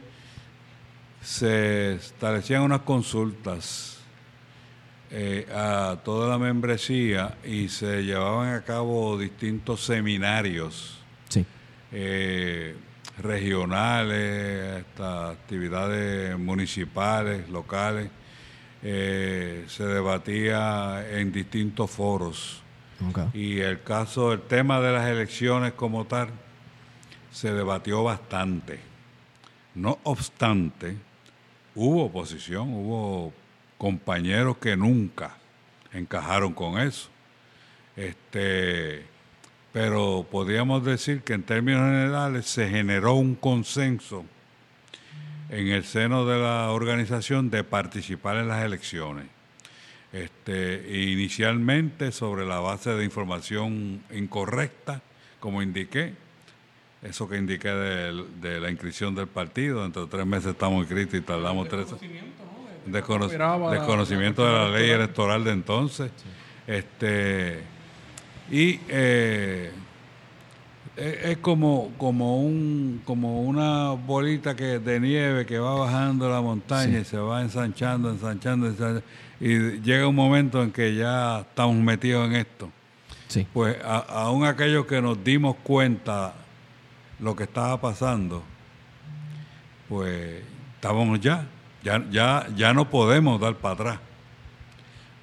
se 1.23 1.93
establecían 1.93 2.63
unas 2.63 2.81
consultas 2.81 3.99
eh, 5.09 5.47
a 5.53 5.97
toda 6.03 6.27
la 6.27 6.37
membresía 6.37 7.37
y 7.43 7.69
se 7.69 8.03
llevaban 8.03 8.55
a 8.55 8.63
cabo 8.63 9.17
distintos 9.17 9.85
seminarios 9.85 10.99
eh, 11.91 12.75
regionales, 13.19 14.83
hasta 14.83 15.29
actividades 15.29 16.37
municipales, 16.39 17.47
locales 17.49 18.09
eh, 18.81 19.65
se 19.67 19.85
debatía 19.85 21.07
en 21.09 21.31
distintos 21.31 21.91
foros. 21.91 22.59
Y 23.33 23.59
el 23.59 23.83
caso, 23.83 24.33
el 24.33 24.41
tema 24.41 24.79
de 24.79 24.93
las 24.93 25.07
elecciones 25.07 25.73
como 25.73 26.05
tal, 26.05 26.29
se 27.31 27.53
debatió 27.53 28.03
bastante. 28.03 28.79
No 29.75 29.99
obstante, 30.03 30.97
hubo 31.75 32.05
oposición, 32.05 32.73
hubo 32.73 33.33
compañeros 33.77 34.57
que 34.57 34.75
nunca 34.75 35.37
encajaron 35.91 36.53
con 36.53 36.79
eso. 36.79 37.09
Este, 37.95 39.05
pero 39.71 40.25
podríamos 40.29 40.85
decir 40.85 41.21
que 41.21 41.33
en 41.33 41.43
términos 41.43 41.81
generales 41.81 42.45
se 42.45 42.69
generó 42.69 43.15
un 43.15 43.35
consenso 43.35 44.25
en 45.49 45.67
el 45.67 45.83
seno 45.83 46.25
de 46.25 46.39
la 46.39 46.71
organización 46.71 47.49
de 47.49 47.63
participar 47.63 48.37
en 48.37 48.47
las 48.47 48.63
elecciones. 48.63 49.25
Este, 50.11 51.11
inicialmente 51.11 52.11
sobre 52.11 52.45
la 52.45 52.59
base 52.59 52.91
de 52.91 53.03
información 53.03 54.03
incorrecta, 54.11 55.01
como 55.39 55.61
indiqué, 55.61 56.13
eso 57.03 57.27
que 57.27 57.37
indiqué 57.37 57.69
de, 57.69 58.59
la 58.59 58.69
inscripción 58.69 59.13
del 59.13 59.27
partido, 59.27 59.83
dentro 59.83 60.05
de 60.05 60.11
tres 60.11 60.25
meses 60.25 60.51
estamos 60.51 60.79
inscritos 60.79 61.15
y 61.15 61.21
tardamos 61.21 61.67
tres 61.67 61.87
desconocimiento 62.85 64.45
de 64.45 64.51
la 64.51 64.69
ley 64.69 64.89
electoral 64.89 65.43
de 65.43 65.51
entonces. 65.51 66.11
Este, 66.67 67.61
y 68.51 68.79
eh, 68.89 69.71
es, 70.95 71.37
como, 71.37 71.91
como, 71.97 72.41
un, 72.41 73.01
como 73.05 73.41
una 73.41 73.91
bolita 73.91 74.55
que, 74.55 74.79
de 74.79 74.99
nieve 74.99 75.45
que 75.45 75.59
va 75.59 75.75
bajando 75.75 76.29
la 76.29 76.41
montaña 76.41 76.99
y 76.99 77.05
se 77.05 77.17
va 77.17 77.41
ensanchando, 77.41 78.09
ensanchando, 78.09 78.67
ensanchando, 78.67 79.03
y 79.39 79.81
llega 79.81 80.07
un 80.07 80.15
momento 80.15 80.61
en 80.61 80.71
que 80.71 80.95
ya 80.95 81.41
estamos 81.41 81.75
metidos 81.77 82.27
en 82.27 82.35
esto. 82.35 82.69
Sí. 83.27 83.47
Pues 83.51 83.77
aún 83.83 84.45
aquellos 84.45 84.85
que 84.85 85.01
nos 85.01 85.21
dimos 85.23 85.55
cuenta 85.63 86.35
lo 87.23 87.37
que 87.37 87.43
estaba 87.43 87.79
pasando, 87.79 88.43
pues 89.87 90.43
estábamos 90.75 91.21
ya, 91.21 91.47
ya, 91.81 92.03
ya, 92.11 92.47
ya 92.53 92.73
no 92.73 92.89
podemos 92.89 93.39
dar 93.39 93.55
para 93.55 93.73
atrás. 93.73 93.99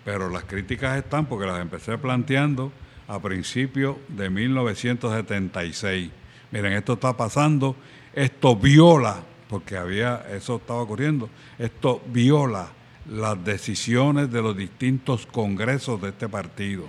Pero 0.02 0.30
las 0.30 0.44
críticas 0.44 0.96
están 0.96 1.26
porque 1.26 1.46
las 1.46 1.60
empecé 1.60 1.98
planteando 1.98 2.72
a 3.06 3.20
principios 3.20 3.96
de 4.08 4.30
1976. 4.30 6.10
Miren, 6.50 6.72
esto 6.72 6.94
está 6.94 7.14
pasando, 7.14 7.76
esto 8.14 8.56
viola, 8.56 9.20
porque 9.46 9.76
había, 9.76 10.24
eso 10.32 10.56
estaba 10.56 10.80
ocurriendo, 10.80 11.28
esto 11.58 12.02
viola 12.06 12.68
las 13.10 13.44
decisiones 13.44 14.32
de 14.32 14.40
los 14.40 14.56
distintos 14.56 15.26
congresos 15.26 16.00
de 16.00 16.08
este 16.08 16.30
partido, 16.30 16.84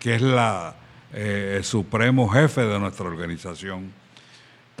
que 0.00 0.16
es 0.16 0.22
la, 0.22 0.74
eh, 1.12 1.54
el 1.58 1.64
supremo 1.64 2.28
jefe 2.28 2.62
de 2.62 2.80
nuestra 2.80 3.06
organización. 3.06 3.99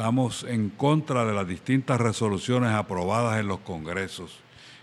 Estamos 0.00 0.44
en 0.44 0.70
contra 0.70 1.26
de 1.26 1.34
las 1.34 1.46
distintas 1.46 2.00
resoluciones 2.00 2.70
aprobadas 2.70 3.38
en 3.38 3.48
los 3.48 3.58
congresos, 3.58 4.40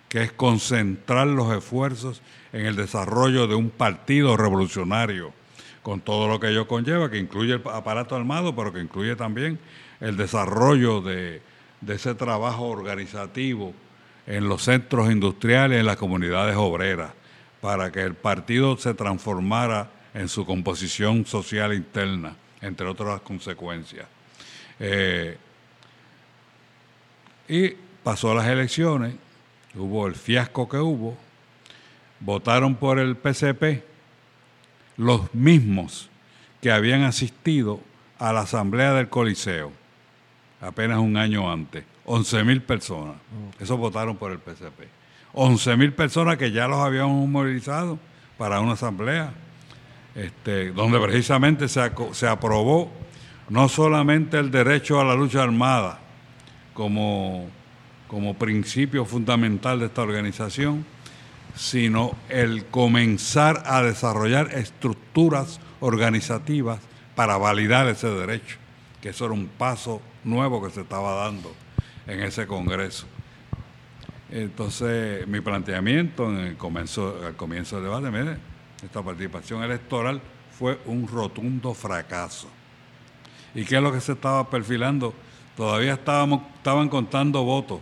que 0.09 0.21
es 0.21 0.31
concentrar 0.31 1.25
los 1.25 1.51
esfuerzos 1.57 2.21
en 2.53 2.67
el 2.67 2.75
desarrollo 2.75 3.47
de 3.47 3.55
un 3.55 3.71
partido 3.71 4.37
revolucionario, 4.37 5.33
con 5.81 6.01
todo 6.01 6.27
lo 6.27 6.39
que 6.39 6.49
ello 6.49 6.67
conlleva, 6.67 7.09
que 7.09 7.17
incluye 7.17 7.55
el 7.55 7.63
aparato 7.65 8.15
armado, 8.15 8.55
pero 8.55 8.71
que 8.71 8.79
incluye 8.79 9.15
también 9.15 9.57
el 10.01 10.17
desarrollo 10.17 11.01
de, 11.01 11.41
de 11.81 11.95
ese 11.95 12.13
trabajo 12.13 12.67
organizativo 12.67 13.73
en 14.27 14.47
los 14.47 14.65
centros 14.65 15.11
industriales, 15.11 15.79
en 15.79 15.87
las 15.87 15.97
comunidades 15.97 16.55
obreras, 16.57 17.09
para 17.59 17.91
que 17.91 18.03
el 18.03 18.13
partido 18.13 18.77
se 18.77 18.93
transformara 18.93 19.89
en 20.13 20.29
su 20.29 20.45
composición 20.45 21.25
social 21.25 21.73
interna, 21.73 22.35
entre 22.61 22.85
otras 22.85 23.21
consecuencias. 23.21 24.05
Eh, 24.79 25.37
y 27.47 27.69
pasó 28.03 28.33
las 28.33 28.47
elecciones, 28.47 29.15
hubo 29.75 30.07
el 30.07 30.15
fiasco 30.15 30.67
que 30.67 30.77
hubo, 30.77 31.17
votaron 32.19 32.75
por 32.75 32.99
el 32.99 33.15
PCP 33.15 33.83
los 34.97 35.33
mismos 35.33 36.09
que 36.61 36.71
habían 36.71 37.03
asistido 37.03 37.79
a 38.19 38.33
la 38.33 38.41
asamblea 38.41 38.93
del 38.93 39.09
Coliseo 39.09 39.71
apenas 40.61 40.99
un 40.99 41.17
año 41.17 41.51
antes. 41.51 41.83
11 42.05 42.43
mil 42.43 42.61
personas. 42.61 43.15
Esos 43.59 43.77
votaron 43.77 44.15
por 44.15 44.31
el 44.31 44.39
PCP. 44.39 44.87
11 45.33 45.77
mil 45.77 45.93
personas 45.93 46.37
que 46.37 46.51
ya 46.51 46.67
los 46.67 46.79
habíamos 46.79 47.27
movilizado 47.27 47.99
para 48.37 48.59
una 48.59 48.73
asamblea, 48.73 49.33
este, 50.15 50.71
donde 50.71 50.99
precisamente 50.99 51.67
se, 51.67 51.91
se 52.13 52.27
aprobó 52.27 52.91
no 53.49 53.69
solamente 53.69 54.37
el 54.37 54.51
derecho 54.51 54.99
a 54.99 55.05
la 55.05 55.15
lucha 55.15 55.43
armada 55.43 55.99
como, 56.73 57.49
como 58.07 58.33
principio 58.33 59.05
fundamental 59.05 59.79
de 59.79 59.85
esta 59.85 60.01
organización, 60.01 60.85
sino 61.55 62.11
el 62.29 62.65
comenzar 62.65 63.63
a 63.65 63.81
desarrollar 63.81 64.53
estructuras 64.53 65.59
organizativas 65.79 66.79
para 67.15 67.37
validar 67.37 67.87
ese 67.87 68.09
derecho, 68.09 68.57
que 69.01 69.09
eso 69.09 69.25
era 69.25 69.33
un 69.33 69.47
paso 69.47 70.01
nuevo 70.23 70.63
que 70.63 70.69
se 70.69 70.81
estaba 70.81 71.25
dando 71.25 71.53
en 72.05 72.21
ese 72.21 72.45
Congreso. 72.45 73.07
Entonces, 74.29 75.25
mi 75.27 75.39
planteamiento 75.39 76.29
en 76.29 76.37
el 76.39 76.57
comienzo, 76.57 77.21
al 77.25 77.35
comienzo 77.35 77.77
del 77.77 77.85
debate, 77.85 78.11
mire, 78.11 78.37
esta 78.83 79.01
participación 79.01 79.63
electoral 79.63 80.21
fue 80.51 80.79
un 80.85 81.07
rotundo 81.07 81.73
fracaso. 81.73 82.49
¿Y 83.57 83.65
qué 83.65 83.77
es 83.77 83.81
lo 83.81 83.91
que 83.91 83.99
se 83.99 84.11
estaba 84.11 84.47
perfilando? 84.49 85.13
Todavía 85.55 85.93
estábamos, 85.93 86.43
estaban 86.57 86.87
contando 86.89 87.43
votos. 87.43 87.79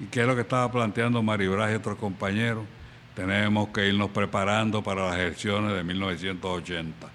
¿Y 0.00 0.06
qué 0.06 0.22
es 0.22 0.26
lo 0.26 0.34
que 0.34 0.40
estaba 0.40 0.70
planteando 0.72 1.22
Maribras 1.22 1.70
y 1.70 1.74
otros 1.76 1.96
compañeros? 1.96 2.64
Tenemos 3.14 3.68
que 3.68 3.86
irnos 3.88 4.10
preparando 4.10 4.82
para 4.82 5.06
las 5.08 5.16
elecciones 5.18 5.72
de 5.72 5.84
1980. 5.84 7.08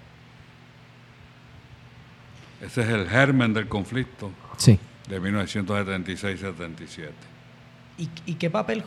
Ese 2.62 2.80
es 2.80 2.88
el 2.88 3.06
germen 3.08 3.52
del 3.52 3.68
conflicto 3.68 4.30
Sí. 4.56 4.78
de 5.08 5.20
1976-77. 5.20 7.10
¿Y, 7.98 8.08
¿Y 8.24 8.34
qué 8.36 8.48
papel 8.48 8.82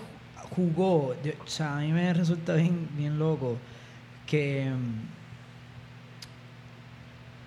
jugó? 0.55 1.09
O 1.09 1.47
sea, 1.47 1.77
a 1.77 1.81
mí 1.81 1.91
me 1.91 2.11
resulta 2.15 2.55
bien, 2.55 2.89
bien 2.97 3.19
loco 3.19 3.57
que 4.25 4.71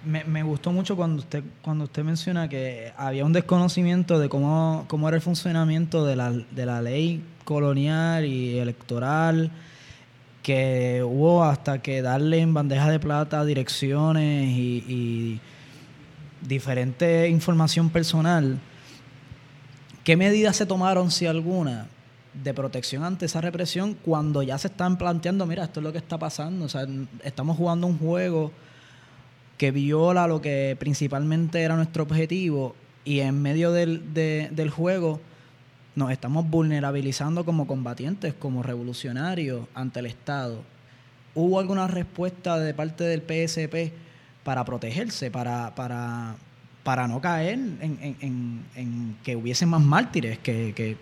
me, 0.04 0.42
gustó 0.42 0.72
mucho 0.72 0.96
cuando 0.96 1.22
usted 1.22 1.42
cuando 1.62 1.84
usted 1.84 2.04
menciona 2.04 2.48
que 2.48 2.92
había 2.96 3.24
un 3.24 3.32
desconocimiento 3.32 4.18
de 4.18 4.28
cómo, 4.28 4.84
cómo 4.88 5.08
era 5.08 5.16
el 5.16 5.22
funcionamiento 5.22 6.04
de 6.04 6.16
la, 6.16 6.32
de 6.32 6.66
la 6.66 6.80
ley 6.82 7.22
colonial 7.44 8.24
y 8.24 8.58
electoral 8.58 9.50
que 10.42 11.02
hubo 11.04 11.44
hasta 11.44 11.82
que 11.82 12.00
darle 12.00 12.40
en 12.40 12.54
bandeja 12.54 12.90
de 12.90 12.98
plata 12.98 13.44
direcciones 13.44 14.48
y, 14.56 14.84
y 14.88 15.40
diferente 16.46 17.28
información 17.28 17.90
personal 17.90 18.60
¿Qué 20.08 20.16
medidas 20.16 20.56
se 20.56 20.64
tomaron, 20.64 21.10
si 21.10 21.26
alguna, 21.26 21.86
de 22.32 22.54
protección 22.54 23.04
ante 23.04 23.26
esa 23.26 23.42
represión 23.42 23.92
cuando 23.92 24.42
ya 24.42 24.56
se 24.56 24.68
están 24.68 24.96
planteando, 24.96 25.44
mira, 25.44 25.64
esto 25.64 25.80
es 25.80 25.84
lo 25.84 25.92
que 25.92 25.98
está 25.98 26.16
pasando? 26.16 26.64
O 26.64 26.68
sea, 26.70 26.86
estamos 27.22 27.58
jugando 27.58 27.86
un 27.86 27.98
juego 27.98 28.50
que 29.59 29.70
viola 29.72 30.26
lo 30.26 30.40
que 30.40 30.76
principalmente 30.78 31.60
era 31.62 31.76
nuestro 31.76 32.05
objetivo 32.05 32.74
y 33.05 33.20
en 33.20 33.43
medio 33.43 33.72
del, 33.72 34.14
de- 34.14 34.48
del 34.52 34.70
juego 34.70 35.20
nos 35.97 36.10
estamos 36.12 36.48
vulnerabilizando 36.48 37.44
como 37.44 37.66
combatientes, 37.66 38.32
como 38.35 38.62
revolucionarios 38.62 39.66
ante 39.74 39.98
el 40.01 40.06
Estado. 40.06 40.62
¿Hubo 41.35 41.59
alguna 41.59 41.89
respuesta 41.89 42.59
de 42.59 42.72
parte 42.72 43.05
del 43.05 43.20
PSP 43.22 43.93
para 44.44 44.64
protegerse, 44.64 45.30
para, 45.30 45.74
para, 45.74 46.36
para 46.85 47.09
no 47.09 47.20
caer 47.20 47.55
en, 47.55 47.78
en- 48.01 48.16
en- 48.20 48.64
en 48.76 49.16
que 49.24 49.35
hubiesen 49.36 49.68
más 49.68 49.82
mártires, 49.82 50.39
que, 50.39 50.72
que- 50.74 50.94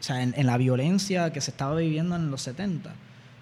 o 0.00 0.02
sea, 0.02 0.22
en, 0.22 0.46
la 0.46 0.56
violencia 0.56 1.30
que 1.32 1.40
se 1.40 1.50
estaba 1.52 1.76
viviendo 1.76 2.16
en 2.16 2.30
los 2.30 2.42
70? 2.42 2.92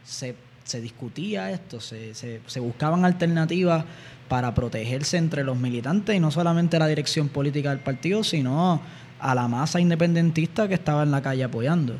Se, 0.04 0.34
se 0.64 0.80
discutía 0.80 1.50
esto, 1.50 1.80
se, 1.80 2.14
se- 2.14 2.60
buscaban 2.60 3.04
alternativas 3.04 3.84
para 4.28 4.54
protegerse 4.54 5.16
entre 5.16 5.42
los 5.42 5.56
militantes 5.56 6.14
y 6.16 6.20
no 6.20 6.30
solamente 6.30 6.78
la 6.78 6.86
dirección 6.86 7.28
política 7.28 7.70
del 7.70 7.80
partido, 7.80 8.22
sino 8.22 8.80
a 9.18 9.34
la 9.34 9.48
masa 9.48 9.80
independentista 9.80 10.68
que 10.68 10.74
estaba 10.74 11.02
en 11.02 11.10
la 11.10 11.20
calle 11.20 11.44
apoyando. 11.44 11.96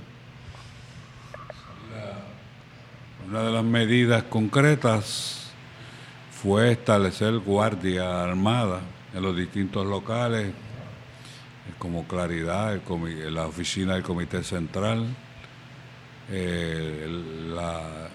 Una 3.29 3.43
de 3.43 3.53
las 3.53 3.65
medidas 3.65 4.23
concretas 4.25 5.51
fue 6.43 6.73
establecer 6.73 7.39
guardia 7.39 8.23
armada 8.25 8.81
en 9.15 9.23
los 9.23 9.37
distintos 9.37 9.87
locales, 9.87 10.49
eh, 10.49 10.53
como 11.79 12.07
Claridad, 12.07 12.73
el 12.73 12.81
la 13.31 13.47
oficina 13.47 13.95
del 13.95 14.03
Comité 14.03 14.43
Central, 14.43 15.05
eh, 16.31 17.07
la, 17.55 18.09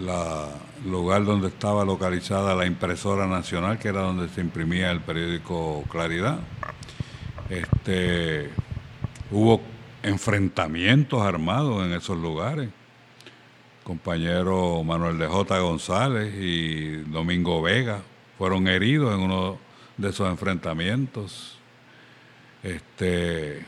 la 0.00 0.48
lugar 0.86 1.24
donde 1.24 1.48
estaba 1.48 1.84
localizada 1.84 2.54
la 2.54 2.66
impresora 2.66 3.26
nacional, 3.26 3.78
que 3.78 3.88
era 3.88 4.00
donde 4.00 4.28
se 4.28 4.40
imprimía 4.40 4.90
el 4.90 5.00
periódico 5.00 5.84
Claridad. 5.90 6.38
Este, 7.48 8.50
hubo 9.30 9.60
enfrentamientos 10.02 11.22
armados 11.22 11.84
en 11.86 11.92
esos 11.92 12.18
lugares 12.18 12.68
compañero 13.84 14.82
Manuel 14.82 15.18
de 15.18 15.26
J. 15.26 15.58
González 15.60 16.34
y 16.34 16.96
Domingo 17.04 17.62
Vega 17.62 18.00
fueron 18.38 18.66
heridos 18.66 19.14
en 19.14 19.20
uno 19.20 19.58
de 19.96 20.08
esos 20.08 20.28
enfrentamientos. 20.28 21.58
Este, 22.62 23.64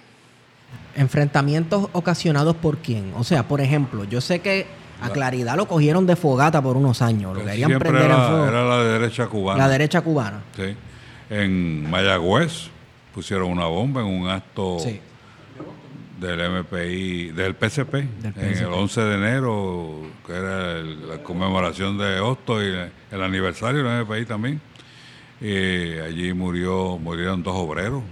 Enfrentamientos 0.97 1.89
ocasionados 1.93 2.57
por 2.57 2.79
quién. 2.79 3.13
O 3.17 3.23
sea, 3.23 3.47
por 3.47 3.61
ejemplo, 3.61 4.05
yo 4.05 4.21
sé 4.21 4.41
que 4.41 4.67
a 5.01 5.11
Claridad 5.11 5.57
lo 5.57 5.67
cogieron 5.69 6.07
de 6.07 6.17
fogata 6.17 6.63
por 6.63 6.77
unos 6.77 7.03
años. 7.03 7.37
Lo 7.37 7.45
querían 7.45 7.69
siempre 7.69 7.91
prender 7.91 8.11
en 8.11 8.17
era, 8.17 8.29
fuego. 8.29 8.47
era 8.47 8.65
la 8.65 8.79
derecha 8.85 9.27
cubana. 9.27 9.59
La 9.59 9.69
derecha 9.69 10.01
cubana. 10.01 10.41
Sí. 10.57 10.75
En 11.31 11.91
Mayagüez 11.91 12.69
pusieron 13.15 13.51
una 13.51 13.67
bomba 13.67 14.01
en 14.03 14.07
un 14.07 14.29
acto 14.29 14.79
Sí. 14.79 15.01
del 16.21 16.41
MPI, 16.41 17.33
del 17.33 17.55
PCP, 17.55 17.93
Del 17.93 18.33
en 18.37 18.45
el 18.45 18.53
PCP. 18.55 18.73
11 18.73 19.01
de 19.03 19.15
enero, 19.17 20.01
que 20.27 20.33
era 20.33 20.73
el- 20.79 21.09
la 21.09 21.19
conmemoración 21.23 21.99
de 21.99 22.21
Hosto 22.21 22.63
y 22.63 22.69
el 23.11 23.23
aniversario 23.23 23.83
del 23.85 24.03
MPI 24.03 24.25
también. 24.25 24.61
Y 25.41 25.99
allí 25.99 26.33
murió, 26.33 26.97
murieron 26.99 27.43
dos 27.43 27.55
obreros 27.57 28.03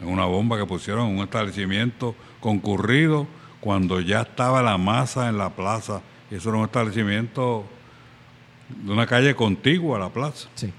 en 0.00 0.08
una 0.08 0.24
bomba 0.24 0.58
que 0.58 0.66
pusieron 0.66 1.08
en 1.10 1.18
un 1.18 1.22
establecimiento 1.24 2.16
concurrido 2.40 3.28
cuando 3.62 4.00
ya 4.00 4.20
estaba 4.22 4.60
la 4.62 4.76
masa 4.76 5.30
en 5.30 5.38
la 5.38 5.48
plaza. 5.48 6.02
Y 6.30 6.34
eso 6.34 6.50
era 6.50 6.58
un 6.58 6.64
establecimiento 6.66 7.64
de 8.68 8.92
una 8.92 9.06
calle 9.06 9.34
contigua 9.34 9.96
a 9.96 10.00
la 10.00 10.08
plaza 10.10 10.48
Sí. 10.56 10.70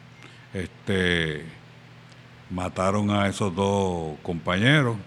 este, 0.53 1.45
mataron 2.51 3.09
a 3.09 3.27
esos 3.27 3.55
dos 3.55 4.17
compañeros. 4.21 4.97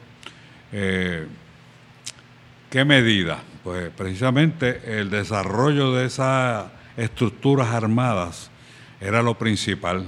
Eh, 0.73 1.29
¿Qué 2.71 2.85
medida? 2.85 3.43
Pues 3.63 3.91
precisamente 3.91 4.99
el 5.01 5.11
desarrollo 5.11 5.93
de 5.93 6.07
esas 6.07 6.67
estructuras 6.97 7.69
armadas 7.69 8.51
era 9.01 9.23
lo 9.23 9.37
principal. 9.37 10.05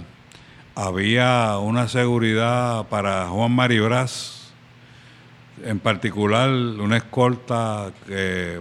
Había 0.75 1.59
una 1.59 1.89
seguridad 1.89 2.87
para 2.89 3.27
Juan 3.29 3.53
Maribras, 3.53 4.38
en 5.65 5.79
particular 5.81 6.49
una 6.51 6.97
escolta 6.99 7.93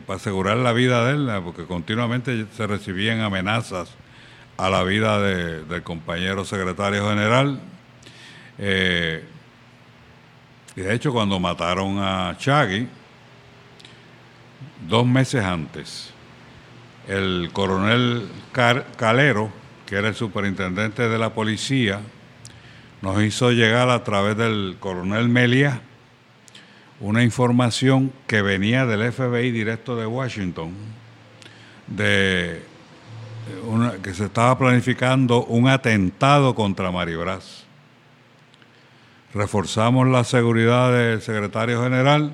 para 0.05 0.17
asegurar 0.17 0.57
la 0.57 0.73
vida 0.73 1.05
de 1.05 1.13
él, 1.13 1.41
porque 1.43 1.65
continuamente 1.65 2.45
se 2.55 2.67
recibían 2.67 3.21
amenazas 3.21 3.89
a 4.57 4.69
la 4.69 4.83
vida 4.83 5.19
de- 5.21 5.63
del 5.63 5.83
compañero 5.83 6.43
secretario 6.45 7.07
general. 7.09 7.59
Eh, 8.57 9.23
y 10.75 10.81
de 10.81 10.93
hecho, 10.93 11.11
cuando 11.11 11.39
mataron 11.39 11.97
a 11.99 12.35
Chagui, 12.37 12.87
dos 14.87 15.05
meses 15.05 15.43
antes, 15.43 16.13
el 17.07 17.49
coronel 17.53 18.27
Calero, 18.97 19.51
que 19.85 19.95
era 19.95 20.09
el 20.09 20.15
superintendente 20.15 21.07
de 21.07 21.17
la 21.17 21.33
policía, 21.33 22.01
nos 23.01 23.21
hizo 23.21 23.51
llegar 23.51 23.89
a 23.89 24.03
través 24.03 24.35
del 24.37 24.77
coronel 24.79 25.29
Melia 25.29 25.81
una 26.99 27.23
información 27.23 28.11
que 28.25 28.41
venía 28.41 28.85
del 28.85 29.11
FBI 29.11 29.51
directo 29.51 29.95
de 29.95 30.05
Washington, 30.05 30.73
de 31.87 32.63
que 34.03 34.13
se 34.13 34.25
estaba 34.25 34.57
planificando 34.57 35.45
un 35.45 35.67
atentado 35.67 36.55
contra 36.55 36.91
Maribraz. 36.91 37.63
Reforzamos 39.33 40.07
la 40.07 40.23
seguridad 40.23 40.91
del 40.91 41.21
secretario 41.21 41.83
general 41.83 42.33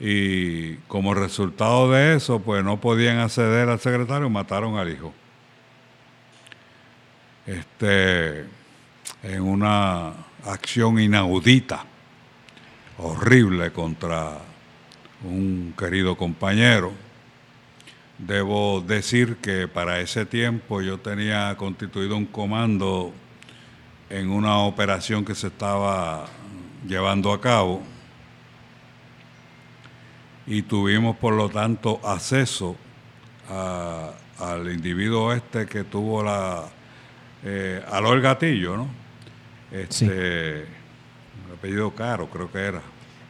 y 0.00 0.74
como 0.86 1.14
resultado 1.14 1.90
de 1.90 2.16
eso, 2.16 2.40
pues 2.40 2.62
no 2.62 2.80
podían 2.80 3.18
acceder 3.18 3.68
al 3.68 3.80
secretario, 3.80 4.28
mataron 4.30 4.76
al 4.76 4.92
hijo. 4.92 5.12
Este, 7.46 8.44
en 9.22 9.40
una 9.40 10.12
acción 10.44 11.00
inaudita, 11.00 11.84
horrible 12.98 13.72
contra 13.72 14.38
un 15.24 15.74
querido 15.78 16.16
compañero. 16.16 16.92
Debo 18.18 18.80
decir 18.80 19.36
que 19.36 19.68
para 19.68 20.00
ese 20.00 20.26
tiempo 20.26 20.80
yo 20.82 20.98
tenía 20.98 21.54
constituido 21.56 22.16
un 22.16 22.26
comando 22.26 23.12
en 24.10 24.30
una 24.30 24.58
operación 24.58 25.24
que 25.24 25.34
se 25.34 25.46
estaba 25.48 26.26
llevando 26.86 27.32
a 27.32 27.40
cabo 27.40 27.82
y 30.46 30.62
tuvimos 30.62 31.16
por 31.16 31.34
lo 31.34 31.48
tanto 31.48 32.00
acceso 32.04 32.76
a- 33.50 34.12
al 34.38 34.70
individuo 34.72 35.32
este 35.32 35.66
que 35.66 35.84
tuvo 35.84 36.22
la 36.22 36.64
eh, 37.44 37.84
Aloy 37.92 38.20
Gatillo, 38.20 38.76
¿no? 38.76 38.88
Este, 39.70 40.62
el 40.62 40.68
apellido 41.58 41.90
Caro 41.90 42.28
creo 42.28 42.50
que 42.50 42.58
era. 42.58 42.82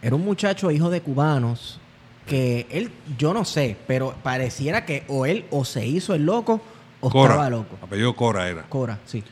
Era 0.03 0.15
un 0.15 0.25
muchacho 0.25 0.71
hijo 0.71 0.91
de 0.91 1.01
cubanos 1.01 1.81
que 2.27 2.67
él, 2.71 2.91
yo 3.17 3.33
no 3.33 3.45
sé, 3.45 3.77
pero 3.87 4.15
pareciera 4.23 4.85
que 4.85 5.05
o 5.09 5.27
él 5.27 5.47
o 5.51 5.65
se 5.65 5.87
hizo 5.87 6.15
el 6.15 6.27
loco 6.27 6.61
o 7.01 7.11
Cora, 7.11 7.35
estaba 7.35 7.51
loco. 7.51 7.77
apellido 7.83 8.15
Cora 8.15 8.49
era. 8.49 8.63
Cora, 8.65 8.99
sí. 9.07 9.25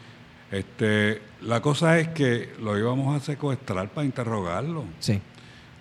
Este, 0.51 1.21
la 1.43 1.61
cosa 1.61 1.99
es 1.99 2.09
que 2.09 2.55
lo 2.61 2.79
íbamos 2.79 3.15
a 3.15 3.25
secuestrar 3.25 3.91
para 3.91 4.05
interrogarlo. 4.05 4.85
Sí. 4.99 5.21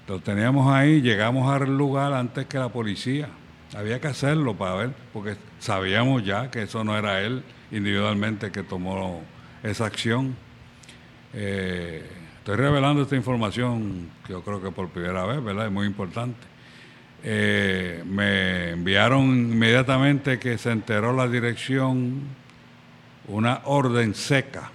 Lo 0.07 0.19
teníamos 0.19 0.71
ahí, 0.71 1.01
llegamos 1.01 1.49
al 1.49 1.77
lugar 1.77 2.13
antes 2.13 2.45
que 2.45 2.59
la 2.59 2.69
policía. 2.69 3.29
Había 3.75 3.99
que 3.99 4.07
hacerlo 4.07 4.55
para 4.55 4.75
ver, 4.75 4.93
porque 5.13 5.35
sabíamos 5.59 6.23
ya 6.23 6.51
que 6.51 6.63
eso 6.63 6.83
no 6.83 6.97
era 6.97 7.21
él 7.21 7.43
individualmente 7.71 8.51
que 8.51 8.63
tomó 8.63 9.21
esa 9.63 9.85
acción. 9.85 10.35
Eh, 11.33 12.03
estoy 12.45 12.57
revelando 12.57 13.01
esta 13.01 13.15
información, 13.15 14.07
que 14.23 14.33
yo 14.33 14.43
creo 14.43 14.61
que 14.61 14.69
por 14.69 14.89
primera 14.89 15.25
vez, 15.25 15.43
¿verdad? 15.43 15.65
Es 15.65 15.71
muy 15.71 15.87
importante. 15.87 16.45
Eh, 17.23 18.03
me 18.05 18.69
enviaron 18.69 19.23
inmediatamente 19.25 20.37
que 20.37 20.59
se 20.59 20.69
enteró 20.69 21.11
la 21.11 21.27
dirección 21.27 22.21
una 23.29 23.61
orden 23.63 24.13
seca 24.13 24.69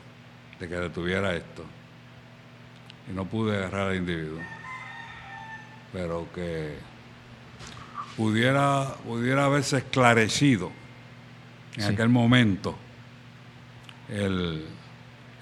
de 0.58 0.68
que 0.68 0.74
detuviera 0.74 1.32
esto. 1.36 1.64
Y 3.08 3.14
no 3.14 3.26
pude 3.26 3.56
agarrar 3.56 3.90
al 3.90 3.96
individuo. 3.98 4.40
Pero 5.92 6.26
que 6.34 6.74
pudiera, 8.16 8.96
pudiera 9.06 9.44
haberse 9.44 9.76
esclarecido 9.76 10.72
en 11.76 11.82
Sí. 11.82 11.92
aquel 11.92 12.08
momento 12.08 12.76
el, 14.08 14.66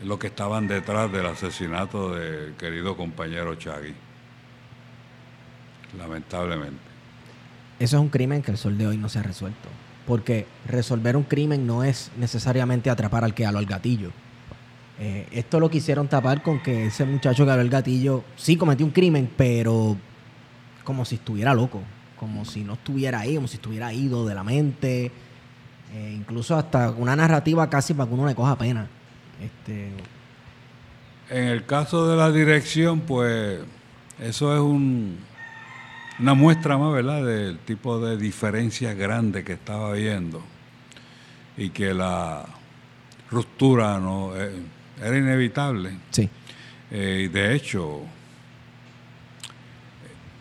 lo 0.04 0.18
que 0.18 0.28
estaban 0.28 0.68
detrás 0.68 1.10
del 1.10 1.26
asesinato 1.26 2.14
del 2.14 2.54
querido 2.54 2.96
compañero 2.96 3.54
Chagui. 3.56 3.94
Lamentablemente. 5.96 6.78
Eso 7.78 7.96
es 7.96 8.02
un 8.02 8.08
crimen 8.08 8.42
que 8.42 8.50
el 8.50 8.58
sol 8.58 8.76
de 8.78 8.86
hoy 8.86 8.96
no 8.96 9.08
se 9.08 9.18
ha 9.18 9.22
resuelto. 9.22 9.68
Porque 10.06 10.46
resolver 10.66 11.16
un 11.16 11.24
crimen 11.24 11.66
no 11.66 11.84
es 11.84 12.10
necesariamente 12.16 12.90
atrapar 12.90 13.24
al 13.24 13.34
que 13.34 13.46
aló 13.46 13.58
al 13.58 13.66
gatillo. 13.66 14.10
Eh, 15.00 15.28
esto 15.32 15.60
lo 15.60 15.70
quisieron 15.70 16.08
tapar 16.08 16.42
con 16.42 16.60
que 16.60 16.86
ese 16.86 17.04
muchacho 17.04 17.44
que 17.44 17.50
aló 17.50 17.62
el 17.62 17.70
gatillo 17.70 18.24
sí 18.36 18.56
cometió 18.56 18.84
un 18.86 18.92
crimen, 18.92 19.30
pero 19.36 19.96
como 20.84 21.04
si 21.04 21.16
estuviera 21.16 21.54
loco. 21.54 21.82
Como 22.16 22.44
si 22.44 22.64
no 22.64 22.74
estuviera 22.74 23.20
ahí, 23.20 23.36
como 23.36 23.46
si 23.46 23.56
estuviera 23.56 23.92
ido 23.92 24.26
de 24.26 24.34
la 24.34 24.42
mente. 24.42 25.12
Eh, 25.92 26.14
incluso 26.16 26.56
hasta 26.56 26.90
una 26.90 27.14
narrativa 27.14 27.68
casi 27.70 27.94
para 27.94 28.08
que 28.08 28.14
uno 28.14 28.26
le 28.26 28.34
coja 28.34 28.56
pena. 28.56 28.88
Este, 29.40 29.90
En 31.30 31.44
el 31.44 31.64
caso 31.66 32.08
de 32.08 32.16
la 32.16 32.30
dirección, 32.32 33.00
pues 33.00 33.60
eso 34.20 34.54
es 34.54 34.60
un, 34.60 35.18
una 36.18 36.34
muestra 36.34 36.76
más, 36.78 36.92
¿verdad?, 36.92 37.24
del 37.24 37.58
tipo 37.60 38.00
de 38.00 38.16
diferencias 38.16 38.96
grandes 38.96 39.44
que 39.44 39.52
estaba 39.52 39.92
viendo 39.92 40.42
y 41.56 41.70
que 41.70 41.92
la 41.94 42.46
ruptura 43.30 43.98
no 43.98 44.32
Eh, 44.36 44.52
era 45.02 45.16
inevitable. 45.18 45.90
sí. 46.10 46.28
Eh, 46.90 47.28
de 47.32 47.54
hecho, 47.54 48.00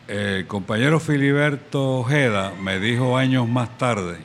el 0.08 0.48
compañero 0.48 1.00
Filiberto 1.02 2.00
Ojeda 2.00 2.54
me 2.62 2.80
dijo 2.80 3.18
años 3.18 3.48
más 3.50 3.78
tarde 3.78 4.18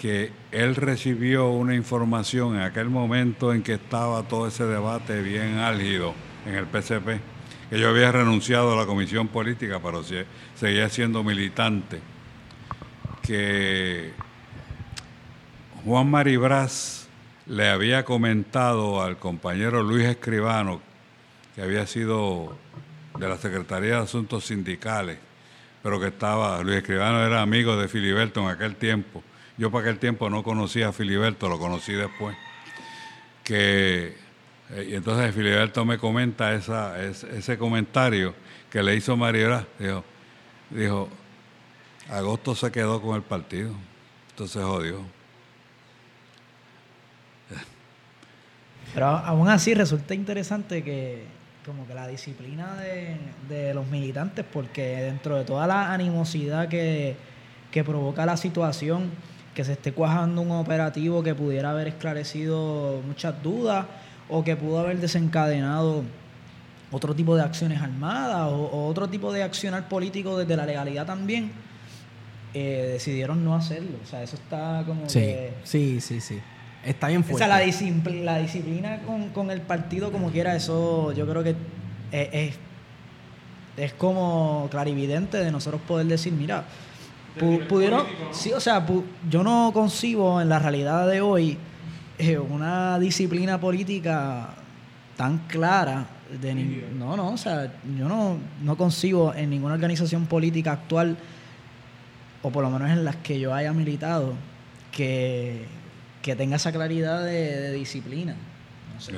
que 0.00 0.32
él 0.50 0.76
recibió 0.76 1.50
una 1.50 1.74
información 1.74 2.54
en 2.56 2.62
aquel 2.62 2.88
momento 2.88 3.52
en 3.52 3.62
que 3.62 3.74
estaba 3.74 4.22
todo 4.22 4.48
ese 4.48 4.64
debate 4.64 5.20
bien 5.20 5.58
álgido 5.58 6.14
en 6.46 6.54
el 6.54 6.64
PCP, 6.64 7.20
que 7.68 7.78
yo 7.78 7.90
había 7.90 8.10
renunciado 8.10 8.72
a 8.72 8.76
la 8.80 8.86
comisión 8.86 9.28
política, 9.28 9.78
pero 9.78 10.02
se- 10.02 10.24
seguía 10.56 10.88
siendo 10.88 11.22
militante, 11.22 12.00
que 13.22 14.12
Juan 15.84 16.10
Maribraz 16.10 17.06
le 17.46 17.68
había 17.68 18.02
comentado 18.06 19.02
al 19.02 19.18
compañero 19.18 19.82
Luis 19.82 20.06
Escribano, 20.06 20.80
que 21.54 21.60
había 21.60 21.86
sido 21.86 22.56
de 23.18 23.28
la 23.28 23.36
Secretaría 23.36 23.96
de 23.96 24.02
Asuntos 24.04 24.46
Sindicales, 24.46 25.18
pero 25.82 26.00
que 26.00 26.06
estaba, 26.06 26.62
Luis 26.62 26.78
Escribano 26.78 27.22
era 27.22 27.42
amigo 27.42 27.76
de 27.76 27.86
Filiberto 27.86 28.40
en 28.40 28.48
aquel 28.48 28.76
tiempo. 28.76 29.22
Yo 29.60 29.70
para 29.70 29.82
aquel 29.82 29.98
tiempo 29.98 30.30
no 30.30 30.42
conocía 30.42 30.88
a 30.88 30.92
Filiberto, 30.92 31.46
lo 31.46 31.58
conocí 31.58 31.92
después. 31.92 32.34
Que, 33.44 34.16
eh, 34.70 34.88
y 34.88 34.94
entonces 34.94 35.34
Filiberto 35.34 35.84
me 35.84 35.98
comenta 35.98 36.54
ese 36.54 37.58
comentario 37.58 38.34
que 38.70 38.82
le 38.82 38.96
hizo 38.96 39.18
Maribraz. 39.18 39.66
Dijo, 39.78 40.02
dijo, 40.70 41.08
agosto 42.08 42.54
se 42.54 42.72
quedó 42.72 43.02
con 43.02 43.16
el 43.16 43.22
partido, 43.22 43.74
entonces 44.30 44.62
jodió. 44.64 45.02
Pero 48.94 49.08
aún 49.08 49.46
así 49.50 49.74
resulta 49.74 50.14
interesante 50.14 50.82
que 50.82 51.24
como 51.66 51.86
que 51.86 51.92
la 51.92 52.08
disciplina 52.08 52.76
de, 52.76 53.14
de 53.46 53.74
los 53.74 53.86
militantes, 53.88 54.42
porque 54.50 55.02
dentro 55.02 55.36
de 55.36 55.44
toda 55.44 55.66
la 55.66 55.92
animosidad 55.92 56.66
que, 56.70 57.14
que 57.70 57.84
provoca 57.84 58.24
la 58.24 58.38
situación, 58.38 59.10
que 59.54 59.64
se 59.64 59.72
esté 59.72 59.92
cuajando 59.92 60.42
un 60.42 60.50
operativo 60.52 61.22
que 61.22 61.34
pudiera 61.34 61.70
haber 61.70 61.88
esclarecido 61.88 63.00
muchas 63.06 63.42
dudas 63.42 63.86
o 64.28 64.44
que 64.44 64.56
pudo 64.56 64.78
haber 64.78 64.98
desencadenado 65.00 66.04
otro 66.92 67.14
tipo 67.14 67.36
de 67.36 67.42
acciones 67.42 67.80
armadas 67.80 68.48
o, 68.52 68.56
o 68.66 68.86
otro 68.86 69.08
tipo 69.08 69.32
de 69.32 69.42
accionar 69.42 69.88
político 69.88 70.36
desde 70.38 70.56
la 70.56 70.66
legalidad 70.66 71.06
también, 71.06 71.50
eh, 72.54 72.90
decidieron 72.92 73.44
no 73.44 73.54
hacerlo. 73.54 73.96
O 74.04 74.06
sea, 74.06 74.22
eso 74.22 74.36
está 74.36 74.82
como 74.86 75.08
Sí, 75.08 75.20
que... 75.20 75.52
sí, 75.64 76.00
sí, 76.00 76.20
sí. 76.20 76.38
Está 76.84 77.08
bien 77.08 77.20
O 77.20 77.24
fuerte. 77.24 77.38
sea, 77.44 77.48
la, 77.48 77.62
discipl- 77.64 78.22
la 78.24 78.38
disciplina 78.38 79.00
con, 79.06 79.28
con 79.30 79.50
el 79.50 79.60
partido 79.60 80.10
como 80.10 80.30
quiera, 80.30 80.54
eso 80.56 81.12
yo 81.12 81.26
creo 81.28 81.42
que 81.44 81.50
es, 82.12 82.28
es, 82.32 82.54
es 83.76 83.92
como 83.94 84.68
clarividente 84.70 85.38
de 85.38 85.52
nosotros 85.52 85.80
poder 85.86 86.06
decir, 86.06 86.32
mira, 86.32 86.64
pudieron, 87.68 88.06
sí, 88.32 88.52
o 88.52 88.60
sea, 88.60 88.86
pu- 88.86 89.04
yo 89.28 89.42
no 89.42 89.70
concibo 89.72 90.40
en 90.40 90.48
la 90.48 90.58
realidad 90.58 91.08
de 91.08 91.20
hoy 91.20 91.56
eh, 92.18 92.38
una 92.38 92.98
disciplina 92.98 93.58
política 93.58 94.50
tan 95.16 95.38
clara 95.48 96.06
de 96.40 96.54
nin- 96.54 96.88
no, 96.98 97.16
no, 97.16 97.30
o 97.32 97.36
sea, 97.36 97.72
yo 97.98 98.08
no, 98.08 98.36
no 98.62 98.76
concibo 98.76 99.34
en 99.34 99.50
ninguna 99.50 99.74
organización 99.74 100.26
política 100.26 100.72
actual 100.72 101.16
o 102.42 102.50
por 102.50 102.62
lo 102.62 102.70
menos 102.70 102.90
en 102.90 103.04
las 103.04 103.16
que 103.16 103.40
yo 103.40 103.52
haya 103.54 103.72
militado 103.72 104.34
que, 104.92 105.66
que 106.22 106.36
tenga 106.36 106.56
esa 106.56 106.72
claridad 106.72 107.24
de, 107.24 107.32
de 107.60 107.72
disciplina. 107.72 108.34
No 108.94 109.00
sé. 109.00 109.12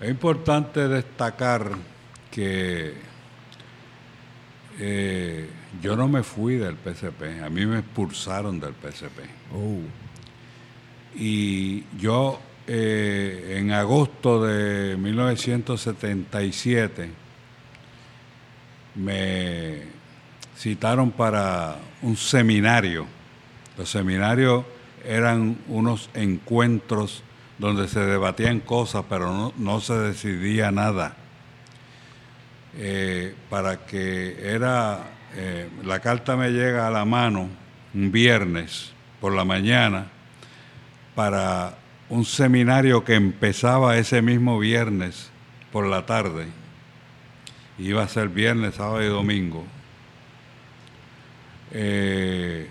Es 0.00 0.10
importante 0.10 0.88
destacar 0.88 1.70
que 2.30 2.94
eh, 4.78 5.48
yo 5.82 5.96
no 5.96 6.08
me 6.08 6.22
fui 6.22 6.56
del 6.56 6.76
PCP, 6.76 7.42
a 7.44 7.50
mí 7.50 7.66
me 7.66 7.80
expulsaron 7.80 8.60
del 8.60 8.72
PCP. 8.74 9.18
Oh. 9.54 9.80
Y 11.16 11.84
yo 11.98 12.40
eh, 12.66 13.56
en 13.58 13.72
agosto 13.72 14.42
de 14.44 14.96
1977 14.96 17.10
me 18.94 19.82
citaron 20.56 21.10
para 21.10 21.76
un 22.02 22.16
seminario. 22.16 23.06
Los 23.76 23.90
seminarios 23.90 24.64
eran 25.04 25.58
unos 25.68 26.08
encuentros 26.14 27.24
donde 27.58 27.88
se 27.88 27.98
debatían 28.00 28.60
cosas, 28.60 29.04
pero 29.08 29.32
no, 29.32 29.52
no 29.56 29.80
se 29.80 29.94
decidía 29.94 30.70
nada. 30.70 31.16
Eh, 32.76 33.34
para 33.50 33.86
que 33.86 34.36
era, 34.42 35.13
eh, 35.36 35.68
la 35.84 36.00
carta 36.00 36.36
me 36.36 36.50
llega 36.50 36.86
a 36.86 36.90
la 36.90 37.04
mano 37.04 37.48
un 37.92 38.12
viernes 38.12 38.92
por 39.20 39.34
la 39.34 39.44
mañana 39.44 40.06
para 41.14 41.76
un 42.08 42.24
seminario 42.24 43.04
que 43.04 43.14
empezaba 43.14 43.96
ese 43.96 44.22
mismo 44.22 44.58
viernes 44.58 45.30
por 45.72 45.86
la 45.86 46.06
tarde. 46.06 46.46
Iba 47.78 48.02
a 48.02 48.08
ser 48.08 48.28
viernes, 48.28 48.76
sábado 48.76 49.02
y 49.02 49.06
domingo. 49.06 49.64
Eh, 51.72 52.68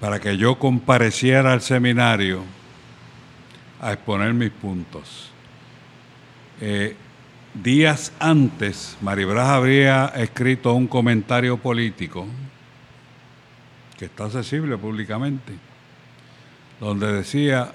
para 0.00 0.20
que 0.20 0.36
yo 0.36 0.58
compareciera 0.58 1.54
al 1.54 1.62
seminario 1.62 2.42
a 3.80 3.94
exponer 3.94 4.34
mis 4.34 4.50
puntos. 4.50 5.30
Eh, 6.60 6.96
días 7.54 8.12
antes, 8.18 8.96
Maribraz 9.00 9.48
habría 9.48 10.06
escrito 10.16 10.74
un 10.74 10.88
comentario 10.88 11.56
político 11.56 12.26
que 13.96 14.06
está 14.06 14.24
accesible 14.24 14.76
públicamente, 14.76 15.52
donde 16.80 17.12
decía 17.12 17.72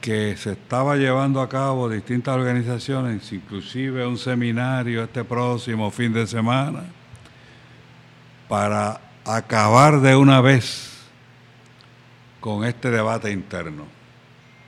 que 0.00 0.36
se 0.36 0.52
estaba 0.52 0.96
llevando 0.96 1.40
a 1.40 1.48
cabo 1.48 1.88
distintas 1.88 2.36
organizaciones, 2.36 3.32
inclusive 3.32 4.06
un 4.06 4.18
seminario 4.18 5.02
este 5.02 5.24
próximo 5.24 5.90
fin 5.90 6.12
de 6.12 6.26
semana, 6.26 6.84
para 8.48 9.00
acabar 9.24 10.00
de 10.00 10.14
una 10.14 10.40
vez 10.40 10.98
con 12.40 12.64
este 12.64 12.90
debate 12.90 13.32
interno. 13.32 13.84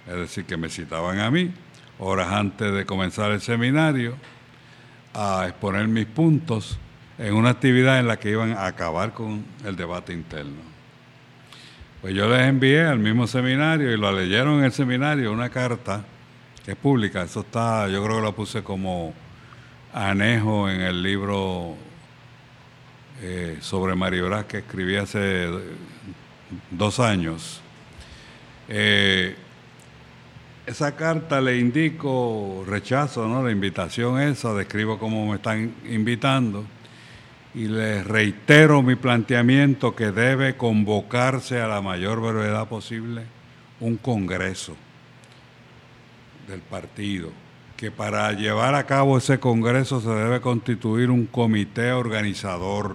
Es 0.06 0.16
decir, 0.16 0.44
que 0.44 0.56
me 0.56 0.68
citaban 0.68 1.20
a 1.20 1.30
mí, 1.30 1.52
horas 2.00 2.32
antes 2.32 2.72
de 2.72 2.84
comenzar 2.86 3.30
el 3.30 3.40
seminario, 3.40 4.16
a 5.14 5.44
exponer 5.46 5.86
mis 5.86 6.06
puntos 6.06 6.78
en 7.18 7.34
una 7.34 7.50
actividad 7.50 7.98
en 7.98 8.08
la 8.08 8.18
que 8.18 8.30
iban 8.30 8.52
a 8.52 8.66
acabar 8.66 9.12
con 9.12 9.44
el 9.64 9.76
debate 9.76 10.12
interno. 10.12 10.70
Pues 12.00 12.14
yo 12.14 12.28
les 12.28 12.48
envié 12.48 12.86
al 12.86 12.98
mismo 12.98 13.26
seminario 13.26 13.92
y 13.92 13.98
lo 13.98 14.10
leyeron 14.10 14.60
en 14.60 14.64
el 14.64 14.72
seminario 14.72 15.30
una 15.30 15.50
carta 15.50 16.02
que 16.64 16.72
es 16.72 16.76
pública. 16.76 17.22
Eso 17.22 17.40
está, 17.40 17.88
yo 17.88 18.02
creo 18.02 18.16
que 18.16 18.22
lo 18.22 18.34
puse 18.34 18.62
como 18.62 19.12
anejo 19.92 20.70
en 20.70 20.80
el 20.80 21.02
libro 21.02 21.76
eh, 23.20 23.58
sobre 23.60 23.94
Mario 23.94 24.28
Brás 24.28 24.46
que 24.46 24.58
escribí 24.58 24.96
hace 24.96 25.46
dos 26.70 27.00
años. 27.00 27.60
Eh, 28.66 29.36
esa 30.70 30.94
carta 30.94 31.40
le 31.40 31.58
indico 31.58 32.64
rechazo, 32.64 33.26
¿no? 33.26 33.42
La 33.42 33.50
invitación 33.50 34.20
esa, 34.20 34.54
describo 34.54 35.00
cómo 35.00 35.26
me 35.26 35.34
están 35.34 35.74
invitando 35.90 36.64
y 37.56 37.64
les 37.64 38.06
reitero 38.06 38.80
mi 38.80 38.94
planteamiento 38.94 39.96
que 39.96 40.12
debe 40.12 40.56
convocarse 40.56 41.60
a 41.60 41.66
la 41.66 41.80
mayor 41.80 42.20
brevedad 42.20 42.68
posible 42.68 43.24
un 43.80 43.96
congreso 43.96 44.76
del 46.46 46.60
partido, 46.60 47.32
que 47.76 47.90
para 47.90 48.30
llevar 48.32 48.76
a 48.76 48.86
cabo 48.86 49.18
ese 49.18 49.40
congreso 49.40 50.00
se 50.00 50.10
debe 50.10 50.40
constituir 50.40 51.10
un 51.10 51.26
comité 51.26 51.90
organizador 51.90 52.94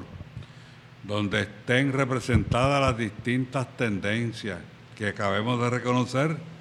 donde 1.04 1.42
estén 1.42 1.92
representadas 1.92 2.80
las 2.80 2.98
distintas 2.98 3.68
tendencias 3.76 4.60
que 4.96 5.10
acabemos 5.10 5.60
de 5.60 5.70
reconocer 5.70 6.55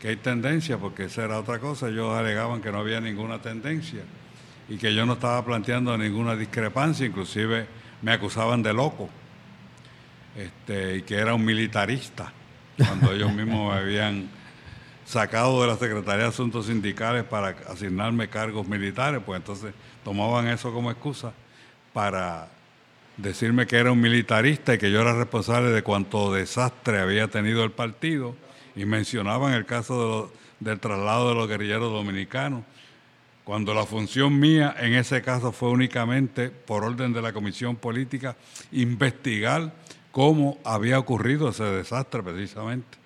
que 0.00 0.08
hay 0.08 0.16
tendencia, 0.16 0.78
porque 0.78 1.04
esa 1.04 1.24
era 1.24 1.38
otra 1.38 1.58
cosa, 1.58 1.88
ellos 1.88 2.12
alegaban 2.12 2.60
que 2.60 2.70
no 2.70 2.78
había 2.78 3.00
ninguna 3.00 3.40
tendencia 3.40 4.02
y 4.68 4.76
que 4.76 4.94
yo 4.94 5.06
no 5.06 5.14
estaba 5.14 5.44
planteando 5.44 5.96
ninguna 5.98 6.36
discrepancia, 6.36 7.06
inclusive 7.06 7.66
me 8.02 8.12
acusaban 8.12 8.62
de 8.62 8.72
loco 8.72 9.08
este, 10.36 10.98
y 10.98 11.02
que 11.02 11.16
era 11.16 11.34
un 11.34 11.44
militarista, 11.44 12.32
cuando 12.76 13.12
ellos 13.12 13.32
mismos 13.32 13.74
me 13.74 13.80
habían 13.80 14.28
sacado 15.04 15.62
de 15.62 15.68
la 15.68 15.76
Secretaría 15.76 16.24
de 16.24 16.28
Asuntos 16.28 16.66
Sindicales 16.66 17.24
para 17.24 17.56
asignarme 17.68 18.28
cargos 18.28 18.68
militares, 18.68 19.20
pues 19.24 19.38
entonces 19.38 19.74
tomaban 20.04 20.46
eso 20.48 20.72
como 20.72 20.90
excusa 20.90 21.32
para 21.92 22.48
decirme 23.16 23.66
que 23.66 23.76
era 23.76 23.90
un 23.90 24.00
militarista 24.00 24.74
y 24.74 24.78
que 24.78 24.92
yo 24.92 25.00
era 25.00 25.12
responsable 25.14 25.70
de 25.70 25.82
cuánto 25.82 26.32
desastre 26.32 27.00
había 27.00 27.26
tenido 27.28 27.64
el 27.64 27.72
partido 27.72 28.36
y 28.78 28.86
mencionaban 28.86 29.52
el 29.54 29.66
caso 29.66 30.32
del 30.60 30.78
traslado 30.78 31.30
de 31.30 31.34
los 31.34 31.48
guerrilleros 31.48 31.92
dominicanos, 31.92 32.62
cuando 33.42 33.74
la 33.74 33.84
función 33.84 34.38
mía 34.38 34.74
en 34.78 34.94
ese 34.94 35.20
caso 35.20 35.50
fue 35.50 35.70
únicamente, 35.70 36.48
por 36.50 36.84
orden 36.84 37.12
de 37.12 37.20
la 37.20 37.32
Comisión 37.32 37.74
Política, 37.74 38.36
investigar 38.70 39.72
cómo 40.12 40.58
había 40.64 40.98
ocurrido 40.98 41.48
ese 41.48 41.64
desastre 41.64 42.22
precisamente. 42.22 42.98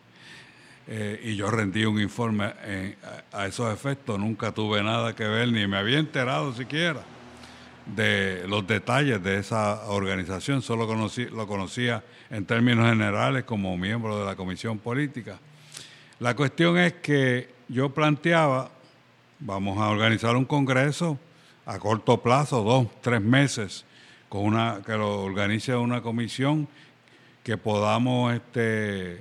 Eh, 0.88 1.20
y 1.24 1.36
yo 1.36 1.50
rendí 1.50 1.86
un 1.86 2.00
informe 2.00 2.44
a, 2.44 3.40
a 3.40 3.46
esos 3.46 3.72
efectos, 3.72 4.18
nunca 4.18 4.52
tuve 4.52 4.82
nada 4.82 5.14
que 5.14 5.24
ver, 5.24 5.50
ni 5.50 5.66
me 5.66 5.78
había 5.78 5.98
enterado 5.98 6.52
siquiera 6.52 7.02
de 7.86 8.46
los 8.46 8.66
detalles 8.66 9.22
de 9.22 9.38
esa 9.38 9.86
organización, 9.86 10.60
solo 10.60 10.86
conocí, 10.86 11.26
lo 11.26 11.46
conocía 11.46 12.04
en 12.30 12.44
términos 12.44 12.88
generales 12.88 13.44
como 13.44 13.76
miembro 13.76 14.18
de 14.18 14.26
la 14.26 14.36
Comisión 14.36 14.78
Política. 14.78 15.38
La 16.22 16.36
cuestión 16.36 16.78
es 16.78 16.92
que 16.92 17.48
yo 17.66 17.88
planteaba, 17.90 18.70
vamos 19.40 19.76
a 19.78 19.88
organizar 19.88 20.36
un 20.36 20.44
congreso 20.44 21.18
a 21.66 21.80
corto 21.80 22.22
plazo, 22.22 22.62
dos, 22.62 22.86
tres 23.00 23.20
meses, 23.20 23.84
con 24.28 24.44
una 24.44 24.82
que 24.86 24.92
lo 24.92 25.24
organice 25.24 25.74
una 25.74 26.00
comisión 26.00 26.68
que 27.42 27.56
podamos 27.56 28.34
este, 28.34 29.20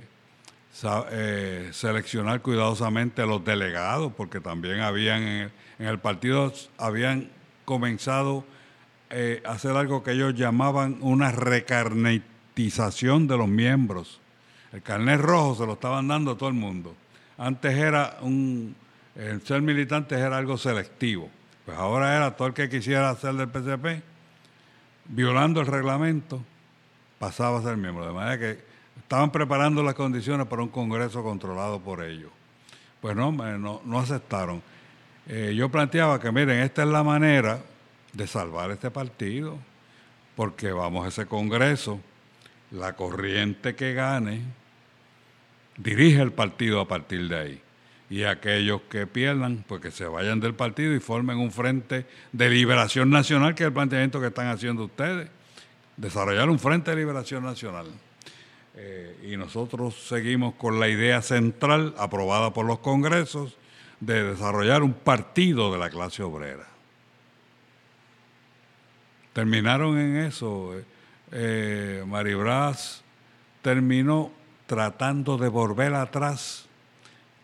eh, 1.10 1.70
seleccionar 1.72 2.40
cuidadosamente 2.40 3.26
los 3.26 3.44
delegados, 3.44 4.12
porque 4.16 4.38
también 4.38 4.78
habían 4.78 5.22
en 5.24 5.28
el, 5.28 5.52
en 5.80 5.86
el 5.88 5.98
partido 5.98 6.52
habían 6.78 7.30
comenzado 7.64 8.44
eh, 9.10 9.42
a 9.44 9.50
hacer 9.50 9.72
algo 9.72 10.04
que 10.04 10.12
ellos 10.12 10.36
llamaban 10.36 10.98
una 11.00 11.32
recarnetización 11.32 13.26
de 13.26 13.38
los 13.38 13.48
miembros. 13.48 14.21
El 14.72 14.82
carnet 14.82 15.20
rojo 15.20 15.54
se 15.54 15.66
lo 15.66 15.74
estaban 15.74 16.08
dando 16.08 16.32
a 16.32 16.36
todo 16.36 16.48
el 16.48 16.54
mundo. 16.54 16.94
Antes 17.36 17.76
era 17.76 18.18
un, 18.22 18.74
el 19.14 19.42
ser 19.42 19.60
militante 19.60 20.14
era 20.14 20.38
algo 20.38 20.56
selectivo. 20.56 21.28
Pues 21.66 21.76
ahora 21.76 22.16
era 22.16 22.36
todo 22.36 22.48
el 22.48 22.54
que 22.54 22.68
quisiera 22.68 23.14
ser 23.16 23.34
del 23.34 23.48
PCP, 23.48 24.02
violando 25.06 25.60
el 25.60 25.66
reglamento, 25.66 26.42
pasaba 27.18 27.58
a 27.58 27.62
ser 27.62 27.76
miembro. 27.76 28.06
De 28.06 28.12
manera 28.12 28.38
que 28.38 28.64
estaban 28.98 29.30
preparando 29.30 29.82
las 29.82 29.94
condiciones 29.94 30.46
para 30.46 30.62
un 30.62 30.68
congreso 30.68 31.22
controlado 31.22 31.80
por 31.80 32.02
ellos. 32.02 32.30
Pues 33.00 33.14
no, 33.14 33.30
no, 33.30 33.82
no 33.84 33.98
aceptaron. 33.98 34.62
Eh, 35.28 35.54
yo 35.54 35.68
planteaba 35.68 36.18
que, 36.18 36.32
miren, 36.32 36.60
esta 36.60 36.82
es 36.82 36.88
la 36.88 37.02
manera 37.02 37.60
de 38.12 38.26
salvar 38.26 38.70
este 38.70 38.90
partido, 38.90 39.58
porque 40.34 40.72
vamos 40.72 41.04
a 41.04 41.08
ese 41.08 41.26
congreso, 41.26 42.00
la 42.70 42.94
corriente 42.94 43.74
que 43.74 43.92
gane 43.92 44.61
dirige 45.82 46.20
el 46.20 46.32
partido 46.32 46.80
a 46.80 46.88
partir 46.88 47.28
de 47.28 47.38
ahí. 47.38 47.60
Y 48.08 48.24
aquellos 48.24 48.82
que 48.90 49.06
pierdan, 49.06 49.64
pues 49.66 49.80
que 49.80 49.90
se 49.90 50.04
vayan 50.04 50.38
del 50.38 50.54
partido 50.54 50.94
y 50.94 51.00
formen 51.00 51.38
un 51.38 51.50
frente 51.50 52.06
de 52.32 52.50
liberación 52.50 53.10
nacional, 53.10 53.54
que 53.54 53.64
es 53.64 53.68
el 53.68 53.72
planteamiento 53.72 54.20
que 54.20 54.26
están 54.26 54.48
haciendo 54.48 54.84
ustedes. 54.84 55.28
Desarrollar 55.96 56.50
un 56.50 56.58
frente 56.58 56.90
de 56.90 56.96
liberación 56.98 57.42
nacional. 57.42 57.86
Eh, 58.74 59.30
y 59.30 59.36
nosotros 59.36 59.94
seguimos 60.08 60.54
con 60.54 60.78
la 60.78 60.88
idea 60.88 61.22
central, 61.22 61.94
aprobada 61.98 62.52
por 62.52 62.66
los 62.66 62.80
congresos, 62.80 63.56
de 64.00 64.24
desarrollar 64.24 64.82
un 64.82 64.92
partido 64.92 65.72
de 65.72 65.78
la 65.78 65.88
clase 65.88 66.22
obrera. 66.22 66.66
Terminaron 69.32 69.98
en 69.98 70.16
eso. 70.16 70.74
Eh, 71.30 72.04
Maribraz 72.06 73.02
terminó 73.62 74.32
tratando 74.66 75.36
de 75.38 75.48
volver 75.48 75.94
atrás 75.94 76.66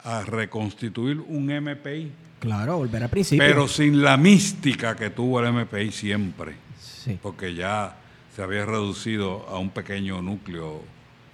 a 0.05 0.23
reconstituir 0.23 1.20
un 1.20 1.47
MPI, 1.51 2.12
Claro, 2.40 2.78
volver 2.78 3.03
al 3.03 3.09
principio. 3.11 3.45
pero 3.45 3.66
sin 3.69 4.01
la 4.03 4.16
mística 4.16 4.95
que 4.95 5.11
tuvo 5.11 5.40
el 5.40 5.53
MPI 5.53 5.90
siempre, 5.93 6.55
Sí. 6.81 7.19
porque 7.20 7.55
ya 7.55 7.97
se 8.35 8.43
había 8.43 8.65
reducido 8.65 9.47
a 9.49 9.59
un 9.59 9.70
pequeño 9.70 10.23
núcleo 10.23 10.82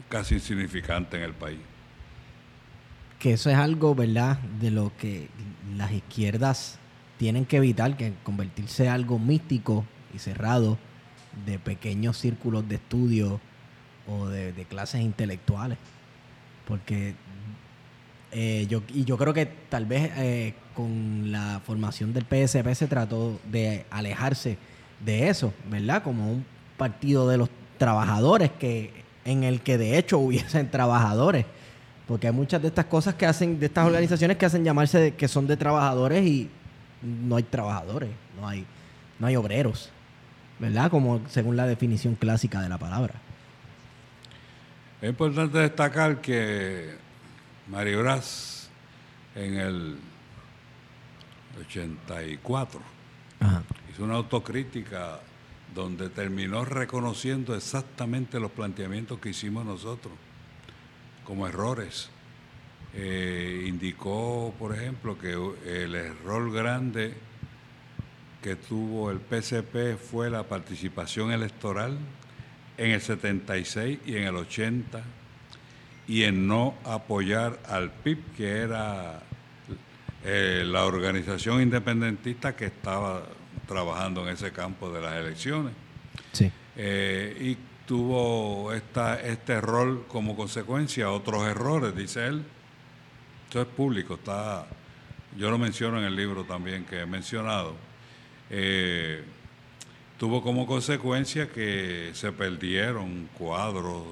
casi 0.09 0.37
insignificante 0.37 1.17
en 1.19 1.23
el 1.25 1.33
país. 1.35 1.59
que 3.19 3.33
eso 3.33 3.49
es 3.49 3.57
algo, 3.57 3.95
¿verdad?, 3.95 4.39
de 4.61 4.71
lo 4.71 4.93
que 4.99 5.29
las 5.79 5.93
izquierdas 5.93 6.79
tienen 7.17 7.47
que 7.47 7.57
evitar, 7.57 7.97
que 7.97 8.13
convertirse 8.23 8.85
en 8.85 8.91
algo 8.91 9.19
místico 9.19 9.87
y 10.15 10.19
cerrado 10.19 10.77
de 11.47 11.59
pequeños 11.59 12.19
círculos 12.19 12.69
de 12.69 12.75
estudio 12.75 13.41
o 14.09 14.27
de, 14.29 14.53
clases 14.69 15.01
intelectuales. 15.01 15.79
Porque 16.67 17.15
eh, 18.33 18.67
yo, 18.69 18.83
y 18.93 19.05
yo 19.05 19.17
creo 19.17 19.33
que 19.35 19.47
tal 19.47 19.87
vez 19.87 20.11
eh, 20.17 20.55
con 20.75 21.31
la 21.31 21.61
formación 21.65 22.13
del 22.13 22.25
PSP 22.25 22.75
se 22.75 22.87
trató 22.87 23.39
de 23.51 23.85
alejarse 23.91 24.59
de 25.05 25.29
eso, 25.29 25.53
¿verdad? 25.71 26.03
Como 26.03 26.31
un 26.33 26.45
partido 26.77 27.29
de 27.29 27.37
los 27.39 27.51
trabajadores 27.79 28.51
que 28.53 28.91
en 29.25 29.45
el 29.45 29.61
que 29.61 29.79
de 29.79 29.99
hecho 29.99 30.19
hubiesen 30.19 30.71
trabajadores. 30.71 31.47
Porque 32.07 32.27
hay 32.27 32.33
muchas 32.35 32.61
de 32.61 32.69
estas 32.69 32.85
cosas 32.87 33.15
que 33.15 33.25
hacen, 33.25 33.59
de 33.59 33.67
estas 33.67 33.87
organizaciones 33.87 34.37
que 34.37 34.45
hacen 34.45 34.63
llamarse 34.63 34.99
de- 34.99 35.15
que 35.15 35.27
son 35.27 35.47
de 35.47 35.57
trabajadores 35.57 36.25
y 36.27 36.51
no 37.03 37.37
hay 37.37 37.43
trabajadores, 37.45 38.11
no 38.39 38.47
hay, 38.47 38.67
no 39.19 39.27
hay 39.27 39.37
obreros, 39.37 39.91
¿verdad? 40.59 40.91
Como 40.91 41.21
según 41.29 41.57
la 41.57 41.67
definición 41.67 42.15
clásica 42.15 42.61
de 42.61 42.69
la 42.69 42.77
palabra. 42.79 43.15
Es 45.05 45.11
importante 45.11 45.59
destacar 45.59 46.23
que 46.23 46.95
Mario 47.69 48.01
Brás 48.01 48.71
en 49.35 49.59
el 49.59 49.99
84 51.61 52.81
Ajá. 53.41 53.63
hizo 53.93 54.03
una 54.03 54.15
autocrítica 54.15 55.21
donde 55.75 56.09
terminó 56.09 56.65
reconociendo 56.65 57.55
exactamente 57.55 58.41
los 58.41 58.51
planteamientos 58.53 59.19
que 59.19 59.29
hicimos 59.29 59.67
nosotros 59.67 60.15
como 61.27 61.47
errores. 61.47 62.09
Eh, 62.95 63.67
indicó, 63.69 64.55
por 64.59 64.75
ejemplo, 64.75 65.19
que 65.19 65.33
el 65.67 65.97
error 65.97 66.51
grande 66.51 67.13
que 68.43 68.57
tuvo 68.57 69.11
el 69.11 69.21
PCP 69.21 69.99
fue 69.99 70.31
la 70.31 70.45
participación 70.45 71.31
electoral 71.31 71.99
en 72.77 72.91
el 72.91 73.01
76 73.01 73.99
y 74.07 74.17
en 74.17 74.25
el 74.25 74.37
80 74.37 75.03
y 76.07 76.25
en 76.25 76.47
no 76.47 76.75
apoyar 76.85 77.59
al 77.69 77.91
PIB, 77.91 78.19
que 78.37 78.51
era 78.59 79.23
eh, 80.25 80.65
la 80.67 80.85
organización 80.85 81.63
independentista 81.63 82.55
que 82.55 82.67
estaba 82.67 83.27
trabajando 83.67 84.23
en 84.23 84.35
ese 84.35 84.53
campo 84.53 84.91
de 84.91 85.01
las 85.01 85.15
elecciones. 85.17 85.73
Sí. 86.33 86.51
Eh, 86.77 87.37
y 87.41 87.57
tuvo 87.87 88.73
esta, 88.73 89.21
este 89.21 89.55
error 89.55 90.07
como 90.09 90.37
consecuencia, 90.37 91.11
otros 91.11 91.47
errores, 91.47 91.95
dice 91.95 92.27
él. 92.27 92.45
Esto 93.47 93.63
es 93.63 93.69
público, 93.69 94.15
está, 94.15 94.67
yo 95.37 95.51
lo 95.51 95.59
menciono 95.59 95.99
en 95.99 96.05
el 96.05 96.17
libro 96.17 96.45
también 96.45 96.85
que 96.85 97.01
he 97.01 97.07
mencionado. 97.07 97.77
Eh, 98.51 99.23
tuvo 100.25 100.41
como 100.41 100.67
consecuencia 100.67 101.51
que 101.51 102.13
se 102.15 102.33
perdieron 102.33 103.29
cuadros, 103.37 104.05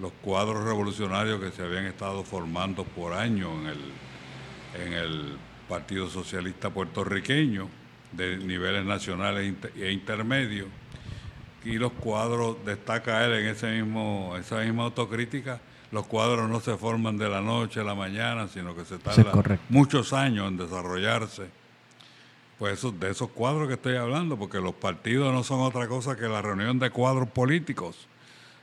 los 0.00 0.12
cuadros 0.22 0.62
revolucionarios 0.62 1.40
que 1.40 1.50
se 1.50 1.64
habían 1.64 1.84
estado 1.86 2.22
formando 2.22 2.84
por 2.84 3.12
años 3.12 3.50
en 3.60 3.66
el, 3.66 4.86
en 4.86 4.92
el 4.92 5.36
Partido 5.68 6.08
Socialista 6.08 6.70
puertorriqueño, 6.70 7.68
de 8.12 8.36
niveles 8.36 8.84
nacionales 8.84 9.52
e 9.74 9.86
e 9.86 9.90
intermedios 9.90 10.68
y 11.64 11.72
los 11.72 11.90
cuadros, 11.90 12.64
destaca 12.64 13.24
él 13.24 13.32
en 13.32 13.46
ese 13.48 13.82
mismo, 13.82 14.36
esa 14.38 14.60
misma 14.60 14.84
autocrítica, 14.84 15.60
los 15.90 16.06
cuadros 16.06 16.48
no 16.48 16.60
se 16.60 16.76
forman 16.76 17.18
de 17.18 17.28
la 17.28 17.40
noche 17.40 17.80
a 17.80 17.82
la 17.82 17.96
mañana, 17.96 18.46
sino 18.46 18.76
que 18.76 18.84
se 18.84 18.98
tardan 18.98 19.58
muchos 19.70 20.12
años 20.12 20.46
en 20.46 20.56
desarrollarse. 20.56 21.65
Pues 22.58 22.78
eso, 22.78 22.90
de 22.90 23.10
esos 23.10 23.30
cuadros 23.30 23.68
que 23.68 23.74
estoy 23.74 23.96
hablando, 23.96 24.38
porque 24.38 24.58
los 24.58 24.74
partidos 24.74 25.32
no 25.32 25.44
son 25.44 25.60
otra 25.60 25.86
cosa 25.88 26.16
que 26.16 26.26
la 26.26 26.40
reunión 26.40 26.78
de 26.78 26.90
cuadros 26.90 27.28
políticos, 27.28 28.08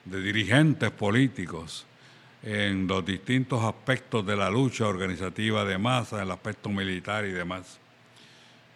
de 0.06 0.20
dirigentes 0.22 0.90
políticos, 0.92 1.86
en 2.42 2.88
los 2.88 3.06
distintos 3.06 3.64
aspectos 3.64 4.26
de 4.26 4.36
la 4.36 4.50
lucha 4.50 4.88
organizativa 4.88 5.64
de 5.64 5.78
masa, 5.78 6.18
en 6.18 6.24
el 6.24 6.32
aspecto 6.32 6.70
militar 6.70 7.26
y 7.26 7.32
demás. 7.32 7.80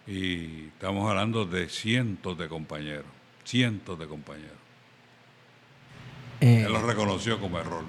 Y 0.06 0.68
estamos 0.68 1.10
hablando 1.10 1.46
de 1.46 1.68
cientos 1.68 2.38
de 2.38 2.48
compañeros, 2.48 3.06
cientos 3.44 4.00
de 4.00 4.08
compañeros. 4.08 4.58
Eh, 6.40 6.64
Él 6.66 6.72
lo 6.72 6.82
reconoció 6.82 7.40
como 7.40 7.60
error. 7.60 7.84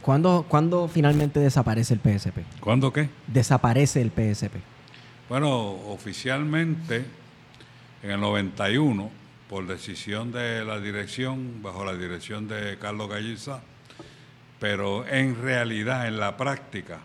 ¿cuándo, 0.00 0.46
cuándo 0.48 0.88
finalmente 0.88 1.40
desaparece 1.40 1.92
el 1.92 2.00
PSP? 2.00 2.38
¿Cuándo 2.60 2.92
qué? 2.92 3.10
Desaparece 3.26 4.00
el 4.00 4.10
PSP. 4.10 4.56
Bueno, 5.28 5.50
oficialmente 5.90 7.04
en 8.02 8.10
el 8.12 8.18
91, 8.18 9.10
por 9.46 9.66
decisión 9.66 10.32
de 10.32 10.64
la 10.64 10.80
dirección, 10.80 11.62
bajo 11.62 11.84
la 11.84 11.94
dirección 11.94 12.48
de 12.48 12.78
Carlos 12.78 13.10
Galliza, 13.10 13.60
pero 14.58 15.06
en 15.06 15.36
realidad, 15.42 16.08
en 16.08 16.18
la 16.18 16.38
práctica, 16.38 17.00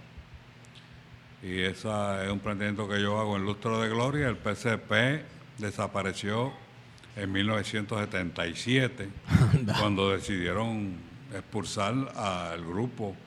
y 1.42 1.64
ese 1.64 1.90
es 2.24 2.32
un 2.32 2.40
planteamiento 2.40 2.88
que 2.88 3.02
yo 3.02 3.20
hago 3.20 3.36
en 3.36 3.44
Lustro 3.44 3.82
de 3.82 3.90
Gloria, 3.90 4.30
el 4.30 4.38
PCP 4.38 5.26
desapareció 5.58 6.54
en 7.18 7.30
1977, 7.30 9.10
cuando 9.78 10.12
decidieron 10.12 10.96
expulsar 11.34 11.94
al 12.16 12.64
grupo 12.64 13.18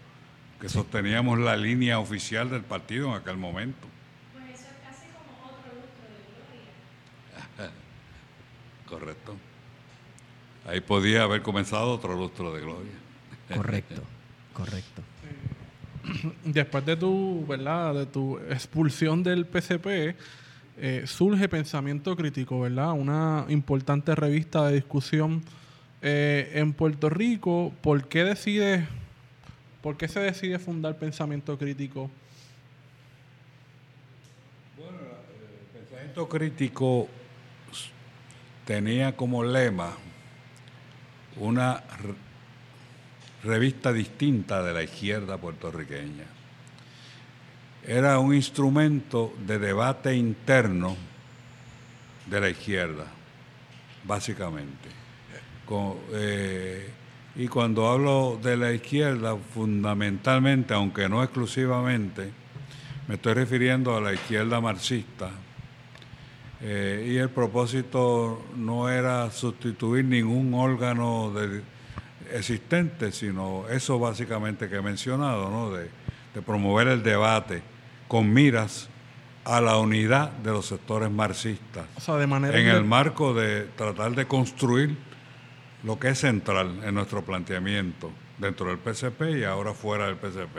que 0.58 0.70
sosteníamos 0.70 1.38
la 1.38 1.54
línea 1.54 1.98
oficial 1.98 2.48
del 2.48 2.62
partido 2.62 3.08
en 3.08 3.16
aquel 3.16 3.36
momento. 3.36 3.88
Correcto. 8.86 9.34
Ahí 10.66 10.80
podía 10.80 11.22
haber 11.22 11.42
comenzado 11.42 11.92
otro 11.92 12.14
lustro 12.16 12.52
de 12.54 12.60
gloria. 12.60 12.92
Correcto, 13.54 14.02
correcto. 14.52 15.02
Después 16.44 16.84
de 16.84 16.96
tu, 16.96 17.44
¿verdad? 17.46 17.94
De 17.94 18.06
tu 18.06 18.38
expulsión 18.38 19.22
del 19.22 19.46
PCP, 19.46 20.16
eh, 20.78 21.02
surge 21.06 21.48
Pensamiento 21.48 22.16
Crítico, 22.16 22.60
¿verdad? 22.60 22.92
Una 22.92 23.46
importante 23.48 24.14
revista 24.14 24.66
de 24.66 24.74
discusión 24.74 25.42
eh, 26.02 26.52
en 26.54 26.72
Puerto 26.72 27.08
Rico. 27.08 27.72
¿Por 27.80 28.08
qué 28.08 28.24
decide, 28.24 28.86
por 29.82 29.96
qué 29.96 30.08
se 30.08 30.20
decide 30.20 30.58
fundar 30.58 30.98
Pensamiento 30.98 31.56
Crítico? 31.56 32.10
El 34.78 35.80
pensamiento 35.80 36.28
crítico 36.28 37.08
tenía 38.66 39.16
como 39.16 39.42
lema 39.44 39.92
una 41.36 41.74
re- 41.76 42.14
revista 43.44 43.92
distinta 43.92 44.62
de 44.62 44.74
la 44.74 44.82
izquierda 44.82 45.38
puertorriqueña. 45.38 46.24
Era 47.86 48.18
un 48.18 48.34
instrumento 48.34 49.32
de 49.46 49.58
debate 49.60 50.14
interno 50.16 50.96
de 52.26 52.40
la 52.40 52.50
izquierda, 52.50 53.06
básicamente. 54.04 54.88
Eh, 56.12 56.90
y 57.36 57.48
cuando 57.48 57.88
hablo 57.88 58.38
de 58.42 58.56
la 58.56 58.72
izquierda, 58.72 59.36
fundamentalmente, 59.36 60.74
aunque 60.74 61.08
no 61.08 61.22
exclusivamente, 61.22 62.30
me 63.06 63.14
estoy 63.14 63.34
refiriendo 63.34 63.96
a 63.96 64.00
la 64.00 64.12
izquierda 64.12 64.60
marxista. 64.60 65.30
Eh, 66.62 67.10
y 67.12 67.16
el 67.18 67.28
propósito 67.30 68.42
no 68.56 68.88
era 68.88 69.30
sustituir 69.30 70.04
ningún 70.04 70.54
órgano 70.54 71.30
de- 71.32 71.62
existente, 72.32 73.12
sino 73.12 73.68
eso 73.68 73.98
básicamente 73.98 74.68
que 74.68 74.76
he 74.76 74.82
mencionado, 74.82 75.50
¿no? 75.50 75.70
de, 75.70 75.90
de 76.34 76.42
promover 76.42 76.88
el 76.88 77.02
debate 77.02 77.62
con 78.08 78.32
miras 78.32 78.88
a 79.44 79.60
la 79.60 79.76
unidad 79.78 80.30
de 80.32 80.50
los 80.50 80.66
sectores 80.66 81.08
marxistas 81.10 81.86
O 81.96 82.00
sea, 82.00 82.16
de 82.16 82.26
manera... 82.26 82.58
en 82.58 82.66
el 82.66 82.84
marco 82.84 83.32
de 83.32 83.64
tratar 83.76 84.12
de 84.16 84.26
construir 84.26 84.96
lo 85.84 86.00
que 86.00 86.08
es 86.08 86.18
central 86.18 86.80
en 86.82 86.94
nuestro 86.94 87.22
planteamiento 87.22 88.10
dentro 88.38 88.66
del 88.66 88.78
PCP 88.78 89.38
y 89.38 89.44
ahora 89.44 89.72
fuera 89.72 90.06
del 90.06 90.16
PCP. 90.16 90.56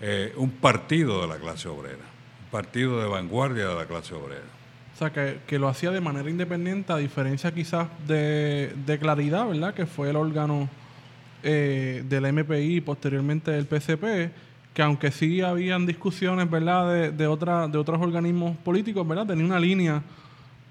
Eh, 0.00 0.32
un 0.36 0.50
partido 0.50 1.20
de 1.22 1.28
la 1.28 1.36
clase 1.36 1.68
obrera, 1.68 2.04
un 2.44 2.50
partido 2.50 3.00
de 3.00 3.06
vanguardia 3.06 3.68
de 3.68 3.74
la 3.76 3.86
clase 3.86 4.14
obrera. 4.14 4.42
O 4.98 5.00
sea, 5.00 5.12
que, 5.12 5.58
lo 5.60 5.68
hacía 5.68 5.92
de 5.92 6.00
manera 6.00 6.28
independiente, 6.28 6.92
a 6.92 6.96
diferencia 6.96 7.54
quizás 7.54 7.86
de, 8.08 8.98
Claridad, 9.00 9.46
¿verdad? 9.46 9.72
Que 9.72 9.86
fue 9.86 10.10
el 10.10 10.16
órgano 10.16 10.68
eh, 11.44 12.02
del 12.08 12.32
MPI 12.32 12.78
y 12.78 12.80
posteriormente 12.80 13.52
del 13.52 13.66
PCP, 13.66 14.32
que 14.74 14.82
aunque 14.82 15.12
sí 15.12 15.40
habían 15.40 15.86
discusiones, 15.86 16.50
¿verdad?, 16.50 16.92
de, 16.92 17.12
de, 17.12 17.12
de 17.12 17.26
otros 17.28 18.02
organismos 18.02 18.56
políticos, 18.56 19.06
¿verdad?, 19.06 19.28
tenía 19.28 19.44
una 19.44 19.60
línea 19.60 20.02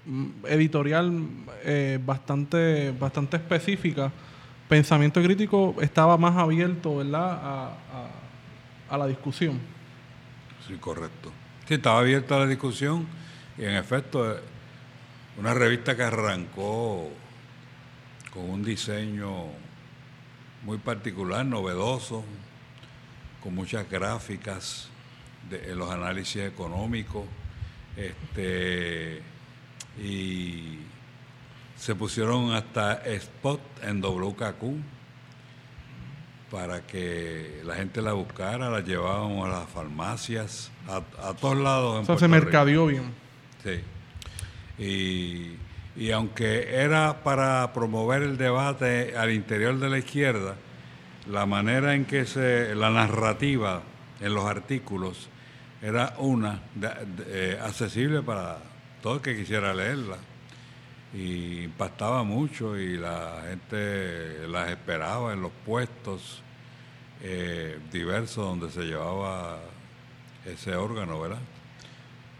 mm, 0.04 0.26
editorial 0.46 1.22
eh, 1.64 1.98
bastante, 2.04 2.92
bastante 3.00 3.38
específica. 3.38 4.12
Pensamiento 4.68 5.22
crítico 5.22 5.74
estaba 5.80 6.18
más 6.18 6.36
abierto, 6.36 6.98
¿verdad?, 6.98 7.30
a, 7.32 7.66
a, 7.70 8.94
a 8.94 8.98
la 8.98 9.06
discusión. 9.06 9.58
Sí, 10.66 10.74
correcto. 10.74 11.32
Sí, 11.66 11.72
estaba 11.72 12.00
abierta 12.00 12.36
a 12.36 12.40
la 12.40 12.46
discusión 12.46 13.06
y 13.58 13.64
en 13.64 13.74
efecto, 13.74 14.32
eh, 14.32 14.40
una 15.36 15.52
revista 15.52 15.96
que 15.96 16.02
arrancó 16.04 17.10
con 18.32 18.48
un 18.48 18.62
diseño 18.64 19.46
muy 20.62 20.78
particular, 20.78 21.44
novedoso, 21.44 22.24
con 23.42 23.54
muchas 23.54 23.88
gráficas 23.90 24.88
de 25.50 25.74
los 25.74 25.90
análisis 25.90 26.42
económicos, 26.42 27.24
este, 27.96 29.22
y 30.00 30.78
se 31.76 31.94
pusieron 31.94 32.52
hasta 32.52 32.94
spot 33.04 33.60
en 33.82 34.00
WKQ 34.00 34.62
para 36.50 36.86
que 36.86 37.60
la 37.64 37.74
gente 37.74 38.02
la 38.02 38.12
buscara, 38.12 38.70
la 38.70 38.80
llevábamos 38.80 39.48
a 39.48 39.60
las 39.60 39.68
farmacias, 39.68 40.70
a, 40.88 41.34
todos 41.34 41.58
lados. 41.58 41.96
En 41.96 42.02
o 42.02 42.06
sea, 42.06 42.18
se 42.18 42.28
mercadeó 42.28 42.86
bien. 42.86 43.27
Sí. 43.62 43.80
Y, 44.82 45.56
y 45.96 46.12
aunque 46.12 46.74
era 46.74 47.24
para 47.24 47.72
promover 47.72 48.22
el 48.22 48.38
debate 48.38 49.16
al 49.16 49.32
interior 49.32 49.78
de 49.78 49.88
la 49.88 49.98
izquierda, 49.98 50.54
la 51.28 51.44
manera 51.44 51.94
en 51.94 52.04
que 52.04 52.24
se, 52.24 52.74
la 52.74 52.90
narrativa 52.90 53.82
en 54.20 54.34
los 54.34 54.44
artículos 54.44 55.28
era 55.82 56.14
una 56.18 56.60
eh, 57.26 57.58
accesible 57.62 58.22
para 58.22 58.58
todo 59.02 59.16
el 59.16 59.20
que 59.20 59.36
quisiera 59.36 59.74
leerla 59.74 60.16
y 61.14 61.64
impactaba 61.64 62.22
mucho 62.22 62.78
y 62.78 62.96
la 62.96 63.42
gente 63.48 64.46
las 64.48 64.70
esperaba 64.70 65.32
en 65.32 65.42
los 65.42 65.52
puestos 65.64 66.42
eh, 67.22 67.78
diversos 67.90 68.44
donde 68.44 68.70
se 68.70 68.82
llevaba 68.82 69.58
ese 70.44 70.76
órgano, 70.76 71.20
¿verdad? 71.20 71.38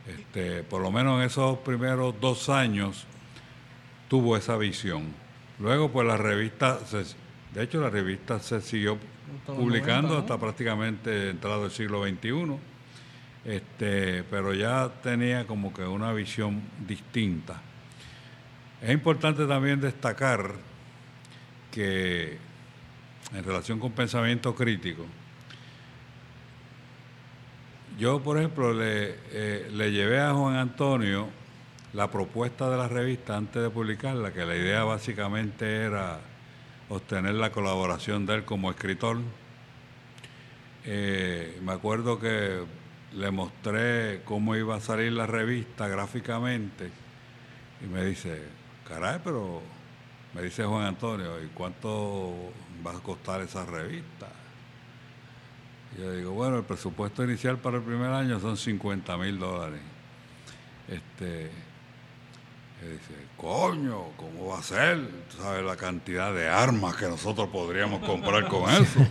Este, 0.09 0.63
por 0.63 0.81
lo 0.81 0.91
menos 0.91 1.21
en 1.21 1.27
esos 1.27 1.59
primeros 1.59 2.15
dos 2.21 2.49
años 2.49 3.05
tuvo 4.09 4.37
esa 4.37 4.57
visión. 4.57 5.05
Luego, 5.59 5.91
pues 5.91 6.07
la 6.07 6.17
revista, 6.17 6.79
de 7.53 7.63
hecho, 7.63 7.81
la 7.81 7.91
revista 7.91 8.41
se 8.41 8.61
siguió 8.61 8.99
publicando 9.47 10.17
hasta 10.17 10.39
prácticamente 10.39 11.31
entrado 11.31 11.67
el 11.67 11.71
siglo 11.71 12.03
XXI, 12.05 12.57
este, 13.45 14.23
pero 14.25 14.55
ya 14.55 14.91
tenía 15.03 15.47
como 15.47 15.73
que 15.75 15.83
una 15.83 16.13
visión 16.13 16.63
distinta. 16.87 17.61
Es 18.81 18.91
importante 18.91 19.47
también 19.47 19.81
destacar 19.81 20.55
que 21.71 22.39
en 23.35 23.45
relación 23.45 23.79
con 23.79 23.93
pensamiento 23.93 24.55
crítico, 24.55 25.05
yo, 27.99 28.23
por 28.23 28.39
ejemplo, 28.39 28.73
le, 28.73 29.17
eh, 29.33 29.69
le 29.73 29.91
llevé 29.91 30.21
a 30.21 30.33
Juan 30.33 30.57
Antonio 30.57 31.29
la 31.93 32.11
propuesta 32.11 32.71
de 32.71 32.77
la 32.77 32.87
revista 32.87 33.37
antes 33.37 33.61
de 33.61 33.71
publicarla, 33.71 34.33
que 34.33 34.45
la 34.45 34.55
idea 34.55 34.85
básicamente 34.85 35.83
era 35.83 36.21
obtener 36.89 37.35
la 37.35 37.51
colaboración 37.51 38.25
de 38.25 38.37
él 38.37 38.45
como 38.45 38.71
escritor. 38.71 39.19
Eh, 40.85 41.59
me 41.63 41.73
acuerdo 41.73 42.19
que 42.19 42.63
le 43.13 43.31
mostré 43.31 44.23
cómo 44.25 44.55
iba 44.55 44.77
a 44.77 44.81
salir 44.81 45.13
la 45.13 45.27
revista 45.27 45.89
gráficamente 45.89 46.91
y 47.83 47.87
me 47.87 48.05
dice, 48.05 48.43
caray, 48.87 49.21
pero 49.25 49.61
me 50.35 50.43
dice 50.43 50.65
Juan 50.65 50.85
Antonio, 50.85 51.43
¿y 51.43 51.49
cuánto 51.49 52.53
va 52.87 52.93
a 52.93 53.01
costar 53.01 53.41
esa 53.41 53.65
revista? 53.65 54.29
Yo 55.97 56.13
digo, 56.13 56.33
bueno, 56.33 56.59
el 56.59 56.65
presupuesto 56.65 57.25
inicial 57.25 57.59
para 57.59 57.79
el 57.79 57.83
primer 57.83 58.11
año 58.11 58.39
son 58.41 58.57
50 58.57 59.17
mil 59.17 59.39
dólares. 59.39 59.81
Este, 60.89 61.51
y 62.81 62.87
dice, 62.87 63.15
coño, 63.37 64.11
¿cómo 64.17 64.49
va 64.49 64.59
a 64.59 64.63
ser? 64.63 64.99
¿Tú 65.31 65.43
sabes 65.43 65.65
la 65.65 65.77
cantidad 65.77 66.33
de 66.33 66.49
armas 66.49 66.97
que 66.97 67.07
nosotros 67.07 67.49
podríamos 67.49 68.07
comprar 68.07 68.49
con 68.49 68.71
eso? 68.71 69.05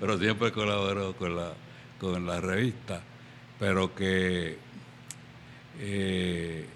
pero 0.00 0.18
siempre 0.18 0.52
colaboró 0.52 1.16
con 1.16 1.34
la, 1.34 1.52
con 1.98 2.26
la 2.26 2.40
revista. 2.40 3.00
Pero 3.58 3.94
que 3.94 4.58
eh, 5.80 6.68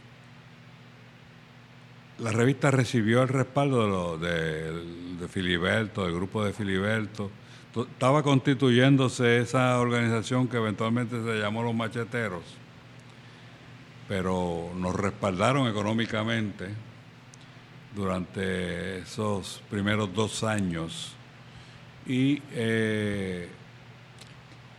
la 2.18 2.32
revista 2.32 2.70
recibió 2.70 3.22
el 3.22 3.28
respaldo 3.28 4.18
de, 4.18 5.28
Filiberto, 5.28 6.04
del 6.04 6.14
grupo 6.14 6.44
de 6.44 6.52
Filiberto. 6.52 7.30
Estaba 7.76 8.22
constituyéndose 8.22 9.38
esa 9.38 9.78
organización 9.78 10.48
que 10.48 10.56
eventualmente 10.56 11.22
se 11.22 11.38
llamó 11.38 11.62
Los 11.62 11.74
Macheteros 11.74 12.42
pero 14.08 14.70
nos 14.74 14.96
respaldaron 14.96 15.68
económicamente 15.68 16.68
durante 17.94 18.98
esos 19.00 19.62
primeros 19.68 20.12
dos 20.14 20.42
años 20.42 21.14
y 22.06 22.42
eh, 22.52 23.48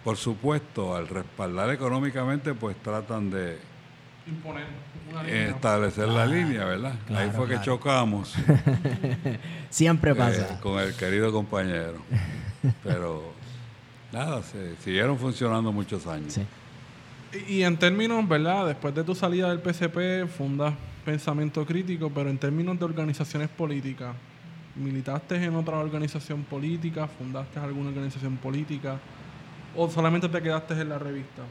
por 0.04 0.18
supuesto 0.18 0.96
al 0.96 1.08
respaldar 1.08 1.70
económicamente 1.70 2.56
pues 2.56 2.76
tratan 2.78 3.30
de 3.30 3.60
establecer 5.28 6.08
la 6.08 6.26
línea, 6.26 6.66
¿verdad? 6.66 6.94
Ahí 7.16 7.32
fue 7.32 7.48
que 7.48 7.60
chocamos. 7.62 8.36
Siempre 9.70 10.16
pasa. 10.16 10.54
Eh, 10.54 10.58
con 10.62 10.80
el 10.80 10.96
querido 10.96 11.32
compañero. 11.32 11.98
Pero 12.84 13.34
nada, 14.12 14.42
se 14.44 14.76
siguieron 14.78 15.18
funcionando 15.18 15.72
muchos 15.72 16.06
años. 16.08 16.34
Sí. 16.34 16.46
Y, 17.48 17.64
en 17.64 17.78
términos, 17.78 18.28
¿verdad? 18.28 18.68
Después 18.68 18.96
de 18.96 19.04
tu 19.04 19.14
salida 19.14 19.50
del 19.50 19.60
PCP, 19.60 20.28
fundas 20.28 20.74
Pensamiento 21.06 21.66
Crítico, 21.66 22.12
pero 22.14 22.30
en 22.30 22.38
términos 22.38 22.78
de 22.80 22.86
organizaciones 22.86 23.50
políticas, 23.50 24.16
¿militaste 24.76 25.36
en 25.44 25.56
otra 25.56 25.78
organización 25.78 26.44
política? 26.44 27.08
¿Fundaste 27.08 27.60
alguna 27.60 27.90
organización 27.90 28.38
política? 28.38 29.00
¿O 29.76 29.90
solamente 29.90 30.28
te 30.28 30.42
quedaste 30.42 30.74
en 30.74 30.90
la 30.90 30.98
revista? 30.98 31.44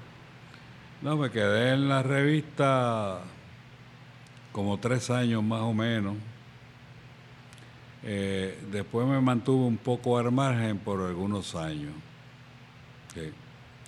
No, 1.00 1.16
me 1.16 1.30
quedé 1.30 1.74
en 1.74 1.88
la 1.88 2.02
revista 2.02 3.20
como 4.50 4.78
tres 4.78 5.10
años 5.10 5.42
más 5.44 5.60
o 5.60 5.72
menos. 5.72 6.16
Eh, 8.02 8.58
después 8.72 9.06
me 9.06 9.20
mantuve 9.20 9.66
un 9.66 9.76
poco 9.76 10.18
al 10.18 10.32
margen 10.32 10.78
por 10.78 11.00
algunos 11.00 11.54
años, 11.54 11.92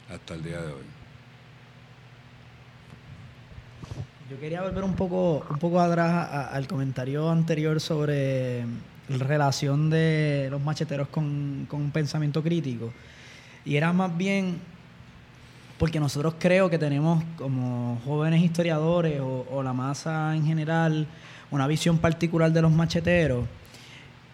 hasta 0.08 0.34
el 0.34 0.42
día 0.44 0.60
de 0.60 0.72
hoy. 0.72 0.84
Yo 4.30 4.38
quería 4.38 4.62
volver 4.62 4.84
un 4.84 4.94
poco, 4.94 5.44
un 5.50 5.58
poco 5.58 5.80
atrás 5.80 6.52
al 6.52 6.68
comentario 6.68 7.28
anterior 7.28 7.80
sobre 7.80 8.64
la 9.08 9.24
relación 9.24 9.90
de 9.90 10.46
los 10.50 10.62
macheteros 10.62 11.08
con, 11.08 11.66
un 11.68 11.90
pensamiento 11.92 12.40
crítico. 12.40 12.92
Y 13.64 13.74
era 13.74 13.92
más 13.92 14.16
bien 14.16 14.60
porque 15.80 15.98
nosotros 15.98 16.34
creo 16.38 16.68
que 16.68 16.76
tenemos 16.76 17.24
como 17.38 17.98
jóvenes 18.04 18.42
historiadores 18.42 19.18
o, 19.22 19.62
la 19.62 19.72
masa 19.72 20.36
en 20.36 20.44
general 20.44 21.06
una 21.50 21.66
visión 21.66 21.96
particular 21.96 22.52
de 22.52 22.60
los 22.60 22.70
macheteros 22.70 23.46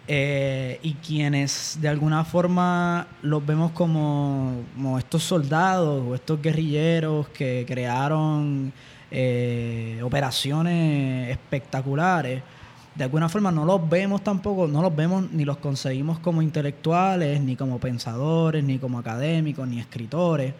eh, 0.09 0.81
y 0.83 0.95
quienes 0.95 1.79
de 1.81 1.87
alguna 1.87 2.25
forma 2.25 3.07
los 3.23 3.47
vemos 3.47 3.71
como, 3.71 4.65
como, 4.75 4.99
estos 4.99 5.23
soldados 5.23 6.03
o 6.05 6.17
estos 6.17 6.43
guerrilleros 6.43 7.29
que 7.29 7.65
crearon 7.65 8.73
eh, 9.13 10.01
operaciones 10.03 11.31
espectaculares, 11.31 12.43
de 12.97 13.05
alguna 13.05 13.29
forma 13.29 13.53
no 13.53 13.65
los 13.65 13.89
vemos 13.89 14.25
tampoco, 14.25 14.67
no 14.67 14.83
los 14.83 14.97
vemos 14.97 15.31
ni 15.31 15.45
los 15.45 15.59
conseguimos 15.59 16.19
como 16.19 16.43
intelectuales, 16.43 17.41
ni 17.41 17.55
como 17.55 17.79
pensadores, 17.79 18.65
ni 18.65 18.81
como 18.81 18.99
académicos, 18.99 19.69
ni 19.69 19.79
escritores, 19.79 20.53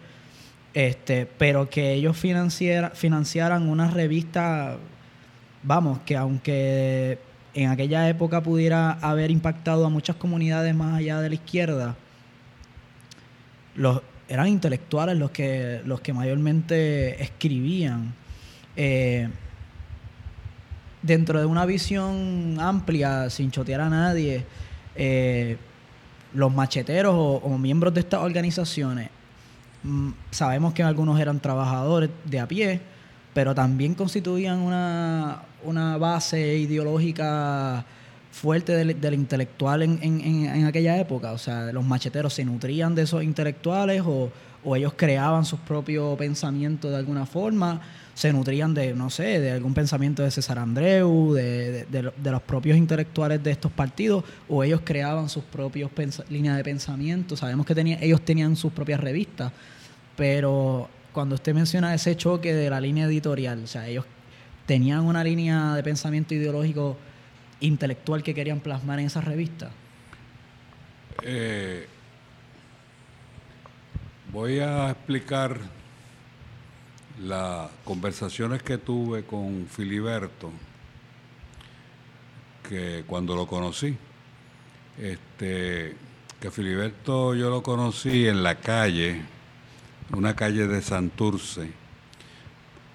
este, 0.77 1.25
pero 1.25 1.71
que 1.71 1.93
ellos 1.93 2.15
financiaran 2.15 3.67
una 3.67 3.89
revista, 3.89 4.77
vamos, 5.63 5.97
que 6.05 6.15
aunque 6.15 7.17
en 7.55 7.71
aquella 7.71 8.07
época 8.07 8.43
pudiera 8.43 8.91
haber 8.91 9.31
impactado 9.31 9.87
a 9.87 9.89
muchas 9.89 10.17
comunidades 10.17 10.75
más 10.75 10.93
allá 10.93 11.19
de 11.19 11.29
la 11.29 11.33
izquierda, 11.33 11.95
los, 13.73 14.03
eran 14.29 14.49
intelectuales 14.49 15.17
los 15.17 15.31
que, 15.31 15.81
los 15.83 15.99
que 16.01 16.13
mayormente 16.13 17.23
escribían. 17.23 18.13
Eh, 18.75 19.29
dentro 21.01 21.39
de 21.39 21.47
una 21.47 21.65
visión 21.65 22.57
amplia, 22.59 23.31
sin 23.31 23.49
chotear 23.49 23.81
a 23.81 23.89
nadie, 23.89 24.45
eh, 24.95 25.57
los 26.35 26.53
macheteros 26.53 27.15
o, 27.15 27.57
miembros 27.57 27.95
de 27.95 28.01
estas 28.01 28.19
organizaciones, 28.19 29.09
sabemos 30.31 30.73
que 30.73 30.83
algunos 30.83 31.19
eran 31.19 31.39
trabajadores 31.39 32.09
de 32.25 32.39
a 32.39 32.47
pie, 32.47 32.81
pero 33.33 33.53
también 33.53 33.93
constituían 33.93 34.59
una, 34.59 35.43
una 35.63 35.97
base 35.97 36.57
ideológica 36.57 37.85
fuerte 38.31 38.73
del, 38.75 38.99
del 38.99 39.13
intelectual 39.13 39.83
en, 39.83 39.99
en- 40.01 40.21
en- 40.21 40.65
aquella 40.65 40.97
época. 40.99 41.31
O 41.31 41.37
sea, 41.37 41.71
los 41.71 41.85
macheteros 41.85 42.33
se 42.33 42.45
nutrían 42.45 42.93
de 42.95 43.03
esos 43.03 43.23
intelectuales 43.23 44.01
o, 44.05 44.31
o 44.63 44.75
ellos 44.75 44.93
creaban 44.95 45.45
sus 45.45 45.59
propios 45.59 46.17
pensamientos 46.17 46.91
de 46.91 46.97
alguna 46.97 47.25
forma, 47.25 47.81
se 48.13 48.33
nutrían 48.33 48.73
de, 48.73 48.93
no 48.95 49.09
sé, 49.11 49.39
de 49.39 49.51
algún 49.51 49.73
pensamiento 49.75 50.23
de 50.23 50.31
César 50.31 50.57
Andreu, 50.59 51.33
de, 51.33 51.71
de- 51.71 51.85
de 51.85 52.03
lo- 52.03 52.13
de 52.17 52.31
los 52.31 52.41
propios 52.41 52.75
intelectuales 52.77 53.43
de 53.43 53.51
estos 53.51 53.71
partidos, 53.71 54.23
o 54.49 54.63
ellos 54.63 54.81
creaban 54.83 55.29
sus 55.29 55.43
propios 55.43 55.91
líneas 56.29 56.57
de 56.57 56.63
pensamiento. 56.63 57.37
Sabemos 57.37 57.65
que 57.65 57.75
tenía, 57.75 57.97
ellos 58.01 58.21
tenían 58.21 58.55
sus 58.55 58.71
propias 58.73 58.99
revistas, 58.99 59.51
pero 60.17 60.89
cuando 61.13 61.35
usted 61.35 61.53
menciona 61.53 61.93
ese 61.93 62.17
choque 62.17 62.53
de 62.53 62.69
la 62.69 62.81
línea 62.81 63.05
editorial, 63.05 63.63
o 63.63 63.67
sea, 63.67 63.87
ellos 63.87 64.05
tenían 64.65 65.05
una 65.05 65.23
línea 65.23 65.73
de 65.75 65.83
pensamiento 65.83 66.33
ideológico 66.33 66.97
intelectual 67.61 68.23
que 68.23 68.33
querían 68.33 68.59
plasmar 68.59 68.99
en 68.99 69.05
esa 69.05 69.21
revista. 69.21 69.71
Eh, 71.23 71.87
voy 74.31 74.59
a 74.59 74.91
explicar 74.91 75.57
las 77.23 77.69
conversaciones 77.83 78.61
que 78.61 78.77
tuve 78.77 79.23
con 79.23 79.67
Filiberto, 79.67 80.51
que 82.67 83.03
cuando 83.07 83.35
lo 83.35 83.47
conocí, 83.47 83.95
este, 84.99 85.95
que 86.39 86.51
Filiberto 86.51 87.33
yo 87.33 87.49
lo 87.49 87.63
conocí 87.63 88.27
en 88.27 88.43
la 88.43 88.55
calle, 88.55 89.21
una 90.11 90.35
calle 90.35 90.67
de 90.67 90.81
Santurce. 90.81 91.71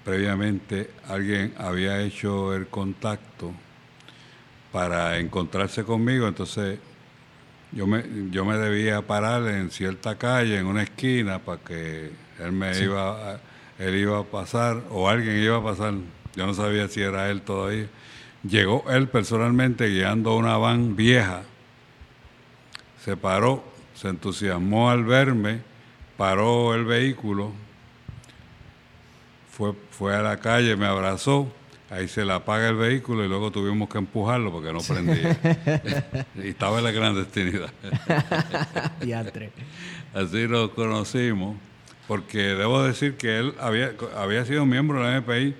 Previamente 0.03 0.91
alguien 1.07 1.53
había 1.57 2.01
hecho 2.01 2.53
el 2.53 2.67
contacto 2.67 3.53
para 4.71 5.19
encontrarse 5.19 5.83
conmigo, 5.83 6.27
entonces 6.27 6.79
yo 7.71 7.87
me, 7.87 8.03
yo 8.31 8.43
me 8.43 8.57
debía 8.57 9.01
parar 9.01 9.47
en 9.47 9.71
cierta 9.71 10.17
calle, 10.17 10.57
en 10.57 10.65
una 10.65 10.83
esquina, 10.83 11.39
para 11.39 11.61
que 11.61 12.11
él 12.39 12.51
me 12.51 12.77
iba, 12.79 13.39
él 13.79 13.95
iba 13.95 14.19
a 14.19 14.23
pasar, 14.23 14.83
o 14.89 15.07
alguien 15.07 15.37
iba 15.37 15.57
a 15.57 15.63
pasar, 15.63 15.93
yo 16.35 16.45
no 16.45 16.53
sabía 16.53 16.87
si 16.87 17.01
era 17.01 17.29
él 17.29 17.41
todavía. 17.41 17.87
Llegó 18.43 18.83
él 18.89 19.07
personalmente 19.07 19.87
guiando 19.87 20.35
una 20.35 20.57
van 20.57 20.95
vieja, 20.95 21.43
se 23.03 23.15
paró, 23.15 23.63
se 23.95 24.09
entusiasmó 24.09 24.89
al 24.89 25.05
verme, 25.05 25.61
paró 26.17 26.75
el 26.75 26.85
vehículo, 26.85 27.51
fue, 29.51 29.73
fue 29.91 30.15
a 30.15 30.21
la 30.21 30.37
calle, 30.37 30.75
me 30.75 30.85
abrazó, 30.85 31.51
ahí 31.89 32.07
se 32.07 32.23
le 32.25 32.33
apaga 32.33 32.69
el 32.69 32.75
vehículo 32.75 33.23
y 33.23 33.27
luego 33.27 33.51
tuvimos 33.51 33.89
que 33.89 33.99
empujarlo 33.99 34.51
porque 34.51 34.73
no 34.73 34.79
prendía. 34.79 35.37
y 36.35 36.49
estaba 36.49 36.79
en 36.79 36.83
la 36.85 36.91
clandestinidad. 36.91 37.71
Así 40.13 40.47
nos 40.47 40.71
conocimos, 40.71 41.55
porque 42.07 42.39
debo 42.39 42.83
decir 42.83 43.15
que 43.15 43.39
él 43.39 43.53
había, 43.59 43.93
había 44.15 44.45
sido 44.45 44.65
miembro 44.65 45.03
de 45.03 45.11
la 45.11 45.21
MPI, 45.21 45.55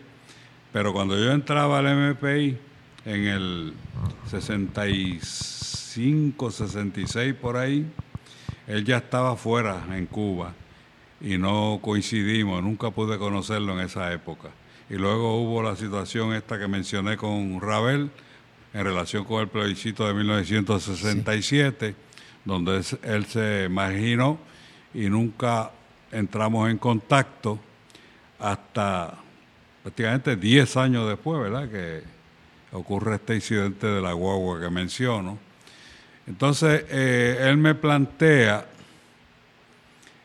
pero 0.72 0.94
cuando 0.94 1.18
yo 1.18 1.32
entraba 1.32 1.80
al 1.80 2.16
MPI 2.16 2.58
en 3.06 3.28
el 3.28 3.74
65, 4.30 6.52
66 6.52 7.34
por 7.36 7.58
ahí, 7.58 7.86
él 8.68 8.85
ya 8.85 8.98
estaba 8.98 9.35
fuera 9.35 9.84
en 9.91 10.06
Cuba 10.06 10.53
y 11.22 11.38
no 11.38 11.80
coincidimos, 11.81 12.61
nunca 12.64 12.91
pude 12.91 13.18
conocerlo 13.18 13.73
en 13.73 13.85
esa 13.85 14.11
época. 14.14 14.49
Y 14.90 14.95
luego 14.95 15.41
hubo 15.41 15.64
la 15.64 15.76
situación 15.76 16.34
esta 16.34 16.60
que 16.60 16.68
mencioné 16.68 17.15
con 17.18 17.60
Ravel 17.61 18.10
en 18.73 18.84
relación 18.84 19.23
con 19.23 19.41
el 19.41 19.48
plebiscito 19.48 20.07
de 20.07 20.14
1967, 20.14 21.95
donde 22.45 22.80
es- 22.80 22.98
él 23.03 23.26
se 23.26 23.68
marginó 23.69 24.38
y 24.94 25.10
nunca 25.10 25.72
entramos 26.11 26.69
en 26.69 26.77
contacto 26.77 27.60
hasta 28.40 29.15
prácticamente 29.81 30.35
10 30.35 30.76
años 30.77 31.07
después, 31.07 31.40
¿verdad? 31.41 31.69
Que 31.69 32.03
ocurre 32.73 33.15
este 33.15 33.35
incidente 33.35 33.88
de 33.88 34.02
la 34.02 34.14
guagua 34.14 34.60
que 34.60 34.69
menciono. 34.69 35.38
Entonces, 36.28 36.86
eh, 36.90 37.38
él 37.50 37.58
me 37.58 37.76
plantea 37.76 38.68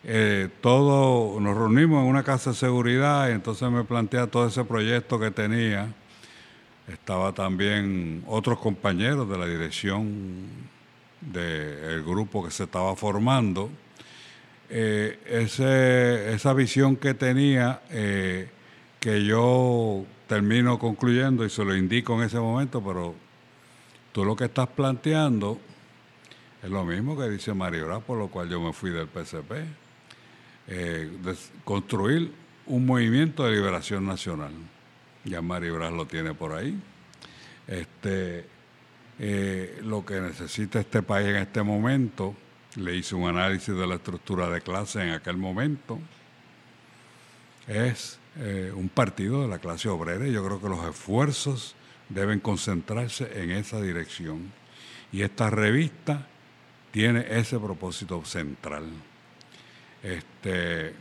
eh, 0.05 0.49
todo, 0.61 1.39
nos 1.41 1.57
reunimos 1.57 2.03
en 2.03 2.09
una 2.09 2.23
casa 2.23 2.51
de 2.51 2.57
seguridad 2.57 3.29
y 3.29 3.33
entonces 3.33 3.69
me 3.71 3.85
plantea 3.85 4.27
todo 4.27 4.47
ese 4.47 4.65
proyecto 4.65 5.19
que 5.19 5.31
tenía. 5.31 5.93
Estaba 6.87 7.33
también 7.33 8.23
otros 8.27 8.59
compañeros 8.59 9.29
de 9.29 9.37
la 9.37 9.47
dirección 9.47 10.47
del 11.21 12.03
grupo 12.05 12.45
que 12.45 12.51
se 12.51 12.65
estaba 12.65 12.95
formando. 12.97 13.71
Eh, 14.71 15.19
esa 16.35 16.53
visión 16.55 16.97
que 16.97 17.15
tenía, 17.15 17.83
eh, 17.91 18.49
que 19.01 19.25
yo 19.25 20.05
termino 20.27 20.79
concluyendo 20.79 21.45
y 21.45 21.51
se 21.51 21.65
lo 21.65 21.77
indico 21.77 22.15
en 22.15 22.23
ese 22.27 22.39
momento, 22.39 22.83
pero 22.83 23.15
tú 24.13 24.25
lo 24.25 24.37
que 24.37 24.45
estás 24.45 24.69
planteando 24.69 25.59
es 26.63 26.71
lo 26.71 26.85
mismo 26.85 27.17
que 27.17 27.29
dice 27.29 27.55
Mario 27.55 27.87
Bras, 27.87 28.03
por 28.03 28.19
lo 28.19 28.29
cual 28.29 28.49
yo 28.49 28.61
me 28.61 28.73
fui 28.73 28.91
del 28.91 29.07
PCP. 29.07 29.53
Eh, 30.67 31.11
construir 31.65 32.33
un 32.67 32.85
movimiento 32.85 33.45
de 33.45 33.53
liberación 33.53 34.05
nacional. 34.05 34.53
Ya 35.25 35.41
Mario 35.41 35.77
Bras 35.77 35.93
lo 35.93 36.07
tiene 36.07 36.35
por 36.35 36.53
ahí. 36.53 36.79
Este, 37.67 38.45
eh, 39.19 39.81
lo 39.83 40.05
que 40.05 40.21
necesita 40.21 40.81
este 40.81 41.03
país 41.03 41.29
en 41.29 41.37
este 41.37 41.63
momento, 41.63 42.35
le 42.77 42.97
hice 42.97 43.15
un 43.15 43.29
análisis 43.29 43.75
de 43.75 43.87
la 43.87 43.97
estructura 43.97 44.49
de 44.49 44.61
clase 44.61 45.03
en 45.03 45.11
aquel 45.11 45.37
momento, 45.37 45.99
es 47.67 48.19
eh, 48.37 48.73
un 48.75 48.89
partido 48.89 49.43
de 49.43 49.49
la 49.49 49.59
clase 49.59 49.89
obrera 49.89 50.27
y 50.27 50.33
yo 50.33 50.45
creo 50.45 50.61
que 50.61 50.69
los 50.69 50.85
esfuerzos 50.89 51.75
deben 52.09 52.41
concentrarse 52.41 53.43
en 53.43 53.51
esa 53.51 53.81
dirección. 53.81 54.53
Y 55.13 55.23
esta 55.23 55.51
revista 55.51 56.27
tiene 56.91 57.25
ese 57.31 57.59
propósito 57.59 58.25
central. 58.25 58.85
Este, 60.03 60.95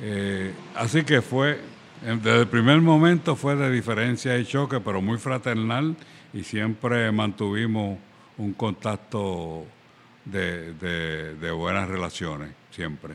eh, 0.00 0.52
así 0.74 1.04
que 1.04 1.22
fue, 1.22 1.60
desde 2.04 2.40
el 2.40 2.48
primer 2.48 2.80
momento 2.80 3.36
fue 3.36 3.56
de 3.56 3.70
diferencia 3.70 4.36
y 4.38 4.44
choque, 4.44 4.80
pero 4.80 5.00
muy 5.00 5.18
fraternal 5.18 5.96
y 6.32 6.42
siempre 6.44 7.10
mantuvimos 7.12 7.98
un 8.38 8.52
contacto 8.54 9.64
de- 10.24 10.72
de 11.34 11.50
buenas 11.50 11.88
relaciones, 11.88 12.50
siempre. 12.70 13.14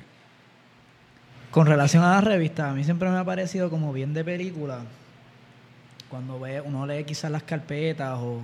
Con 1.52 1.66
relación 1.66 2.04
a 2.04 2.12
la 2.12 2.22
revista, 2.22 2.70
a 2.70 2.74
mí 2.74 2.84
siempre 2.84 3.10
me 3.10 3.18
ha 3.18 3.24
parecido 3.24 3.70
como 3.70 3.94
bien 3.94 4.14
de 4.14 4.24
película. 4.24 4.82
Cuando 6.10 6.40
ve, 6.40 6.62
uno 6.62 6.86
lee 6.86 7.04
quizás 7.06 7.32
las 7.32 7.44
carpetas 7.44 8.18
o, 8.20 8.42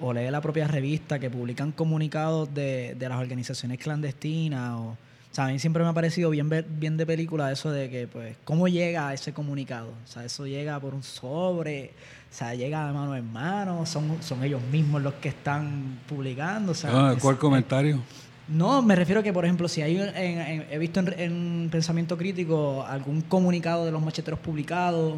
o 0.00 0.12
lee 0.12 0.30
la 0.30 0.40
propia 0.40 0.66
revista 0.68 1.18
que 1.18 1.28
publican 1.30 1.72
comunicados 1.72 2.52
de, 2.54 2.94
de 2.98 3.08
las 3.08 3.18
organizaciones 3.18 3.78
clandestinas. 3.78 4.70
O, 4.78 4.82
o 5.30 5.34
sea, 5.34 5.46
a 5.46 5.48
mí 5.48 5.58
siempre 5.58 5.82
me 5.82 5.90
ha 5.90 5.92
parecido 5.92 6.30
bien, 6.30 6.48
bien 6.78 6.96
de 6.96 7.04
película 7.06 7.52
eso 7.52 7.70
de 7.70 7.90
que, 7.90 8.06
pues, 8.08 8.36
¿cómo 8.44 8.68
llega 8.68 9.08
a 9.08 9.14
ese 9.14 9.32
comunicado? 9.32 9.88
O 10.04 10.06
sea, 10.10 10.24
eso 10.24 10.46
llega 10.46 10.78
por 10.80 10.94
un 10.94 11.02
sobre, 11.02 11.90
o 12.30 12.34
sea, 12.34 12.54
llega 12.54 12.86
de 12.86 12.92
mano 12.92 13.14
en 13.16 13.30
mano, 13.32 13.84
son, 13.86 14.22
son 14.22 14.42
ellos 14.44 14.62
mismos 14.72 15.02
los 15.02 15.14
que 15.14 15.28
están 15.28 15.98
publicando. 16.08 16.72
O 16.72 16.74
sea, 16.74 16.90
Ah, 16.92 17.12
es- 17.16 17.22
¿Cuál 17.22 17.36
comentario? 17.38 18.00
no, 18.48 18.80
me 18.80 18.96
refiero 18.96 19.22
que, 19.22 19.32
por 19.32 19.44
ejemplo, 19.44 19.68
si 19.68 19.82
hay, 19.82 19.98
en- 19.98 20.64
he 20.70 20.78
visto 20.78 21.00
en, 21.00 21.12
en 21.20 21.68
pensamiento 21.70 22.16
crítico 22.16 22.82
algún 22.86 23.20
comunicado 23.20 23.84
de 23.84 23.92
los 23.92 24.00
macheteros 24.02 24.40
publicado, 24.40 25.16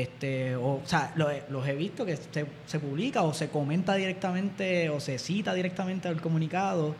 este, 0.00 0.56
o, 0.56 0.74
o 0.76 0.82
sea, 0.86 1.12
lo 1.16 1.30
he- 1.30 1.42
los 1.50 1.66
he 1.68 1.74
visto 1.74 2.06
que 2.06 2.16
se, 2.16 2.46
se 2.66 2.78
publica 2.78 3.22
o 3.22 3.34
se 3.34 3.48
comenta 3.50 3.94
directamente 3.94 4.88
o 4.88 5.00
se 5.00 5.18
cita 5.18 5.52
directamente 5.52 6.08
al 6.08 6.20
comunicado 6.20 6.94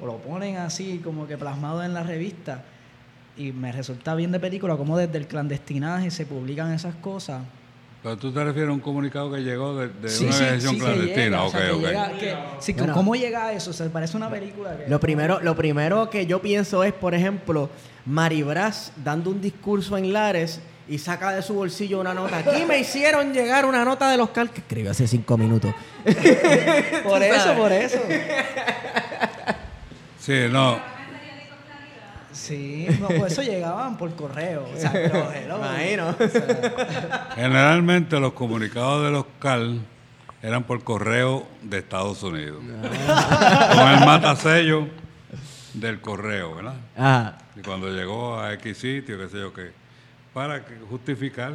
o 0.00 0.06
lo 0.06 0.18
ponen 0.18 0.56
así 0.56 1.00
como 1.02 1.26
que 1.26 1.36
plasmado 1.36 1.82
en 1.82 1.94
la 1.94 2.02
revista 2.04 2.62
y 3.36 3.50
me 3.52 3.72
resulta 3.72 4.14
bien 4.14 4.30
de 4.30 4.38
película 4.38 4.76
como 4.76 4.96
desde 4.98 5.18
el 5.18 5.26
clandestinaje 5.26 6.10
se 6.12 6.24
publican 6.26 6.72
esas 6.72 6.94
cosas. 6.94 7.42
Pero 8.02 8.16
tú 8.16 8.32
te 8.32 8.42
refieres 8.44 8.68
a 8.70 8.72
un 8.72 8.80
comunicado 8.80 9.30
que 9.32 9.40
llegó 9.42 9.76
de, 9.78 9.88
de 9.88 10.08
Sí, 10.08 10.24
una 10.24 10.32
sí, 10.32 10.68
sí, 10.68 10.78
clandestina. 10.78 11.38
¿Cómo 12.94 13.14
llega 13.14 13.46
a 13.46 13.52
eso? 13.52 13.70
O 13.70 13.72
sea, 13.72 13.88
parece 13.88 14.16
una 14.16 14.28
película 14.30 14.76
que... 14.76 14.88
Lo 14.88 14.98
primero, 15.00 15.40
lo 15.40 15.54
primero 15.54 16.10
que 16.10 16.26
yo 16.26 16.40
pienso 16.42 16.82
es, 16.84 16.92
por 16.92 17.14
ejemplo, 17.14 17.70
Maribras 18.06 18.92
dando 19.04 19.30
un 19.30 19.40
discurso 19.40 19.96
en 19.96 20.12
Lares 20.12 20.60
y 20.88 20.98
saca 20.98 21.32
de 21.32 21.42
su 21.42 21.54
bolsillo 21.54 22.00
una 22.00 22.14
nota. 22.14 22.38
Aquí 22.38 22.64
me 22.66 22.78
hicieron 22.78 23.32
llegar 23.32 23.66
una 23.66 23.84
nota 23.84 24.10
de 24.10 24.16
los 24.16 24.30
cal 24.30 24.50
que 24.50 24.60
escribió 24.60 24.90
hace 24.90 25.06
cinco 25.06 25.36
minutos. 25.36 25.74
Por 27.04 27.22
eso, 27.22 27.54
por 27.54 27.72
eso. 27.72 27.98
Sí, 30.18 30.46
no. 30.50 30.78
Sí, 32.32 32.86
no, 32.98 33.08
por 33.08 33.26
eso 33.28 33.42
llegaban 33.42 33.96
por 33.96 34.14
correo. 34.14 34.66
O 34.72 34.76
sea, 34.76 34.90
pero, 34.92 35.30
hello. 35.32 35.58
Imagino. 35.58 36.16
Generalmente 37.34 38.18
los 38.18 38.32
comunicados 38.32 39.04
de 39.04 39.10
los 39.10 39.26
CAL 39.38 39.80
eran 40.42 40.64
por 40.64 40.82
correo 40.82 41.46
de 41.62 41.78
Estados 41.78 42.22
Unidos. 42.22 42.62
Con 43.74 43.88
el 43.88 44.00
matasello 44.06 44.88
del 45.74 46.00
correo, 46.00 46.56
¿verdad? 46.56 46.74
Ajá. 46.96 47.38
Y 47.54 47.60
cuando 47.60 47.88
llegó 47.90 48.40
a 48.40 48.52
X 48.54 48.78
sitio, 48.78 49.18
qué 49.18 49.28
sé 49.28 49.38
yo 49.38 49.52
qué, 49.52 49.72
para 50.32 50.64
justificar 50.88 51.54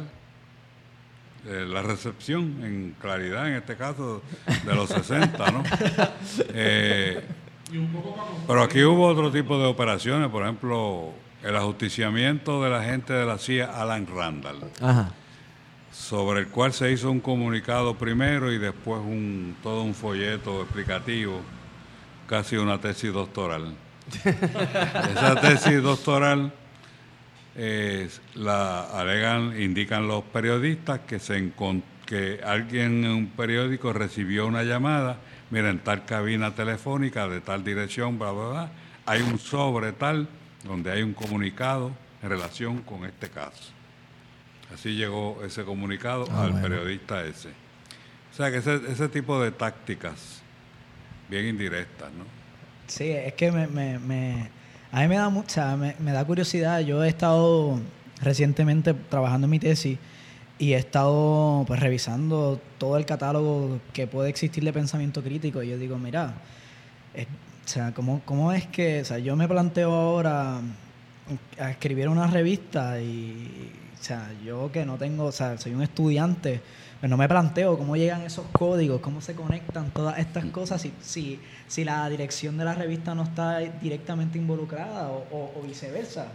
eh, 1.46 1.64
la 1.68 1.82
recepción 1.82 2.62
en 2.62 2.96
claridad, 3.00 3.48
en 3.48 3.54
este 3.54 3.76
caso, 3.76 4.22
de 4.64 4.74
los 4.74 4.88
60, 4.90 5.50
¿no? 5.50 5.62
Eh, 6.54 7.22
pero 8.46 8.62
aquí 8.62 8.82
hubo 8.82 9.06
otro 9.06 9.30
tipo 9.30 9.58
de 9.58 9.66
operaciones, 9.66 10.30
por 10.30 10.42
ejemplo, 10.42 11.12
el 11.42 11.54
ajusticiamiento 11.54 12.62
del 12.62 12.74
agente 12.74 13.12
de 13.12 13.26
la 13.26 13.38
CIA, 13.38 13.66
Alan 13.66 14.06
Randall, 14.06 14.70
Ajá. 14.80 15.12
sobre 15.92 16.40
el 16.40 16.48
cual 16.48 16.72
se 16.72 16.90
hizo 16.90 17.10
un 17.10 17.20
comunicado 17.20 17.94
primero 17.94 18.50
y 18.52 18.58
después 18.58 19.00
un, 19.00 19.54
todo 19.62 19.82
un 19.82 19.94
folleto 19.94 20.62
explicativo, 20.62 21.40
casi 22.26 22.56
una 22.56 22.80
tesis 22.80 23.12
doctoral. 23.12 23.74
Esa 24.24 25.38
tesis 25.40 25.82
doctoral 25.82 26.52
eh, 27.60 28.08
la 28.36 28.82
alegan, 28.98 29.60
indican 29.60 30.06
los 30.06 30.22
periodistas 30.24 31.00
que 31.00 31.18
se 31.18 31.50
que 32.06 32.40
alguien 32.44 33.04
en 33.04 33.10
un 33.10 33.26
periódico 33.26 33.92
recibió 33.92 34.46
una 34.46 34.62
llamada, 34.62 35.18
mira, 35.50 35.68
en 35.68 35.80
tal 35.80 36.04
cabina 36.06 36.54
telefónica 36.54 37.28
de 37.28 37.40
tal 37.40 37.64
dirección, 37.64 38.18
bla, 38.18 38.30
bla, 38.30 38.48
bla, 38.48 38.72
hay 39.04 39.20
un 39.22 39.38
sobre 39.38 39.92
tal 39.92 40.28
donde 40.64 40.90
hay 40.92 41.02
un 41.02 41.12
comunicado 41.14 41.92
en 42.22 42.30
relación 42.30 42.80
con 42.82 43.04
este 43.04 43.28
caso. 43.28 43.72
Así 44.72 44.94
llegó 44.94 45.42
ese 45.44 45.64
comunicado 45.64 46.26
Ah, 46.30 46.44
al 46.44 46.52
bueno. 46.52 46.68
periodista 46.68 47.24
ese. 47.24 47.48
O 47.48 48.34
sea 48.36 48.50
que 48.52 48.58
ese, 48.58 48.80
ese 48.88 49.08
tipo 49.08 49.42
de 49.42 49.50
tácticas 49.50 50.42
bien 51.28 51.46
indirectas, 51.46 52.10
¿no? 52.12 52.24
Sí, 52.86 53.10
es 53.10 53.34
que 53.34 53.50
me, 53.50 53.66
me, 53.66 53.98
me- 53.98 54.50
a 54.92 55.00
mí 55.02 55.08
me 55.08 55.16
da 55.16 55.28
mucha, 55.28 55.76
me, 55.76 55.94
me 55.98 56.12
da 56.12 56.24
curiosidad. 56.24 56.80
Yo 56.80 57.04
he 57.04 57.08
estado 57.08 57.78
recientemente 58.20 58.94
trabajando 58.94 59.46
en 59.46 59.50
mi 59.50 59.58
tesis 59.58 59.98
y 60.58 60.72
he 60.72 60.76
estado 60.76 61.64
pues 61.66 61.78
revisando 61.80 62.60
todo 62.78 62.96
el 62.96 63.06
catálogo 63.06 63.78
que 63.92 64.06
puede 64.06 64.28
existir 64.30 64.64
de 64.64 64.72
pensamiento 64.72 65.22
crítico 65.22 65.62
y 65.62 65.68
yo 65.70 65.78
digo, 65.78 65.98
mira, 65.98 66.34
es- 67.14 67.26
o 67.26 67.70
sea, 67.70 67.92
¿cómo, 67.92 68.22
¿cómo 68.24 68.50
es 68.52 68.66
que, 68.66 69.02
o 69.02 69.04
sea, 69.04 69.18
yo 69.18 69.36
me 69.36 69.46
planteo 69.46 69.92
ahora 69.92 70.58
a 71.60 71.70
escribir 71.70 72.08
una 72.08 72.26
revista 72.26 72.98
y, 73.00 73.70
o 74.00 74.02
sea, 74.02 74.30
yo 74.44 74.72
que 74.72 74.86
no 74.86 74.96
tengo, 74.96 75.24
o 75.26 75.32
sea, 75.32 75.58
soy 75.58 75.74
un 75.74 75.82
estudiante, 75.82 76.62
pues 77.00 77.08
no 77.10 77.16
me 77.16 77.28
planteo 77.28 77.78
cómo 77.78 77.96
llegan 77.96 78.22
esos 78.22 78.46
códigos, 78.52 79.00
cómo 79.00 79.20
se 79.20 79.34
conectan 79.34 79.90
todas 79.90 80.18
estas 80.18 80.44
cosas, 80.46 80.82
si, 80.82 80.92
si, 81.00 81.40
si 81.68 81.84
la 81.84 82.08
dirección 82.08 82.56
de 82.58 82.64
la 82.64 82.74
revista 82.74 83.14
no 83.14 83.22
está 83.22 83.58
directamente 83.58 84.36
involucrada 84.38 85.08
o, 85.08 85.24
o- 85.30 85.52
o 85.58 85.62
viceversa. 85.62 86.26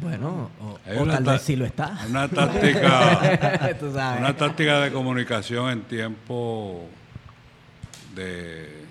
Bueno, 0.00 0.48
o, 0.60 0.78
o 1.02 1.06
tal 1.06 1.22
ta- 1.24 1.32
vez 1.32 1.42
sí 1.42 1.54
lo 1.56 1.66
está. 1.66 1.98
Una 2.08 2.26
táctica, 2.28 3.76
Tú 3.80 3.92
sabes. 3.92 4.20
una 4.20 4.36
táctica 4.36 4.80
de 4.80 4.92
comunicación 4.92 5.70
en 5.70 5.82
tiempo 5.82 6.86
de 8.14 8.84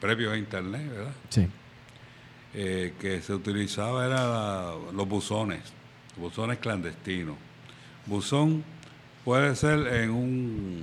previo 0.00 0.32
a 0.32 0.36
internet, 0.38 0.88
¿verdad? 0.90 1.12
Sí. 1.30 1.48
Eh, 2.54 2.94
que 3.00 3.20
se 3.22 3.32
utilizaba 3.34 4.06
era 4.06 4.26
la- 4.26 4.74
los 4.92 5.08
buzones, 5.08 5.60
buzones 6.16 6.58
clandestinos. 6.58 7.36
Buzón 8.06 8.64
puede 9.28 9.54
ser 9.56 9.86
en 9.88 10.10
un, 10.10 10.82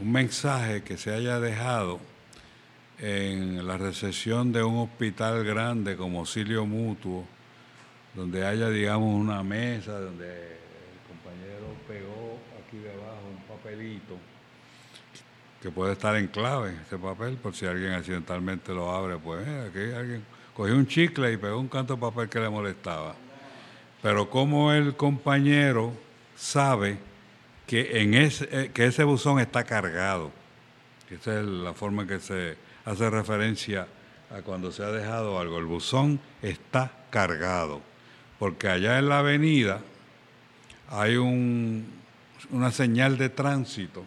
un 0.00 0.12
mensaje 0.12 0.82
que 0.82 0.98
se 0.98 1.14
haya 1.14 1.38
dejado 1.38 2.00
en 2.98 3.64
la 3.64 3.76
recepción 3.76 4.52
de 4.52 4.64
un 4.64 4.78
hospital 4.78 5.44
grande 5.44 5.96
como 5.96 6.18
auxilio 6.18 6.66
mutuo, 6.66 7.24
donde 8.16 8.44
haya, 8.44 8.68
digamos, 8.68 9.14
una 9.14 9.44
mesa 9.44 9.92
donde 10.00 10.26
el 10.26 10.98
compañero 11.06 11.76
pegó 11.86 12.36
aquí 12.58 12.78
debajo 12.78 13.22
un 13.30 13.44
papelito 13.46 14.16
que 15.62 15.70
puede 15.70 15.92
estar 15.92 16.16
en 16.16 16.26
clave 16.26 16.74
ese 16.84 16.98
papel, 16.98 17.36
por 17.36 17.54
si 17.54 17.64
alguien 17.64 17.92
accidentalmente 17.92 18.74
lo 18.74 18.90
abre, 18.90 19.18
pues 19.18 19.46
eh, 19.46 19.68
aquí 19.68 19.96
alguien 19.96 20.24
cogió 20.52 20.74
un 20.74 20.88
chicle 20.88 21.32
y 21.32 21.36
pegó 21.36 21.60
un 21.60 21.68
canto 21.68 21.94
de 21.94 22.00
papel 22.00 22.28
que 22.28 22.40
le 22.40 22.50
molestaba. 22.50 23.14
Pero 24.02 24.28
como 24.28 24.72
el 24.72 24.96
compañero 24.96 26.03
sabe 26.36 26.98
que 27.66 28.02
en 28.02 28.14
ese, 28.14 28.48
eh, 28.50 28.70
que 28.72 28.86
ese 28.86 29.04
buzón 29.04 29.40
está 29.40 29.64
cargado, 29.64 30.30
esa 31.10 31.40
es 31.40 31.46
la 31.46 31.74
forma 31.74 32.02
en 32.02 32.08
que 32.08 32.20
se 32.20 32.56
hace 32.84 33.08
referencia 33.10 33.86
a 34.30 34.42
cuando 34.42 34.72
se 34.72 34.82
ha 34.82 34.90
dejado 34.90 35.38
algo, 35.38 35.58
el 35.58 35.64
buzón 35.64 36.20
está 36.42 36.92
cargado, 37.10 37.80
porque 38.38 38.68
allá 38.68 38.98
en 38.98 39.08
la 39.08 39.20
avenida 39.20 39.80
hay 40.90 41.16
un, 41.16 41.86
una 42.50 42.70
señal 42.70 43.16
de 43.16 43.28
tránsito 43.28 44.04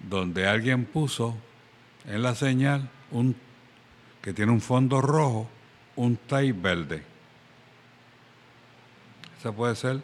donde 0.00 0.46
alguien 0.46 0.86
puso 0.86 1.36
en 2.06 2.22
la 2.22 2.34
señal 2.34 2.88
un 3.10 3.36
que 4.22 4.32
tiene 4.32 4.52
un 4.52 4.60
fondo 4.60 5.00
rojo, 5.00 5.48
un 5.96 6.16
tape 6.16 6.52
verde. 6.52 7.02
Esa 9.38 9.52
puede 9.52 9.74
ser 9.74 10.02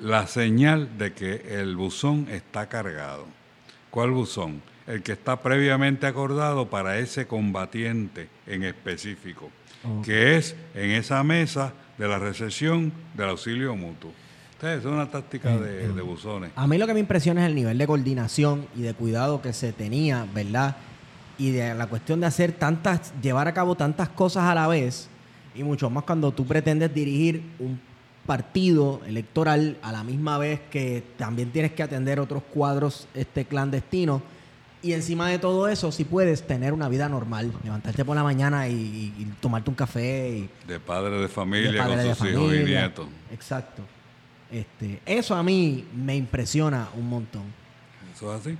la 0.00 0.26
señal 0.26 0.98
de 0.98 1.12
que 1.12 1.60
el 1.60 1.76
buzón 1.76 2.26
está 2.30 2.68
cargado. 2.68 3.26
¿Cuál 3.90 4.10
buzón? 4.10 4.62
El 4.86 5.02
que 5.02 5.12
está 5.12 5.40
previamente 5.40 6.06
acordado 6.06 6.68
para 6.68 6.98
ese 6.98 7.26
combatiente 7.26 8.28
en 8.46 8.64
específico, 8.64 9.50
que 10.04 10.36
es 10.36 10.56
en 10.74 10.90
esa 10.90 11.22
mesa 11.22 11.72
de 11.98 12.08
la 12.08 12.18
recesión 12.18 12.92
del 13.14 13.28
auxilio 13.28 13.76
mutuo. 13.76 14.12
Entonces, 14.54 14.80
es 14.80 14.84
una 14.84 15.10
táctica 15.10 15.56
de, 15.56 15.88
de 15.88 16.02
buzones. 16.02 16.50
A 16.56 16.66
mí 16.66 16.76
lo 16.76 16.86
que 16.86 16.94
me 16.94 17.00
impresiona 17.00 17.42
es 17.42 17.48
el 17.48 17.54
nivel 17.54 17.78
de 17.78 17.86
coordinación 17.86 18.66
y 18.76 18.82
de 18.82 18.94
cuidado 18.94 19.40
que 19.40 19.52
se 19.52 19.72
tenía, 19.72 20.26
¿verdad? 20.34 20.76
Y 21.38 21.50
de 21.50 21.74
la 21.74 21.86
cuestión 21.86 22.20
de 22.20 22.26
hacer 22.26 22.52
tantas, 22.52 23.12
llevar 23.22 23.48
a 23.48 23.54
cabo 23.54 23.74
tantas 23.74 24.08
cosas 24.08 24.44
a 24.44 24.54
la 24.54 24.66
vez, 24.66 25.08
y 25.54 25.62
mucho 25.62 25.88
más 25.90 26.04
cuando 26.04 26.32
tú 26.32 26.46
pretendes 26.46 26.92
dirigir 26.92 27.42
un 27.58 27.80
partido 28.30 29.00
electoral 29.08 29.76
a 29.82 29.90
la 29.90 30.04
misma 30.04 30.38
vez 30.38 30.60
que 30.70 31.02
también 31.16 31.50
tienes 31.50 31.72
que 31.72 31.82
atender 31.82 32.20
otros 32.20 32.44
cuadros 32.44 33.08
este, 33.12 33.44
clandestinos. 33.44 34.22
Y 34.82 34.92
encima 34.92 35.28
de 35.28 35.40
todo 35.40 35.66
eso, 35.66 35.90
si 35.90 36.04
puedes 36.04 36.46
tener 36.46 36.72
una 36.72 36.88
vida 36.88 37.08
normal, 37.08 37.52
levantarte 37.64 38.04
por 38.04 38.14
la 38.14 38.22
mañana 38.22 38.68
y, 38.68 39.34
tomarte 39.40 39.68
un 39.70 39.74
café 39.74 40.28
y 40.28 40.50
De 40.64 40.78
padre 40.78 41.20
de 41.20 41.26
familia 41.26 41.72
de 41.72 41.78
padre 41.78 41.96
con 41.96 42.04
de 42.04 42.14
sus 42.14 42.28
hijos 42.28 42.54
y 42.54 42.58
nietos. 42.60 43.08
Exacto. 43.32 43.82
Este, 44.48 45.02
eso 45.04 45.34
a 45.34 45.42
mí 45.42 45.84
me 45.92 46.14
impresiona 46.14 46.86
un 46.96 47.08
montón. 47.08 47.42
Eso 48.14 48.32
es 48.32 48.42
así. 48.42 48.56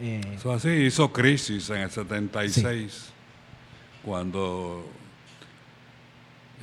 Eh, 0.00 0.20
Eso 0.34 0.50
es 0.50 0.56
así. 0.56 0.70
Hizo 0.70 1.12
crisis 1.12 1.70
en 1.70 1.82
el 1.82 1.90
76, 1.92 3.10
cuando 4.04 4.84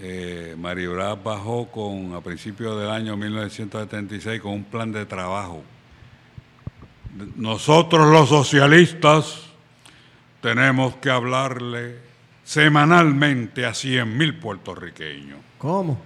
eh, 0.01 0.55
Maribraz 0.57 1.21
bajó 1.21 1.69
con, 1.69 2.13
a 2.15 2.21
principios 2.21 2.79
del 2.79 2.89
año 2.89 3.17
1976 3.17 4.41
con 4.41 4.53
un 4.53 4.63
plan 4.63 4.91
de 4.91 5.05
trabajo. 5.05 5.61
Nosotros 7.35 8.09
los 8.11 8.29
socialistas 8.29 9.41
tenemos 10.41 10.95
que 10.95 11.09
hablarle 11.09 11.97
semanalmente 12.45 13.65
a 13.65 13.73
100 13.73 14.17
mil 14.17 14.37
puertorriqueños. 14.39 15.39
¿Cómo? 15.57 15.99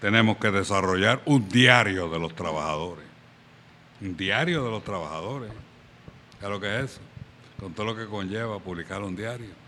Tenemos 0.00 0.38
que 0.38 0.50
desarrollar 0.50 1.20
un 1.26 1.46
diario 1.48 2.08
de 2.08 2.18
los 2.18 2.34
trabajadores. 2.34 3.04
Un 4.00 4.16
diario 4.16 4.64
de 4.64 4.70
los 4.70 4.82
trabajadores. 4.82 5.52
¿Sabes 6.40 6.54
lo 6.54 6.60
que 6.60 6.78
es 6.78 6.84
eso? 6.84 7.00
Con 7.58 7.74
todo 7.74 7.84
lo 7.84 7.94
que 7.94 8.06
conlleva 8.06 8.58
publicar 8.60 9.02
un 9.02 9.14
diario. 9.14 9.59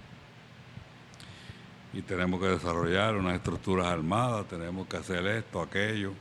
Y 1.92 2.02
tenemos 2.02 2.40
que 2.40 2.46
desarrollar 2.46 3.16
unas 3.16 3.34
estructuras 3.34 3.86
armadas, 3.86 4.46
tenemos 4.48 4.86
que 4.86 4.96
hacer 4.96 5.26
esto, 5.26 5.60
aquello. 5.60 6.12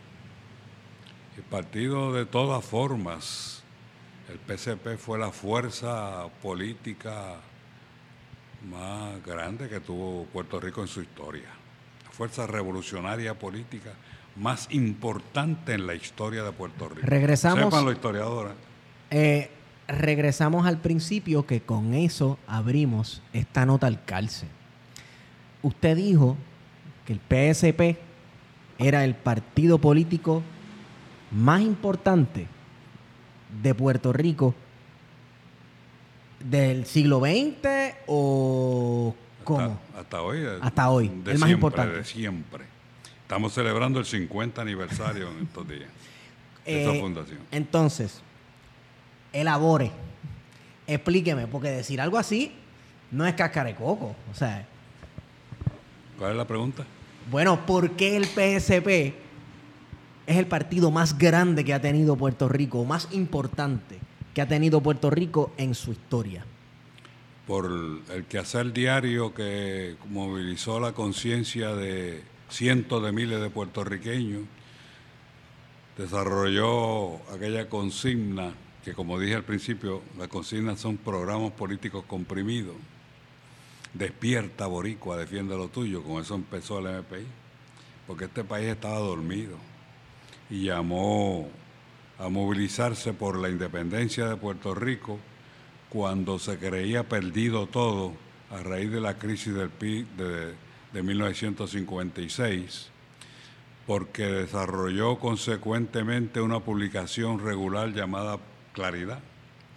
El 1.37 1.43
partido 1.43 2.11
de 2.11 2.25
todas 2.25 2.63
formas, 2.63 3.63
el 4.29 4.37
PCP 4.37 4.97
fue 4.97 5.17
la 5.17 5.31
fuerza 5.31 6.27
política 6.41 7.37
más 8.69 9.23
grande 9.25 9.69
que 9.69 9.79
tuvo 9.79 10.25
Puerto 10.25 10.59
Rico 10.59 10.81
en 10.81 10.87
su 10.87 11.01
historia. 11.01 11.47
fuerza 12.11 12.45
revolucionaria 12.45 13.39
política 13.39 13.93
más 14.35 14.67
importante 14.71 15.73
en 15.73 15.87
la 15.87 15.95
historia 15.95 16.43
de 16.43 16.51
Puerto 16.51 16.89
Rico. 16.89 17.07
Regresamos. 17.07 17.63
Sepan 17.63 17.85
los 17.85 17.93
historiadores. 17.93 18.53
Eh, 19.09 19.49
regresamos 19.87 20.67
al 20.67 20.77
principio 20.77 21.45
que 21.45 21.61
con 21.61 21.93
eso 21.93 22.37
abrimos 22.47 23.21
esta 23.33 23.65
nota 23.65 23.87
al 23.87 24.03
calce. 24.03 24.47
Usted 25.63 25.95
dijo 25.95 26.37
que 27.05 27.13
el 27.13 27.19
PSP 27.19 27.97
era 28.79 29.03
el 29.05 29.15
partido 29.15 29.77
político 29.77 30.41
más 31.31 31.61
importante 31.61 32.47
de 33.61 33.75
Puerto 33.75 34.11
Rico 34.13 34.55
del 36.39 36.85
siglo 36.85 37.19
XX 37.19 37.95
o 38.07 39.15
cómo? 39.43 39.79
Hasta, 39.89 39.99
hasta 39.99 40.21
hoy. 40.21 40.39
eh, 40.39 40.57
Hasta 40.61 40.89
hoy, 40.89 41.11
el 41.25 41.37
más 41.39 41.49
importante. 41.49 41.97
De 41.97 42.03
siempre. 42.03 42.65
Estamos 43.21 43.53
celebrando 43.53 43.99
el 43.99 44.05
50 44.05 44.61
aniversario 44.61 45.29
en 45.31 45.43
estos 45.45 45.67
días 45.67 45.81
de 46.65 46.95
Eh, 46.95 46.99
fundación. 46.99 47.39
Entonces, 47.51 48.21
elabore, 49.31 49.91
explíqueme, 50.87 51.47
porque 51.47 51.69
decir 51.69 52.01
algo 52.01 52.17
así 52.17 52.51
no 53.11 53.25
es 53.25 53.33
cáscara 53.35 53.69
de 53.69 53.75
coco. 53.75 54.15
O 54.31 54.35
sea, 54.35 54.67
¿Cuál 56.21 56.33
es 56.33 56.37
la 56.37 56.45
pregunta? 56.45 56.85
bueno, 57.31 57.65
¿por 57.65 57.93
qué 57.93 58.15
el 58.15 58.25
PSP 58.25 59.15
es 60.27 60.37
el 60.37 60.45
partido 60.45 60.91
más 60.91 61.17
grande 61.17 61.65
que 61.65 61.73
ha 61.73 61.81
tenido 61.81 62.15
Puerto 62.15 62.47
Rico, 62.47 62.81
o 62.81 62.85
más 62.85 63.07
importante 63.11 63.97
que 64.35 64.41
ha 64.43 64.47
tenido 64.47 64.81
Puerto 64.81 65.09
Rico 65.09 65.51
en 65.57 65.73
su 65.73 65.91
historia? 65.91 66.45
por 67.47 67.65
el 68.13 68.25
quehacer 68.29 68.71
diario 68.71 69.33
que 69.33 69.95
movilizó 70.09 70.79
la 70.79 70.93
conciencia 70.93 71.75
de 71.75 72.21
cientos 72.49 73.03
de 73.03 73.11
miles 73.11 73.41
de 73.41 73.49
puertorriqueños, 73.49 74.43
desarrolló 75.97 77.15
aquella 77.33 77.67
consigna, 77.67 78.53
que 78.85 78.93
como 78.93 79.19
dije 79.19 79.33
al 79.33 79.43
principio, 79.43 80.03
las 80.19 80.27
consignas 80.27 80.79
son 80.79 80.97
programas 80.97 81.51
políticos 81.53 82.05
comprimidos. 82.07 82.75
Despierta, 83.93 84.67
Boricua, 84.67 85.17
defiende 85.17 85.55
lo 85.57 85.67
tuyo, 85.67 86.01
con 86.03 86.21
eso 86.21 86.35
empezó 86.35 86.79
el 86.79 86.99
MPI, 87.01 87.25
porque 88.07 88.25
este 88.25 88.43
país 88.43 88.67
estaba 88.67 88.99
dormido 88.99 89.57
y 90.49 90.65
llamó 90.65 91.49
a 92.19 92.29
movilizarse 92.29 93.13
por 93.13 93.37
la 93.37 93.49
independencia 93.49 94.27
de 94.27 94.37
Puerto 94.37 94.73
Rico 94.75 95.19
cuando 95.89 96.39
se 96.39 96.57
creía 96.57 97.03
perdido 97.09 97.67
todo 97.67 98.13
a 98.49 98.63
raíz 98.63 98.91
de 98.91 99.01
la 99.01 99.17
crisis 99.17 99.53
del 99.53 99.69
PIB 99.69 100.05
de, 100.17 100.53
de 100.93 101.03
1956, 101.03 102.89
porque 103.87 104.23
desarrolló 104.25 105.19
consecuentemente 105.19 106.39
una 106.41 106.59
publicación 106.59 107.39
regular 107.43 107.89
llamada 107.93 108.37
Claridad, 108.73 109.19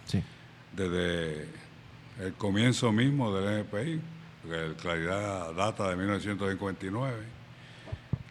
Sí. 0.05 0.21
desde 0.75 1.47
el 2.19 2.33
comienzo 2.33 2.91
mismo 2.91 3.33
del 3.33 3.65
NPI, 3.65 4.01
porque 4.41 4.65
el 4.65 4.75
Claridad 4.75 5.53
data 5.53 5.89
de 5.89 5.95
1959, 5.95 7.15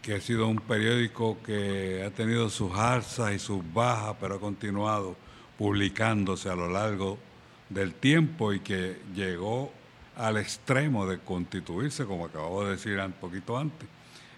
que 0.01 0.15
ha 0.15 0.21
sido 0.21 0.47
un 0.47 0.57
periódico 0.57 1.37
que 1.43 2.03
ha 2.05 2.11
tenido 2.11 2.49
sus 2.49 2.73
alzas 2.73 3.33
y 3.33 3.39
sus 3.39 3.61
bajas, 3.73 4.15
pero 4.19 4.35
ha 4.35 4.39
continuado 4.39 5.15
publicándose 5.57 6.49
a 6.49 6.55
lo 6.55 6.69
largo 6.69 7.17
del 7.69 7.93
tiempo 7.93 8.53
y 8.53 8.59
que 8.59 8.99
llegó 9.13 9.71
al 10.15 10.37
extremo 10.37 11.05
de 11.05 11.19
constituirse, 11.19 12.05
como 12.05 12.25
acabo 12.25 12.63
de 12.63 12.71
decir 12.71 12.99
un 12.99 13.11
poquito 13.13 13.57
antes, 13.57 13.87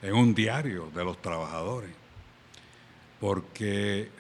en 0.02 0.14
un 0.14 0.34
diario 0.34 0.90
de 0.94 1.04
los 1.04 1.22
trabajadores, 1.22 1.92
porque 3.20 4.12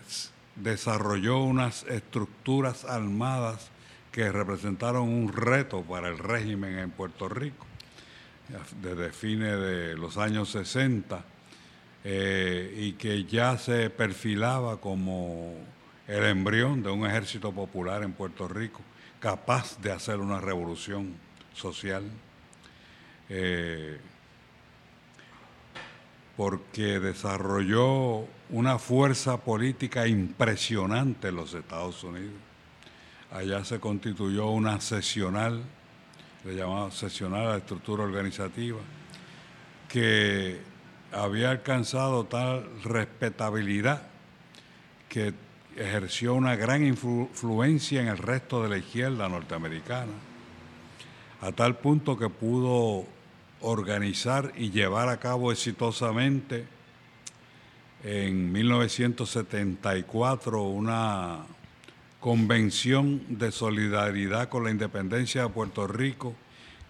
desarrolló 0.55 1.39
unas 1.39 1.83
estructuras 1.83 2.85
armadas 2.85 3.71
que 4.17 4.31
representaron 4.31 5.09
un 5.09 5.31
reto 5.31 5.83
para 5.83 6.07
el 6.07 6.17
régimen 6.17 6.79
en 6.79 6.89
Puerto 6.89 7.29
Rico 7.29 7.67
desde 8.81 9.11
fines 9.11 9.59
de 9.59 9.95
los 9.95 10.17
años 10.17 10.49
60 10.49 11.23
eh, 12.03 12.73
y 12.79 12.93
que 12.93 13.25
ya 13.25 13.59
se 13.59 13.91
perfilaba 13.91 14.81
como 14.81 15.53
el 16.07 16.23
embrión 16.23 16.81
de 16.81 16.89
un 16.89 17.05
ejército 17.05 17.51
popular 17.51 18.01
en 18.01 18.13
Puerto 18.13 18.47
Rico 18.47 18.81
capaz 19.19 19.79
de 19.81 19.91
hacer 19.91 20.17
una 20.17 20.41
revolución 20.41 21.13
social. 21.53 22.03
Eh, 23.29 23.99
porque 26.35 26.99
desarrolló 26.99 28.25
una 28.49 28.79
fuerza 28.79 29.37
política 29.37 30.07
impresionante 30.07 31.27
en 31.27 31.35
los 31.35 31.53
Estados 31.53 32.03
Unidos. 32.03 32.46
Allá 33.31 33.63
se 33.65 33.79
constituyó 33.79 34.47
una 34.47 34.79
sesional, 34.79 35.61
le 36.45 36.55
llamaba 36.55 36.91
sesional 36.91 37.47
a 37.47 37.49
la 37.51 37.57
estructura 37.57 38.03
organizativa, 38.03 38.79
que 39.89 40.59
había 41.11 41.51
alcanzado 41.51 42.25
tal 42.25 42.65
respetabilidad 42.83 44.03
que 45.09 45.33
ejerció 45.75 46.33
una 46.33 46.55
gran 46.55 46.81
influ- 46.83 47.27
influencia 47.29 48.01
en 48.01 48.07
el 48.07 48.17
resto 48.17 48.63
de 48.63 48.69
la 48.69 48.77
izquierda 48.77 49.27
norteamericana, 49.29 50.13
a 51.41 51.51
tal 51.51 51.77
punto 51.77 52.17
que 52.17 52.29
pudo 52.29 53.05
organizar 53.61 54.53
y 54.55 54.71
llevar 54.71 55.09
a 55.09 55.19
cabo 55.19 55.51
exitosamente 55.51 56.65
en 58.03 58.51
1974 58.51 60.61
una 60.61 61.39
convención 62.27 63.21
de 63.39 63.53
solidaridad 63.53 64.49
con 64.49 64.65
la 64.65 64.69
independencia 64.69 65.43
de 65.43 65.47
Puerto 65.49 65.87
Rico 65.87 66.35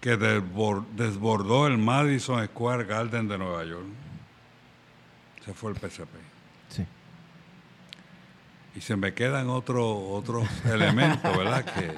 que 0.00 0.18
desbor- 0.18 0.84
desbordó 0.96 1.68
el 1.68 1.78
Madison 1.78 2.44
Square 2.44 2.86
Garden 2.86 3.28
de 3.28 3.38
Nueva 3.38 3.64
York. 3.64 3.86
Ese 5.40 5.54
fue 5.54 5.70
el 5.70 5.76
PCP. 5.78 6.08
Sí. 6.70 6.84
Y 8.74 8.80
se 8.80 8.96
me 8.96 9.14
quedan 9.14 9.48
otros 9.48 9.86
otros 10.10 10.48
elementos, 10.64 11.36
¿verdad? 11.38 11.64
Que, 11.64 11.94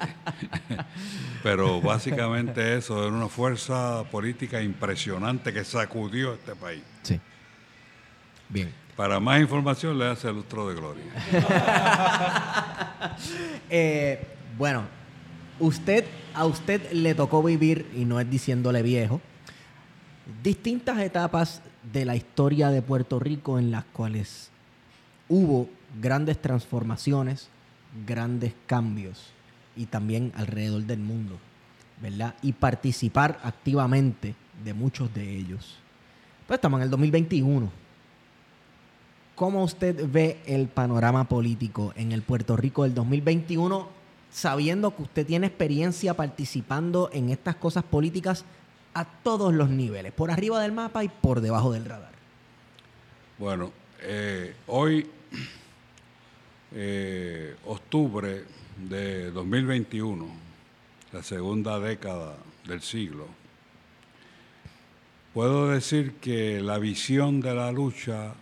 pero 1.41 1.81
básicamente 1.81 2.77
eso, 2.77 3.03
era 3.07 3.11
una 3.15 3.27
fuerza 3.27 4.03
política 4.11 4.61
impresionante 4.61 5.51
que 5.51 5.65
sacudió 5.65 6.35
este 6.35 6.55
país. 6.55 6.83
Sí. 7.01 7.19
Bien. 8.49 8.71
Para 9.01 9.19
más 9.19 9.41
información, 9.41 9.97
le 9.97 10.05
hace 10.05 10.29
el 10.29 10.35
lustro 10.35 10.69
de 10.69 10.75
gloria. 10.75 11.05
Eh, 13.71 14.23
bueno, 14.57 14.83
usted, 15.59 16.05
a 16.35 16.45
usted 16.45 16.91
le 16.91 17.15
tocó 17.15 17.41
vivir, 17.41 17.89
y 17.95 18.05
no 18.05 18.19
es 18.19 18.29
diciéndole 18.29 18.83
viejo, 18.83 19.19
distintas 20.43 20.99
etapas 20.99 21.63
de 21.91 22.05
la 22.05 22.15
historia 22.15 22.69
de 22.69 22.83
Puerto 22.83 23.17
Rico 23.17 23.57
en 23.57 23.71
las 23.71 23.85
cuales 23.85 24.51
hubo 25.29 25.67
grandes 25.99 26.39
transformaciones, 26.39 27.49
grandes 28.05 28.53
cambios, 28.67 29.31
y 29.75 29.87
también 29.87 30.31
alrededor 30.35 30.83
del 30.83 30.99
mundo, 30.99 31.39
¿verdad? 32.03 32.35
Y 32.43 32.51
participar 32.51 33.39
activamente 33.43 34.35
de 34.63 34.73
muchos 34.75 35.11
de 35.11 35.37
ellos. 35.37 35.79
Pues 36.45 36.59
estamos 36.59 36.79
en 36.79 36.83
el 36.83 36.91
2021. 36.91 37.80
¿Cómo 39.41 39.63
usted 39.63 40.07
ve 40.07 40.37
el 40.45 40.67
panorama 40.67 41.27
político 41.27 41.93
en 41.95 42.11
el 42.11 42.21
Puerto 42.21 42.55
Rico 42.55 42.83
del 42.83 42.93
2021, 42.93 43.89
sabiendo 44.29 44.95
que 44.95 45.01
usted 45.01 45.25
tiene 45.25 45.47
experiencia 45.47 46.13
participando 46.13 47.09
en 47.11 47.31
estas 47.31 47.55
cosas 47.55 47.83
políticas 47.83 48.45
a 48.93 49.03
todos 49.03 49.51
los 49.51 49.71
niveles, 49.71 50.11
por 50.11 50.29
arriba 50.29 50.61
del 50.61 50.73
mapa 50.73 51.03
y 51.03 51.09
por 51.09 51.41
debajo 51.41 51.73
del 51.73 51.85
radar? 51.85 52.11
Bueno, 53.39 53.71
eh, 54.03 54.53
hoy, 54.67 55.09
eh, 56.73 57.55
octubre 57.65 58.43
de 58.77 59.31
2021, 59.31 60.27
la 61.13 61.23
segunda 61.23 61.79
década 61.79 62.35
del 62.67 62.83
siglo, 62.83 63.25
puedo 65.33 65.67
decir 65.67 66.17
que 66.21 66.61
la 66.61 66.77
visión 66.77 67.41
de 67.41 67.55
la 67.55 67.71
lucha 67.71 68.35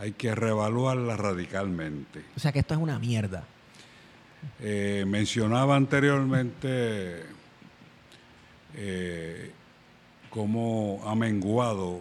hay 0.00 0.12
que 0.12 0.34
reevaluarla 0.34 1.16
radicalmente. 1.16 2.24
O 2.36 2.40
sea 2.40 2.50
que 2.52 2.58
esto 2.60 2.74
es 2.74 2.80
una 2.80 2.98
mierda. 2.98 3.44
Eh, 4.58 5.04
mencionaba 5.06 5.76
anteriormente 5.76 7.24
eh, 8.74 9.50
cómo 10.30 11.02
ha 11.06 11.14
menguado 11.14 12.00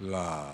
la, 0.00 0.52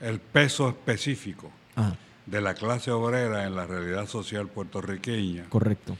el 0.00 0.18
peso 0.20 0.68
específico 0.68 1.50
Ajá, 1.76 1.96
de 2.26 2.40
la 2.40 2.54
clase 2.54 2.90
obrera 2.90 3.44
en 3.44 3.54
la 3.54 3.66
realidad 3.66 4.06
social 4.08 4.48
puertorriqueña. 4.48 5.44
correcto. 5.48 5.96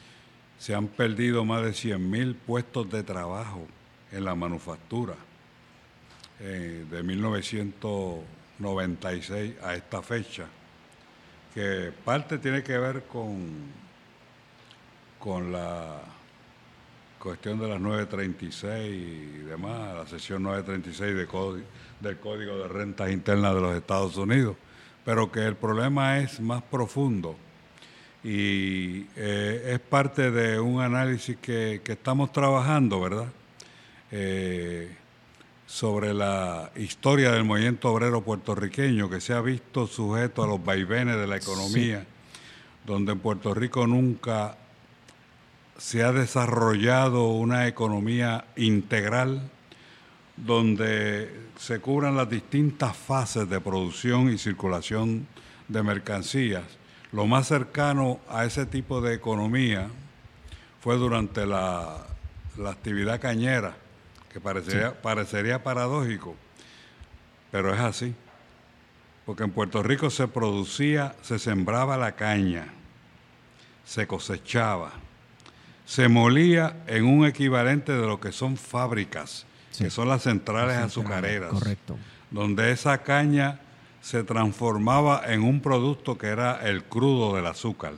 Se 0.58 0.74
han 0.74 0.88
perdido 0.88 1.44
más 1.44 1.62
de 1.62 1.70
100.000 1.70 2.34
puestos 2.34 2.90
de 2.90 3.02
trabajo 3.02 3.66
en 4.10 4.24
la 4.24 4.34
manufactura. 4.34 5.14
eh, 6.40 6.84
de 6.90 7.02
1996 8.58 9.54
a 9.62 9.74
esta 9.74 10.02
fecha, 10.02 10.46
que 11.54 11.92
parte 12.04 12.38
tiene 12.38 12.62
que 12.62 12.78
ver 12.78 13.04
con, 13.04 13.48
con 15.18 15.52
la 15.52 16.00
cuestión 17.18 17.58
de 17.58 17.68
las 17.68 17.80
936 17.80 18.92
y 18.92 19.38
demás, 19.44 19.96
la 19.96 20.06
sesión 20.06 20.42
936 20.42 21.14
de 21.14 21.26
del 22.00 22.18
Código 22.18 22.58
de 22.58 22.68
Rentas 22.68 23.10
Internas 23.10 23.54
de 23.54 23.60
los 23.60 23.74
Estados 23.74 24.16
Unidos, 24.16 24.56
pero 25.04 25.30
que 25.32 25.40
el 25.40 25.56
problema 25.56 26.18
es 26.18 26.40
más 26.40 26.62
profundo 26.62 27.36
y 28.22 29.06
eh, 29.14 29.72
es 29.74 29.78
parte 29.78 30.32
de 30.32 30.58
un 30.58 30.80
análisis 30.80 31.36
que, 31.36 31.80
estamos 31.84 32.32
trabajando, 32.32 33.00
¿verdad? 33.00 33.28
Eh, 34.10 34.96
sobre 35.66 36.14
la 36.14 36.70
historia 36.76 37.32
del 37.32 37.44
movimiento 37.44 37.92
obrero 37.92 38.22
puertorriqueño 38.22 39.10
que 39.10 39.20
se 39.20 39.34
ha 39.34 39.40
visto 39.40 39.86
sujeto 39.86 40.42
a 40.42 40.46
los 40.46 40.64
vaivenes 40.64 41.16
de 41.16 41.26
la 41.26 41.36
economía, 41.36 42.06
donde 42.86 43.12
en 43.12 43.18
Puerto 43.18 43.52
Rico 43.52 43.86
nunca 43.86 44.56
se 45.76 46.02
ha 46.02 46.12
desarrollado 46.12 47.28
una 47.28 47.66
economía 47.66 48.46
integral 48.56 49.50
donde 50.36 51.46
se 51.58 51.80
cubran 51.80 52.16
las 52.16 52.28
distintas 52.28 52.96
fases 52.96 53.48
de 53.48 53.60
producción 53.60 54.30
y 54.30 54.38
circulación 54.38 55.26
de 55.68 55.82
mercancías. 55.82 56.64
Lo 57.12 57.26
más 57.26 57.48
cercano 57.48 58.20
a 58.28 58.44
ese 58.44 58.66
tipo 58.66 59.00
de 59.00 59.14
economía 59.14 59.88
fue 60.80 60.96
durante 60.96 61.46
la, 61.46 62.06
actividad 62.66 63.20
cañera, 63.20 63.76
que 64.36 64.40
parecería, 64.42 64.92
parecería 65.00 65.62
paradójico, 65.62 66.36
pero 67.50 67.72
es 67.72 67.80
así. 67.80 68.14
Porque 69.24 69.44
en 69.44 69.50
Puerto 69.50 69.82
Rico 69.82 70.10
se 70.10 70.28
producía, 70.28 71.16
se 71.22 71.38
sembraba 71.38 71.96
la 71.96 72.16
caña, 72.16 72.66
se 73.86 74.06
cosechaba, 74.06 74.92
se 75.86 76.08
molía 76.08 76.84
en 76.86 77.06
un 77.06 77.24
equivalente 77.24 77.92
de 77.92 78.06
lo 78.06 78.20
que 78.20 78.30
son 78.30 78.58
fábricas 78.58 79.46
que 79.78 79.88
son 79.88 80.08
las 80.08 80.22
centrales 80.22 80.76
azucareras, 80.76 81.50
correcto. 81.50 81.96
donde 82.30 82.72
esa 82.72 82.98
caña 83.02 83.60
se 84.02 84.22
transformaba 84.22 85.22
en 85.26 85.44
un 85.44 85.60
producto 85.62 86.18
que 86.18 86.26
era 86.26 86.56
el 86.66 86.84
crudo 86.84 87.36
del 87.36 87.46
azúcar. 87.46 87.94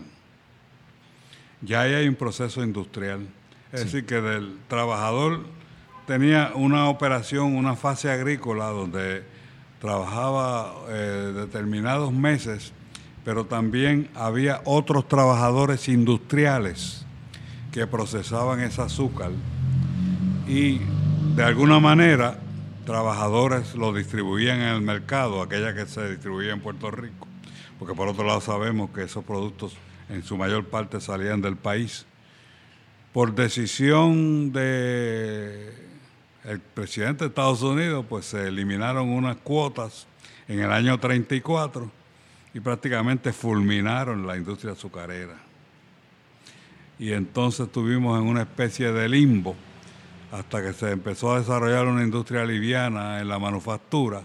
Ya 1.62 1.80
ahí 1.80 1.94
hay 1.94 2.06
un 2.06 2.14
proceso 2.14 2.62
industrial. 2.62 3.26
Es 3.72 3.84
decir, 3.84 4.06
que 4.06 4.20
del 4.20 4.58
trabajador 4.68 5.57
tenía 6.08 6.52
una 6.54 6.88
operación, 6.88 7.54
una 7.54 7.76
fase 7.76 8.10
agrícola 8.10 8.68
donde 8.68 9.24
trabajaba 9.78 10.72
eh, 10.88 11.34
determinados 11.36 12.14
meses, 12.14 12.72
pero 13.26 13.44
también 13.44 14.08
había 14.14 14.62
otros 14.64 15.06
trabajadores 15.06 15.86
industriales 15.86 17.04
que 17.72 17.86
procesaban 17.86 18.60
ese 18.60 18.80
azúcar 18.80 19.32
y 20.48 20.80
de 21.36 21.44
alguna 21.44 21.78
manera, 21.78 22.38
trabajadores 22.86 23.74
lo 23.74 23.92
distribuían 23.92 24.60
en 24.60 24.68
el 24.68 24.80
mercado, 24.80 25.42
aquella 25.42 25.74
que 25.74 25.84
se 25.84 26.08
distribuía 26.08 26.54
en 26.54 26.62
Puerto 26.62 26.90
Rico, 26.90 27.28
porque 27.78 27.94
por 27.94 28.08
otro 28.08 28.24
lado 28.24 28.40
sabemos 28.40 28.88
que 28.92 29.02
esos 29.02 29.24
productos 29.24 29.76
en 30.08 30.22
su 30.22 30.38
mayor 30.38 30.64
parte 30.64 31.02
salían 31.02 31.42
del 31.42 31.56
país. 31.56 32.06
Por 33.12 33.34
decisión 33.34 34.52
del 36.48 36.60
presidente 36.60 37.24
de 37.24 37.28
Estados 37.28 37.60
Unidos, 37.60 38.06
pues 38.08 38.24
se 38.24 38.48
eliminaron 38.48 39.10
unas 39.10 39.36
cuotas 39.36 40.06
en 40.48 40.60
el 40.60 40.72
año 40.72 40.98
34 40.98 41.90
y 42.54 42.60
prácticamente 42.60 43.34
fulminaron 43.34 44.26
la 44.26 44.36
industria 44.38 44.72
azucarera. 44.72 45.36
Y 46.98 47.12
entonces 47.12 47.66
estuvimos 47.66 48.18
en 48.18 48.26
una 48.26 48.40
especie 48.42 48.92
de 48.92 49.10
limbo 49.10 49.56
hasta 50.32 50.62
que 50.62 50.72
se 50.72 50.90
empezó 50.90 51.34
a 51.34 51.40
desarrollar 51.40 51.86
una 51.86 52.02
industria 52.02 52.46
liviana 52.46 53.20
en 53.20 53.28
la 53.28 53.38
manufactura, 53.38 54.22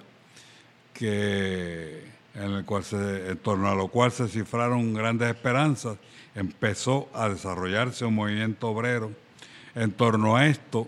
que, 0.93 2.05
en, 2.35 2.51
el 2.51 2.65
en 2.65 3.37
torno 3.39 3.69
a 3.69 3.75
lo 3.75 3.89
cual 3.89 4.13
se 4.13 4.29
cifraron 4.29 4.93
grandes 4.93 5.29
esperanzas, 5.29 5.97
empezó 6.35 7.09
a 7.13 7.27
desarrollarse 7.27 8.05
un 8.05 8.15
movimiento 8.15 8.69
obrero 8.69 9.11
en 9.75 9.91
torno 9.91 10.37
a 10.37 10.47
esto, 10.47 10.87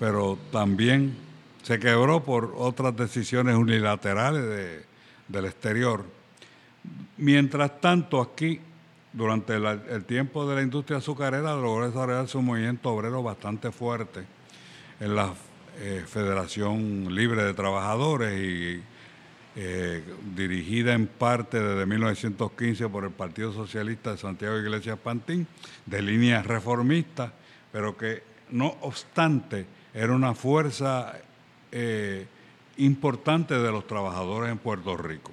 pero 0.00 0.38
también 0.50 1.14
se 1.62 1.78
quebró 1.78 2.24
por 2.24 2.54
otras 2.56 2.96
decisiones 2.96 3.54
unilaterales 3.54 4.82
del 5.28 5.44
exterior. 5.44 6.06
Mientras 7.18 7.82
tanto, 7.82 8.22
aquí 8.22 8.60
durante 9.12 9.56
el 9.56 10.04
tiempo 10.06 10.48
de 10.48 10.56
la 10.56 10.62
industria 10.62 10.98
azucarera 10.98 11.54
logró 11.54 11.86
desarrollarse 11.86 12.38
un 12.38 12.46
movimiento 12.46 12.90
obrero 12.90 13.22
bastante 13.22 13.70
fuerte 13.70 14.24
en 15.00 15.14
la 15.14 15.34
eh, 15.78 16.02
Federación 16.06 17.14
Libre 17.14 17.44
de 17.44 17.52
Trabajadores 17.52 18.40
y 18.40 18.82
eh, 19.56 20.02
dirigida 20.34 20.94
en 20.94 21.08
parte 21.08 21.60
desde 21.60 21.84
1915 21.84 22.88
por 22.88 23.04
el 23.04 23.10
Partido 23.10 23.52
Socialista 23.52 24.12
de 24.12 24.16
Santiago 24.16 24.56
Iglesias 24.56 24.98
Pantín, 24.98 25.46
de 25.84 26.00
línea 26.00 26.42
reformista, 26.42 27.34
pero 27.70 27.98
que 27.98 28.22
no 28.50 28.78
obstante 28.80 29.66
era 29.94 30.12
una 30.12 30.34
fuerza 30.34 31.14
eh, 31.72 32.26
importante 32.76 33.54
de 33.54 33.72
los 33.72 33.86
trabajadores 33.86 34.50
en 34.50 34.58
Puerto 34.58 34.96
Rico. 34.96 35.32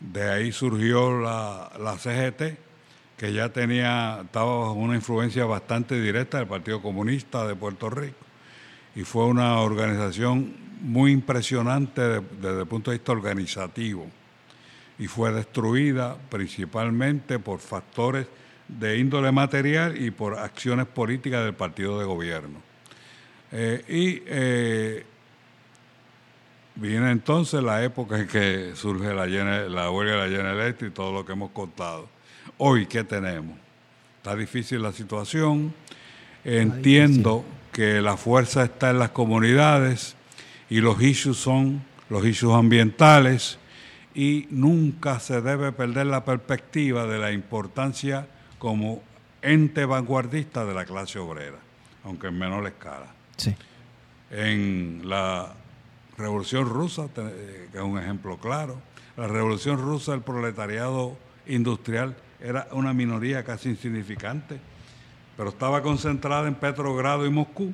De 0.00 0.30
ahí 0.30 0.52
surgió 0.52 1.20
la, 1.20 1.96
CGT, 1.98 2.56
que 3.16 3.32
ya 3.32 3.48
tenía, 3.48 4.20
estaba 4.24 4.60
bajo 4.60 4.74
una 4.74 4.94
influencia 4.94 5.44
bastante 5.44 6.00
directa 6.00 6.38
del 6.38 6.46
Partido 6.46 6.80
Comunista 6.80 7.46
de 7.46 7.56
Puerto 7.56 7.90
Rico. 7.90 8.16
Y 8.94 9.02
fue 9.02 9.24
una 9.24 9.58
organización 9.58 10.54
muy 10.80 11.10
impresionante 11.10 12.00
desde 12.40 12.60
el 12.60 12.66
punto 12.66 12.92
de 12.92 12.98
vista 12.98 13.10
organizativo. 13.10 14.06
Y 15.00 15.08
fue 15.08 15.32
destruida 15.32 16.16
principalmente 16.28 17.40
por 17.40 17.58
factores 17.58 18.28
de 18.68 18.98
índole 18.98 19.32
material 19.32 20.00
y 20.00 20.10
por 20.10 20.38
acciones 20.38 20.86
políticas 20.86 21.44
del 21.44 21.54
partido 21.54 21.98
de 21.98 22.04
gobierno. 22.04 22.60
Eh, 23.50 23.84
y 23.88 24.22
eh, 24.26 25.06
Viene 26.80 27.10
entonces 27.10 27.60
la 27.60 27.82
época 27.82 28.20
en 28.20 28.28
que 28.28 28.70
surge 28.76 29.12
la, 29.12 29.26
la 29.26 29.90
huelga 29.90 30.12
de 30.12 30.18
la 30.18 30.28
llena 30.28 30.52
eléctrica 30.52 30.92
y 30.92 30.94
todo 30.94 31.12
lo 31.12 31.26
que 31.26 31.32
hemos 31.32 31.50
contado. 31.50 32.08
Hoy, 32.56 32.86
¿qué 32.86 33.02
tenemos? 33.02 33.58
Está 34.18 34.36
difícil 34.36 34.80
la 34.80 34.92
situación. 34.92 35.74
Entiendo 36.44 37.44
que 37.72 38.00
la 38.00 38.16
fuerza 38.16 38.62
está 38.62 38.90
en 38.90 39.00
las 39.00 39.10
comunidades 39.10 40.14
y 40.70 40.80
los 40.80 41.02
issues 41.02 41.36
son 41.36 41.82
los 42.08 42.24
issues 42.24 42.54
ambientales 42.54 43.58
y 44.14 44.46
nunca 44.48 45.18
se 45.18 45.40
debe 45.40 45.72
perder 45.72 46.06
la 46.06 46.24
perspectiva 46.24 47.08
de 47.08 47.18
la 47.18 47.32
importancia 47.32 48.28
como 48.58 49.02
ente 49.42 49.84
vanguardista 49.84 50.64
de 50.64 50.74
la 50.74 50.84
clase 50.84 51.18
obrera, 51.18 51.58
aunque 52.04 52.28
en 52.28 52.38
menor 52.38 52.66
escala. 52.66 53.06
Sí. 53.36 53.54
En 54.30 55.02
la 55.04 55.54
Revolución 56.16 56.68
Rusa, 56.68 57.08
eh, 57.16 57.68
que 57.70 57.78
es 57.78 57.84
un 57.84 57.98
ejemplo 57.98 58.36
claro. 58.38 58.80
La 59.16 59.26
Revolución 59.26 59.78
Rusa, 59.78 60.14
el 60.14 60.22
proletariado 60.22 61.16
industrial 61.46 62.16
era 62.40 62.68
una 62.72 62.92
minoría 62.92 63.44
casi 63.44 63.70
insignificante, 63.70 64.58
pero 65.36 65.50
estaba 65.50 65.82
concentrada 65.82 66.48
en 66.48 66.54
Petrogrado 66.54 67.24
y 67.26 67.30
Moscú, 67.30 67.72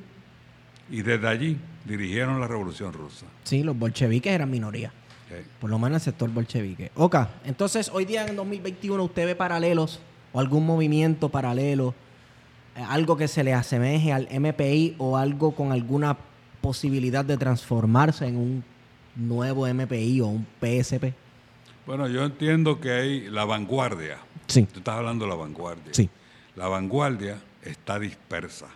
y 0.89 1.01
desde 1.01 1.27
allí 1.27 1.57
dirigieron 1.85 2.39
la 2.39 2.47
Revolución 2.47 2.93
Rusa. 2.93 3.25
Sí, 3.43 3.63
los 3.63 3.77
bolcheviques 3.77 4.31
eran 4.31 4.49
minoría. 4.49 4.91
Por 5.59 5.71
lo 5.71 5.79
menos 5.79 5.95
el 5.97 6.13
sector 6.13 6.29
bolchevique. 6.29 6.91
Oka, 6.95 7.29
entonces 7.43 7.89
hoy 7.91 8.05
día 8.05 8.25
en 8.25 8.35
2021 8.35 9.03
usted 9.03 9.25
ve 9.25 9.35
paralelos 9.35 9.99
o 10.35 10.39
algún 10.41 10.65
movimiento 10.65 11.29
paralelo, 11.29 11.95
eh, 12.75 12.83
algo 12.85 13.15
que 13.15 13.29
se 13.29 13.41
le 13.41 13.53
asemeje 13.53 14.11
al 14.11 14.27
MPI 14.29 14.95
o 14.97 15.15
algo 15.15 15.55
con 15.55 15.71
alguna 15.71 16.17
posibilidad 16.59 17.23
de 17.23 17.37
transformarse 17.37 18.27
en 18.27 18.35
un 18.35 18.63
nuevo 19.15 19.65
MPI 19.65 20.19
o 20.19 20.27
un 20.27 20.45
PSP? 20.59 21.13
Bueno, 21.87 22.09
yo 22.09 22.25
entiendo 22.25 22.81
que 22.81 22.91
hay 22.91 23.29
la 23.29 23.45
vanguardia. 23.45 24.17
Sí. 24.47 24.63
Tú 24.63 24.79
estás 24.79 24.95
hablando 24.95 25.23
de 25.23 25.31
la 25.31 25.37
vanguardia. 25.37 25.93
Sí. 25.93 26.09
La 26.57 26.67
vanguardia 26.67 27.37
está 27.63 27.97
dispersa, 27.97 28.67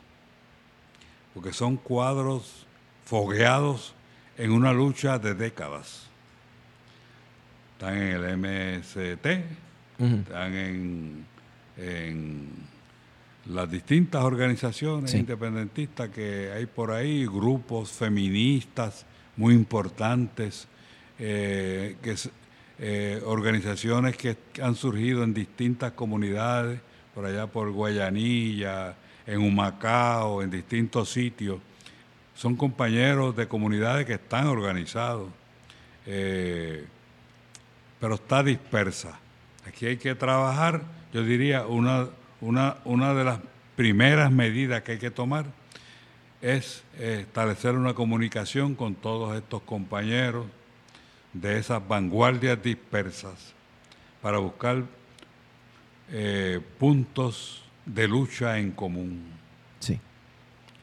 porque 1.34 1.52
son 1.52 1.76
cuadros 1.76 2.66
fogueados 3.04 3.94
en 4.38 4.52
una 4.52 4.72
lucha 4.72 5.20
de 5.20 5.34
décadas. 5.34 6.08
Están 7.74 7.98
en 7.98 8.24
el 8.24 8.38
MST, 8.38 9.26
están 10.00 10.54
en, 10.54 11.26
en 11.80 12.48
las 13.46 13.70
distintas 13.72 14.24
organizaciones 14.24 15.12
Sí. 15.12 15.18
independentistas 15.18 16.10
que 16.10 16.52
hay 16.52 16.66
por 16.66 16.92
ahí, 16.92 17.26
grupos 17.26 17.92
feministas 17.92 19.06
muy 19.38 19.54
importantes, 19.54 20.68
eh, 21.18 21.96
que 22.02 22.16
eh, 22.82 23.22
organizaciones 23.26 24.16
que 24.16 24.38
han 24.62 24.76
surgido 24.76 25.24
en 25.24 25.34
distintas 25.34 25.92
comunidades, 25.94 26.80
por 27.14 27.26
allá 27.26 27.48
por 27.48 27.72
Guayanilla, 27.72 28.96
en 29.28 29.42
Humacao, 29.42 30.42
en 30.42 30.50
distintos 30.50 31.10
sitios. 31.10 31.60
Son 32.36 32.56
compañeros 32.56 33.36
de 33.36 33.48
comunidades 33.48 34.06
que 34.06 34.14
están 34.14 34.48
organizados, 34.48 35.30
eh, 36.06 36.86
pero 38.00 38.16
está 38.16 38.44
dispersa. 38.44 39.20
Aquí 39.68 39.86
hay 39.86 39.98
que 39.98 40.16
trabajar, 40.16 40.82
yo 41.14 41.24
diría, 41.24 41.66
una, 41.66 42.08
una, 42.42 42.78
una 42.86 43.14
de 43.14 43.24
las 43.24 43.40
primeras 43.76 44.32
medidas 44.32 44.84
que 44.84 44.94
hay 44.94 44.98
que 45.00 45.12
tomar 45.12 45.46
es 46.42 46.84
establecer 47.00 47.76
una 47.76 47.94
comunicación 47.94 48.76
con 48.76 48.96
todos 48.96 49.36
estos 49.36 49.62
compañeros 49.64 50.46
de 51.34 51.58
esas 51.58 51.86
vanguardias 51.88 52.62
dispersas 52.62 53.54
para 54.22 54.38
buscar 54.40 54.84
eh, 56.12 56.60
puntos 56.78 57.64
de 57.86 58.08
lucha 58.08 58.58
en 58.58 58.72
común. 58.72 59.22
Sí. 59.80 60.00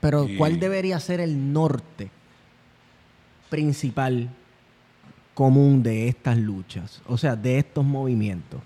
Pero 0.00 0.28
Y- 0.28 0.36
¿cuál 0.36 0.60
debería 0.60 1.00
ser 1.00 1.20
el 1.20 1.52
norte 1.52 2.10
principal 3.50 4.28
común 5.34 5.82
de 5.82 6.08
estas 6.08 6.36
luchas? 6.38 7.02
O 7.06 7.16
sea, 7.18 7.36
de 7.36 7.58
estos 7.58 7.84
movimientos. 7.84 8.60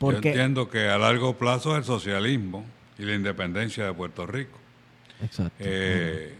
Yo 0.00 0.10
entiendo 0.12 0.70
que 0.70 0.88
a 0.88 0.98
largo 0.98 1.36
plazo 1.36 1.76
el 1.76 1.84
socialismo 1.84 2.64
y 2.98 3.04
la 3.04 3.14
independencia 3.14 3.84
de 3.84 3.92
Puerto 3.92 4.26
Rico 4.26 4.58
Exacto. 5.22 5.54
eh, 5.58 6.34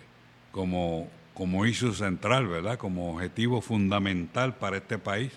como, 0.50 1.08
como 1.34 1.66
issue 1.66 1.94
central, 1.94 2.46
¿verdad? 2.48 2.78
Como 2.78 3.14
objetivo 3.14 3.60
fundamental 3.60 4.56
para 4.56 4.78
este 4.78 4.98
país. 4.98 5.32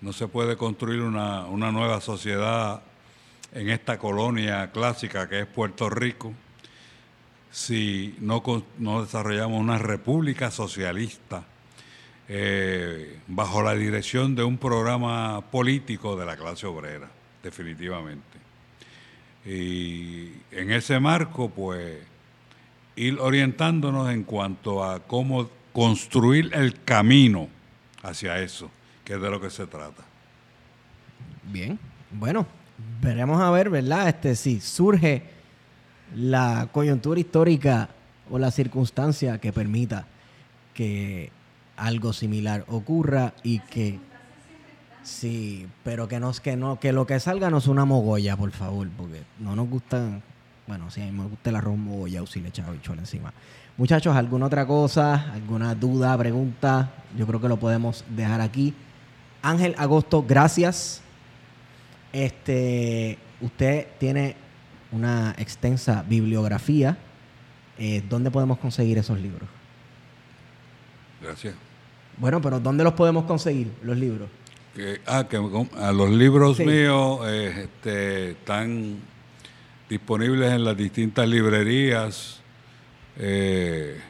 No 0.00 0.12
se 0.12 0.28
puede 0.28 0.56
construir 0.56 1.00
una, 1.00 1.46
una 1.46 1.72
nueva 1.72 2.00
sociedad 2.00 2.82
en 3.52 3.70
esta 3.70 3.98
colonia 3.98 4.70
clásica 4.70 5.28
que 5.28 5.40
es 5.40 5.46
Puerto 5.46 5.88
Rico 5.88 6.34
si 7.54 8.16
no, 8.18 8.42
no 8.78 9.04
desarrollamos 9.04 9.60
una 9.60 9.78
república 9.78 10.50
socialista 10.50 11.44
eh, 12.28 13.20
bajo 13.28 13.62
la 13.62 13.74
dirección 13.74 14.34
de 14.34 14.42
un 14.42 14.58
programa 14.58 15.40
político 15.52 16.16
de 16.16 16.26
la 16.26 16.36
clase 16.36 16.66
obrera, 16.66 17.08
definitivamente. 17.44 18.38
Y 19.46 20.32
en 20.50 20.72
ese 20.72 20.98
marco, 20.98 21.50
pues, 21.50 21.98
ir 22.96 23.18
orientándonos 23.20 24.10
en 24.10 24.24
cuanto 24.24 24.82
a 24.82 25.00
cómo 25.00 25.50
construir 25.72 26.50
el 26.54 26.82
camino 26.82 27.48
hacia 28.02 28.38
eso, 28.40 28.70
que 29.04 29.14
es 29.14 29.20
de 29.20 29.30
lo 29.30 29.40
que 29.40 29.50
se 29.50 29.66
trata. 29.66 30.02
Bien. 31.52 31.78
Bueno, 32.10 32.46
veremos 33.02 33.40
a 33.40 33.50
ver, 33.50 33.68
¿verdad? 33.68 34.08
Este, 34.08 34.34
si 34.34 34.60
surge 34.60 35.22
la 36.14 36.68
coyuntura 36.72 37.20
histórica 37.20 37.90
o 38.30 38.38
la 38.38 38.50
circunstancia 38.50 39.38
que 39.38 39.52
permita 39.52 40.06
que 40.72 41.30
algo 41.76 42.12
similar 42.12 42.64
ocurra 42.68 43.34
y 43.42 43.58
que 43.58 43.98
sí, 45.04 45.68
pero 45.84 46.08
que 46.08 46.18
no 46.18 46.32
que 46.32 46.56
no 46.56 46.80
que 46.80 46.92
lo 46.92 47.06
que 47.06 47.20
salga 47.20 47.50
no 47.50 47.58
es 47.58 47.66
una 47.66 47.84
mogolla, 47.84 48.36
por 48.36 48.50
favor, 48.50 48.88
porque 48.96 49.22
no 49.38 49.54
nos 49.54 49.68
gustan, 49.68 50.22
bueno, 50.66 50.90
sí, 50.90 51.02
a 51.02 51.04
mí 51.04 51.12
me 51.12 51.26
gusta 51.26 51.50
el 51.50 51.56
arroz 51.56 51.76
mogolla 51.76 52.22
o 52.22 52.26
si 52.26 52.40
le 52.40 52.48
echaba 52.48 52.72
bichuela 52.72 53.02
encima. 53.02 53.32
Muchachos, 53.76 54.14
¿alguna 54.16 54.46
otra 54.46 54.66
cosa? 54.66 55.32
¿Alguna 55.32 55.74
duda, 55.74 56.16
pregunta? 56.16 56.92
Yo 57.16 57.26
creo 57.26 57.40
que 57.40 57.48
lo 57.48 57.58
podemos 57.58 58.04
dejar 58.08 58.40
aquí. 58.40 58.72
Ángel 59.42 59.74
Agosto, 59.78 60.24
gracias. 60.26 61.02
Este, 62.12 63.18
usted 63.40 63.88
tiene 63.98 64.36
una 64.92 65.34
extensa 65.38 66.04
bibliografía. 66.08 66.96
Eh, 67.76 68.02
¿Dónde 68.08 68.30
podemos 68.30 68.58
conseguir 68.58 68.96
esos 68.98 69.18
libros? 69.18 69.48
Gracias. 71.20 71.54
Bueno, 72.16 72.40
pero 72.40 72.60
¿dónde 72.60 72.84
los 72.84 72.92
podemos 72.92 73.24
conseguir, 73.24 73.72
los 73.82 73.96
libros? 73.96 74.28
Que, 74.74 75.00
ah, 75.06 75.26
que 75.28 75.36
a 75.36 75.92
los 75.92 76.10
libros 76.10 76.56
Sí. 76.56 76.64
míos 76.64 77.20
eh, 77.26 77.68
este, 77.68 78.30
están 78.32 78.96
disponibles 79.88 80.52
en 80.52 80.64
las 80.64 80.76
distintas 80.76 81.28
librerías. 81.28 82.40
Eh, 83.16 84.00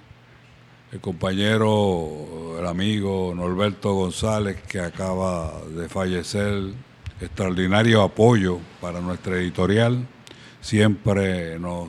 el 0.93 1.01
compañero, 1.01 2.57
el 2.59 2.67
amigo 2.67 3.35
Norberto 3.37 3.93
González, 3.95 4.63
que 4.63 4.81
acaba 4.81 5.53
de 5.77 5.89
fallecer, 5.89 6.73
extraordinario 7.21 8.01
apoyo 8.03 8.59
para 8.81 9.01
nuestra 9.01 9.37
editorial, 9.37 10.07
siempre 10.61 11.59
nos 11.59 11.89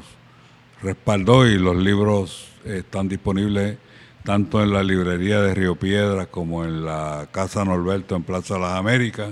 respaldó 0.81 1.47
y 1.47 1.57
los 1.57 1.75
libros 1.77 2.47
están 2.65 3.07
disponibles 3.07 3.77
tanto 4.25 4.63
en 4.63 4.73
la 4.73 4.81
librería 4.81 5.39
de 5.39 5.53
Río 5.53 5.75
Piedras 5.75 6.27
como 6.27 6.65
en 6.65 6.83
la 6.83 7.29
Casa 7.31 7.63
Norberto 7.63 8.15
en 8.15 8.23
Plaza 8.23 8.57
Las 8.57 8.73
Américas. 8.73 9.29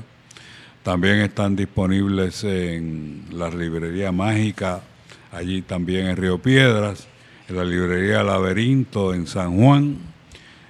También 0.83 1.17
están 1.17 1.55
disponibles 1.55 2.43
en 2.43 3.25
la 3.31 3.49
librería 3.49 4.11
Mágica, 4.11 4.81
allí 5.31 5.63
también 5.63 6.05
en 6.05 6.17
Río 6.17 6.37
Piedras, 6.37 7.07
en 7.49 7.55
la 7.55 7.65
librería 7.65 8.21
Laberinto 8.21 9.15
en 9.15 9.25
San 9.25 9.57
Juan, 9.57 9.97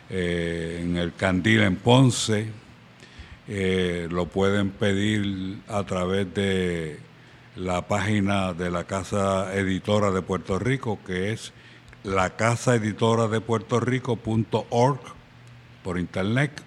eh, 0.10 0.80
en 0.82 0.95
el 0.95 1.14
Candil 1.14 1.61
en 1.61 1.76
Ponce. 1.76 2.48
Eh, 3.50 4.08
lo 4.10 4.27
pueden 4.27 4.69
pedir 4.69 5.58
a 5.68 5.84
través 5.84 6.34
de 6.34 6.98
la 7.58 7.90
página 7.90 8.53
de 8.53 8.72
la 8.72 8.85
Casa 8.85 9.53
Editora 9.53 10.11
de 10.11 10.22
Puerto 10.22 10.60
Rico, 10.60 10.98
que 11.06 11.34
es 11.34 11.52
la 12.04 12.36
casa 12.36 12.76
editora 12.76 13.28
de 13.28 13.40
Puerto 13.40 13.80
Rico.org 13.80 15.00
por 15.84 15.98
internet 15.98 16.62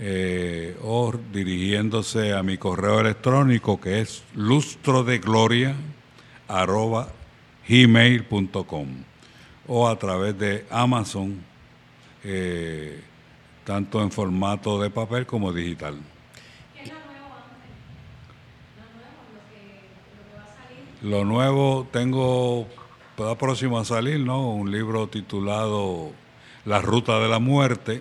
eh, 0.00 0.76
o 0.82 1.12
dirigiéndose 1.32 2.32
a 2.32 2.42
mi 2.42 2.56
correo 2.56 3.00
electrónico 3.00 3.80
que 3.80 4.00
es 4.00 4.22
lustro 4.34 5.04
de 5.04 5.18
gloria 5.18 5.74
arroba 6.46 7.08
gmail.com 7.68 8.88
o 9.66 9.88
a 9.88 9.98
través 9.98 10.38
de 10.38 10.66
Amazon 10.70 11.42
eh, 12.24 13.02
tanto 13.64 14.02
en 14.02 14.10
formato 14.10 14.80
de 14.80 14.88
papel 14.88 15.26
como 15.26 15.52
digital. 15.52 15.98
Lo 21.02 21.24
nuevo 21.24 21.86
tengo 21.92 22.66
está 23.24 23.36
próximo 23.36 23.80
a 23.80 23.84
salir, 23.84 24.20
¿no? 24.20 24.48
Un 24.48 24.70
libro 24.70 25.08
titulado 25.08 26.12
La 26.64 26.80
Ruta 26.80 27.18
de 27.18 27.28
la 27.28 27.40
Muerte, 27.40 28.00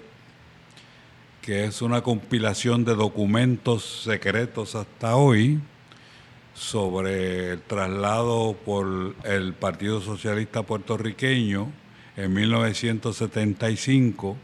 que 1.41 1.65
es 1.65 1.81
una 1.81 2.03
compilación 2.03 2.85
de 2.85 2.93
documentos 2.93 4.03
secretos 4.03 4.75
hasta 4.75 5.15
hoy 5.15 5.59
sobre 6.53 7.53
el 7.53 7.61
traslado 7.61 8.55
por 8.63 9.15
el 9.23 9.55
Partido 9.55 10.01
Socialista 10.01 10.61
puertorriqueño 10.61 11.71
en 12.15 12.33
1975 12.33 14.37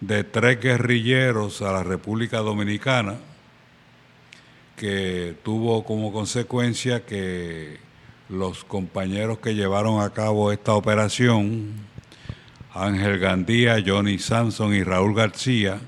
de 0.00 0.24
tres 0.24 0.60
guerrilleros 0.60 1.62
a 1.62 1.70
la 1.70 1.84
República 1.84 2.38
Dominicana, 2.38 3.18
que 4.76 5.36
tuvo 5.44 5.84
como 5.84 6.12
consecuencia 6.12 7.06
que 7.06 7.91
los 8.32 8.64
compañeros 8.64 9.40
que 9.40 9.54
llevaron 9.54 10.00
a 10.00 10.10
cabo 10.10 10.52
esta 10.52 10.72
operación, 10.72 11.72
Ángel 12.72 13.18
Gandía, 13.18 13.76
Johnny 13.86 14.18
Samson 14.18 14.74
y 14.74 14.82
Raúl 14.82 15.14
García, 15.14 15.78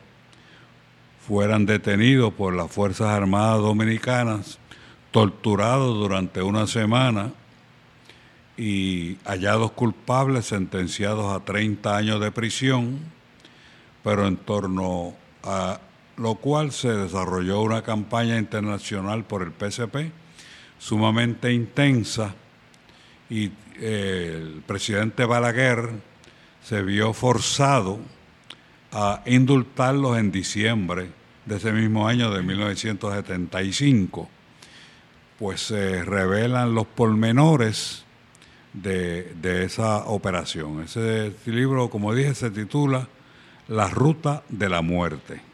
fueran 1.27 1.65
detenidos 1.65 2.35
por 2.35 2.55
las 2.55 2.71
Fuerzas 2.71 3.09
Armadas 3.09 3.61
Dominicanas, 3.61 4.59
torturados 5.11 5.97
durante 5.97 6.43
una 6.43 6.67
semana 6.67 7.33
y 8.59 9.17
hallados 9.25 9.73
culpables, 9.73 10.45
sentenciados 10.45 11.35
a 11.35 11.47
30 11.47 11.97
años 11.97 12.21
de 12.21 12.31
prisión, 12.31 12.99
pero 14.03 14.27
en 14.27 14.37
torno 14.37 15.15
a 15.45 15.81
lo 16.19 16.35
cual 16.35 16.73
se 16.73 16.93
desarrolló 16.93 17.63
una 17.63 17.81
campaña 17.81 18.37
internacional 18.37 19.25
por 19.25 19.43
el 19.43 19.53
PSP 19.53 20.24
sumamente 20.79 21.53
intensa 21.53 22.35
y 23.31 23.51
eh, 23.81 24.41
el 24.41 24.63
presidente 24.67 25.25
Balaguer 25.25 25.91
se 26.63 26.83
vio 26.83 27.13
forzado 27.13 27.99
a 28.93 29.23
indultarlos 29.27 30.19
en 30.19 30.31
diciembre 30.31 31.11
de 31.47 31.57
ese 31.57 31.73
mismo 31.73 32.07
año 32.07 32.31
de 32.31 32.43
1975. 32.43 34.29
Pues 35.39 35.61
se 35.61 36.05
revelan 36.05 36.75
los 36.75 36.87
pormenores 36.87 38.05
de, 38.73 39.35
de 39.41 39.65
esa 39.65 40.05
operación. 40.05 40.83
Ese 40.83 41.33
libro, 41.47 41.91
como 41.91 42.15
dije, 42.15 42.35
se 42.35 42.51
titula 42.51 43.09
La 43.69 43.89
Ruta 43.89 44.45
de 44.49 44.69
la 44.69 44.81
Muerte. 44.81 45.54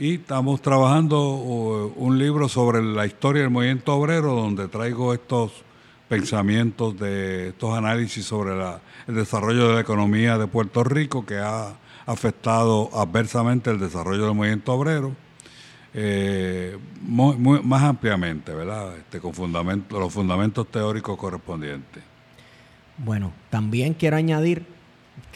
Y 0.00 0.14
estamos 0.14 0.62
trabajando 0.62 1.28
un 1.28 2.18
libro 2.20 2.48
sobre 2.48 2.80
la 2.80 3.04
historia 3.04 3.42
del 3.42 3.50
movimiento 3.50 3.96
obrero, 3.96 4.32
donde 4.32 4.68
traigo 4.68 5.12
estos 5.12 5.50
pensamientos 6.08 6.96
de 7.00 7.48
estos 7.48 7.76
análisis 7.76 8.24
sobre 8.24 8.56
la, 8.56 8.80
el 9.08 9.16
desarrollo 9.16 9.66
de 9.66 9.74
la 9.74 9.80
economía 9.80 10.38
de 10.38 10.46
Puerto 10.46 10.84
Rico 10.84 11.26
que 11.26 11.38
ha 11.38 11.72
afectado 12.06 12.90
adversamente 12.94 13.70
el 13.70 13.80
desarrollo 13.80 14.26
del 14.26 14.36
movimiento 14.36 14.72
obrero, 14.72 15.16
eh, 15.94 16.78
más 17.02 17.82
ampliamente, 17.82 18.54
¿verdad? 18.54 18.96
Este, 18.98 19.18
con 19.18 19.34
fundamento, 19.34 19.98
los 19.98 20.12
fundamentos 20.12 20.68
teóricos 20.68 21.18
correspondientes. 21.18 22.04
Bueno, 22.98 23.32
también 23.50 23.94
quiero 23.94 24.16
añadir 24.16 24.77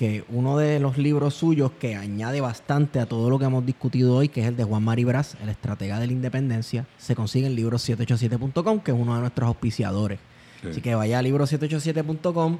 que 0.03 0.25
uno 0.31 0.59
de 0.59 0.81
los 0.81 0.99
libros 0.99 1.33
suyos 1.33 1.71
que 1.79 1.95
añade 1.95 2.41
bastante 2.41 2.99
a 2.99 3.07
todo 3.07 3.31
lo 3.31 3.39
que 3.39 3.45
hemos 3.45 3.65
discutido 3.65 4.17
hoy, 4.17 4.29
que 4.29 4.41
es 4.41 4.49
el 4.49 4.57
de 4.57 4.65
Juan 4.65 4.83
Maribras, 4.83 5.37
el 5.41 5.49
estratega 5.49 6.01
de 6.01 6.09
la 6.09 6.13
independencia, 6.13 6.89
se 6.99 7.15
consigue 7.15 7.47
en 7.47 7.55
libro787.com, 7.55 8.81
que 8.81 8.91
es 8.91 8.97
uno 8.99 9.15
de 9.15 9.21
nuestros 9.21 9.47
auspiciadores. 9.47 10.19
Sí. 10.61 10.69
Así 10.71 10.81
que 10.81 10.97
vaya 10.97 11.21
a 11.21 11.23
libro787.com, 11.23 12.59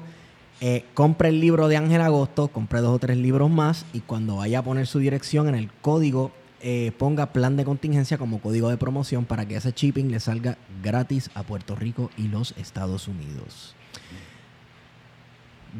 eh, 0.61 0.85
compre 0.93 1.27
el 1.27 1.41
libro 1.41 1.67
de 1.67 1.75
Ángel 1.75 1.99
Agosto, 1.99 2.47
compre 2.47 2.79
dos 2.79 2.95
o 2.95 2.99
tres 2.99 3.17
libros 3.17 3.49
más 3.49 3.85
y 3.91 3.99
cuando 3.99 4.37
vaya 4.37 4.59
a 4.59 4.63
poner 4.63 4.87
su 4.87 4.99
dirección 4.99 5.49
en 5.49 5.55
el 5.55 5.69
código, 5.69 6.31
eh, 6.61 6.93
ponga 6.97 7.33
plan 7.33 7.57
de 7.57 7.65
contingencia 7.65 8.17
como 8.17 8.39
código 8.39 8.69
de 8.69 8.77
promoción 8.77 9.25
para 9.25 9.45
que 9.45 9.57
ese 9.57 9.73
shipping 9.73 10.11
le 10.11 10.21
salga 10.21 10.57
gratis 10.81 11.29
a 11.33 11.43
Puerto 11.43 11.75
Rico 11.75 12.09
y 12.15 12.29
los 12.29 12.53
Estados 12.55 13.09
Unidos. 13.09 13.75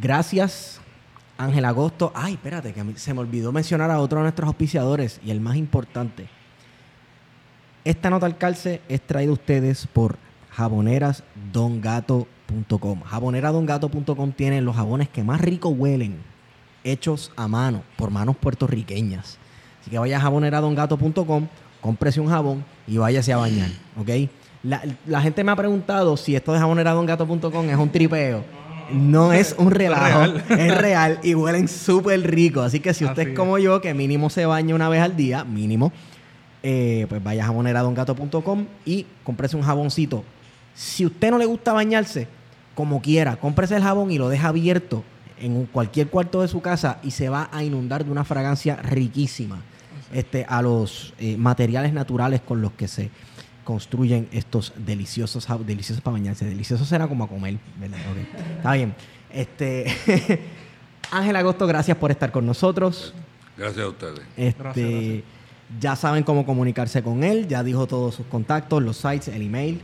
Gracias, 0.02 0.82
Ángel 1.38 1.66
Agosto. 1.66 2.12
Ay, 2.16 2.34
espérate, 2.34 2.74
que 2.74 2.84
se 2.96 3.14
me 3.14 3.20
olvidó 3.20 3.52
mencionar 3.52 3.92
a 3.92 4.00
otro 4.00 4.18
de 4.20 4.24
nuestros 4.24 4.48
auspiciadores 4.48 5.20
y 5.24 5.30
el 5.32 5.42
más 5.42 5.56
importante. 5.56 6.28
Esta 7.84 8.10
nota 8.10 8.26
al 8.26 8.38
calce 8.38 8.82
es 8.88 9.02
traída 9.02 9.32
a 9.32 9.34
ustedes 9.34 9.88
por 9.88 10.18
jabonerasdongato.com. 10.52 13.02
Jaboneradongato.com 13.02 14.32
tiene 14.32 14.62
los 14.62 14.76
jabones 14.76 15.10
que 15.10 15.24
más 15.24 15.42
rico 15.42 15.70
huelen, 15.70 16.18
hechos 16.84 17.32
a 17.36 17.48
mano, 17.48 17.82
por 17.98 18.12
manos 18.12 18.38
puertorriqueñas. 18.38 19.40
Así 19.82 19.90
que 19.92 20.00
vaya 20.00 20.18
a 20.18 20.22
jaboneradongato.com, 20.22 21.48
cómprese 21.82 22.22
un 22.22 22.30
jabón 22.30 22.64
y 22.88 22.98
váyase 22.98 23.34
a 23.34 23.38
bañar, 23.38 23.70
¿ok? 24.00 24.10
La, 24.64 24.82
la 25.06 25.22
gente 25.22 25.44
me 25.44 25.52
ha 25.52 25.58
preguntado 25.58 26.16
si 26.16 26.38
esto 26.38 26.54
de 26.54 26.60
jaboneradongato.com 26.60 27.70
es 27.70 27.76
un 27.76 27.90
tripeo. 27.90 28.63
No 28.92 29.34
es 29.34 29.56
un 29.58 29.72
relajo, 29.72 30.38
es 30.50 30.78
real 30.78 31.20
y 31.24 31.36
huelen 31.36 31.68
súper 31.68 32.22
rico. 32.22 32.62
Así 32.62 32.80
que 32.80 32.94
si 32.94 33.06
usted 33.06 33.22
Así 33.22 33.30
es 33.30 33.34
es. 33.34 33.38
como 33.38 33.58
yo, 33.58 33.82
que 33.82 33.94
mínimo 33.94 34.30
se 34.30 34.46
baña 34.46 34.76
una 34.76 34.90
vez 34.90 35.02
al 35.02 35.16
día, 35.16 35.44
mínimo, 35.44 35.92
eh, 36.62 37.06
pues 37.10 37.24
vaya 37.24 37.44
a 37.44 37.48
jaboneradongato.com 37.48 38.66
y 38.86 39.06
cómprese 39.24 39.56
un 39.56 39.64
jaboncito. 39.64 40.24
Si 40.76 41.06
usted 41.06 41.32
no 41.32 41.38
le 41.38 41.46
gusta 41.46 41.74
bañarse, 41.74 42.28
como 42.76 43.02
quiera, 43.02 43.36
cómprese 43.36 43.76
el 43.76 43.84
jabón 43.84 44.12
y 44.12 44.18
lo 44.18 44.30
deja 44.30 44.48
abierto 44.48 45.04
en 45.40 45.66
cualquier 45.66 46.08
cuarto 46.08 46.42
de 46.42 46.48
su 46.48 46.62
casa 46.62 47.00
y 47.04 47.12
se 47.12 47.30
va 47.30 47.50
a 47.52 47.64
inundar 47.64 48.06
de 48.06 48.12
una 48.12 48.24
fragancia 48.24 48.78
riquísima 48.78 49.62
este, 50.14 50.46
a 50.48 50.62
los 50.62 51.14
eh, 51.20 51.38
materiales 51.38 51.94
naturales 51.94 52.42
con 52.42 52.62
los 52.62 52.72
que 52.72 52.88
se 52.88 53.10
construyen 53.64 54.28
estos 54.32 54.74
deliciosos 54.76 55.48
deliciosos 55.66 56.02
para 56.02 56.14
bañarse. 56.14 56.46
Deliciosos 56.46 56.88
será 56.88 57.08
como 57.08 57.24
a 57.24 57.28
comer, 57.28 57.58
¿verdad? 57.80 58.00
Ok. 58.12 58.58
Está 58.58 58.74
bien. 58.74 58.96
Este, 59.30 59.86
Ángel 61.12 61.36
Agosto, 61.36 61.68
gracias 61.68 61.98
por 61.98 62.12
estar 62.12 62.32
con 62.32 62.46
nosotros. 62.46 63.14
Gracias 63.58 63.86
a 63.86 63.90
ustedes. 63.90 64.22
Este, 64.36 64.64
Gracias, 64.64 64.90
gracias. 64.90 65.24
Ya 65.80 65.96
saben 65.96 66.24
cómo 66.24 66.46
comunicarse 66.46 67.02
con 67.02 67.24
él, 67.24 67.48
ya 67.48 67.64
dijo 67.64 67.88
todos 67.88 68.16
sus 68.16 68.26
contactos, 68.28 68.84
los 68.84 68.98
sites, 68.98 69.30
el 69.30 69.42
email. 69.42 69.82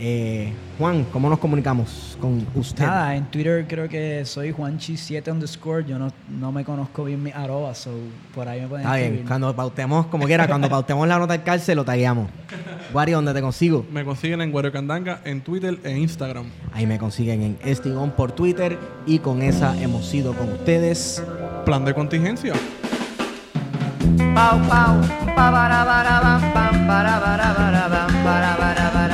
Eh, 0.00 0.52
Juan, 0.78 1.04
¿cómo 1.12 1.28
nos 1.28 1.40
comunicamos 1.40 2.16
con 2.20 2.46
usted? 2.54 2.86
Nada, 2.86 3.16
en 3.16 3.24
Twitter 3.26 3.66
creo 3.66 3.88
que 3.88 4.24
soy 4.24 4.52
Juanchi7 4.52 5.32
underscore. 5.32 5.84
Yo 5.84 5.98
no, 5.98 6.12
no 6.38 6.52
me 6.52 6.64
conozco 6.64 7.04
bien 7.04 7.20
mi 7.20 7.32
arroba, 7.32 7.74
so 7.74 7.90
por 8.32 8.46
ahí 8.46 8.60
me 8.60 8.68
pueden 8.68 8.86
Está 8.86 8.96
bien, 8.96 9.24
cuando 9.26 9.54
pautemos, 9.56 10.06
como 10.06 10.26
quiera, 10.26 10.46
cuando 10.46 10.68
pautemos 10.70 11.08
la 11.08 11.18
nota 11.18 11.32
del 11.32 11.42
cárcel, 11.42 11.76
lo 11.76 11.84
tagueamos. 11.84 12.30
Guari, 12.92 13.12
¿dónde 13.12 13.34
te 13.34 13.40
consigo? 13.40 13.84
Me 13.92 14.04
consiguen 14.04 14.40
en 14.40 14.52
Guario 14.52 14.70
Candanga 14.70 15.20
en 15.24 15.40
Twitter 15.40 15.80
e 15.82 15.98
Instagram. 15.98 16.46
Ahí 16.72 16.86
me 16.86 16.98
consiguen 16.98 17.42
en 17.42 17.58
Estigón 17.64 18.12
por 18.12 18.30
Twitter 18.30 18.78
y 19.04 19.18
con 19.18 19.42
esa 19.42 19.76
hemos 19.82 20.06
sido 20.06 20.32
con 20.34 20.48
ustedes. 20.52 21.22
Plan 21.64 21.84
de 21.84 21.92
contingencia. 21.92 22.54
Pau 24.34 24.60
pau, 24.68 25.00
pa 25.34 25.50
para 25.50 25.84
para 25.84 26.20
para 26.20 26.78
para 26.86 27.20
para 27.20 27.54
para 28.24 28.56
para 28.56 28.90
bara. 28.90 29.07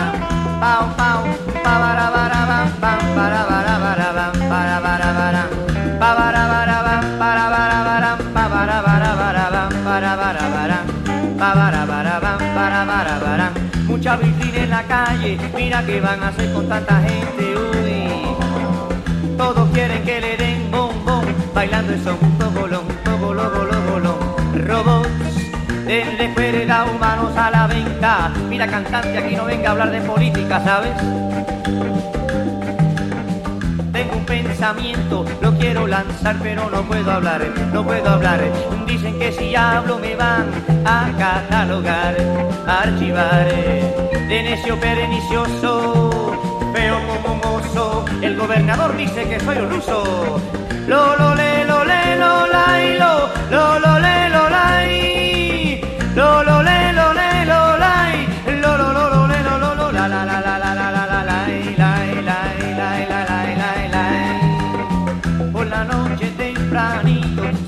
Mucha 13.87 14.17
vitrina 14.17 14.59
en 14.59 14.71
la 14.71 14.83
calle, 14.83 15.39
mira 15.55 15.87
que 15.87 16.01
van 16.01 16.23
a 16.23 16.29
hacer 16.29 16.53
con 16.53 16.69
tanta 16.69 17.01
gente, 17.01 17.55
uy. 17.57 19.37
Todos 19.39 19.71
quieren 19.71 20.03
que 20.05 20.21
le 20.21 20.37
den 20.37 20.71
bombón, 20.71 21.25
bailando 21.55 21.95
eso 21.95 22.19
un 22.21 22.39
togolón, 22.39 22.87
togolo, 23.05 23.51
golo, 23.51 23.83
golón. 23.91 25.04
Denle 25.87 26.33
cuerda 26.33 26.87
humanos 26.87 27.37
a 27.37 27.51
la 27.51 27.67
venta. 27.67 28.33
Mira 28.49 28.67
cantante, 28.67 29.19
aquí 29.19 29.37
no 29.37 29.45
venga 29.45 29.69
a 29.69 29.73
hablar 29.73 29.91
de 29.91 30.01
política, 30.01 30.59
¿sabes? 30.65 30.93
Tengo 33.93 34.17
un 34.17 34.25
pensamiento, 34.25 35.27
lo 35.43 35.53
quiero 35.59 35.87
lanzar, 35.87 36.37
pero 36.43 36.71
no 36.71 36.83
puedo 36.85 37.13
hablar, 37.13 37.43
no 37.73 37.85
puedo 37.85 38.09
hablar. 38.09 38.41
Dicen 38.87 39.19
que 39.19 39.31
si 39.31 39.55
hablo 39.55 39.99
me 39.99 40.17
van 40.17 40.47
a 40.87 41.11
catalogar, 41.19 42.17
a 42.67 42.83
archivar. 42.83 43.47
De 43.47 44.43
necio 44.43 44.81
pernicioso, 44.81 46.33
feo 46.75 46.99
como 47.07 47.37
mozo. 47.37 48.05
El 48.23 48.37
gobernador 48.39 48.97
dice 48.97 49.29
que 49.29 49.39
soy 49.39 49.59
un 49.59 49.71
ruso. 49.71 50.41
Lo 50.89 51.17
lo 51.17 51.35
le 51.35 51.65
lo 51.67 51.85
le 51.85 52.17
lo 52.17 52.47
la 52.47 52.83
y 52.83 52.99
lo 52.99 53.29
lo 53.51 53.79
lo 53.79 53.99
le 53.99 54.34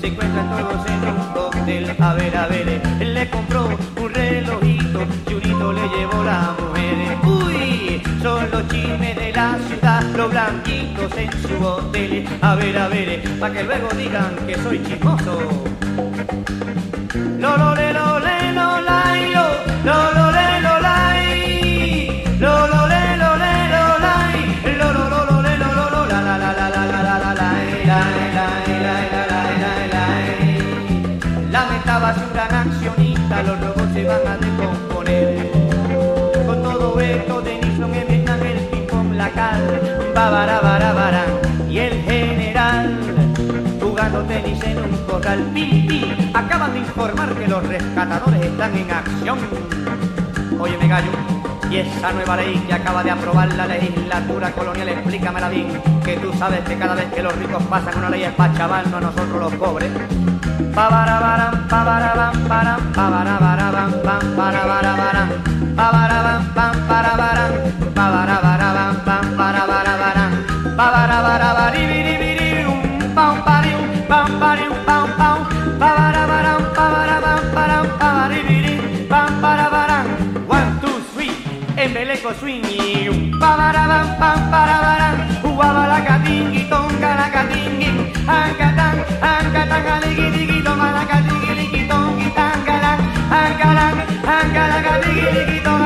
encuentran 0.07 0.49
todos 0.57 0.85
en 0.87 1.09
un 1.09 1.33
cóctel. 1.33 1.95
A 1.99 2.13
ver, 2.13 2.37
a 2.37 2.47
ver, 2.47 2.81
él 2.99 3.13
le 3.13 3.29
compró 3.29 3.67
un 3.99 4.13
relojito 4.13 5.05
y 5.29 5.33
unito 5.33 5.73
le 5.73 5.87
llevó 5.89 6.23
la 6.23 6.55
mujer. 6.59 7.17
Uy, 7.23 8.01
son 8.21 8.49
los 8.51 8.67
chismes 8.69 9.15
de 9.15 9.33
la 9.33 9.57
ciudad, 9.67 10.03
los 10.15 10.29
blanquitos 10.29 11.11
en 11.17 11.31
su 11.41 11.63
hotel. 11.63 12.25
A 12.41 12.55
ver, 12.55 12.77
a 12.77 12.87
ver, 12.87 13.21
para 13.39 13.53
que 13.53 13.63
luego 13.63 13.87
digan 13.97 14.35
que 14.47 14.55
soy 14.55 14.83
chismoso. 14.83 15.63
Lo 17.39 17.57
lo 17.57 17.75
lo 17.75 17.93
lo 17.93 18.19
lo 18.19 18.81
lo 19.83 20.13
lo 20.13 20.36
van 34.07 34.25
a 34.25 34.37
descomponer. 34.37 35.51
Con 36.45 36.63
todo 36.63 36.99
esto 36.99 37.41
de 37.41 37.59
Nixon 37.61 37.93
en 37.93 38.07
Vietnam, 38.07 38.39
el 38.41 38.59
ping 38.69 38.87
pong, 38.87 39.13
la 39.13 39.29
cal, 39.31 39.61
y 41.69 41.77
el 41.77 42.01
general 42.03 42.97
jugando 43.81 44.21
tenis 44.23 44.63
en 44.63 44.77
un 44.79 44.97
corral. 45.05 45.39
Pi, 45.53 45.85
pi, 45.87 46.31
acaban 46.33 46.73
de 46.73 46.79
informar 46.79 47.35
que 47.35 47.47
los 47.47 47.67
rescatadores 47.67 48.41
están 48.41 48.77
en 48.77 48.91
acción. 48.91 49.39
Oye, 50.59 50.77
me 50.77 50.87
gallo, 50.87 51.11
y 51.69 51.77
esa 51.77 52.13
nueva 52.13 52.37
ley 52.37 52.57
que 52.65 52.73
acaba 52.73 53.03
de 53.03 53.11
aprobar 53.11 53.53
la 53.53 53.67
legislatura 53.67 54.51
colonial, 54.51 54.89
explícamela 54.89 55.49
bien, 55.49 55.81
que 56.03 56.17
tú 56.17 56.31
sabes 56.33 56.61
que 56.61 56.77
cada 56.77 56.95
vez 56.95 57.13
que 57.13 57.21
los 57.21 57.35
ricos 57.35 57.61
pasan 57.63 57.97
una 57.97 58.09
ley 58.09 58.23
es 58.23 58.31
para 58.31 58.53
chaval, 58.55 58.89
no 58.89 58.97
a 58.97 59.01
nosotros 59.01 59.39
los 59.39 59.53
pobres. 59.55 59.91
Embeleco 81.87 82.33
swingy, 82.33 83.31
pabarabam, 83.39 84.17
pam, 84.19 84.49
parabaram, 84.51 85.17
uabalacatingui, 85.43 86.67
tonga, 86.67 87.15
lacatingui, 87.15 88.11
ancatán, 88.27 89.05
ancatán, 89.21 89.87
alegui, 89.95 90.56
toma 95.07 95.23
la 95.23 95.33
catingui 95.33 95.76